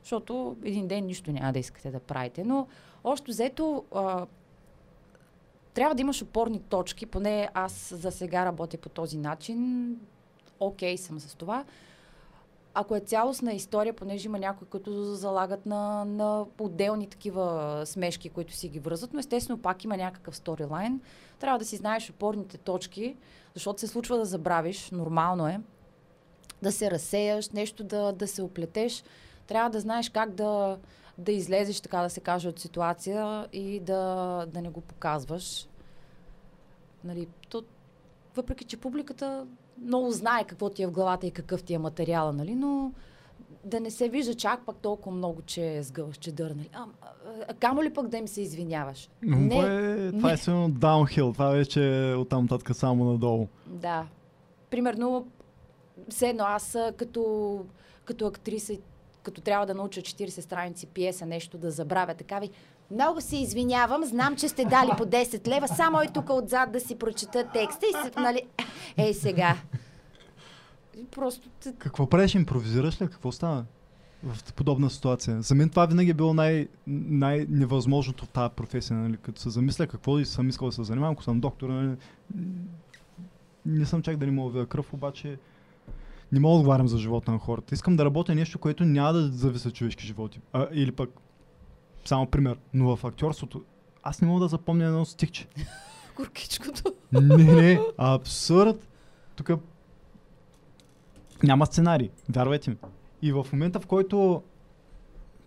защото 0.03 0.55
един 0.63 0.87
ден 0.87 1.05
нищо 1.05 1.31
няма 1.31 1.53
да 1.53 1.59
искате 1.59 1.91
да 1.91 1.99
правите. 1.99 2.43
Но 2.43 2.67
още 3.03 3.31
взето, 3.31 3.85
а, 3.95 4.25
трябва 5.73 5.95
да 5.95 6.01
имаш 6.01 6.21
опорни 6.21 6.59
точки, 6.59 7.05
поне 7.05 7.49
аз 7.53 7.93
за 7.95 8.11
сега 8.11 8.45
работя 8.45 8.77
по 8.77 8.89
този 8.89 9.17
начин. 9.17 9.89
Окей 10.59 10.95
okay, 10.95 10.99
съм 10.99 11.19
с 11.19 11.35
това 11.35 11.65
ако 12.73 12.95
е 12.95 12.99
цялостна 12.99 13.53
история, 13.53 13.93
понеже 13.93 14.27
има 14.27 14.39
някои, 14.39 14.67
които 14.67 15.03
залагат 15.15 15.65
на, 15.65 16.05
на 16.05 16.45
отделни 16.59 17.07
такива 17.07 17.81
смешки, 17.85 18.29
които 18.29 18.53
си 18.53 18.69
ги 18.69 18.79
връзват, 18.79 19.13
но 19.13 19.19
естествено 19.19 19.61
пак 19.61 19.83
има 19.83 19.97
някакъв 19.97 20.35
сторилайн. 20.35 21.01
Трябва 21.39 21.59
да 21.59 21.65
си 21.65 21.75
знаеш 21.75 22.09
опорните 22.09 22.57
точки, 22.57 23.15
защото 23.53 23.79
се 23.79 23.87
случва 23.87 24.17
да 24.17 24.25
забравиш, 24.25 24.91
нормално 24.91 25.47
е, 25.47 25.59
да 26.61 26.71
се 26.71 26.91
разсеяш, 26.91 27.49
нещо 27.49 27.83
да, 27.83 28.11
да 28.11 28.27
се 28.27 28.41
оплетеш. 28.41 29.03
Трябва 29.47 29.69
да 29.69 29.79
знаеш 29.79 30.09
как 30.09 30.33
да, 30.33 30.77
да 31.17 31.31
излезеш, 31.31 31.81
така 31.81 32.01
да 32.01 32.09
се 32.09 32.19
каже, 32.19 32.49
от 32.49 32.59
ситуация 32.59 33.47
и 33.53 33.79
да, 33.79 34.45
да 34.47 34.61
не 34.61 34.69
го 34.69 34.81
показваш. 34.81 35.67
Нали, 37.03 37.27
то, 37.49 37.63
въпреки, 38.35 38.65
че 38.65 38.77
публиката 38.77 39.47
много 39.85 40.11
знае 40.11 40.43
какво 40.43 40.69
ти 40.69 40.83
е 40.83 40.87
в 40.87 40.91
главата 40.91 41.27
и 41.27 41.31
какъв 41.31 41.63
ти 41.63 41.73
е 41.73 41.77
материала, 41.77 42.33
нали? 42.33 42.55
но 42.55 42.91
да 43.65 43.79
не 43.79 43.91
се 43.91 44.09
вижда 44.09 44.33
чак 44.35 44.65
пак 44.65 44.75
толкова 44.75 45.15
много, 45.15 45.41
че 45.41 45.75
е 45.75 45.83
сгъваш, 45.83 46.17
че 46.17 46.31
дър, 46.31 46.51
нали? 46.51 46.69
А, 46.73 46.85
а, 47.47 47.53
камо 47.53 47.83
ли 47.83 47.93
пък 47.93 48.07
да 48.07 48.17
им 48.17 48.27
се 48.27 48.41
извиняваш? 48.41 49.09
Но 49.21 49.37
не, 49.37 49.57
е, 49.57 50.11
това 50.11 50.27
не. 50.27 50.33
е 50.33 50.37
само 50.37 50.69
даунхил, 50.69 51.33
това 51.33 51.49
вече 51.49 52.11
е 52.11 52.15
оттам 52.15 52.47
татка 52.47 52.73
само 52.73 53.05
надолу. 53.05 53.47
Да. 53.65 54.05
Примерно, 54.69 55.27
все 56.09 56.29
едно 56.29 56.43
аз 56.43 56.77
като, 56.97 57.65
като 58.05 58.27
актриса, 58.27 58.73
като 59.23 59.41
трябва 59.41 59.65
да 59.65 59.73
науча 59.73 60.01
40 60.01 60.39
страници 60.39 60.87
пиеса, 60.87 61.25
нещо 61.25 61.57
да 61.57 61.71
забравя, 61.71 62.13
така 62.13 62.39
ви, 62.39 62.49
много 62.91 63.21
се 63.21 63.37
извинявам, 63.37 64.05
знам, 64.05 64.35
че 64.35 64.49
сте 64.49 64.65
дали 64.65 64.89
по 64.97 65.05
10 65.05 65.47
лева, 65.47 65.67
само 65.67 66.01
е 66.01 66.07
тук 66.07 66.29
отзад 66.29 66.71
да 66.71 66.79
си 66.79 66.95
прочета 66.95 67.49
текста 67.53 67.85
и 67.85 67.91
се, 67.91 68.19
нали, 68.19 68.41
ей 68.97 69.13
сега. 69.13 69.57
Просто... 71.11 71.49
Какво 71.77 72.09
правиш? 72.09 72.35
Импровизираш 72.35 73.01
ли? 73.01 73.07
Какво 73.07 73.31
става? 73.31 73.65
в 74.23 74.53
подобна 74.53 74.89
ситуация. 74.89 75.41
За 75.41 75.55
мен 75.55 75.69
това 75.69 75.85
винаги 75.85 76.11
е 76.11 76.13
било 76.13 76.33
най- 76.33 76.67
най-невъзможното 76.87 78.25
в 78.25 78.29
тази 78.29 78.53
професия. 78.55 78.97
Нали? 78.97 79.17
Като 79.17 79.41
се 79.41 79.49
замисля 79.49 79.87
какво 79.87 80.19
и 80.19 80.25
съм 80.25 80.49
искал 80.49 80.67
да 80.67 80.71
се 80.71 80.83
занимавам, 80.83 81.13
ако 81.13 81.23
съм 81.23 81.39
доктор, 81.39 81.69
нали? 81.69 81.95
не 83.65 83.85
съм 83.85 84.01
чак 84.01 84.17
да 84.17 84.25
не 84.25 84.31
мога 84.31 84.59
да 84.59 84.65
кръв, 84.65 84.93
обаче 84.93 85.37
не 86.31 86.39
мога 86.39 86.53
да 86.53 86.57
отговарям 86.57 86.87
за 86.87 86.97
живота 86.97 87.31
на 87.31 87.39
хората. 87.39 87.75
Искам 87.75 87.95
да 87.95 88.05
работя 88.05 88.35
нещо, 88.35 88.59
което 88.59 88.85
няма 88.85 89.13
да 89.13 89.27
зависи 89.27 89.71
човешки 89.71 90.07
животи. 90.07 90.39
А, 90.53 90.67
или 90.71 90.91
пък 90.91 91.09
само 92.05 92.25
пример. 92.25 92.57
Но 92.73 92.95
в 92.95 93.05
актьорството 93.05 93.63
аз 94.03 94.21
не 94.21 94.27
мога 94.27 94.39
да 94.39 94.47
запомня 94.47 94.85
едно 94.85 95.05
стихче. 95.05 95.47
Горкичкото. 96.15 96.93
Не, 97.11 97.43
не, 97.43 97.81
абсурд. 97.97 98.87
Тук 99.35 99.51
няма 101.43 101.65
сценарий, 101.65 102.09
вярвайте 102.29 102.69
ми. 102.69 102.77
И 103.21 103.31
в 103.31 103.47
момента, 103.53 103.79
в 103.79 103.87
който... 103.87 104.43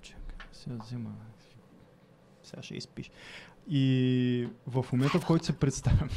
Чакай, 0.01 0.49
сега 0.53 0.77
взима... 0.85 1.11
Сега 2.43 2.63
ще 2.63 2.75
изпиш. 2.75 3.11
И 3.69 4.49
в 4.67 4.85
момента, 4.93 5.21
в 5.21 5.27
който 5.27 5.45
се 5.45 5.53
представям... 5.53 6.09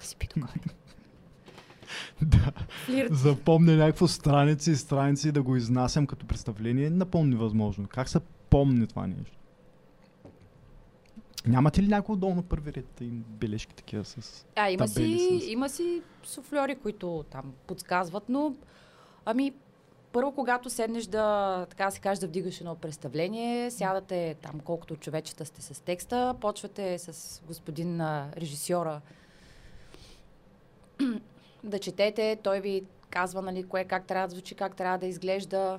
Си 0.00 0.16
пи 0.16 0.28
да. 2.22 2.52
Запомня 3.10 3.76
някакво 3.76 4.08
страници 4.08 4.70
и 4.70 4.76
страници 4.76 5.32
да 5.32 5.42
го 5.42 5.56
изнасям 5.56 6.06
като 6.06 6.26
представление, 6.26 6.90
напълно 6.90 7.28
невъзможно. 7.28 7.88
Как 7.88 8.08
се 8.08 8.20
помни 8.50 8.86
това 8.86 9.06
нещо? 9.06 9.38
Нямате 11.46 11.82
ли 11.82 11.88
някой 11.88 12.16
долу 12.16 12.34
на 12.34 12.42
първи 12.42 12.72
ред 12.72 13.00
и 13.00 13.10
бележки 13.10 13.74
такива 13.74 14.04
с 14.04 14.46
А, 14.56 14.70
има 14.70 14.88
си, 14.88 15.40
с... 15.42 15.46
има 15.46 15.68
си 15.68 16.02
суфльори, 16.22 16.76
които 16.76 17.24
там 17.30 17.52
подсказват, 17.66 18.24
но 18.28 18.54
ами 19.24 19.52
първо, 20.12 20.32
когато 20.32 20.70
седнеш 20.70 21.06
да, 21.06 21.66
така 21.70 21.90
се 21.90 22.00
каже, 22.00 22.20
да 22.20 22.26
вдигаш 22.26 22.60
едно 22.60 22.74
представление, 22.74 23.70
сядате 23.70 24.36
там 24.42 24.60
колкото 24.60 24.96
човечета 24.96 25.44
сте 25.44 25.62
с 25.62 25.80
текста, 25.84 26.34
почвате 26.40 26.98
с 26.98 27.42
господин 27.46 28.00
а, 28.00 28.28
режисьора 28.36 29.00
да 31.64 31.78
четете, 31.78 32.38
той 32.42 32.60
ви 32.60 32.84
казва, 33.10 33.42
нали, 33.42 33.62
кое 33.62 33.84
как 33.84 34.06
трябва 34.06 34.28
да 34.28 34.34
звучи, 34.34 34.54
как 34.54 34.76
трябва 34.76 34.98
да 34.98 35.06
изглежда, 35.06 35.78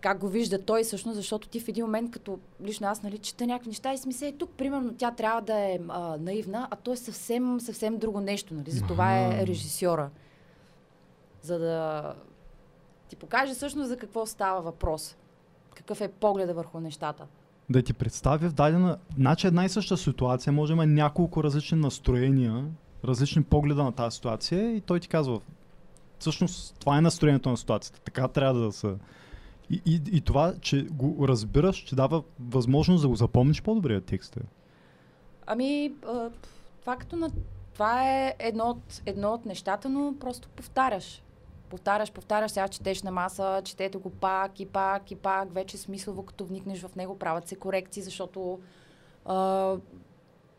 как 0.00 0.18
го 0.18 0.28
вижда 0.28 0.64
той 0.64 0.82
всъщност, 0.82 1.16
защото 1.16 1.48
ти 1.48 1.60
в 1.60 1.68
един 1.68 1.84
момент, 1.84 2.10
като 2.10 2.38
лично 2.62 2.88
аз, 2.88 3.02
нали, 3.02 3.18
чета 3.18 3.46
някакви 3.46 3.68
неща 3.68 3.92
и 3.92 3.98
си 3.98 4.08
мисля, 4.08 4.26
е, 4.26 4.32
тук, 4.32 4.50
примерно, 4.50 4.94
тя 4.94 5.10
трябва 5.10 5.40
да 5.40 5.58
е 5.58 5.78
а, 5.88 6.16
наивна, 6.16 6.68
а 6.70 6.76
то 6.76 6.92
е 6.92 6.96
съвсем, 6.96 7.60
съвсем 7.60 7.98
друго 7.98 8.20
нещо, 8.20 8.54
нали, 8.54 8.70
за 8.70 8.86
това 8.86 9.18
е 9.18 9.46
режисьора. 9.46 10.10
За 11.42 11.58
да 11.58 12.14
ти 13.08 13.16
покаже 13.16 13.54
всъщност 13.54 13.88
за 13.88 13.96
какво 13.96 14.26
става 14.26 14.60
въпрос. 14.60 15.16
Какъв 15.74 16.00
е 16.00 16.08
погледа 16.08 16.54
върху 16.54 16.80
нещата. 16.80 17.26
Да 17.70 17.82
ти 17.82 17.92
представя 17.92 18.48
в 18.48 18.52
дадена... 18.52 18.98
Значи 19.16 19.46
една 19.46 19.64
и 19.64 19.68
съща 19.68 19.96
ситуация, 19.96 20.52
може 20.52 20.70
да 20.70 20.74
има 20.74 20.86
няколко 20.86 21.44
различни 21.44 21.78
настроения, 21.78 22.64
различни 23.04 23.42
погледа 23.42 23.84
на 23.84 23.92
тази 23.92 24.14
ситуация 24.14 24.76
и 24.76 24.80
той 24.80 25.00
ти 25.00 25.08
казва, 25.08 25.40
всъщност 26.18 26.76
това 26.78 26.98
е 26.98 27.00
настроението 27.00 27.50
на 27.50 27.56
ситуацията. 27.56 28.00
Така 28.00 28.28
трябва 28.28 28.60
да 28.60 28.72
се 28.72 28.94
и, 29.70 29.82
и, 29.86 30.02
и 30.12 30.20
това, 30.20 30.54
че 30.60 30.82
го 30.82 31.28
разбираш, 31.28 31.76
че 31.76 31.96
дава 31.96 32.22
възможност 32.40 33.02
да 33.02 33.08
го 33.08 33.16
запомниш 33.16 33.62
по-добре 33.62 34.00
текста. 34.00 34.40
Ами, 35.46 35.92
това 36.80 36.96
като 36.96 37.16
на... 37.16 37.30
Това 37.72 38.10
е 38.10 38.34
едно 38.38 38.64
от, 38.64 39.02
едно 39.06 39.32
от 39.32 39.46
нещата, 39.46 39.88
но 39.88 40.14
просто 40.20 40.48
повтаряш. 40.48 41.22
Повтаряш, 41.70 42.12
повтаряш, 42.12 42.50
сега 42.50 42.68
четеш 42.68 43.02
на 43.02 43.10
маса, 43.10 43.62
четете 43.64 43.98
го 43.98 44.10
пак 44.10 44.60
и 44.60 44.66
пак 44.66 45.10
и 45.10 45.16
пак, 45.16 45.54
вече 45.54 45.78
смислово, 45.78 46.22
като 46.22 46.44
вникнеш 46.44 46.82
в 46.82 46.96
него, 46.96 47.18
правят 47.18 47.48
се 47.48 47.56
корекции, 47.56 48.02
защото 48.02 48.60
а, 49.24 49.76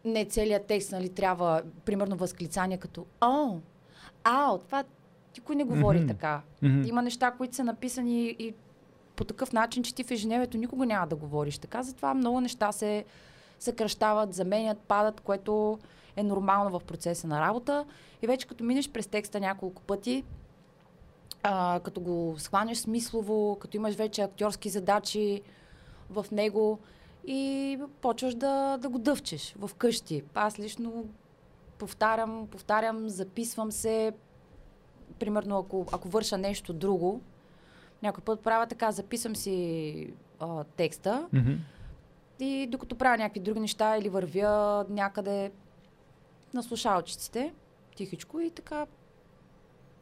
не 0.06 0.26
целият 0.26 0.66
текст, 0.66 0.92
нали, 0.92 1.10
трябва, 1.10 1.62
примерно, 1.86 2.16
възклицания 2.16 2.78
като 2.78 3.06
О, 3.22 3.58
ао, 4.24 4.58
това 4.58 4.84
никой 5.38 5.56
не 5.56 5.64
говори 5.64 6.00
mm-hmm. 6.00 6.08
така. 6.08 6.42
Mm-hmm. 6.64 6.90
Има 6.90 7.02
неща, 7.02 7.32
които 7.32 7.56
са 7.56 7.64
написани 7.64 8.36
и 8.40 8.54
по 9.16 9.24
такъв 9.24 9.54
начин, 9.54 9.84
че 9.84 9.96
ти 9.96 10.04
в 10.04 10.12
ежедневието 10.12 10.58
никога 10.58 10.86
няма 10.86 11.08
да 11.08 11.16
говориш 11.16 11.58
така. 11.58 11.84
Затова 11.84 12.14
много 12.14 12.42
неща 12.42 12.72
се 12.72 13.06
съкръщават, 13.60 14.34
заменят, 14.34 14.80
падат, 14.80 15.22
което 15.22 15.80
е 16.16 16.24
нормално 16.24 16.80
в 16.80 16.84
процеса 16.84 17.28
на 17.28 17.42
работа. 17.42 17.86
И 18.22 18.28
вече 18.28 18.48
като 18.48 18.64
минеш 18.64 18.90
през 18.90 19.08
текста 19.08 19.40
няколко 19.40 19.82
пъти, 19.82 20.24
а, 21.44 21.80
като 21.84 22.02
го 22.02 22.36
схванеш 22.38 22.78
смислово, 22.78 23.58
като 23.60 23.78
имаш 23.78 23.96
вече 23.96 24.22
актьорски 24.22 24.70
задачи 24.70 25.42
в 26.10 26.26
него 26.32 26.80
и 27.28 27.80
почваш 28.02 28.36
да, 28.36 28.78
да 28.78 28.90
го 28.90 29.00
дъвчеш 29.00 29.56
в 29.60 29.76
къщи. 29.76 30.24
Аз 30.36 30.60
лично 30.60 31.06
повтарям, 31.78 32.48
повтарям, 32.52 33.10
записвам 33.10 33.72
се. 33.72 34.14
Примерно, 35.20 35.58
ако, 35.58 35.86
ако 35.92 36.10
върша 36.10 36.38
нещо 36.38 36.74
друго, 36.74 37.22
някой 38.04 38.24
път 38.24 38.42
правя 38.42 38.68
така, 38.68 38.92
записвам 38.92 39.36
си 39.36 40.14
а, 40.40 40.64
текста 40.64 41.28
mm-hmm. 41.34 41.58
и 42.40 42.68
докато 42.68 42.96
правя 42.96 43.18
някакви 43.18 43.40
други 43.40 43.60
неща 43.60 43.98
или 43.98 44.10
вървя 44.10 44.86
някъде 44.90 45.52
на 46.54 46.64
слушалчиците, 46.64 47.54
тихичко 47.96 48.40
и 48.40 48.52
така 48.52 48.86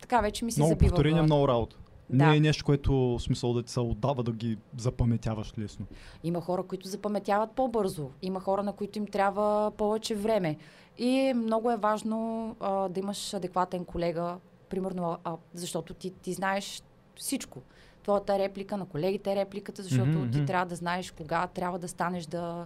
така 0.01 0.21
вече 0.21 0.45
ми 0.45 0.51
се 0.51 0.59
много 0.59 0.69
забива. 0.69 0.85
Много 0.85 0.95
повторение, 0.95 1.21
много 1.21 1.47
работа. 1.47 1.77
Да. 2.09 2.27
Не 2.27 2.37
е 2.37 2.39
нещо, 2.39 2.65
което 2.65 3.17
смисъл 3.19 3.53
да 3.53 3.63
ти 3.63 3.71
се 3.71 3.79
отдава 3.79 4.23
да 4.23 4.31
ги 4.31 4.57
запаметяваш 4.77 5.53
лесно. 5.59 5.85
Има 6.23 6.41
хора, 6.41 6.63
които 6.63 6.87
запаметяват 6.87 7.51
по-бързо. 7.51 8.09
Има 8.21 8.39
хора, 8.39 8.63
на 8.63 8.73
които 8.73 8.97
им 8.97 9.07
трябва 9.07 9.71
повече 9.71 10.15
време. 10.15 10.57
И 10.97 11.33
много 11.35 11.71
е 11.71 11.77
важно 11.77 12.55
а, 12.59 12.89
да 12.89 12.99
имаш 12.99 13.33
адекватен 13.33 13.85
колега, 13.85 14.37
примерно, 14.69 15.17
а, 15.23 15.35
защото 15.53 15.93
ти, 15.93 16.09
ти 16.09 16.33
знаеш 16.33 16.83
всичко 17.15 17.61
твоята 18.03 18.39
реплика, 18.39 18.77
на 18.77 18.85
колегите 18.85 19.35
репликата, 19.35 19.83
защото 19.83 20.09
mm-hmm. 20.09 20.31
ти 20.31 20.45
трябва 20.45 20.65
да 20.65 20.75
знаеш 20.75 21.11
кога 21.11 21.47
трябва 21.47 21.79
да 21.79 21.87
станеш 21.87 22.25
да, 22.25 22.65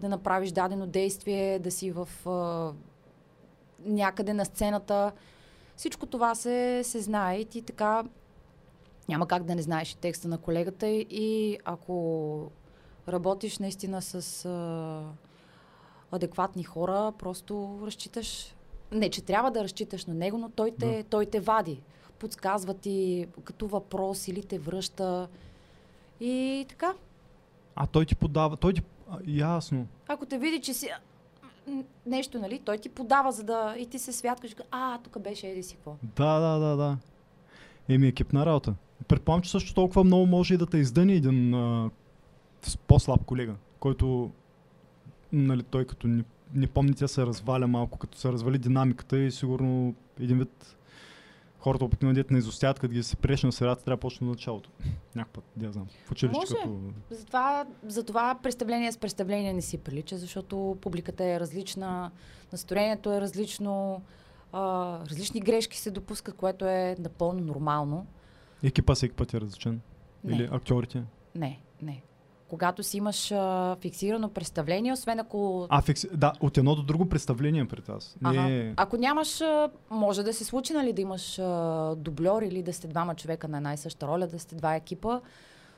да 0.00 0.08
направиш 0.08 0.52
дадено 0.52 0.86
действие, 0.86 1.58
да 1.58 1.70
си 1.70 1.90
в 1.90 2.08
а, 2.26 2.72
някъде 3.86 4.34
на 4.34 4.44
сцената. 4.44 5.12
Всичко 5.80 6.06
това 6.06 6.34
се, 6.34 6.80
се 6.84 7.00
знае 7.00 7.36
и 7.38 7.44
ти 7.44 7.62
така 7.62 8.04
няма 9.08 9.28
как 9.28 9.44
да 9.44 9.54
не 9.54 9.62
знаеш 9.62 9.92
и 9.92 9.96
текста 9.96 10.28
на 10.28 10.38
колегата 10.38 10.88
и 10.88 11.58
ако 11.64 12.50
работиш 13.08 13.58
наистина 13.58 14.02
с 14.02 14.44
а, 14.44 15.02
адекватни 16.12 16.64
хора, 16.64 17.12
просто 17.18 17.80
разчиташ. 17.82 18.54
Не, 18.92 19.10
че 19.10 19.20
трябва 19.20 19.50
да 19.50 19.64
разчиташ 19.64 20.06
на 20.06 20.14
него, 20.14 20.38
но 20.38 20.48
той 20.48 20.70
те, 20.70 20.96
Да. 20.96 21.04
той 21.04 21.26
те 21.26 21.40
вади. 21.40 21.82
Подсказва 22.18 22.74
ти 22.74 23.26
като 23.44 23.66
въпрос 23.66 24.28
или 24.28 24.42
те 24.42 24.58
връща. 24.58 25.28
И 26.20 26.66
така. 26.68 26.94
А 27.76 27.86
той 27.86 28.06
ти 28.06 28.14
подава, 28.14 28.56
той 28.56 28.72
ти... 28.72 28.82
А, 29.10 29.18
ясно. 29.26 29.86
Ако 30.08 30.26
те 30.26 30.38
види, 30.38 30.60
че 30.60 30.74
си 30.74 30.88
нещо, 32.06 32.38
нали, 32.38 32.60
той 32.64 32.78
ти 32.78 32.88
подава, 32.88 33.32
за 33.32 33.44
да 33.44 33.74
и 33.78 33.86
ти 33.86 33.98
се 33.98 34.12
святкаш. 34.12 34.54
А, 34.70 34.98
тук 34.98 35.20
беше 35.20 35.46
еди 35.46 35.62
си 35.62 35.74
какво. 35.74 35.96
Да, 36.16 36.38
да, 36.40 36.58
да, 36.58 36.76
да. 36.76 36.98
Еми 37.88 38.08
екипна 38.08 38.46
работа. 38.46 38.74
Предполагам, 39.08 39.42
че 39.42 39.50
също 39.50 39.74
толкова 39.74 40.04
много 40.04 40.26
може 40.26 40.54
и 40.54 40.56
да 40.56 40.66
те 40.66 40.78
издъни 40.78 41.12
един 41.12 41.54
а, 41.54 41.90
по-слаб 42.86 43.24
колега, 43.24 43.54
който, 43.80 44.30
нали, 45.32 45.62
той 45.62 45.84
като 45.84 46.06
не, 46.06 46.24
не 46.54 46.66
помни, 46.66 46.94
тя 46.94 47.08
се 47.08 47.26
разваля 47.26 47.66
малко, 47.66 47.98
като 47.98 48.18
се 48.18 48.32
развали 48.32 48.58
динамиката 48.58 49.18
и 49.18 49.30
сигурно 49.30 49.94
един 50.20 50.38
вид 50.38 50.76
хората 51.60 51.84
опитно 51.84 52.12
дете 52.12 52.32
не 52.32 52.38
изостяват, 52.38 52.78
като 52.78 52.92
ги 52.92 53.02
се 53.02 53.16
приеш 53.16 53.42
на 53.42 53.52
средата, 53.52 53.84
трябва 53.84 53.96
да 53.96 54.00
почне 54.00 54.26
от 54.26 54.30
началото. 54.30 54.70
Някакъв 55.14 55.32
път, 55.32 55.44
да 55.56 55.72
знам. 55.72 55.86
В 56.06 56.10
училище 56.10 56.38
Може. 56.38 56.54
като... 56.54 56.78
Затова, 57.10 57.66
затова 57.86 58.38
представление 58.42 58.92
с 58.92 58.98
представление 58.98 59.52
не 59.52 59.62
си 59.62 59.78
прилича, 59.78 60.18
защото 60.18 60.78
публиката 60.80 61.24
е 61.24 61.40
различна, 61.40 62.10
настроението 62.52 63.12
е 63.12 63.20
различно, 63.20 64.02
а, 64.52 64.60
различни 65.10 65.40
грешки 65.40 65.78
се 65.78 65.90
допускат, 65.90 66.36
което 66.36 66.64
е 66.64 66.96
напълно 66.98 67.40
нормално. 67.40 68.06
Екипа 68.62 68.94
всеки 68.94 69.14
път 69.14 69.34
е 69.34 69.40
различен. 69.40 69.80
Не, 70.24 70.36
Или 70.36 70.48
актьорите. 70.52 71.02
не, 71.34 71.60
не. 71.82 72.02
Когато 72.50 72.82
си 72.82 72.96
имаш 72.96 73.32
а, 73.32 73.76
фиксирано 73.80 74.28
представление, 74.28 74.92
освен 74.92 75.20
ако... 75.20 75.66
А, 75.68 75.82
фикс... 75.82 76.06
да, 76.12 76.32
от 76.40 76.58
едно 76.58 76.74
до 76.74 76.82
друго 76.82 77.08
представление 77.08 77.68
пред 77.68 77.88
аз. 77.88 78.16
Ага. 78.24 78.40
Не... 78.40 78.74
Ако 78.76 78.96
нямаш, 78.96 79.40
а, 79.40 79.70
може 79.90 80.22
да 80.22 80.32
се 80.32 80.44
случи, 80.44 80.72
нали, 80.72 80.92
да 80.92 81.02
имаш 81.02 81.38
а, 81.38 81.94
дублер 81.96 82.42
или 82.42 82.62
да 82.62 82.72
сте 82.72 82.88
двама 82.88 83.14
човека 83.14 83.48
на 83.48 83.56
една 83.56 83.74
и 83.74 83.76
съща 83.76 84.06
роля, 84.06 84.26
да 84.26 84.38
сте 84.38 84.54
два 84.54 84.74
екипа, 84.74 85.20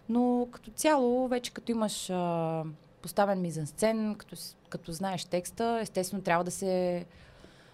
но 0.09 0.49
като 0.51 0.71
цяло, 0.71 1.29
вече 1.29 1.53
като 1.53 1.73
имаш 1.73 2.11
а, 2.11 2.63
поставен 3.03 3.41
мизансцен, 3.41 4.15
като, 4.15 4.37
като 4.69 4.93
знаеш 4.93 5.25
текста, 5.25 5.79
естествено 5.83 6.23
трябва 6.23 6.45
да 6.45 6.51
се 6.51 7.05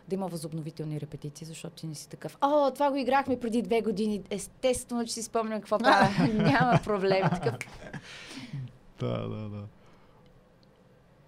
да 0.08 0.14
има 0.14 0.28
възобновителни 0.28 1.00
репетиции, 1.00 1.46
защото 1.46 1.74
ти 1.74 1.86
не 1.86 1.94
си 1.94 2.08
такъв. 2.08 2.36
О, 2.40 2.70
това 2.70 2.90
го 2.90 2.96
играхме 2.96 3.40
преди 3.40 3.62
две 3.62 3.80
години. 3.80 4.22
Естествено, 4.30 5.06
че 5.06 5.12
си 5.12 5.22
спомням 5.22 5.60
какво 5.60 5.78
правя. 5.78 6.28
Няма 6.34 6.80
проблем. 6.84 7.22
Такъв. 7.42 7.72
Да, 8.98 9.28
да, 9.28 9.48
да. 9.48 9.64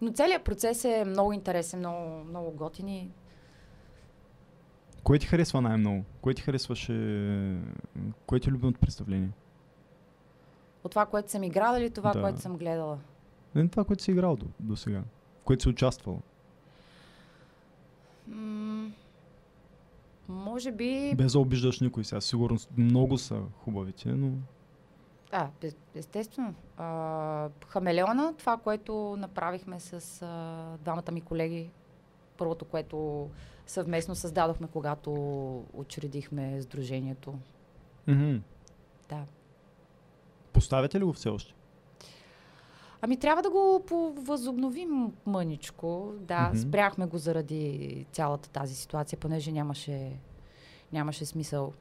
Но 0.00 0.12
целият 0.12 0.44
процес 0.44 0.84
е 0.84 1.04
много 1.06 1.32
интересен, 1.32 1.78
много, 1.78 2.24
много 2.24 2.50
готин 2.50 2.88
и 2.88 3.10
Кое 5.04 5.18
ти 5.18 5.26
харесва 5.26 5.60
най-много? 5.60 6.04
Кое 6.20 6.34
ти 6.34 6.42
харесваше... 6.42 6.92
Кое 8.26 8.40
ти 8.40 8.48
е 8.48 8.52
любимото 8.52 8.80
представление? 8.80 9.30
от 10.84 10.90
това, 10.90 11.06
което 11.06 11.30
съм 11.30 11.42
играла 11.42 11.80
или 11.80 11.90
това, 11.90 12.12
Да. 12.12 12.20
което 12.20 12.40
съм 12.40 12.56
гледала. 12.56 12.98
Не 13.54 13.68
това, 13.68 13.84
което 13.84 14.02
си 14.02 14.10
играл 14.10 14.36
до, 14.36 14.46
до 14.60 14.76
сега. 14.76 15.02
В 15.40 15.44
което 15.44 15.62
си 15.62 15.68
участвал. 15.68 16.20
М, 18.28 18.90
може 20.28 20.72
би. 20.72 21.14
Без 21.16 21.32
да 21.32 21.38
обиждаш 21.38 21.80
никой 21.80 22.04
сега. 22.04 22.20
Сигурно 22.20 22.58
много 22.76 23.18
са 23.18 23.42
хубавите, 23.64 24.08
но... 24.08 24.32
А, 25.32 25.48
естествено. 25.94 26.54
А, 26.76 27.48
хамелеона, 27.68 28.34
това, 28.38 28.56
което 28.56 29.16
направихме 29.18 29.80
с 29.80 30.22
а, 30.22 30.76
двамата 30.78 31.12
ми 31.12 31.20
колеги, 31.20 31.70
първото, 32.36 32.64
което 32.64 33.28
съвместно 33.66 34.14
създадохме, 34.14 34.68
когато 34.72 35.10
учредихме 35.72 36.62
сдружението. 36.62 37.34
Мгм. 38.06 38.36
Да. 39.08 39.24
Поставяте 40.52 41.00
ли 41.00 41.04
го 41.04 41.12
все 41.12 41.28
още? 41.28 41.54
Ами 43.02 43.16
трябва 43.16 43.42
да 43.42 43.50
го 43.50 43.82
възобновим 44.16 45.12
мъничко. 45.26 46.12
Да, 46.18 46.48
Мгм. 46.48 46.58
спряхме 46.58 47.06
го 47.06 47.18
заради 47.18 48.06
цялата 48.12 48.50
тази 48.50 48.74
ситуация, 48.74 49.18
понеже 49.18 49.52
нямаше, 49.52 50.12
нямаше 50.92 51.26
смисъл. 51.26 51.72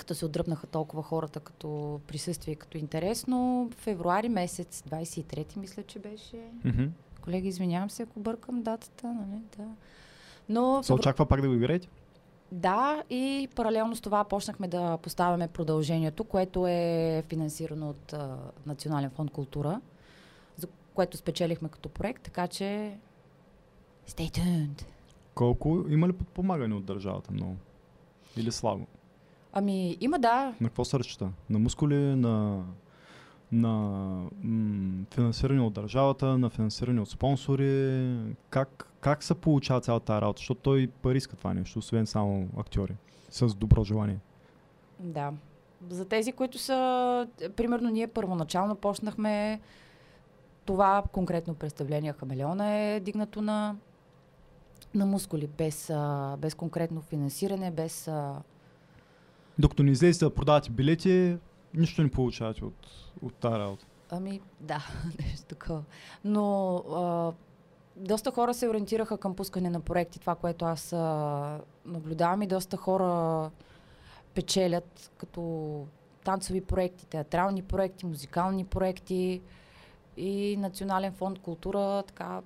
Като 0.00 0.14
се 0.14 0.24
отдръпнаха 0.24 0.66
толкова 0.66 1.02
хората 1.02 1.40
като 1.40 2.00
присъствие, 2.06 2.54
като 2.54 2.78
интерес, 2.78 3.26
но 3.26 3.68
февруари 3.76 4.28
месец, 4.28 4.82
23-ти 4.90 5.58
мисля, 5.58 5.82
че 5.82 5.98
беше. 5.98 6.36
Мгм. 6.64 6.84
Колеги, 7.20 7.48
извинявам 7.48 7.90
се, 7.90 8.02
ако 8.02 8.20
бъркам 8.20 8.62
датата, 8.62 9.06
нали? 9.06 9.42
Да. 9.58 9.64
Но 10.48 10.82
Се 10.82 10.92
очаква 10.92 11.26
пак 11.26 11.40
да 11.40 11.48
го 11.48 11.54
играете? 11.54 11.88
да, 12.52 13.02
и 13.10 13.48
паралелно 13.54 13.96
с 13.96 14.00
това 14.00 14.24
почнахме 14.24 14.68
да 14.68 14.96
поставяме 14.96 15.48
продължението, 15.48 16.24
което 16.24 16.66
е 16.66 17.22
финансирано 17.28 17.90
от 17.90 18.12
а, 18.12 18.36
Национален 18.66 19.10
фонд 19.10 19.30
култура, 19.30 19.80
за 20.56 20.66
което 20.94 21.16
спечелихме 21.16 21.68
като 21.68 21.88
проект, 21.88 22.22
така 22.22 22.48
че 22.48 22.96
stay 24.08 24.30
tuned. 24.30 24.84
Колко? 25.34 25.84
Има 25.88 26.08
ли 26.08 26.12
подпомагане 26.12 26.74
от 26.74 26.84
държавата 26.84 27.32
много? 27.32 27.56
Или 28.36 28.52
слабо? 28.52 28.86
Ами, 29.52 29.96
има 30.00 30.18
да. 30.18 30.54
На 30.60 30.68
какво 30.68 30.84
се 30.84 30.98
разчита? 30.98 31.28
На 31.50 31.58
мускули, 31.58 31.94
на, 31.94 32.64
на 33.52 33.70
м- 34.42 35.04
финансиране 35.14 35.60
от 35.60 35.72
държавата, 35.72 36.38
на 36.38 36.50
финансиране 36.50 37.00
от 37.00 37.08
спонсори? 37.08 38.16
Как, 38.50 38.86
как 39.00 39.22
се 39.22 39.34
получава 39.34 39.80
цялата 39.80 40.06
тази 40.06 40.20
работа? 40.20 40.38
Защото 40.38 40.60
той 40.60 40.90
пари 41.02 41.18
иска 41.18 41.36
това 41.36 41.54
нещо, 41.54 41.78
освен 41.78 42.06
само 42.06 42.48
актьори. 42.56 42.94
С 43.30 43.54
добро 43.54 43.84
желание. 43.84 44.18
Да. 44.98 45.32
За 45.88 46.04
тези, 46.04 46.32
които 46.32 46.58
са... 46.58 47.28
Примерно 47.56 47.90
ние 47.90 48.06
първоначално 48.06 48.74
почнахме 48.74 49.60
това 50.64 51.02
конкретно 51.12 51.54
представление 51.54 52.12
Хамелеона 52.12 52.74
е 52.74 53.00
дигнато 53.00 53.42
на, 53.42 53.76
на 54.94 55.06
мускули, 55.06 55.46
без, 55.46 55.92
без 56.38 56.54
конкретно 56.54 57.00
финансиране, 57.00 57.70
без... 57.70 58.10
Докато 59.60 59.82
не 59.82 59.90
излезете 59.90 60.24
да 60.24 60.34
продавате 60.34 60.70
билети, 60.70 61.36
нищо 61.74 62.02
не 62.02 62.10
получавате 62.10 62.64
от, 62.64 62.86
от 63.22 63.34
тази 63.34 63.54
работа. 63.54 63.86
Ами, 64.10 64.40
да, 64.60 64.86
нещо 65.22 65.46
такова. 65.46 65.82
Но 66.24 66.76
а, 66.76 67.32
доста 67.96 68.30
хора 68.30 68.54
се 68.54 68.68
ориентираха 68.68 69.18
към 69.18 69.36
пускане 69.36 69.70
на 69.70 69.80
проекти, 69.80 70.20
това, 70.20 70.34
което 70.34 70.64
аз 70.64 70.92
а, 70.92 71.60
наблюдавам 71.86 72.42
и 72.42 72.46
доста 72.46 72.76
хора 72.76 73.50
печелят 74.34 75.10
като 75.16 75.86
танцови 76.24 76.60
проекти, 76.60 77.06
театрални 77.06 77.62
проекти, 77.62 78.06
музикални 78.06 78.64
проекти 78.64 79.40
и 80.16 80.56
Национален 80.56 81.12
фонд 81.12 81.38
култура 81.38 82.02
така 82.06 82.40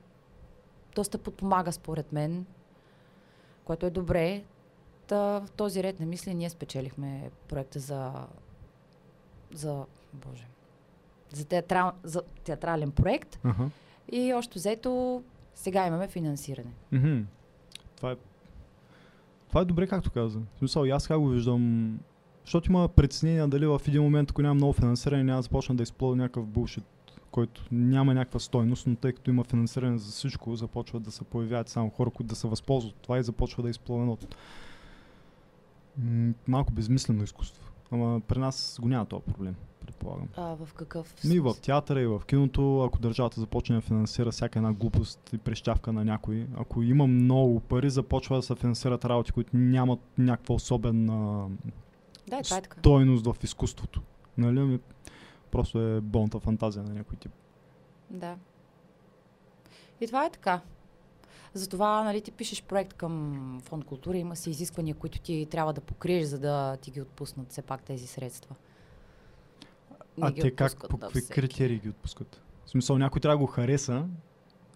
доста 0.95 1.19
подпомага 1.19 1.73
според 1.73 2.13
мен, 2.13 2.47
което 3.65 3.87
е 3.87 3.91
добре. 3.91 4.45
Та, 5.07 5.17
в 5.17 5.51
този 5.57 5.83
ред 5.83 6.01
на 6.01 6.07
мисли 6.07 6.35
ние 6.35 6.51
спечелихме 6.51 7.31
проекта 7.49 7.79
за, 7.79 8.13
за 9.53 9.85
Боже, 10.13 10.47
за, 11.33 11.45
театрал, 11.45 11.93
за 12.03 12.23
театрален 12.45 12.91
проект 12.91 13.39
Ага. 13.45 13.71
и 14.13 14.33
още 14.35 14.59
взето 14.59 15.23
сега 15.55 15.87
имаме 15.87 16.09
финансиране. 16.09 16.71
Мгм. 16.93 17.21
Това 17.97 18.13
е, 18.13 18.17
това 19.49 19.61
е 19.61 19.65
добре, 19.65 19.87
както 19.87 20.11
каза. 20.11 20.39
В 20.39 20.59
смисъл, 20.59 20.85
и 20.85 20.91
аз 20.91 21.09
как 21.09 21.19
го 21.19 21.29
виждам, 21.29 21.95
защото 22.45 22.71
има 22.71 22.89
притеснения 22.89 23.49
дали 23.49 23.67
в 23.67 23.81
един 23.89 24.03
момент, 24.03 24.31
ако 24.31 24.43
няма 24.43 24.55
много 24.55 24.73
финансиране, 24.73 25.25
няма 25.25 25.39
да 25.39 25.43
започна 25.43 25.75
да 25.75 25.83
изплува 25.83 26.17
някакъв 26.17 26.47
булшит, 26.47 26.85
който 27.31 27.65
няма 27.73 28.15
някаква 28.15 28.41
стойност, 28.41 28.87
но 28.87 28.97
тъй 28.97 29.13
като 29.13 29.31
има 29.31 29.45
финансиране 29.45 29.99
за 29.99 30.13
всичко, 30.13 30.57
започват 30.57 31.03
да 31.03 31.11
се 31.11 31.25
появяват 31.25 31.69
само 31.69 31.91
хора, 31.91 32.11
които 32.11 32.29
да 32.29 32.37
се 32.37 32.49
възползват 32.49 32.93
от 32.93 33.03
това 33.03 33.19
и 33.19 33.23
започва 33.23 33.63
да 33.63 33.71
изплува 33.71 34.01
едно 34.01 34.13
м- 34.13 34.29
малко 36.49 36.73
безмислено 36.73 37.25
изкуство. 37.25 37.71
Ама 37.91 38.21
при 38.29 38.39
нас 38.39 38.79
го 38.83 38.89
няма 38.89 39.07
този 39.07 39.23
проблем, 39.23 39.55
предполагам. 39.81 40.29
А, 40.37 40.57
в 40.57 40.75
какъв 40.75 41.25
Ми 41.25 41.41
в 41.41 41.55
театъра 41.63 42.01
и 42.01 42.07
в 42.07 42.23
киното, 42.27 42.81
ако 42.81 42.99
държавата 42.99 43.41
започне 43.41 43.77
да 43.77 43.81
финансира 43.81 44.31
всяка 44.31 44.59
една 44.59 44.73
глупост 44.73 45.31
и 45.33 45.39
прищявка 45.39 45.93
на 45.93 46.05
някой, 46.05 46.47
ако 46.57 46.83
има 46.83 47.07
много 47.07 47.61
пари, 47.61 47.91
започва 47.91 48.37
да 48.37 48.43
се 48.43 48.55
финансират 48.55 49.05
работи, 49.05 49.33
които 49.33 49.51
нямат 49.57 50.01
някаква 50.19 50.55
особена 50.55 51.49
Да, 52.29 52.39
е, 52.39 52.45
стойност 52.45 53.27
в 53.27 53.37
изкуството. 53.45 54.03
Нали? 54.39 54.61
Ами, 54.61 54.79
Просто 55.55 55.81
е 55.81 56.01
болната 56.01 56.41
фантазия 56.41 56.85
на 56.85 56.95
някой 56.95 57.17
тип. 57.17 57.33
Да. 58.11 58.37
И 60.01 60.07
това 60.07 60.27
е 60.27 60.31
така. 60.31 60.61
Затова, 61.55 62.05
нали, 62.05 62.21
ти 62.21 62.33
пишеш 62.33 62.63
проект 62.63 62.93
към 62.93 63.61
фонд 63.65 63.85
култура, 63.85 64.17
има 64.17 64.37
си 64.37 64.51
изисквания, 64.51 64.95
които 64.95 65.21
ти 65.21 65.47
трябва 65.51 65.73
да 65.73 65.81
покриеш, 65.81 66.25
за 66.25 66.39
да 66.39 66.77
ти 66.77 66.91
ги 66.91 67.01
отпуснат 67.01 67.51
все 67.51 67.63
пак 67.63 67.83
тези 67.83 68.07
средства. 68.07 68.55
не 70.19 70.27
а 70.27 70.35
те 70.35 70.51
как, 70.51 70.89
по 70.89 70.99
какви 70.99 71.21
всеки. 71.21 71.35
критерии 71.35 71.79
ги 71.79 71.89
отпускат? 71.89 72.43
В 72.67 72.71
смисъл, 72.71 72.99
някой 72.99 73.21
трябва 73.21 73.35
да 73.35 73.39
го 73.39 73.47
хареса 73.47 74.07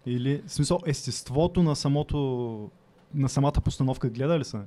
или, 0.06 0.42
в 0.46 0.52
смисъл, 0.52 0.80
естеството 0.86 1.62
на 1.62 1.76
самото, 1.76 2.70
на 3.14 3.28
самата 3.28 3.60
постановка 3.64 4.10
гледа 4.10 4.38
ли 4.38 4.44
са? 4.44 4.62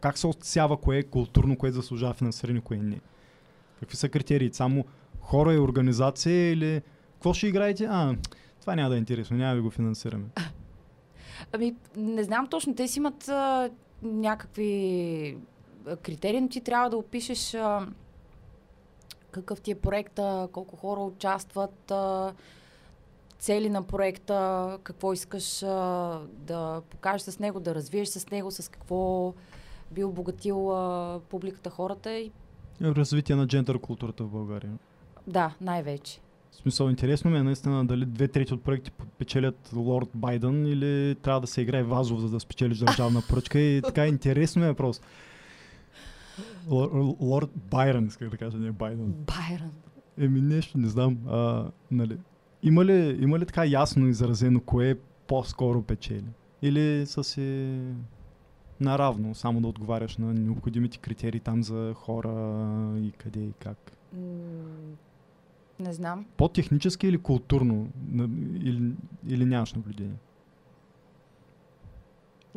Как 0.00 0.18
се 0.18 0.26
отсява 0.26 0.76
кое 0.76 0.98
е 0.98 1.02
културно, 1.02 1.56
кое 1.58 1.72
заслужава 1.72 2.14
финансиране, 2.14 2.60
кое 2.60 2.76
не? 2.76 3.00
Какви 3.80 3.96
са 3.96 4.08
критерии? 4.08 4.50
Само 4.52 4.84
хора 5.20 5.54
и 5.54 5.58
организация 5.58 6.52
или 6.52 6.82
какво 7.14 7.34
ще 7.34 7.46
играете? 7.46 7.84
А, 7.84 8.16
това 8.60 8.74
няма 8.74 8.88
да 8.88 8.94
е 8.94 8.98
интересно, 8.98 9.36
няма 9.36 9.50
да 9.50 9.56
ви 9.56 9.62
го 9.62 9.70
финансираме. 9.70 10.24
Ами, 11.52 11.74
не 11.96 12.24
знам 12.24 12.46
точно. 12.46 12.74
Те 12.74 12.88
си 12.88 12.98
имат 12.98 13.28
а, 13.28 13.70
някакви 14.02 15.38
критерии, 16.02 16.40
но 16.40 16.48
ти 16.48 16.60
трябва 16.60 16.90
да 16.90 16.96
опишеш 16.96 17.54
а, 17.54 17.86
какъв 19.30 19.60
ти 19.60 19.70
е 19.70 19.74
проекта, 19.74 20.48
колко 20.52 20.76
хора 20.76 21.00
участват, 21.00 21.90
а, 21.90 22.32
цели 23.38 23.68
на 23.68 23.82
проекта, 23.82 24.78
какво 24.82 25.12
искаш 25.12 25.62
а, 25.62 26.20
да 26.32 26.82
покажеш 26.90 27.22
с 27.22 27.38
него, 27.38 27.60
да 27.60 27.74
развиеш 27.74 28.08
с 28.08 28.30
него, 28.30 28.50
с 28.50 28.70
какво 28.70 29.32
би 29.90 30.04
обогатил 30.04 30.72
а, 30.76 31.20
публиката, 31.28 31.70
хората 31.70 32.12
и 32.12 32.32
Развитие 32.82 33.36
на 33.36 33.46
джендър 33.46 33.78
културата 33.78 34.24
в 34.24 34.28
България. 34.28 34.72
да, 35.26 35.54
най-вече. 35.60 36.20
В 36.54 36.56
смисъл, 36.56 36.88
интересно 36.88 37.30
ми 37.30 37.38
е 37.38 37.42
наистина 37.42 37.86
дали 37.86 38.06
две 38.06 38.28
трети 38.28 38.54
от 38.54 38.62
проекти 38.62 38.90
печелят 39.18 39.70
Лорд 39.76 40.08
Байден 40.14 40.66
или 40.66 41.14
трябва 41.22 41.40
да 41.40 41.46
се 41.46 41.60
играе 41.60 41.82
Вазов, 41.82 42.20
за 42.20 42.28
да 42.28 42.40
спечелиш 42.40 42.78
държавна 42.78 43.22
поръчка 43.28 43.58
и 43.58 43.82
така 43.82 44.06
интересно 44.06 44.62
ми 44.62 44.68
е 44.68 44.74
просто. 44.74 45.06
Лор- 46.68 47.16
Лорд 47.20 47.50
Байрон, 47.70 48.06
исках 48.06 48.28
да 48.30 48.36
кажа, 48.36 48.58
не 48.58 48.72
Байден. 48.72 49.14
Байрон. 49.26 49.70
Еми 50.18 50.40
нещо, 50.40 50.78
не 50.78 50.88
знам. 50.88 51.18
А, 51.28 51.70
нали. 51.90 52.18
има, 52.62 52.84
ли, 52.84 53.18
има 53.20 53.38
ли 53.38 53.46
така 53.46 53.64
ясно 53.64 54.08
изразено 54.08 54.60
кое 54.60 54.98
по-скоро 55.26 55.82
печели? 55.82 56.30
Или 56.62 57.06
са 57.06 57.24
си 57.24 57.78
наравно, 58.80 59.34
само 59.34 59.60
да 59.60 59.68
отговаряш 59.68 60.16
на 60.16 60.34
необходимите 60.34 60.98
критерии 60.98 61.40
там 61.40 61.62
за 61.62 61.92
хора 61.94 62.30
и 62.98 63.10
къде 63.10 63.40
и 63.40 63.52
как? 63.58 63.92
Не 65.78 65.92
знам. 65.92 66.26
По-технически 66.36 67.06
или 67.06 67.18
културно? 67.18 67.88
Или, 68.60 68.92
или 69.28 69.44
нямаш 69.44 69.72
наблюдение? 69.74 70.16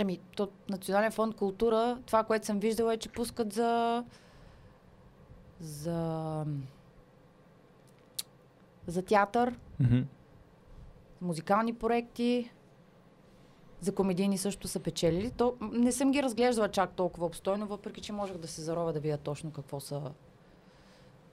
Ами, 0.01 0.19
то 0.35 0.49
Национален 0.69 1.11
фонд 1.11 1.35
култура, 1.35 1.97
това, 2.05 2.23
което 2.23 2.45
съм 2.45 2.59
виждала 2.59 2.93
е, 2.93 2.97
че 2.97 3.09
пускат 3.09 3.53
за 3.53 4.03
за 5.59 6.45
за 8.87 9.01
театър, 9.01 9.59
Мгм. 9.79 9.99
музикални 11.21 11.73
проекти, 11.73 12.51
за 13.81 13.95
комедийни 13.95 14.37
също 14.37 14.67
са 14.67 14.79
печелили. 14.79 15.31
То, 15.31 15.55
не 15.61 15.91
съм 15.91 16.11
ги 16.11 16.23
разглеждала 16.23 16.69
чак 16.69 16.91
толкова 16.91 17.25
обстойно, 17.25 17.67
въпреки 17.67 18.01
че 18.01 18.13
можех 18.13 18.37
да 18.37 18.47
се 18.47 18.61
зарова 18.61 18.93
да 18.93 18.99
видя 18.99 19.17
точно 19.17 19.51
какво 19.51 19.79
са, 19.79 20.01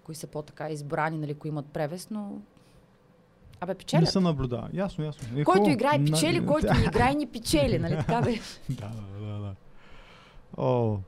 кои 0.05 0.14
са 0.14 0.26
по-така 0.26 0.70
избрани, 0.70 1.18
нали, 1.18 1.35
кои 1.35 1.48
имат 1.48 1.66
превес, 1.66 2.10
но... 2.10 2.39
Абе, 3.60 3.72
Не 3.72 3.78
печелят. 3.78 4.09
се 4.09 4.20
наблюдава. 4.20 4.68
Ясно, 4.72 5.05
ясно. 5.05 5.39
Е, 5.39 5.44
Който 5.44 5.70
играе 5.70 5.98
На- 5.98 6.05
печели, 6.05 6.47
който 6.47 6.74
не 6.74 6.81
играе 6.81 7.14
ни 7.14 7.26
печели, 7.26 7.78
нали 7.78 7.97
така 7.97 8.22
бе? 8.22 8.31
да, 8.70 8.89
да, 8.89 9.26
да, 9.26 9.39
да. 9.39 9.55
О. 10.56 10.98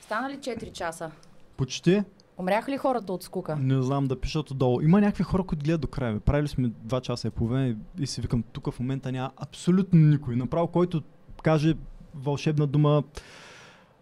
Стана 0.00 0.30
ли 0.30 0.38
4 0.38 0.72
часа? 0.72 1.10
Почти. 1.56 2.02
Умряха 2.38 2.70
ли 2.72 2.76
хората 2.76 3.12
от 3.12 3.22
скука? 3.22 3.56
Не 3.56 3.82
знам 3.82 4.06
да 4.06 4.20
пишат 4.20 4.50
отдолу. 4.50 4.80
Има 4.80 5.00
някакви 5.00 5.22
хора, 5.24 5.42
които 5.42 5.64
гледат 5.64 5.80
до 5.80 5.88
края. 5.88 6.20
Правили 6.20 6.48
сме 6.48 6.68
2 6.68 7.00
часа 7.00 7.28
и 7.28 7.30
половина 7.30 7.68
и, 7.68 7.76
и 7.98 8.06
си 8.06 8.20
викам, 8.20 8.44
тук 8.52 8.70
в 8.70 8.80
момента 8.80 9.12
няма 9.12 9.30
абсолютно 9.36 9.98
никой. 10.00 10.36
Направо, 10.36 10.68
който 10.68 11.02
каже 11.42 11.74
вълшебна 12.14 12.66
дума, 12.66 13.02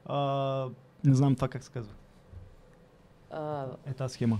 а, 0.06 0.66
не 1.04 1.14
знам 1.14 1.34
това 1.34 1.48
как 1.48 1.64
се 1.64 1.70
казва. 1.70 1.92
А, 3.30 3.66
Е 3.86 3.94
тази 3.94 4.14
схема. 4.14 4.38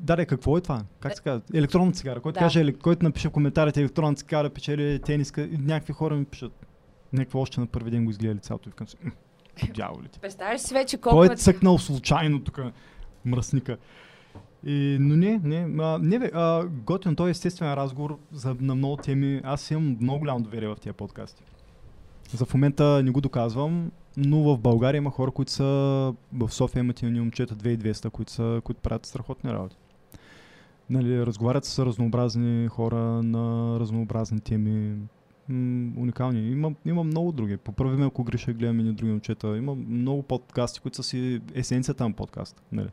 Да, 0.00 0.16
де, 0.16 0.26
какво 0.26 0.58
е 0.58 0.60
това? 0.60 0.82
Как 1.00 1.16
се 1.16 1.22
казва? 1.22 1.42
Електронна 1.54 1.92
цигара. 1.92 2.20
Който, 2.20 2.34
Да. 2.34 2.40
каже, 2.40 2.72
който 2.72 3.04
напише 3.04 3.28
в 3.28 3.32
коментарите 3.32 3.80
електронна 3.80 4.14
цигара, 4.14 4.50
печели 4.50 5.00
тениска, 5.00 5.48
някакви 5.52 5.92
хора 5.92 6.14
ми 6.16 6.24
пишат. 6.24 6.66
Някакво 7.12 7.38
още 7.40 7.60
на 7.60 7.66
първи 7.66 7.90
ден 7.90 8.04
го 8.04 8.10
изгледали 8.10 8.38
цялото 8.38 8.68
и 8.68 8.72
викам 8.72 8.88
си, 8.88 8.96
«М, 9.04 9.10
дяволите. 9.74 10.18
представяш 10.18 10.60
си 10.60 10.74
вече 10.74 10.96
колко 10.98 11.16
Кой 11.16 11.28
е... 11.28 11.32
е 11.32 11.36
цъкнал 11.36 11.78
случайно 11.78 12.44
тук 12.44 12.60
мръсника? 13.24 13.76
И, 14.64 14.96
но 15.00 15.16
не, 15.16 15.40
не, 15.44 15.82
а, 15.84 15.98
не 15.98 16.18
бе, 16.18 16.30
а, 16.34 16.64
готин, 16.66 17.16
той 17.16 17.28
е 17.28 17.30
естествен 17.30 17.74
разговор 17.74 18.18
за, 18.32 18.56
на 18.60 18.74
много 18.74 18.96
теми. 18.96 19.40
Аз 19.44 19.70
имам 19.70 19.96
много 20.00 20.18
голямо 20.18 20.40
доверие 20.40 20.68
в 20.68 20.76
тия 20.76 20.92
подкасти. 20.92 21.42
За 22.30 22.44
в 22.46 22.54
момента 22.54 23.02
не 23.02 23.10
го 23.10 23.20
доказвам, 23.20 23.90
но 24.16 24.42
в 24.42 24.58
България 24.58 24.98
има 24.98 25.10
хора, 25.10 25.30
които 25.30 25.52
са 25.52 25.64
в 26.32 26.50
София 26.50 26.80
имат 26.80 27.02
и 27.02 27.06
момчета 27.06 27.56
2200, 27.56 28.10
които, 28.10 28.32
са, 28.32 28.60
които 28.64 28.80
правят 28.80 29.06
страхотни 29.06 29.52
работи. 29.52 29.76
Нали, 30.90 31.26
разговарят 31.26 31.64
с 31.64 31.86
разнообразни 31.86 32.68
хора 32.68 33.22
на 33.22 33.76
разнообразни 33.80 34.40
теми. 34.40 34.96
М, 35.48 35.92
уникални. 35.96 36.50
Има, 36.50 36.74
има 36.84 37.04
много 37.04 37.32
други. 37.32 37.56
Поправи 37.56 37.96
ме, 37.96 38.06
ако 38.06 38.24
греша, 38.24 38.52
гледам 38.52 38.80
и 38.80 38.92
други 38.92 39.12
момчета. 39.12 39.56
Има 39.56 39.74
много 39.74 40.22
подкасти, 40.22 40.80
които 40.80 40.96
са 40.96 41.02
си 41.02 41.40
есенцията 41.54 42.08
на 42.08 42.14
подкаст. 42.14 42.62
Нали? 42.72 42.88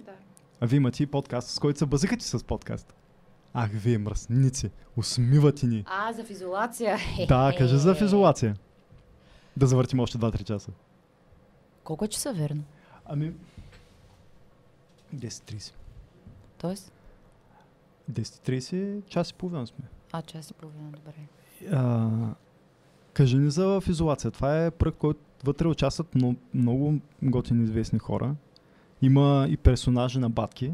Да. 0.00 0.12
А 0.60 0.66
вие 0.66 0.76
имате 0.76 1.02
и 1.02 1.06
подкаст, 1.06 1.50
с 1.50 1.58
който 1.58 1.78
се 1.78 1.86
базикате 1.86 2.24
с 2.24 2.44
подкаст. 2.44 2.94
Ах, 3.54 3.70
вие 3.74 3.98
мръсници, 3.98 4.70
усмивате 4.96 5.66
ни. 5.66 5.84
А, 5.86 6.12
за 6.12 6.24
в 6.24 6.30
изолация. 6.30 6.98
Да, 7.28 7.54
кажи 7.58 7.76
за 7.76 7.94
в 7.94 8.00
изолация. 8.00 8.56
Да 9.56 9.66
завъртим 9.66 10.00
още 10.00 10.18
2-3 10.18 10.44
часа. 10.44 10.70
Колко 11.84 12.04
е 12.04 12.08
часа, 12.08 12.32
верно? 12.32 12.62
Ами... 13.04 13.32
10.30. 15.14 15.72
Тоест? 16.58 16.92
10.30, 18.12 19.06
час 19.06 19.30
и 19.30 19.34
половина 19.34 19.66
сме. 19.66 19.84
А, 20.12 20.22
час 20.22 20.50
и 20.50 20.54
половина, 20.54 20.90
добре. 20.90 21.14
А, 21.72 22.08
кажи 23.12 23.36
ни 23.36 23.50
за 23.50 23.66
в 23.66 23.88
изолация. 23.88 24.30
Това 24.30 24.64
е 24.64 24.70
проект, 24.70 24.98
който 24.98 25.20
вътре 25.44 25.68
участват 25.68 26.14
много, 26.14 26.36
много 26.54 26.94
готини 27.22 27.64
известни 27.64 27.98
хора. 27.98 28.34
Има 29.02 29.46
и 29.50 29.56
персонажи 29.56 30.18
на 30.18 30.30
батки. 30.30 30.72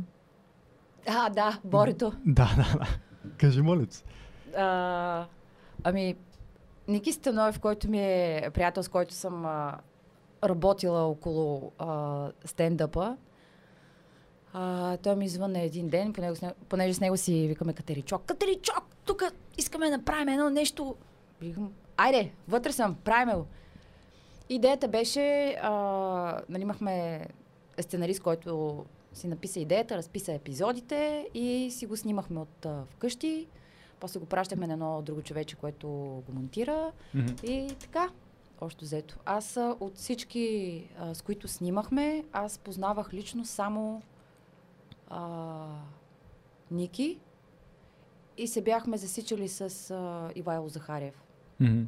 А, 1.08 1.30
да, 1.30 1.60
Борито. 1.64 2.12
Да, 2.26 2.50
да, 2.56 2.78
да. 2.78 2.86
Кажи, 3.38 3.62
моля 3.62 3.86
се. 3.90 4.04
А, 4.56 5.26
ами, 5.84 6.16
Ники 6.90 7.12
Станоев, 7.12 7.60
който 7.60 7.90
ми 7.90 8.00
е 8.00 8.50
приятел, 8.54 8.82
с 8.82 8.88
който 8.88 9.14
съм 9.14 9.46
а, 9.46 9.78
работила 10.44 11.00
около 11.00 11.72
а, 11.78 12.28
стендъпа, 12.44 13.16
а, 14.52 14.96
той 14.96 15.16
ми 15.16 15.24
извънна 15.24 15.60
един 15.60 15.88
ден, 15.88 16.14
понеже 16.68 16.94
с, 16.94 17.00
него, 17.00 17.16
си 17.16 17.48
викаме 17.48 17.72
Катеричок. 17.72 18.22
Катеричок, 18.24 18.84
тук 19.04 19.22
искаме 19.58 19.90
да 19.90 19.96
направим 19.96 20.28
едно 20.28 20.50
нещо. 20.50 20.94
Викам, 21.40 21.72
айде, 21.96 22.32
вътре 22.48 22.72
съм, 22.72 22.96
правим 23.04 23.34
го. 23.36 23.46
Идеята 24.48 24.88
беше, 24.88 25.56
а, 25.62 25.72
нали 26.48 26.62
имахме 26.62 27.26
сценарист, 27.80 28.22
който 28.22 28.84
си 29.12 29.28
написа 29.28 29.60
идеята, 29.60 29.96
разписа 29.96 30.32
епизодите 30.32 31.28
и 31.34 31.70
си 31.70 31.86
го 31.86 31.96
снимахме 31.96 32.40
от 32.40 32.66
а, 32.66 32.82
вкъщи. 32.90 33.46
После 34.00 34.20
го 34.20 34.26
пращахме 34.26 34.66
на 34.66 34.72
едно 34.72 35.02
друго 35.02 35.22
човече, 35.22 35.56
което 35.56 35.88
го 36.26 36.32
монтира. 36.32 36.92
И 37.42 37.74
така, 37.80 38.08
още 38.60 38.84
взето. 38.84 39.16
Аз 39.24 39.58
от 39.80 39.96
всички, 39.96 40.84
а, 40.98 41.14
с 41.14 41.22
които 41.22 41.48
снимахме, 41.48 42.24
аз 42.32 42.58
познавах 42.58 43.14
лично 43.14 43.44
само 43.44 44.02
а, 45.08 45.66
Ники 46.70 47.18
и 48.36 48.46
се 48.46 48.62
бяхме 48.62 48.96
засичали 48.96 49.48
с 49.48 49.90
а, 49.90 50.30
Ивайло 50.34 50.68
Захарев. 50.68 51.22
Мгм. 51.60 51.82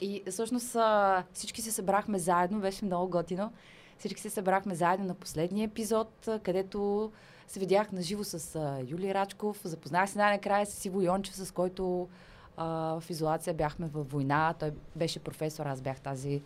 И 0.00 0.22
всъщност 0.30 0.76
а, 0.76 1.24
всички 1.32 1.62
се 1.62 1.70
събрахме 1.70 2.18
заедно, 2.18 2.60
беше 2.60 2.84
много 2.84 3.10
готино. 3.10 3.52
Всички 3.98 4.20
се 4.20 4.30
събрахме 4.30 4.74
заедно 4.74 5.06
на 5.06 5.14
последния 5.14 5.64
епизод, 5.64 6.28
където 6.42 7.12
се 7.48 7.60
видях 7.60 7.92
на 7.92 8.02
живо 8.02 8.24
с 8.24 8.56
а, 8.56 8.78
Юли 8.88 9.14
Рачков, 9.14 9.60
запознах 9.64 10.10
се 10.10 10.18
най-накрая 10.18 10.66
с 10.66 10.84
Иво 10.84 11.02
Йончев, 11.02 11.34
с 11.36 11.50
който 11.50 12.08
а, 12.56 13.00
в 13.00 13.10
изолация 13.10 13.54
бяхме 13.54 13.86
във 13.86 14.10
война. 14.10 14.54
Той 14.58 14.72
беше 14.96 15.18
професор, 15.18 15.66
аз 15.66 15.80
бях 15.80 16.00
тази 16.00 16.42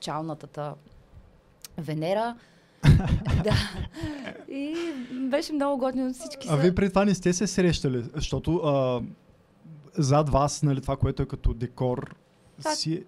чалнатата 0.00 0.74
Венера. 1.78 2.36
да. 3.44 3.54
И 4.48 4.76
беше 5.30 5.52
много 5.52 5.78
готино. 5.78 6.12
Всички 6.14 6.48
А 6.48 6.50
са... 6.50 6.56
вие 6.56 6.74
преди 6.74 6.88
това 6.88 7.04
не 7.04 7.14
сте 7.14 7.32
се 7.32 7.46
срещали, 7.46 8.04
защото 8.14 8.56
а, 8.56 9.02
зад 9.98 10.28
вас, 10.30 10.62
нали, 10.62 10.80
това, 10.80 10.96
което 10.96 11.22
е 11.22 11.26
като 11.26 11.54
декор, 11.54 12.14
Так. 12.62 12.76
си... 12.76 13.04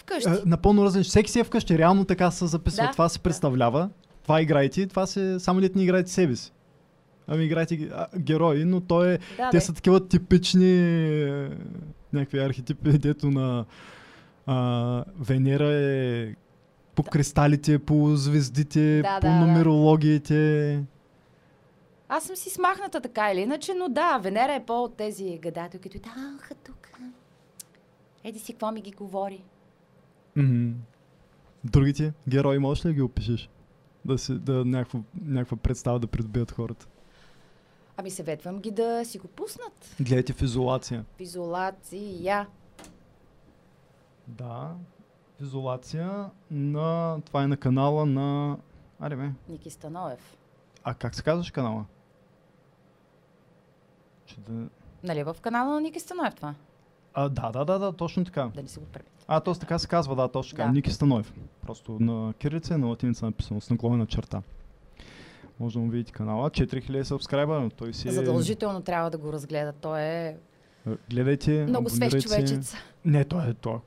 Вкъщи. 0.00 0.28
А, 0.28 0.42
напълно 0.46 0.84
различни. 0.84 1.08
Всеки 1.08 1.30
си 1.30 1.40
е 1.40 1.44
вкъщи, 1.44 1.78
реално 1.78 2.04
така 2.04 2.30
се 2.30 2.46
записва. 2.46 2.84
Да, 2.84 2.90
това 2.92 3.08
се 3.08 3.18
да. 3.18 3.22
представлява. 3.22 3.90
Това 4.22 4.40
играете, 4.40 4.86
това 4.86 5.06
се, 5.06 5.40
само 5.40 5.60
дете 5.60 5.78
не 5.78 5.84
играете 5.84 6.10
себе 6.10 6.36
си. 6.36 6.52
Ами 7.26 7.52
а, 7.92 8.06
герои, 8.18 8.64
но 8.64 8.80
той 8.80 9.12
е, 9.12 9.18
да, 9.36 9.50
те 9.50 9.56
бе. 9.56 9.60
са 9.60 9.72
такива 9.72 10.08
типични 10.08 10.72
е, 11.22 11.50
някакви 12.12 12.38
архетипи, 12.38 12.90
дето 12.98 13.30
на 13.30 13.64
а, 14.46 15.04
Венера 15.20 15.72
е 15.72 16.34
по 16.94 17.02
кристалите, 17.02 17.78
по 17.78 18.16
звездите, 18.16 19.02
Да, 19.02 19.20
по 19.20 19.26
да, 19.26 19.32
да. 19.32 19.46
нумерологиите. 19.46 20.82
Аз 22.08 22.24
съм 22.24 22.36
си 22.36 22.50
смахната 22.50 23.00
така 23.00 23.32
или 23.32 23.40
иначе, 23.40 23.74
но 23.74 23.88
да, 23.88 24.18
Венера 24.18 24.54
е 24.54 24.64
по 24.66 24.82
от 24.82 24.96
тези 24.96 25.38
гадателки, 25.42 25.90
които 25.90 26.08
аха 26.08 26.54
тук. 26.54 26.90
Еди 28.24 28.38
си, 28.38 28.52
какво 28.52 28.72
ми 28.72 28.80
ги 28.80 28.90
говори? 28.90 29.42
Мгм. 30.42 30.72
Другите 31.64 32.12
герои 32.28 32.58
можеш 32.58 32.84
ли 32.84 32.88
да 32.88 32.94
ги 32.94 33.02
опишеш? 33.02 33.50
Да, 34.04 34.18
си, 34.18 34.38
да 34.38 34.64
някаква, 34.64 35.00
някаква 35.24 35.56
представа 35.56 35.98
да 35.98 36.06
придобият 36.06 36.50
хората. 36.50 36.86
Ами 37.96 38.10
съветвам 38.10 38.58
ги 38.58 38.70
да 38.70 39.04
си 39.04 39.18
го 39.18 39.28
пуснат. 39.28 39.96
Гледайте 40.00 40.32
в 40.32 40.42
изолация. 40.42 41.04
В 41.16 41.20
изолация. 41.20 42.46
Да, 44.26 44.74
в 45.38 45.42
изолация 45.42 46.30
на... 46.50 47.20
Това 47.24 47.42
е 47.42 47.46
на 47.46 47.56
канала 47.56 48.06
на... 48.06 48.58
Аре 49.00 49.16
бе, 49.16 49.30
Ники 49.48 49.70
Станоев. 49.70 50.36
а 50.84 50.94
как 50.94 51.14
се 51.14 51.22
казваш 51.22 51.50
канала? 51.50 51.84
Че 54.26 54.40
да... 54.40 54.68
Нали 55.04 55.22
в 55.22 55.36
канала 55.42 55.74
на 55.74 55.80
Ники 55.80 56.00
Станоев 56.00 56.34
това? 56.34 56.54
А, 57.14 57.28
да, 57.28 57.50
да, 57.50 57.64
да, 57.64 57.78
да, 57.78 57.92
точно 57.92 58.24
така. 58.24 58.50
Да 58.54 58.62
не 58.62 58.68
си 58.68 58.78
го 58.78 58.84
прави. 58.84 59.04
А, 59.28 59.40
то 59.40 59.54
така 59.54 59.78
се 59.78 59.86
казва, 59.88 60.16
да, 60.16 60.28
точно 60.28 60.56
така. 60.56 60.64
Да. 60.66 60.72
Ники 60.72 60.90
Станоев. 60.90 61.32
Просто 61.62 61.96
на 62.00 62.32
кирилица 62.32 62.74
и 62.74 62.76
на 62.76 62.86
латиница 62.86 63.26
написано, 63.26 63.60
с 63.60 63.70
наклонена 63.70 64.06
черта. 64.06 64.42
Може 65.60 65.72
да 65.74 65.80
му 65.80 65.90
видите 65.90 66.12
канала. 66.12 66.50
4000 66.50 67.02
сабскрайбъра, 67.02 67.70
той 67.70 67.94
си 67.94 68.08
е... 68.08 68.12
Задължително 68.12 68.80
трябва 68.80 69.10
да 69.10 69.18
го 69.18 69.32
разгледа. 69.32 69.72
Той 69.72 70.00
е 70.00 70.36
Е, 70.86 70.90
Гледайте, 71.10 71.66
много 71.66 71.90
свеж 71.90 72.22
човечец. 72.22 72.74
Не, 73.04 73.24
той 73.24 73.50
е 73.50 73.54
той. 73.54 73.78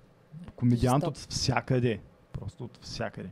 Комедиант 0.56 1.04
Жесток. 1.04 1.10
от 1.10 1.32
всякъде. 1.32 2.00
Просто 2.34 2.64
от 2.64 2.80
всякъде. 2.82 3.30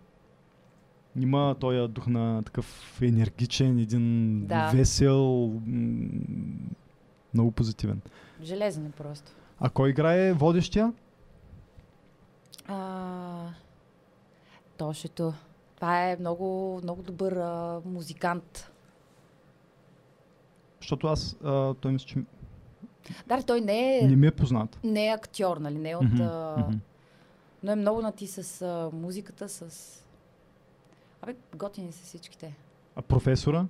Има 1.19 1.55
този 1.59 1.88
дух 1.88 2.07
на 2.07 2.43
такъв 2.43 2.97
енергичен, 3.01 3.80
един 3.80 4.39
Да. 4.45 4.72
весел, 4.73 5.51
много 7.34 7.51
позитивен. 7.51 8.01
Железен 8.43 8.85
е 8.85 8.91
просто. 8.91 9.31
А 9.62 9.70
кой 9.70 9.90
играе 9.90 10.34
водещия? 10.34 10.94
А, 12.68 13.48
Тошето. 14.78 15.34
Това 15.76 16.10
е 16.10 16.18
много, 16.20 16.80
много 16.84 17.02
добър 17.02 17.32
а, 17.32 17.82
музикант. 17.86 18.72
Защото 20.80 21.08
аз, 21.08 21.36
а, 21.44 21.74
той 21.74 21.92
мисля, 21.92 22.08
че 22.08 22.20
Да, 23.28 23.44
той 23.44 23.62
не 23.62 23.98
е, 23.98 24.08
не 24.08 24.16
ми 24.16 24.28
е 24.28 24.32
познат. 24.32 24.80
не 24.84 25.08
е 25.08 25.14
актьор, 25.14 25.58
нали? 25.58 25.78
Не 25.78 25.90
е 25.90 25.96
от... 25.96 26.04
Мгм, 26.04 26.22
а. 26.22 26.70
Но 27.64 27.72
е 27.72 27.76
много 27.76 28.02
нати 28.02 28.28
с 28.28 28.62
а, 28.62 28.90
музиката, 28.94 29.50
с... 29.50 29.88
Абе, 31.22 31.36
готини 31.56 31.92
са 31.92 32.04
всичките. 32.04 32.56
А 32.96 33.02
професора? 33.02 33.66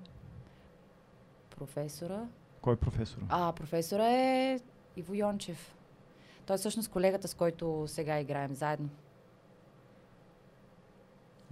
Професора. 1.58 2.26
Кой 2.62 2.74
е 2.74 2.78
професора? 2.78 3.26
А, 3.30 3.52
професора 3.52 4.08
е 4.08 4.60
Иво 4.98 5.14
Йончев. 5.14 5.76
Той 6.52 6.56
е 6.56 6.58
всъщност 6.58 6.92
колегата, 6.92 7.28
с 7.28 7.34
който 7.34 7.84
сега 7.88 8.20
играем 8.20 8.54
заедно. 8.54 8.90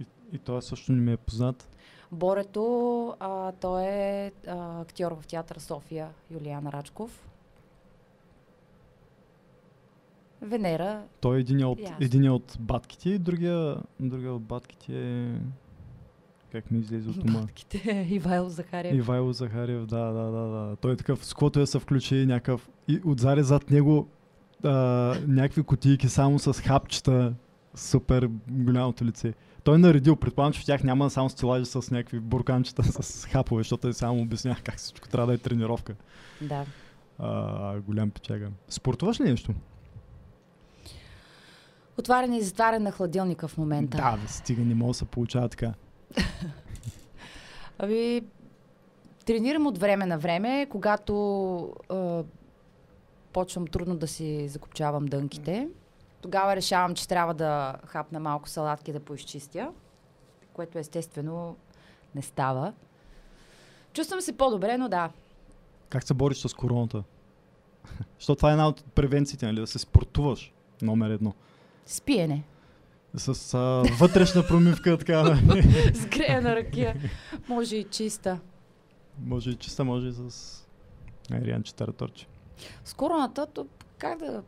И, 0.00 0.06
и 0.32 0.38
той 0.38 0.62
също 0.62 0.92
не 0.92 1.00
ми 1.00 1.12
е 1.12 1.16
познат. 1.16 1.68
Борето, 2.12 3.16
а, 3.20 3.52
той 3.52 3.84
е 3.84 4.32
а, 4.46 4.80
актьор 4.80 5.12
в 5.20 5.26
театър 5.26 5.58
София, 5.58 6.08
Юлиан 6.30 6.66
Рачков. 6.66 7.28
Венера, 10.42 11.02
Той 11.20 11.36
е 11.36 11.40
един 11.40 11.64
от, 11.64 11.80
един 12.00 12.30
от 12.30 12.56
батките 12.60 13.10
и 13.10 13.18
другия, 13.18 13.76
другия 14.00 14.32
от 14.32 14.42
батките 14.42 14.92
е... 14.92 15.32
Как 16.52 16.70
ми 16.70 16.78
излезе 16.78 17.10
от 17.10 17.16
ума? 17.16 17.40
Батките, 17.40 18.06
Ивайло 18.10 18.48
Захарев. 18.48 18.94
Ивайло 18.94 19.32
Захарев, 19.32 19.86
да, 19.86 20.04
да, 20.04 20.30
да, 20.30 20.46
да. 20.46 20.76
Той 20.76 20.92
е 20.92 20.96
такъв, 20.96 21.24
с 21.24 21.34
каквото 21.34 21.60
я 21.60 21.66
се 21.66 21.78
включи 21.78 22.26
някакъв... 22.26 22.70
И 22.88 23.00
отзади 23.04 23.42
зад 23.42 23.70
него 23.70 24.08
а, 24.64 24.70
някакви 25.26 25.62
кутийки 25.62 26.08
само 26.08 26.38
с 26.38 26.52
хапчета. 26.52 27.34
Супер 27.74 28.30
голямото 28.48 29.04
лице. 29.04 29.34
Той 29.64 29.74
е 29.74 29.78
наредил, 29.78 30.16
предполагам, 30.16 30.52
че 30.52 30.60
в 30.60 30.64
тях 30.64 30.84
няма 30.84 31.10
само 31.10 31.30
стилажи 31.30 31.64
с 31.64 31.90
някакви 31.90 32.20
бурканчета 32.20 33.02
с 33.02 33.26
хапове, 33.26 33.60
защото 33.60 33.80
той 33.80 33.94
само 33.94 34.22
обяснях 34.22 34.62
как 34.62 34.76
всичко 34.76 35.08
трябва 35.08 35.26
да 35.26 35.34
е 35.34 35.38
тренировка. 35.38 35.94
Да. 36.40 36.64
А, 37.18 37.80
голям 37.80 38.10
печага. 38.10 38.48
Спортуваш 38.68 39.20
ли 39.20 39.24
нещо? 39.24 39.52
Отваряне 41.98 42.38
и 42.38 42.42
затваряне 42.42 42.84
на 42.84 42.92
хладилника 42.92 43.48
в 43.48 43.58
момента. 43.58 43.96
Да, 43.96 44.16
бе, 44.16 44.28
стига, 44.28 44.62
не 44.62 44.74
мога 44.74 44.90
да 44.90 44.94
се 44.94 45.04
получава 45.04 45.48
така. 45.48 45.74
Ами, 47.78 48.22
тренирам 49.24 49.66
от 49.66 49.78
време 49.78 50.06
на 50.06 50.18
време, 50.18 50.66
когато 50.70 51.14
а, 51.88 52.22
почвам 53.32 53.66
трудно 53.66 53.96
да 53.96 54.08
си 54.08 54.48
закопчавам 54.48 55.06
дънките. 55.06 55.68
Тогава 56.20 56.56
решавам, 56.56 56.94
че 56.94 57.08
трябва 57.08 57.34
да 57.34 57.76
хапна 57.86 58.20
малко 58.20 58.48
салатки 58.48 58.92
да 58.92 59.00
поизчистя, 59.00 59.72
което 60.52 60.78
естествено 60.78 61.56
не 62.14 62.22
става. 62.22 62.72
Чувствам 63.92 64.20
се 64.20 64.36
по-добре, 64.36 64.78
но 64.78 64.88
да. 64.88 65.10
Как 65.88 66.04
се 66.04 66.14
бориш 66.14 66.38
с 66.38 66.54
короната? 66.54 67.02
Защото 68.18 68.36
това 68.36 68.48
е 68.48 68.52
една 68.52 68.68
от 68.68 68.84
превенциите, 68.84 69.46
нали? 69.46 69.60
Да 69.60 69.66
се 69.66 69.78
спортуваш. 69.78 70.52
Номер 70.82 71.10
едно. 71.10 71.34
С 71.86 72.00
пиене. 72.00 72.44
С 73.14 73.54
а, 73.54 73.58
вътрешна 73.98 74.46
промивка, 74.46 74.98
така. 74.98 75.24
С 75.94 76.06
грея 76.06 76.42
ръкия. 76.42 76.96
Може 77.48 77.76
и 77.76 77.84
чиста. 77.84 78.40
може 79.18 79.50
и 79.50 79.54
чиста, 79.54 79.84
може 79.84 80.08
и 80.08 80.12
с 80.12 80.56
Айриан 81.30 81.62
Тараторче. 81.62 82.26
С 82.84 82.94
короната, 82.94 83.46
то 83.46 83.66
как 83.98 84.18
да... 84.18 84.42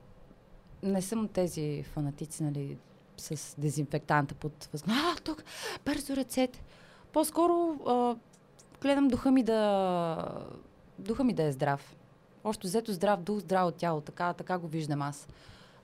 Не 0.82 1.02
съм 1.02 1.28
тези 1.28 1.82
фанатици, 1.82 2.42
нали, 2.42 2.78
с 3.16 3.54
дезинфектанта 3.58 4.34
под 4.34 4.68
въз... 4.72 4.84
А, 4.88 5.16
тук, 5.24 5.44
бързо 5.84 6.16
ръцете. 6.16 6.62
По-скоро 7.12 7.78
а, 7.86 8.16
гледам 8.80 9.08
духа 9.08 9.30
ми 9.30 9.42
да... 9.42 10.16
Духа 10.98 11.24
ми 11.24 11.32
да 11.32 11.42
е 11.42 11.52
здрав. 11.52 11.96
Още 12.44 12.66
взето 12.66 12.92
здрав 12.92 13.20
дух, 13.20 13.38
здраво 13.38 13.70
тяло. 13.70 14.00
Така, 14.00 14.32
така 14.32 14.58
го 14.58 14.68
виждам 14.68 15.02
аз. 15.02 15.28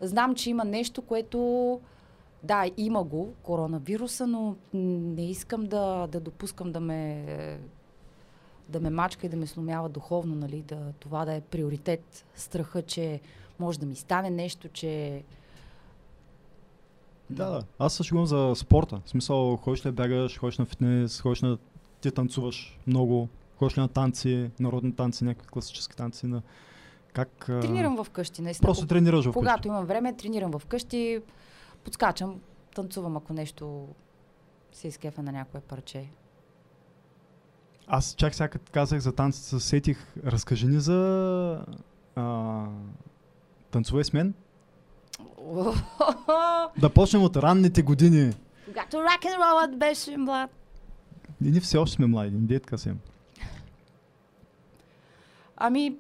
Знам, 0.01 0.35
че 0.35 0.51
има 0.51 0.65
нещо, 0.65 1.03
което... 1.03 1.81
Да, 2.43 2.65
има 2.77 3.05
го, 3.05 3.35
коронавируса, 3.43 4.27
но 4.27 4.57
не 4.75 5.31
искам 5.31 5.67
да, 5.67 6.07
да 6.07 6.21
допускам 6.21 6.73
да 6.73 6.81
ме 6.81 7.61
да 8.69 8.81
ме 8.81 8.91
мачка 8.91 9.27
и 9.27 9.31
да 9.31 9.37
ме 9.37 9.47
сломява 9.47 9.89
духовно, 9.89 10.35
нали, 10.35 10.63
да, 10.63 10.93
това 11.01 11.25
да 11.25 11.35
е 11.35 11.41
приоритет, 11.41 12.25
страха, 12.35 12.83
че 12.83 13.21
може 13.59 13.81
да 13.81 13.87
ми 13.87 13.97
стане 13.97 14.31
нещо, 14.31 14.69
че... 14.69 15.23
Да, 17.31 17.51
да. 17.51 17.63
Аз 17.79 18.03
шегувам 18.03 18.27
за 18.27 18.53
спорта. 18.57 19.01
В 19.05 19.11
смисъл, 19.11 19.57
ходиш 19.57 19.87
ли 19.87 19.91
бягаш, 19.91 20.39
ходиш 20.39 20.59
на 20.59 20.67
фитнес, 20.67 21.21
ходиш 21.21 21.43
на... 21.43 21.59
Ти 22.01 22.11
танцуваш 22.11 22.79
много, 22.87 23.29
ходиш 23.57 23.79
ли 23.79 23.81
на 23.81 23.89
танци, 23.89 24.51
народни 24.61 24.93
танци, 24.93 25.25
някакви 25.25 25.49
класически 25.49 25.97
танци 25.97 26.27
на... 26.27 26.43
Как... 27.13 27.45
Тренирам 27.47 28.05
в 28.05 28.11
къщи, 28.11 28.43
наистина. 28.43 28.67
Просто 28.67 28.87
тренираш 28.87 29.27
в 29.27 29.33
Когато 29.33 29.69
имам 29.69 29.85
време, 29.85 30.17
тренирам 30.17 30.59
в 30.59 30.67
къщи, 30.67 31.21
подскачам, 31.85 32.41
танцувам, 32.75 33.17
ако 33.17 33.33
нещо 33.33 33.89
се 34.73 34.89
изкефа 34.89 35.23
на 35.23 35.33
някое 35.33 35.61
парче. 35.61 36.09
Аз 37.89 38.15
чак 38.15 38.35
сега 38.35 38.49
като 38.49 38.73
казах 38.73 39.01
за 39.01 39.13
танците, 39.13 39.47
се 39.49 39.61
сетих. 39.61 40.07
Разкажи 40.25 40.67
ни 40.67 40.81
за... 40.81 41.65
А, 42.17 42.65
танцувай 43.71 44.05
с 44.05 44.13
мен. 44.13 44.35
Да 46.79 46.91
почнем 46.95 47.23
от 47.23 47.37
ранните 47.37 47.83
години. 47.83 48.33
Когато 48.67 48.97
рок-н-ролът 48.97 49.79
беше 49.79 50.17
млад. 50.17 50.51
И 51.45 51.51
ние 51.51 51.61
все 51.61 51.79
още 51.79 51.95
сме 51.95 52.07
млади, 52.07 52.31
не 52.31 52.61
така 52.61 52.79
съм. 52.79 52.99
Ами, 55.57 55.97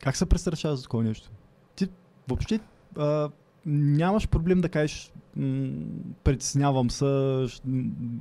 Как 0.00 0.16
се 0.16 0.26
престрашаваш 0.26 0.76
за 0.76 0.82
такова 0.82 1.04
нещо? 1.04 1.30
Ти 1.76 1.88
въобще 2.28 2.60
а, 2.96 3.30
нямаш 3.66 4.28
проблем 4.28 4.60
да 4.60 4.68
кажеш 4.68 5.12
м- 5.36 5.84
притеснявам 6.24 6.90
се, 6.90 7.04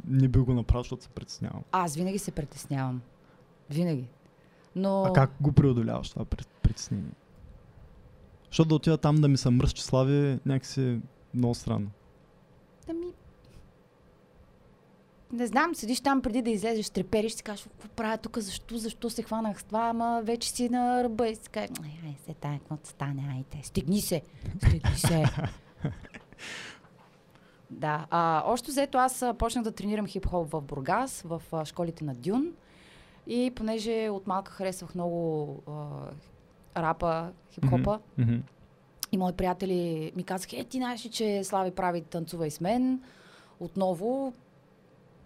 не 0.07 0.27
би 0.27 0.39
го 0.39 0.53
направил, 0.53 0.83
защото 0.83 1.03
се 1.03 1.09
притеснявам. 1.09 1.61
аз 1.71 1.95
винаги 1.95 2.19
се 2.19 2.31
притеснявам. 2.31 3.01
Винаги. 3.69 4.07
Но... 4.75 5.03
А 5.03 5.13
как 5.13 5.31
го 5.41 5.51
преодоляваш 5.51 6.09
това 6.09 6.25
прит- 6.25 6.47
притеснение? 6.61 7.11
Защото 8.49 8.67
да 8.69 8.75
отида 8.75 8.97
там 8.97 9.15
да 9.15 9.27
ми 9.27 9.37
се 9.37 9.49
мръщи 9.49 9.81
слави, 9.81 10.39
някакси 10.45 10.99
много 11.33 11.55
странно. 11.55 11.89
Ами, 12.89 13.05
не 15.33 15.47
знам, 15.47 15.75
седиш 15.75 16.01
там 16.01 16.21
преди 16.21 16.41
да 16.41 16.49
излезеш, 16.49 16.89
трепериш, 16.89 17.33
си 17.33 17.43
кажеш, 17.43 17.63
какво 17.63 17.87
правя 17.87 18.17
тук, 18.17 18.37
защо, 18.39 18.77
защо 18.77 19.09
се 19.09 19.23
хванах 19.23 19.59
с 19.59 19.63
това, 19.63 19.87
ама 19.89 20.21
вече 20.23 20.49
си 20.49 20.69
на 20.69 21.03
ръба 21.03 21.27
и 21.27 21.35
си 21.35 21.49
кажеш, 21.51 21.69
ай, 21.83 21.91
ай, 22.05 22.15
се 22.25 22.33
тая, 22.33 22.59
какво 22.59 22.77
стане, 22.83 23.23
айде, 23.31 23.63
стигни 23.63 24.01
се, 24.01 24.21
стигни 24.67 24.95
се. 24.97 25.23
да, 27.69 28.05
а, 28.09 28.43
още 28.45 28.71
взето 28.71 28.97
аз 28.97 29.25
почнах 29.37 29.63
да 29.63 29.71
тренирам 29.71 30.07
хип-хоп 30.07 30.47
в 30.49 30.61
Бургас, 30.61 31.21
в 31.21 31.41
а, 31.51 31.65
школите 31.65 32.03
на 32.03 32.15
Дюн. 32.15 32.51
И 33.27 33.51
понеже 33.55 34.09
от 34.09 34.27
малка 34.27 34.51
харесвах 34.51 34.95
много 34.95 35.47
а, 35.67 36.81
рапа, 36.81 37.31
хип-хопа, 37.51 37.99
Мгм. 38.17 38.35
и 39.11 39.17
мои 39.17 39.33
приятели 39.33 40.11
ми 40.15 40.23
казаха, 40.23 40.59
е, 40.59 40.63
ти 40.63 40.77
знаеш 40.77 41.01
че 41.01 41.43
Слави 41.43 41.71
прави 41.71 42.01
танцувай 42.01 42.51
с 42.51 42.61
мен. 42.61 43.01
Отново, 43.59 44.33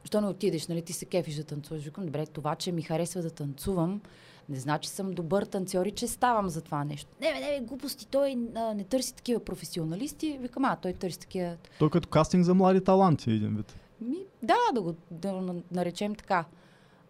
що 0.03 0.21
не 0.21 0.27
отидеш, 0.27 0.67
нали, 0.67 0.81
ти 0.81 0.93
се 0.93 1.05
кефиш 1.05 1.35
да 1.35 1.43
танцуваш. 1.43 1.83
Викам, 1.83 2.05
добре, 2.05 2.25
това, 2.25 2.55
че 2.55 2.71
ми 2.71 2.81
харесва 2.81 3.21
да 3.21 3.29
танцувам, 3.29 4.01
не 4.49 4.59
значи 4.59 4.89
съм 4.89 5.11
добър 5.11 5.43
танцор 5.43 5.85
и 5.85 5.91
че 5.91 6.07
ставам 6.07 6.49
за 6.49 6.61
това 6.61 6.83
нещо. 6.83 7.09
Не, 7.21 7.31
не, 7.31 7.39
бе, 7.39 7.65
глупости, 7.65 8.07
той 8.07 8.37
а, 8.55 8.73
не 8.73 8.83
търси 8.83 9.15
такива 9.15 9.39
професионалисти. 9.45 10.37
Викам, 10.41 10.65
а, 10.65 10.75
той 10.75 10.93
търси 10.93 11.19
такива... 11.19 11.55
Той 11.79 11.89
като 11.89 12.09
кастинг 12.09 12.45
за 12.45 12.53
млади 12.53 12.83
таланти 12.83 13.31
един 13.31 13.55
вид. 13.55 13.75
Ми, 14.01 14.17
да, 14.43 14.55
да 14.73 14.81
го 14.81 14.95
да 15.11 15.41
наречем 15.71 16.15
така. 16.15 16.45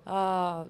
А, 0.05 0.63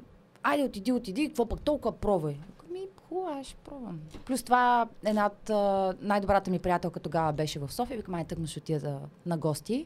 айде, 0.44 0.64
отиди, 0.64 0.92
отиди, 0.92 1.28
какво 1.28 1.46
пък 1.46 1.62
толкова 1.62 1.98
пробвай. 1.98 2.40
Ми, 2.72 2.80
хубаво, 3.10 3.28
аз 3.40 3.48
ще 3.48 3.56
пробвам. 3.56 4.00
Плюс 4.26 4.44
това, 4.44 4.88
една 5.06 5.26
от 5.26 5.50
а, 5.50 5.94
най-добрата 6.02 6.52
ми 6.52 6.60
приятелка 6.60 7.00
тогава 7.00 7.34
беше 7.34 7.60
в 7.60 7.72
София. 7.72 7.98
Викам, 7.98 8.14
ай, 8.14 8.26
тъкна 8.26 8.48
ще 8.48 8.60
отида 8.60 9.00
на 9.26 9.38
гости. 9.38 9.86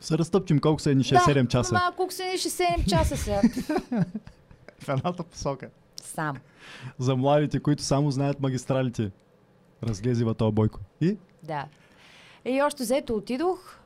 Се 0.00 0.18
разтъпчим 0.18 0.58
колко 0.58 0.80
са 0.80 0.90
едни 0.90 1.04
6-7 1.04 1.42
да, 1.42 1.48
часа. 1.48 1.74
Ама 1.74 1.96
колко 1.96 2.12
се 2.12 2.24
не 2.24 2.32
7 2.32 2.88
часа 2.88 3.16
сега. 3.16 3.40
В 4.78 4.88
едната 4.88 5.22
посока. 5.22 5.70
Сам. 6.08 6.36
За 6.98 7.16
младите, 7.16 7.60
които 7.60 7.82
само 7.82 8.10
знаят 8.10 8.40
магистралите. 8.40 9.10
Разлезива 9.82 10.34
този 10.34 10.54
бойко. 10.54 10.80
И? 11.00 11.16
Да. 11.42 11.66
И 12.44 12.62
още 12.62 12.82
взето 12.82 13.14
отидох. 13.14 13.78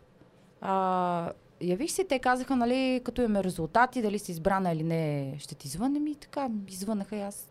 А, 0.61 1.33
явих 1.61 1.91
се, 1.91 2.05
те 2.05 2.19
казаха, 2.19 2.57
нали, 2.57 3.01
като 3.05 3.23
имаме 3.23 3.45
резултати, 3.45 4.03
дали 4.03 4.19
си 4.19 4.33
избрана 4.33 4.73
или 4.73 4.83
не, 4.83 5.35
ще 5.39 5.55
ти 5.55 5.69
звънем 5.69 6.07
и 6.07 6.15
така, 6.15 6.49
ми 6.49 6.73
звънаха 6.73 7.17
и 7.17 7.21
аз. 7.21 7.49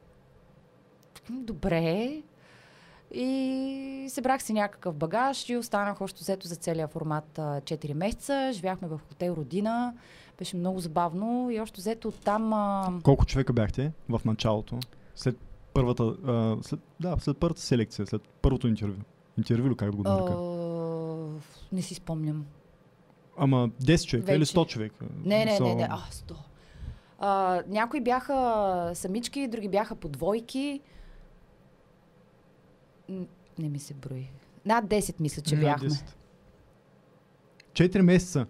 Добре. 1.30 2.22
И 3.14 4.08
събрах 4.10 4.44
си 4.44 4.54
някакъв 4.54 4.96
багаж 4.96 5.50
и 5.50 5.58
останах 5.58 6.02
още 6.02 6.20
взето 6.20 6.48
за 6.48 6.56
целия 6.56 6.88
формат 6.88 7.40
а, 7.40 7.62
4 7.62 7.94
месеца. 7.94 8.52
Живяхме 8.54 8.88
в 8.88 9.00
хотел 9.08 9.34
Родина. 9.34 9.94
Беше 10.42 10.58
много 10.58 10.80
забавно 10.80 11.50
и 11.52 11.60
още 11.60 11.82
взето 11.82 12.08
оттам... 12.08 12.54
А, 12.54 12.94
Колко 13.04 13.26
човека 13.26 13.54
бяхте 13.54 13.92
в 14.10 14.22
началото? 14.26 14.80
След 15.16 15.38
първата, 15.74 16.04
а, 16.04 16.58
след, 16.62 16.80
да, 17.00 17.16
след 17.20 17.38
първата 17.38 17.62
селекция, 17.62 18.08
след 18.08 18.22
първото 18.22 18.68
интервю. 18.68 19.02
Интервю 19.38 19.70
ли 19.70 19.76
как 19.76 19.96
го 19.96 20.04
нарека? 20.04 20.34
а, 20.34 21.76
не 21.76 21.82
си 21.82 21.96
спомням. 21.96 22.46
Ама 23.38 23.70
10 23.84 24.08
човека 24.08 24.32
или 24.32 24.40
вече. 24.40 24.54
100 24.54 24.68
човека? 24.68 25.06
Не, 25.24 25.46
не, 25.46 25.58
Са- 25.58 25.64
не, 25.64 25.76
не. 25.76 25.88
А, 25.90 25.98
сто. 26.12 26.36
А, 27.20 27.62
някои 27.68 28.02
бяха 28.02 28.92
самички, 28.94 29.48
други 29.48 29.70
бяха 29.70 29.96
по 29.96 30.08
двойки. 30.10 30.82
Не 33.60 33.70
ми 33.70 33.80
се 33.80 33.94
брои. 33.94 34.30
Над 34.66 34.86
10 34.86 35.20
мисля, 35.20 35.42
че 35.42 35.56
Над 35.56 35.64
бяхме. 35.64 35.90
10. 35.90 36.04
4 37.74 38.02
месеца. 38.02 38.46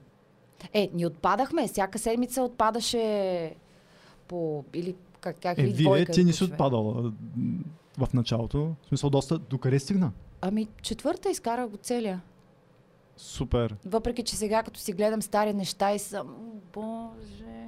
Е, 0.74 0.90
ни 0.94 1.06
отпадахме. 1.06 1.68
Всяка 1.68 2.00
седмица 2.00 2.42
отпадаше 2.44 3.56
по... 4.28 4.64
Или 4.74 4.96
как, 5.22 5.36
как 5.42 5.58
Е, 5.58 5.64
ли, 5.64 5.72
вие, 5.74 5.86
двойка 5.86 6.12
ти 6.12 6.24
не 6.24 6.34
си 6.34 6.44
отпадала 6.44 7.12
в 7.98 8.14
началото. 8.14 8.76
В 8.84 8.88
смисъл 8.88 9.10
доста... 9.10 9.38
Докъде 9.38 9.80
стигна? 9.80 10.12
Ами, 10.42 10.68
четвърта 10.82 11.30
изкарах 11.30 11.70
го 11.70 11.78
целия. 11.78 12.22
Супер. 13.18 13.76
Въпреки, 13.86 14.24
че 14.24 14.36
сега 14.36 14.64
като 14.64 14.80
си 14.80 14.94
гледам 14.94 15.22
стари 15.22 15.54
неща 15.54 15.94
и 15.94 16.00
съм... 16.00 16.36
Боже, 16.74 17.68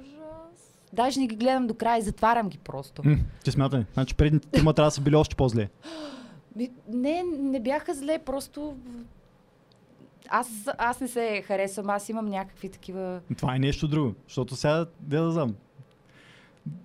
ужас. 0.00 0.74
Даже 0.92 1.20
не 1.20 1.26
ги 1.26 1.36
гледам 1.36 1.66
до 1.66 1.74
края 1.74 1.98
и 1.98 2.02
затварям 2.02 2.48
ги 2.48 2.58
просто. 2.58 3.02
М, 3.04 3.16
ти 3.44 3.50
смятай. 3.50 3.84
Значи 3.94 4.14
предните 4.14 4.48
трима 4.48 4.74
трябва 4.74 4.86
да 4.86 4.94
са 4.94 5.00
били 5.00 5.16
още 5.16 5.36
по-зле. 5.36 5.68
Не, 6.88 7.22
не 7.22 7.60
бяха 7.60 7.94
зле, 7.94 8.18
просто 8.18 8.76
аз, 10.32 10.48
аз 10.78 11.00
не 11.00 11.08
се 11.08 11.42
харесвам, 11.46 11.90
аз 11.90 12.08
имам 12.08 12.26
някакви 12.26 12.68
такива 12.68 13.20
Това 13.36 13.56
е 13.56 13.58
нещо 13.58 13.88
друго. 13.88 14.14
Защото 14.26 14.56
сега, 14.56 14.86
де 15.00 15.16
да 15.16 15.30
знам, 15.30 15.54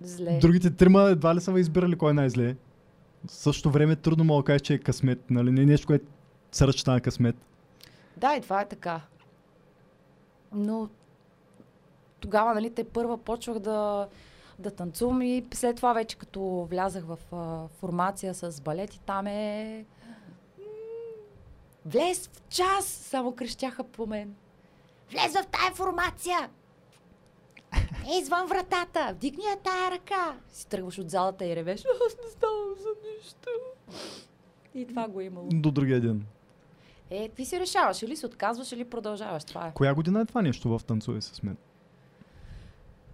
зле. 0.00 0.38
другите 0.38 0.70
трима 0.70 1.02
едва 1.02 1.34
ли 1.34 1.40
са 1.40 1.60
избирали 1.60 1.96
кой 1.96 2.10
е 2.10 2.14
най-зле. 2.14 2.56
В 3.26 3.32
същото 3.32 3.70
време 3.70 3.96
трудно 3.96 4.24
мога 4.24 4.42
да 4.42 4.46
кажа, 4.46 4.60
че 4.60 4.74
е 4.74 4.78
късмет. 4.78 5.30
Нали? 5.30 5.50
Не 5.50 5.62
е 5.62 5.66
нещо, 5.66 5.86
което 5.86 6.04
се 6.52 6.66
ръчта 6.66 6.92
на 6.92 7.00
късмет. 7.00 7.36
Да, 8.16 8.36
и 8.36 8.40
това 8.40 8.60
е 8.60 8.68
така. 8.68 9.00
Но 10.52 10.88
тогава, 12.20 12.54
нали, 12.54 12.70
те 12.70 12.84
първа 12.84 13.18
почвах 13.18 13.58
да, 13.58 14.08
да 14.58 14.70
танцувам 14.70 15.22
и 15.22 15.44
след 15.54 15.76
това 15.76 15.92
вече 15.92 16.16
като 16.16 16.66
влязах 16.70 17.04
в 17.04 17.18
а, 17.32 17.68
формация 17.68 18.34
с 18.34 18.60
балети, 18.60 19.00
там 19.06 19.26
е... 19.26 19.84
Влез 21.88 22.28
в 22.28 22.48
час! 22.48 22.84
Само 22.86 23.32
крещяха 23.32 23.84
по 23.84 24.06
мен. 24.06 24.34
Влез 25.10 25.32
в 25.32 25.46
тая 25.46 25.74
формация! 25.74 26.50
Е, 28.12 28.18
извън 28.22 28.46
вратата! 28.46 29.12
Вдигни 29.14 29.44
я 29.44 29.56
тая 29.56 29.90
ръка! 29.90 30.36
Си 30.52 30.68
тръгваш 30.68 30.98
от 30.98 31.10
залата 31.10 31.46
и 31.46 31.56
ревеш. 31.56 31.80
Аз 32.06 32.16
не 32.24 32.30
ставам 32.30 32.74
за 32.78 32.88
нищо. 32.88 33.48
И 34.74 34.86
това 34.86 35.08
го 35.08 35.20
е 35.20 35.24
имало. 35.24 35.48
До 35.52 35.70
другия 35.70 36.00
ден. 36.00 36.26
Е, 37.10 37.28
ти 37.28 37.44
си 37.44 37.60
решаваш, 37.60 38.02
или 38.02 38.16
се 38.16 38.26
отказваш, 38.26 38.72
или 38.72 38.84
продължаваш. 38.84 39.44
Това 39.44 39.66
е. 39.66 39.72
Коя 39.74 39.94
година 39.94 40.20
е 40.20 40.24
това 40.24 40.42
нещо 40.42 40.78
в 40.78 40.84
Танцуй 40.84 41.22
с 41.22 41.42
мен? 41.42 41.56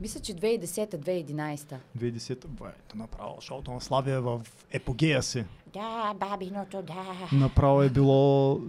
Мисля, 0.01 0.21
че 0.21 0.35
2010-2011. 0.35 1.77
2010 1.99 2.47
Бе, 2.47 2.65
да 2.91 2.95
направо 2.95 3.41
шоуто 3.41 3.71
на 3.71 3.81
Славия 3.81 4.23
в 4.23 4.41
епогея 4.71 5.23
си. 5.23 5.45
Да, 5.73 6.15
бабиното, 6.15 6.83
да. 6.83 7.29
Направо 7.33 7.83
е 7.83 7.91
било 7.91 8.61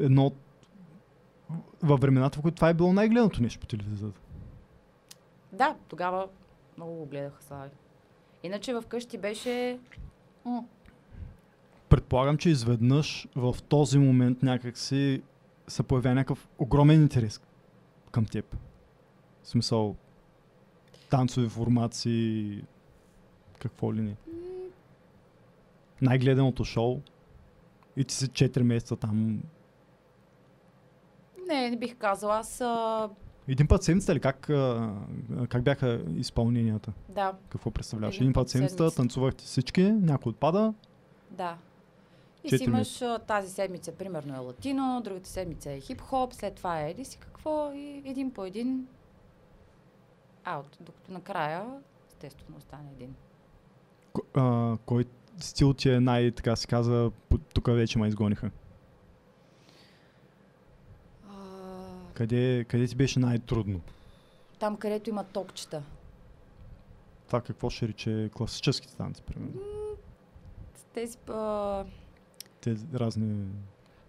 едно 0.00 0.26
от- 0.26 0.36
във 1.82 2.00
времената, 2.00 2.38
в 2.38 2.42
които 2.42 2.54
това 2.54 2.68
е 2.68 2.74
било 2.74 2.92
най-гледаното 2.92 3.42
нещо 3.42 3.60
по 3.60 3.66
телевизията. 3.66 4.20
Да, 5.52 5.76
тогава 5.88 6.28
много 6.76 6.92
го 6.92 7.06
гледаха 7.06 7.42
Слави. 7.42 7.70
Иначе 8.42 8.74
вкъщи 8.82 9.18
беше... 9.18 9.78
М, 10.44 10.64
Предполагам, 11.88 12.38
че 12.38 12.50
изведнъж 12.50 13.28
в 13.36 13.56
този 13.68 13.98
момент 13.98 14.42
някак 14.42 14.78
си 14.78 15.22
се 15.68 15.82
появява 15.82 16.14
някакъв 16.14 16.48
огромен 16.58 17.02
интерес 17.02 17.40
към 18.10 18.24
теб. 18.24 18.56
В 19.42 19.48
смисъл, 19.48 19.96
танцови 21.10 21.48
формации, 21.48 22.62
какво 23.58 23.94
ли 23.94 24.00
не. 24.00 24.16
Най-гледаното 26.02 26.64
шоу. 26.64 27.00
И 27.96 28.04
ти 28.04 28.14
си 28.14 28.26
4 28.26 28.62
месеца 28.62 28.96
там. 28.96 29.42
Не, 31.48 31.70
не 31.70 31.76
бих 31.76 31.96
казала. 31.96 32.36
Аз... 32.36 32.60
А... 32.60 33.08
Един 33.48 33.68
път 33.68 33.82
седмицата 33.82 34.14
ли? 34.14 34.20
Как, 34.20 34.40
как 35.48 35.62
бяха 35.62 36.00
изпълненията? 36.16 36.92
Да, 37.08 37.32
Какво 37.48 37.70
представляваш? 37.70 38.16
Един 38.16 38.24
Един 38.26 38.32
път 38.32 38.48
седмицата, 38.48 38.90
танцувахте 38.90 39.44
всички, 39.44 39.82
някой 39.82 40.30
отпада. 40.30 40.74
да. 41.30 41.56
И 42.44 42.58
си 42.58 42.64
имаш 42.64 43.02
а, 43.02 43.18
тази 43.18 43.52
седмица, 43.52 43.92
примерно 43.92 44.34
е 44.34 44.38
латино, 44.38 45.00
другата 45.04 45.28
седмица 45.28 45.72
е 45.72 45.80
хип-хоп, 45.80 46.34
след 46.34 46.54
това 46.54 46.80
е 46.80 46.90
еди 46.90 47.04
си 47.04 47.18
какво 47.18 47.72
и 47.74 48.02
един 48.04 48.30
по 48.30 48.44
един 48.44 48.86
аут. 50.48 50.76
Докато 50.80 51.12
накрая, 51.12 51.66
естествено, 52.08 52.56
остане 52.58 52.90
един. 52.92 53.14
Ко- 54.12 54.22
А, 54.34 54.76
кой 54.86 55.04
стил 55.38 55.74
ти 55.74 55.90
е 55.90 56.00
най, 56.00 56.30
така 56.30 56.56
се 56.56 56.66
казва, 56.66 57.10
тук 57.54 57.66
вече 57.66 57.98
ме 57.98 58.08
изгониха? 58.08 58.50
А, 61.28 61.34
Къде, 62.14 62.64
къде 62.64 62.86
ти 62.86 62.96
беше 62.96 63.18
най-трудно? 63.20 63.80
там, 64.58 64.76
където 64.76 65.10
има 65.10 65.24
топчета. 65.24 65.82
Това 67.26 67.40
какво 67.40 67.70
ще 67.70 67.88
рече 67.88 68.30
класическите 68.34 68.96
танци, 68.96 69.22
примерно? 69.22 69.60
Тези... 70.94 71.18
А... 71.28 71.84
Тези 72.60 72.86
разни 72.94 73.46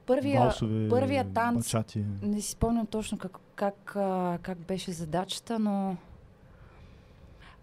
Първия, 0.05 0.41
валсове, 0.41 0.89
първия 0.89 1.33
танц, 1.33 1.57
бачати. 1.57 2.05
не 2.21 2.41
си 2.41 2.51
спомням 2.51 2.85
точно 2.87 3.17
как, 3.17 3.37
как, 3.55 3.75
как 4.41 4.57
беше 4.57 4.91
задачата, 4.91 5.59
но 5.59 5.97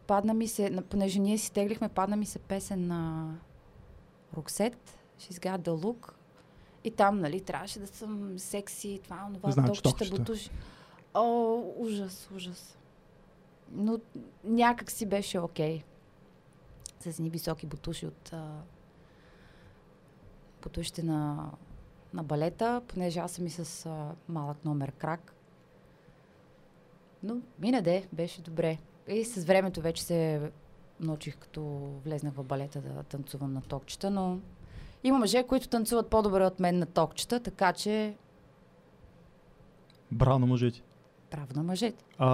падна 0.06 0.34
ми 0.34 0.48
се, 0.48 0.82
понеже 0.90 1.18
ние 1.18 1.38
си 1.38 1.52
теглихме, 1.52 1.88
падна 1.88 2.16
ми 2.16 2.26
се 2.26 2.38
песен 2.38 2.86
на 2.86 3.30
Роксет, 4.36 4.98
She's 5.20 5.38
Got 5.38 5.58
the 5.58 5.82
Look 5.84 6.12
И 6.84 6.90
там, 6.90 7.20
нали, 7.20 7.40
трябваше 7.40 7.80
да 7.80 7.86
съм 7.86 8.38
секси, 8.38 9.00
това, 9.04 9.24
онова, 9.26 9.50
Значи 9.50 9.82
токчета, 9.82 10.16
бутуши. 10.16 10.50
О, 11.14 11.62
ужас, 11.76 12.28
ужас. 12.36 12.78
Но 13.72 13.98
някак 14.44 14.90
си 14.90 15.06
беше 15.06 15.38
окей. 15.38 15.82
С 17.00 17.06
едни 17.06 17.30
високи 17.30 17.66
бутуши 17.66 18.06
от 18.06 18.32
а, 18.32 18.60
бутушите 20.62 21.02
на, 21.02 21.50
на 22.14 22.22
балета, 22.22 22.82
понеже 22.88 23.20
аз 23.20 23.32
съм 23.32 23.46
и 23.46 23.50
с 23.50 23.86
а, 23.86 24.14
малък 24.28 24.64
номер 24.64 24.92
крак. 24.92 25.34
Но 27.22 27.36
мина 27.58 27.82
де, 27.82 28.08
беше 28.12 28.42
добре. 28.42 28.78
И 29.08 29.24
с 29.24 29.44
времето 29.44 29.80
вече 29.80 30.02
се 30.02 30.50
научих, 31.00 31.36
като 31.36 31.90
влезнах 32.04 32.34
в 32.34 32.44
балета 32.44 32.80
да 32.80 33.02
танцувам 33.02 33.52
на 33.52 33.62
токчета, 33.62 34.10
но 34.10 34.38
има 35.04 35.18
мъже, 35.18 35.42
които 35.42 35.68
танцуват 35.68 36.10
по-добре 36.10 36.44
от 36.44 36.60
мен 36.60 36.78
на 36.78 36.86
токчета, 36.86 37.40
така 37.40 37.72
че 37.72 38.16
Браво 40.12 40.38
на 40.38 40.46
мъжете. 40.46 40.82
право 41.30 41.46
на 41.56 41.62
мъжете. 41.62 42.04
А, 42.18 42.28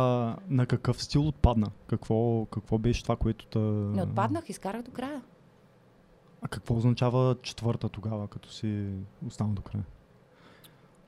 на 0.49 0.67
какъв 0.67 1.03
стил 1.03 1.29
отпадна? 1.29 1.71
Какво, 1.87 2.47
какво 2.47 2.79
беше 2.79 3.03
това, 3.03 3.17
което 3.17 3.47
та... 3.47 3.59
Не 3.59 4.03
отпаднах, 4.03 4.49
изкарах 4.49 4.83
до 4.83 4.91
края. 4.91 5.23
А 6.43 6.49
какво 6.49 6.77
означава 6.77 7.37
четвърта 7.43 7.89
тогава, 7.89 8.29
като 8.29 8.53
си 8.53 8.89
останал 9.27 9.55
до 9.55 9.63
края? 9.63 9.85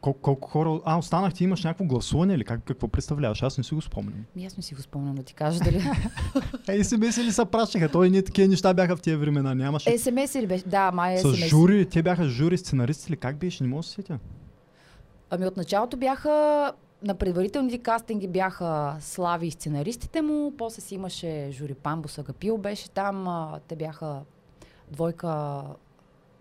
Колко, 0.05 0.21
колко 0.21 0.49
хора... 0.49 0.81
А, 0.85 0.99
останахте, 0.99 1.45
имаш 1.45 1.65
някакво 1.65 1.85
гласуване 1.85 2.35
или 2.35 2.45
как, 2.45 2.65
какво 2.65 2.89
представляваш? 2.89 3.43
Аз 3.43 3.59
не 3.59 3.65
си 3.65 3.75
го 3.75 3.81
спомням. 3.81 4.25
Ми 4.37 4.47
аз 4.47 4.57
не 4.57 4.63
си 4.63 4.75
го 4.75 4.83
спомням 4.83 5.15
да 5.15 5.23
ти 5.23 5.35
кажа 5.35 5.61
дали. 5.65 5.83
Ей, 6.69 6.85
смс 6.85 7.19
ли 7.19 7.33
са 7.33 7.47
пращаха? 7.47 7.89
Той 7.89 8.11
ние 8.11 8.23
такива 8.23 8.49
неща 8.49 8.75
бяха 8.75 8.97
в 8.97 9.01
тия 9.01 9.19
времена. 9.19 9.55
Нямаше... 9.55 9.99
СМС 9.99 10.37
ли 10.37 10.47
беше? 10.47 10.65
Да, 10.65 10.93
май 10.93 11.15
е 11.15 11.19
С 11.19 11.23
СМС. 11.23 11.49
жури, 11.49 11.89
те 11.89 12.03
бяха 12.03 12.29
жури, 12.29 12.59
сценаристи 12.59 13.13
ли? 13.13 13.17
Как 13.17 13.37
беше? 13.37 13.63
Не 13.63 13.69
мога 13.69 13.81
да 13.81 13.87
се 13.87 13.93
сетя. 13.93 14.19
Ами 15.31 15.47
от 15.47 15.57
началото 15.57 15.97
бяха 15.97 16.73
на 17.03 17.15
предварителните 17.15 17.79
кастинги 17.79 18.29
бяха 18.29 18.97
Слави 19.01 19.47
и 19.47 19.51
сценаристите 19.51 20.23
му, 20.23 20.53
после 20.59 20.81
си 20.83 20.95
имаше 20.95 21.49
жури 21.51 21.75
Памбо 21.75 22.09
Сагапил 22.09 22.59
беше 22.59 22.91
там, 22.91 23.29
а, 23.29 23.61
те 23.69 23.77
бяха 23.77 24.21
двойка, 24.91 25.63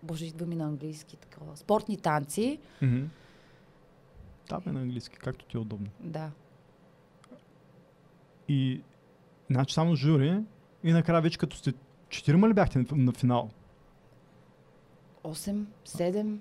боже, 0.02 0.26
идва 0.26 0.46
ми 0.46 0.56
на 0.56 0.64
английски, 0.64 1.16
такова, 1.16 1.56
спортни 1.56 1.96
танци. 1.96 2.58
Mm-hmm. 2.82 3.04
Да, 4.48 4.60
бе, 4.60 4.72
на 4.72 4.80
английски, 4.80 5.16
както 5.18 5.44
ти 5.44 5.56
е 5.56 5.60
удобно. 5.60 5.86
Да. 6.00 6.30
И, 8.48 8.80
значи, 9.50 9.74
само 9.74 9.96
жури 9.96 10.40
и 10.84 10.92
накрая 10.92 11.22
вече 11.22 11.38
като 11.38 11.56
сте 11.56 11.72
четирима 12.08 12.48
ли 12.48 12.52
бяхте 12.54 12.78
на, 12.78 12.84
на 12.92 13.12
финал? 13.12 13.50
8, 15.24 15.64
7. 15.86 16.38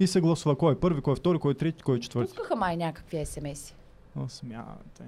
И 0.00 0.06
се 0.06 0.20
гласува 0.20 0.56
кой 0.58 0.72
е 0.72 0.80
първи, 0.80 1.00
кой 1.02 1.12
е 1.12 1.16
втори, 1.16 1.38
кой 1.38 1.52
е 1.52 1.54
трети, 1.54 1.82
кой 1.82 1.96
е 1.96 2.00
четвърти. 2.00 2.30
Пускаха 2.30 2.56
май 2.56 2.76
някакви 2.76 3.26
СМС-и. 3.26 3.74
О, 4.16 4.28
смяте. 4.28 5.04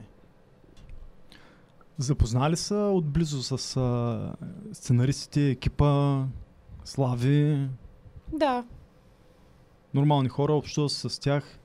Запознали 1.98 2.56
са 2.56 2.76
отблизо 2.94 3.42
с 3.42 3.76
а, 3.76 4.32
сценаристите, 4.72 5.50
екипа, 5.50 6.24
слави, 6.84 7.68
Да. 8.32 8.64
нормални 9.94 10.28
хора, 10.28 10.52
се 10.52 10.88
с 10.88 11.20
тях. 11.20 11.58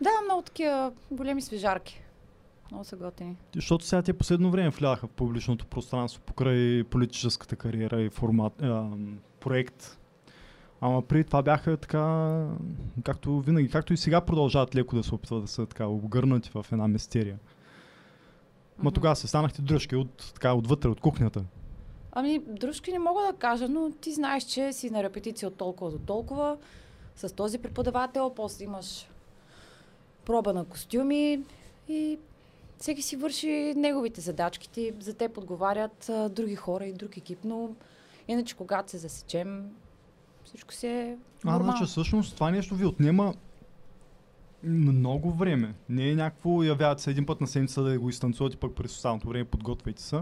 Да, 0.00 0.10
много 0.24 0.42
такива 0.42 0.92
големи 1.10 1.42
свежарки. 1.42 2.02
Много 2.70 2.84
са 2.84 2.96
готини. 2.96 3.36
Защото 3.54 3.84
сега 3.84 4.02
те 4.02 4.12
последно 4.12 4.50
време 4.50 4.70
вляха 4.70 5.06
в 5.06 5.10
публичното 5.10 5.66
пространство 5.66 6.22
покрай 6.22 6.84
политическата 6.84 7.56
кариера 7.56 8.02
и 8.02 8.10
формат, 8.10 8.62
а, 8.62 8.88
проект. 9.40 9.98
Ама 10.80 11.02
преди 11.02 11.24
това 11.24 11.42
бяха 11.42 11.76
така, 11.76 12.46
както 13.04 13.40
винаги, 13.40 13.68
както 13.68 13.92
и 13.92 13.96
сега 13.96 14.20
продължават 14.20 14.74
леко 14.74 14.96
да 14.96 15.02
се 15.02 15.14
опитват 15.14 15.42
да 15.42 15.48
са 15.48 15.66
така 15.66 15.86
обгърнати 15.86 16.50
в 16.54 16.66
една 16.72 16.88
мистерия. 16.88 17.38
Ма 18.78 18.84
Мгм. 18.84 18.94
тогава 18.94 19.16
се 19.16 19.26
станахте 19.26 19.62
дръжки 19.62 19.96
от, 19.96 20.32
така, 20.34 20.54
отвътре, 20.54 20.88
от 20.88 21.00
кухнята. 21.00 21.44
Ами, 22.12 22.38
дружки 22.38 22.92
не 22.92 22.98
мога 22.98 23.22
да 23.22 23.32
кажа, 23.32 23.68
но 23.68 23.90
ти 24.00 24.12
знаеш, 24.12 24.44
че 24.44 24.72
си 24.72 24.90
на 24.90 25.02
репетиция 25.02 25.48
от 25.48 25.56
толкова 25.56 25.90
до 25.90 25.98
толкова, 25.98 26.56
с 27.16 27.34
този 27.34 27.58
преподавател, 27.58 28.32
после 28.36 28.64
имаш 28.64 29.06
проба 30.24 30.52
на 30.52 30.64
костюми 30.64 31.40
и 31.88 32.18
всеки 32.78 33.02
си 33.02 33.16
върши 33.16 33.74
неговите 33.76 34.20
задачки. 34.20 34.92
За 35.00 35.14
те 35.14 35.28
подговарят 35.28 36.08
а, 36.08 36.28
други 36.28 36.56
хора 36.56 36.84
и 36.84 36.92
друг 36.92 37.16
екип, 37.16 37.38
но 37.44 37.70
иначе 38.28 38.56
когато 38.56 38.90
се 38.90 38.98
засечем, 38.98 39.70
всичко 40.44 40.74
си 40.74 40.86
е 40.86 41.16
А, 41.44 41.50
нормално. 41.50 41.76
значи 41.76 41.90
всъщност 41.90 42.34
това 42.34 42.50
нещо 42.50 42.74
ви 42.74 42.84
отнема 42.84 43.34
много 44.62 45.30
време. 45.30 45.74
Не 45.88 46.10
е 46.10 46.14
някакво 46.14 46.62
явявате 46.62 47.02
се 47.02 47.10
един 47.10 47.26
път 47.26 47.40
на 47.40 47.46
седмица 47.46 47.82
да 47.82 47.98
го 47.98 48.08
изтанцувате, 48.08 48.56
пък 48.56 48.74
през 48.74 48.92
останалото 48.96 49.28
време 49.28 49.44
подготвяйте 49.44 50.02
се. 50.02 50.20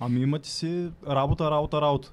Ами 0.00 0.20
имате 0.20 0.48
си 0.48 0.90
работа, 1.08 1.50
работа, 1.50 1.80
работа. 1.80 2.12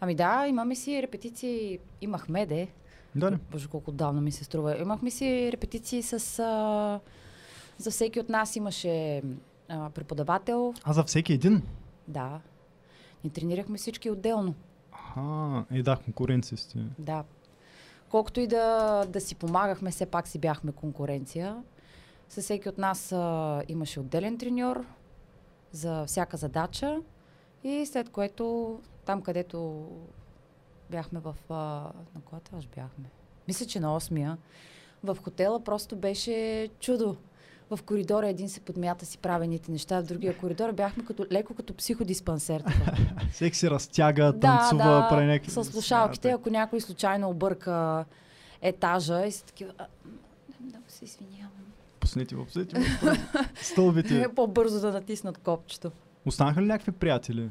Ами 0.00 0.14
да, 0.14 0.46
имаме 0.48 0.74
си 0.74 1.02
репетиции, 1.02 1.78
имахме 2.00 2.46
де, 2.46 2.68
Да? 3.14 3.38
Боже, 3.50 3.68
колко 3.68 3.92
давно 3.92 4.20
ми 4.20 4.32
се 4.32 4.44
струва. 4.44 4.78
Имахме 4.80 5.10
си 5.10 5.52
репетиции 5.52 6.02
с... 6.02 6.38
А, 6.38 7.00
за 7.78 7.90
всеки 7.90 8.20
от 8.20 8.28
нас 8.28 8.56
имаше 8.56 9.22
а, 9.68 9.90
преподавател. 9.90 10.74
А 10.84 10.92
за 10.92 11.04
всеки 11.04 11.32
един? 11.32 11.62
Да. 12.08 12.40
Ни 13.24 13.30
тренирахме 13.30 13.78
всички 13.78 14.10
отделно. 14.10 14.54
А, 15.16 15.64
е 15.70 15.82
да, 15.82 15.96
конкуренция 15.96 16.58
сте. 16.58 16.78
Да. 16.98 17.24
Колкото 18.08 18.40
и 18.40 18.46
да, 18.46 19.04
да 19.08 19.20
си 19.20 19.34
помагахме, 19.34 19.90
все 19.90 20.06
пак 20.06 20.28
си 20.28 20.38
бяхме 20.38 20.72
конкуренция. 20.72 21.62
Със 22.28 22.44
всеки 22.44 22.68
от 22.68 22.78
нас 22.78 23.12
а, 23.12 23.62
имаше 23.68 24.00
отделен 24.00 24.38
треньор 24.38 24.86
за 25.72 26.06
всяка 26.06 26.36
задача. 26.36 27.00
И 27.64 27.86
след 27.86 28.08
което, 28.08 28.78
там 29.04 29.22
където 29.22 29.88
бяхме 30.90 31.20
в... 31.20 31.34
А, 31.50 31.54
на 32.14 32.20
коя 32.24 32.38
етаж 32.38 32.66
бяхме? 32.66 33.04
Мисля, 33.48 33.66
че 33.66 33.80
на 33.80 34.00
8-я. 34.00 34.36
В 35.04 35.18
хотела 35.22 35.64
просто 35.64 35.96
беше 35.96 36.68
чудо. 36.80 37.16
В 37.70 37.78
коридора 37.82 38.28
един 38.28 38.48
се 38.48 38.60
подмята 38.60 39.06
си 39.06 39.18
правените 39.18 39.72
неща, 39.72 40.00
в 40.00 40.06
другия 40.06 40.38
коридор 40.38 40.72
бяхме 40.72 41.04
като, 41.04 41.26
леко 41.32 41.54
като 41.54 41.74
психодиспансер. 41.74 42.64
Всеки 43.32 43.56
си 43.56 43.70
разтяга, 43.70 44.38
танцува, 44.40 45.06
прави 45.10 45.26
някакви... 45.26 45.50
с 45.50 45.64
слушалките, 45.64 46.30
ако 46.30 46.50
някой 46.50 46.80
случайно 46.80 47.30
обърка 47.30 48.04
етажа 48.62 49.26
и 49.26 49.32
са 49.32 49.44
такива... 49.44 49.72
Много 50.60 50.84
се 50.88 51.04
извинявам. 51.04 51.50
Пуснете 52.00 52.34
го, 52.34 52.44
пуснете 52.44 52.78
го. 52.78 52.84
Стълбите. 53.62 54.20
Е 54.20 54.34
по-бързо 54.34 54.80
да 54.80 54.92
натиснат 54.92 55.38
копчето. 55.38 55.90
Останаха 56.26 56.62
ли 56.62 56.66
някакви 56.66 56.92
приятели 56.92 57.50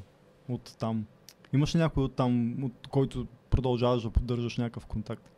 от 0.49 0.76
там? 0.80 1.05
Имаш 1.53 1.75
ли 1.75 1.79
някой 1.79 2.03
от 2.03 2.15
там, 2.15 2.63
от 2.63 2.87
който 2.87 3.27
продължаваш 3.49 4.03
да 4.03 4.09
поддържаш 4.09 4.57
някакъв 4.57 4.85
контакт? 4.85 5.31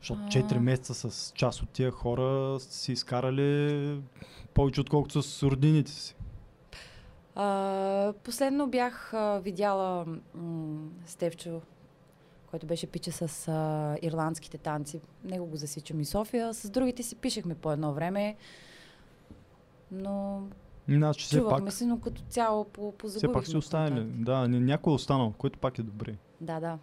Защото 0.00 0.20
А. 0.24 0.28
4 0.28 0.58
месеца 0.58 1.10
с 1.10 1.32
част 1.34 1.62
от 1.62 1.68
тия 1.68 1.90
хора 1.90 2.60
си 2.60 2.92
изкарали 2.92 4.00
повече 4.54 4.80
отколкото 4.80 5.22
с 5.22 5.42
роднините 5.42 5.90
си. 5.90 6.16
А, 7.34 8.12
последно 8.24 8.66
бях 8.66 9.14
а, 9.14 9.38
видяла 9.38 10.06
м- 10.34 10.88
Стевчо, 11.06 11.60
който 12.46 12.66
беше 12.66 12.86
пича 12.86 13.12
с 13.12 13.48
а, 13.48 13.96
ирландските 14.02 14.58
танци. 14.58 15.00
Него 15.24 15.46
го 15.46 15.56
засичам 15.56 16.00
и 16.00 16.04
София. 16.04 16.54
С 16.54 16.70
другите 16.70 17.02
си 17.02 17.16
пишехме 17.16 17.54
по 17.54 17.72
едно 17.72 17.92
време. 17.92 18.36
Но 19.90 20.42
Значи 20.88 21.24
все 21.24 21.36
пак, 21.36 21.44
чувахме 21.48 21.70
се, 21.70 21.86
но 21.86 22.00
като 22.00 22.22
цяло 22.28 22.64
по, 22.64 22.90
все 22.90 22.98
позагубихме 22.98 23.32
пак 23.32 23.46
си 23.46 23.56
останали. 23.56 24.04
Да, 24.04 24.32
ня- 24.32 24.58
някой 24.58 24.92
е 24.92 24.94
останал, 24.94 25.34
което 25.38 25.58
пак 25.58 25.78
е 25.78 25.82
добре. 25.82 26.16
Да, 26.40 26.60
да. 26.60 26.78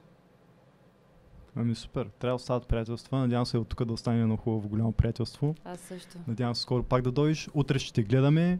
Ами 1.56 1.76
супер, 1.76 2.10
трябва 2.20 2.32
да 2.32 2.36
остават 2.36 2.68
приятелства. 2.68 3.18
Надявам 3.18 3.46
се 3.46 3.58
от 3.58 3.68
тук 3.68 3.86
да 3.86 3.94
остане 3.94 4.22
едно 4.22 4.38
хубаво 4.38 4.70
голямо 4.70 4.92
приятелство. 4.92 5.56
Аз 5.66 5.80
също. 5.80 6.18
Надявам 6.28 6.56
се 6.56 6.62
скоро 6.62 6.84
пак 6.84 7.02
да 7.02 7.12
дойдеш. 7.12 7.50
Утре 7.54 7.80
ще 7.80 7.94
те 7.94 8.04
гледаме. 8.04 8.60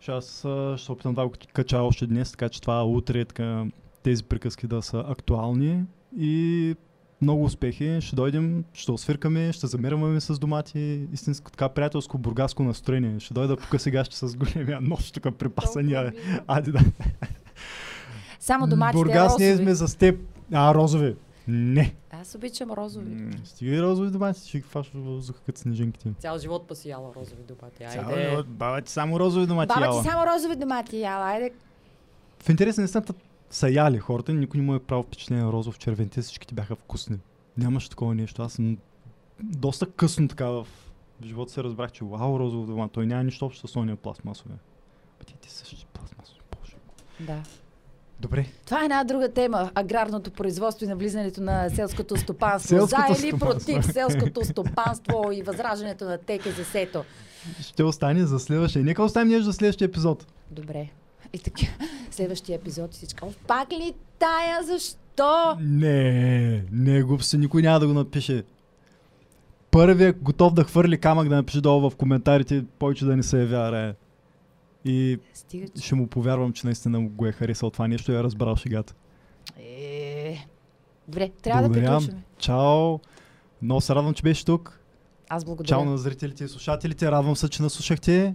Ще 0.00 0.10
аз 0.12 0.38
ще 0.76 0.92
опитам 0.92 1.14
да 1.14 1.28
го 1.28 1.34
кача 1.52 1.78
още 1.78 2.06
днес, 2.06 2.30
така 2.30 2.48
че 2.48 2.60
това 2.60 2.84
утре 2.84 3.24
така, 3.24 3.66
тези 4.02 4.24
приказки 4.24 4.66
да 4.66 4.82
са 4.82 5.04
актуални 5.08 5.84
и 6.16 6.74
много 7.22 7.44
успехи. 7.44 7.98
Ще 8.00 8.16
дойдем, 8.16 8.64
ще 8.72 8.92
освиркаме, 8.92 9.52
ще 9.52 9.66
замерваме 9.66 10.20
с 10.20 10.38
домати. 10.38 11.08
Истинско 11.12 11.50
така 11.50 11.68
приятелско 11.68 12.18
бургаско 12.18 12.62
настроение. 12.62 13.20
Ще 13.20 13.34
дойда 13.34 13.56
тук 13.56 13.80
сега 13.80 14.04
ще 14.04 14.16
с 14.16 14.36
големия 14.36 14.80
нож 14.80 15.10
тук 15.10 15.34
припасания. 15.36 16.00
Обидно. 16.08 16.40
Айде 16.46 16.72
да. 16.72 16.80
Само 18.40 18.66
доматите 18.66 18.98
Бургас 19.04 19.38
ние 19.38 19.56
сме 19.56 19.74
за 19.74 19.96
теб. 19.98 20.20
А, 20.52 20.74
розови. 20.74 21.16
Не. 21.48 21.94
Аз 22.10 22.34
обичам 22.34 22.70
розови. 22.70 23.10
М, 23.10 23.30
Стига 23.44 23.76
и 23.76 23.82
розови 23.82 24.10
домати, 24.10 24.48
ще 24.48 24.58
ги 24.58 24.64
фаш 24.64 24.90
въздуха 24.94 25.40
като 25.46 25.60
снежинките. 25.60 26.08
Цял 26.18 26.38
живот 26.38 26.64
па 26.68 26.74
си 26.74 26.88
яла 26.88 27.10
розови 27.16 27.42
домати. 27.48 27.76
Цял 27.92 28.08
Айде. 28.08 28.30
живот, 28.30 28.46
Баба 28.48 28.80
ти 28.80 28.92
само 28.92 29.20
розови 29.20 29.46
домати 29.46 29.68
Баба 29.68 29.80
яла. 29.86 30.02
ти 30.02 30.08
само 30.08 30.26
розови 30.26 30.56
домати 30.56 30.96
яла. 30.98 31.26
Айде. 31.26 31.50
В 32.42 32.50
интерес 32.50 32.76
на 32.78 32.84
истината 32.84 33.12
са 33.50 33.70
яли 33.70 33.98
хората, 33.98 34.32
никой 34.32 34.60
не 34.60 34.66
му 34.66 34.74
е 34.74 34.78
правил 34.78 35.02
впечатление 35.02 35.44
на 35.44 35.52
розов 35.52 35.78
червен, 35.78 36.08
те 36.08 36.20
всичките 36.20 36.54
бяха 36.54 36.76
вкусни. 36.76 37.18
Нямаше 37.56 37.90
такова 37.90 38.14
нещо. 38.14 38.42
Аз 38.42 38.52
съм 38.52 38.78
доста 39.42 39.86
късно 39.86 40.28
така 40.28 40.46
в 40.46 40.66
живота 41.24 41.52
се 41.52 41.64
разбрах, 41.64 41.92
че 41.92 42.04
вау, 42.04 42.38
розово 42.38 42.66
дома, 42.66 42.88
той 42.88 43.06
няма 43.06 43.24
нищо 43.24 43.46
общо 43.46 43.68
с 43.68 43.76
ония 43.76 43.96
пластмасове. 43.96 44.54
Ти 45.26 45.34
ти 45.40 45.50
същи 45.50 45.86
пластмасови, 45.92 46.40
боже. 46.60 46.74
Да. 47.20 47.42
Добре. 48.20 48.46
Това 48.64 48.80
е 48.80 48.84
една 48.84 49.04
друга 49.04 49.32
тема. 49.32 49.70
Аграрното 49.74 50.30
производство 50.30 50.84
и 50.84 50.88
навлизането 50.88 51.40
на 51.40 51.70
селското 51.70 52.16
стопанство. 52.16 52.68
Селското 52.68 53.14
За 53.14 53.22
или 53.22 53.28
стопанство. 53.36 53.74
против 53.74 53.92
селското 53.92 54.44
стопанство 54.44 55.32
и 55.32 55.42
възраждането 55.42 56.04
на 56.04 56.18
ТКЗС-то. 56.18 57.04
Ще 57.60 57.84
остане 57.84 58.26
за 58.26 58.38
следващия. 58.38 58.84
Нека 58.84 59.02
оставим 59.02 59.28
нещо 59.28 59.44
за 59.44 59.52
следващия 59.52 59.86
епизод. 59.86 60.26
Добре. 60.50 60.90
И 61.32 61.38
така, 61.38 61.66
следващия 62.10 62.56
епизод 62.56 62.94
и 62.94 62.96
всичко. 62.96 63.32
Пак 63.46 63.72
ли 63.72 63.94
тая? 64.18 64.62
Защо? 64.62 65.56
Не, 65.60 66.64
не, 66.72 67.02
глупости, 67.02 67.38
никой 67.38 67.62
няма 67.62 67.80
да 67.80 67.86
го 67.86 67.92
напише. 67.92 68.44
Първият 69.70 70.22
готов 70.22 70.54
да 70.54 70.64
хвърли 70.64 70.98
камък 70.98 71.28
да 71.28 71.36
напише 71.36 71.60
долу 71.60 71.90
в 71.90 71.96
коментарите, 71.96 72.64
повече 72.78 73.04
да 73.04 73.16
не 73.16 73.22
се 73.22 73.40
явява 73.40 73.72
Рая. 73.72 73.94
И 74.84 75.18
Стига, 75.34 75.68
че... 75.68 75.82
ще 75.82 75.94
му 75.94 76.06
повярвам, 76.06 76.52
че 76.52 76.66
наистина 76.66 77.00
го 77.00 77.26
е 77.26 77.32
харесал 77.32 77.70
това 77.70 77.88
нещо 77.88 78.12
и 78.12 78.14
е 78.14 78.22
разбрал 78.22 78.56
шегата. 78.56 78.94
Е... 79.58 80.46
Добре, 81.08 81.30
трябва 81.42 81.62
да 81.62 81.68
Благодаря. 81.68 81.98
приключваме. 81.98 82.22
Чао! 82.38 82.98
Много 83.62 83.80
се 83.80 83.94
радвам, 83.94 84.14
че 84.14 84.22
беше 84.22 84.44
тук. 84.44 84.80
Аз 85.28 85.44
благодаря. 85.44 85.68
Чао 85.68 85.84
на 85.84 85.98
зрителите 85.98 86.44
и 86.44 86.48
слушателите. 86.48 87.10
Радвам 87.10 87.36
се, 87.36 87.48
че 87.48 87.62
наслушахте. 87.62 88.34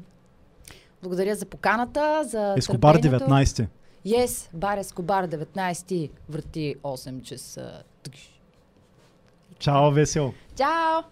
Благодаря 1.04 1.36
за 1.36 1.46
поканата, 1.46 2.24
за 2.24 2.54
Ескобар 2.58 2.96
търпението. 2.96 3.26
19. 3.26 3.68
Yes, 4.06 4.50
бар 4.54 4.78
Ескобар 4.78 5.28
19 5.28 6.10
върти 6.30 6.76
8 6.84 7.22
часа. 7.22 7.84
Чао, 9.60 9.92
весел! 9.92 10.34
Чао! 10.56 11.04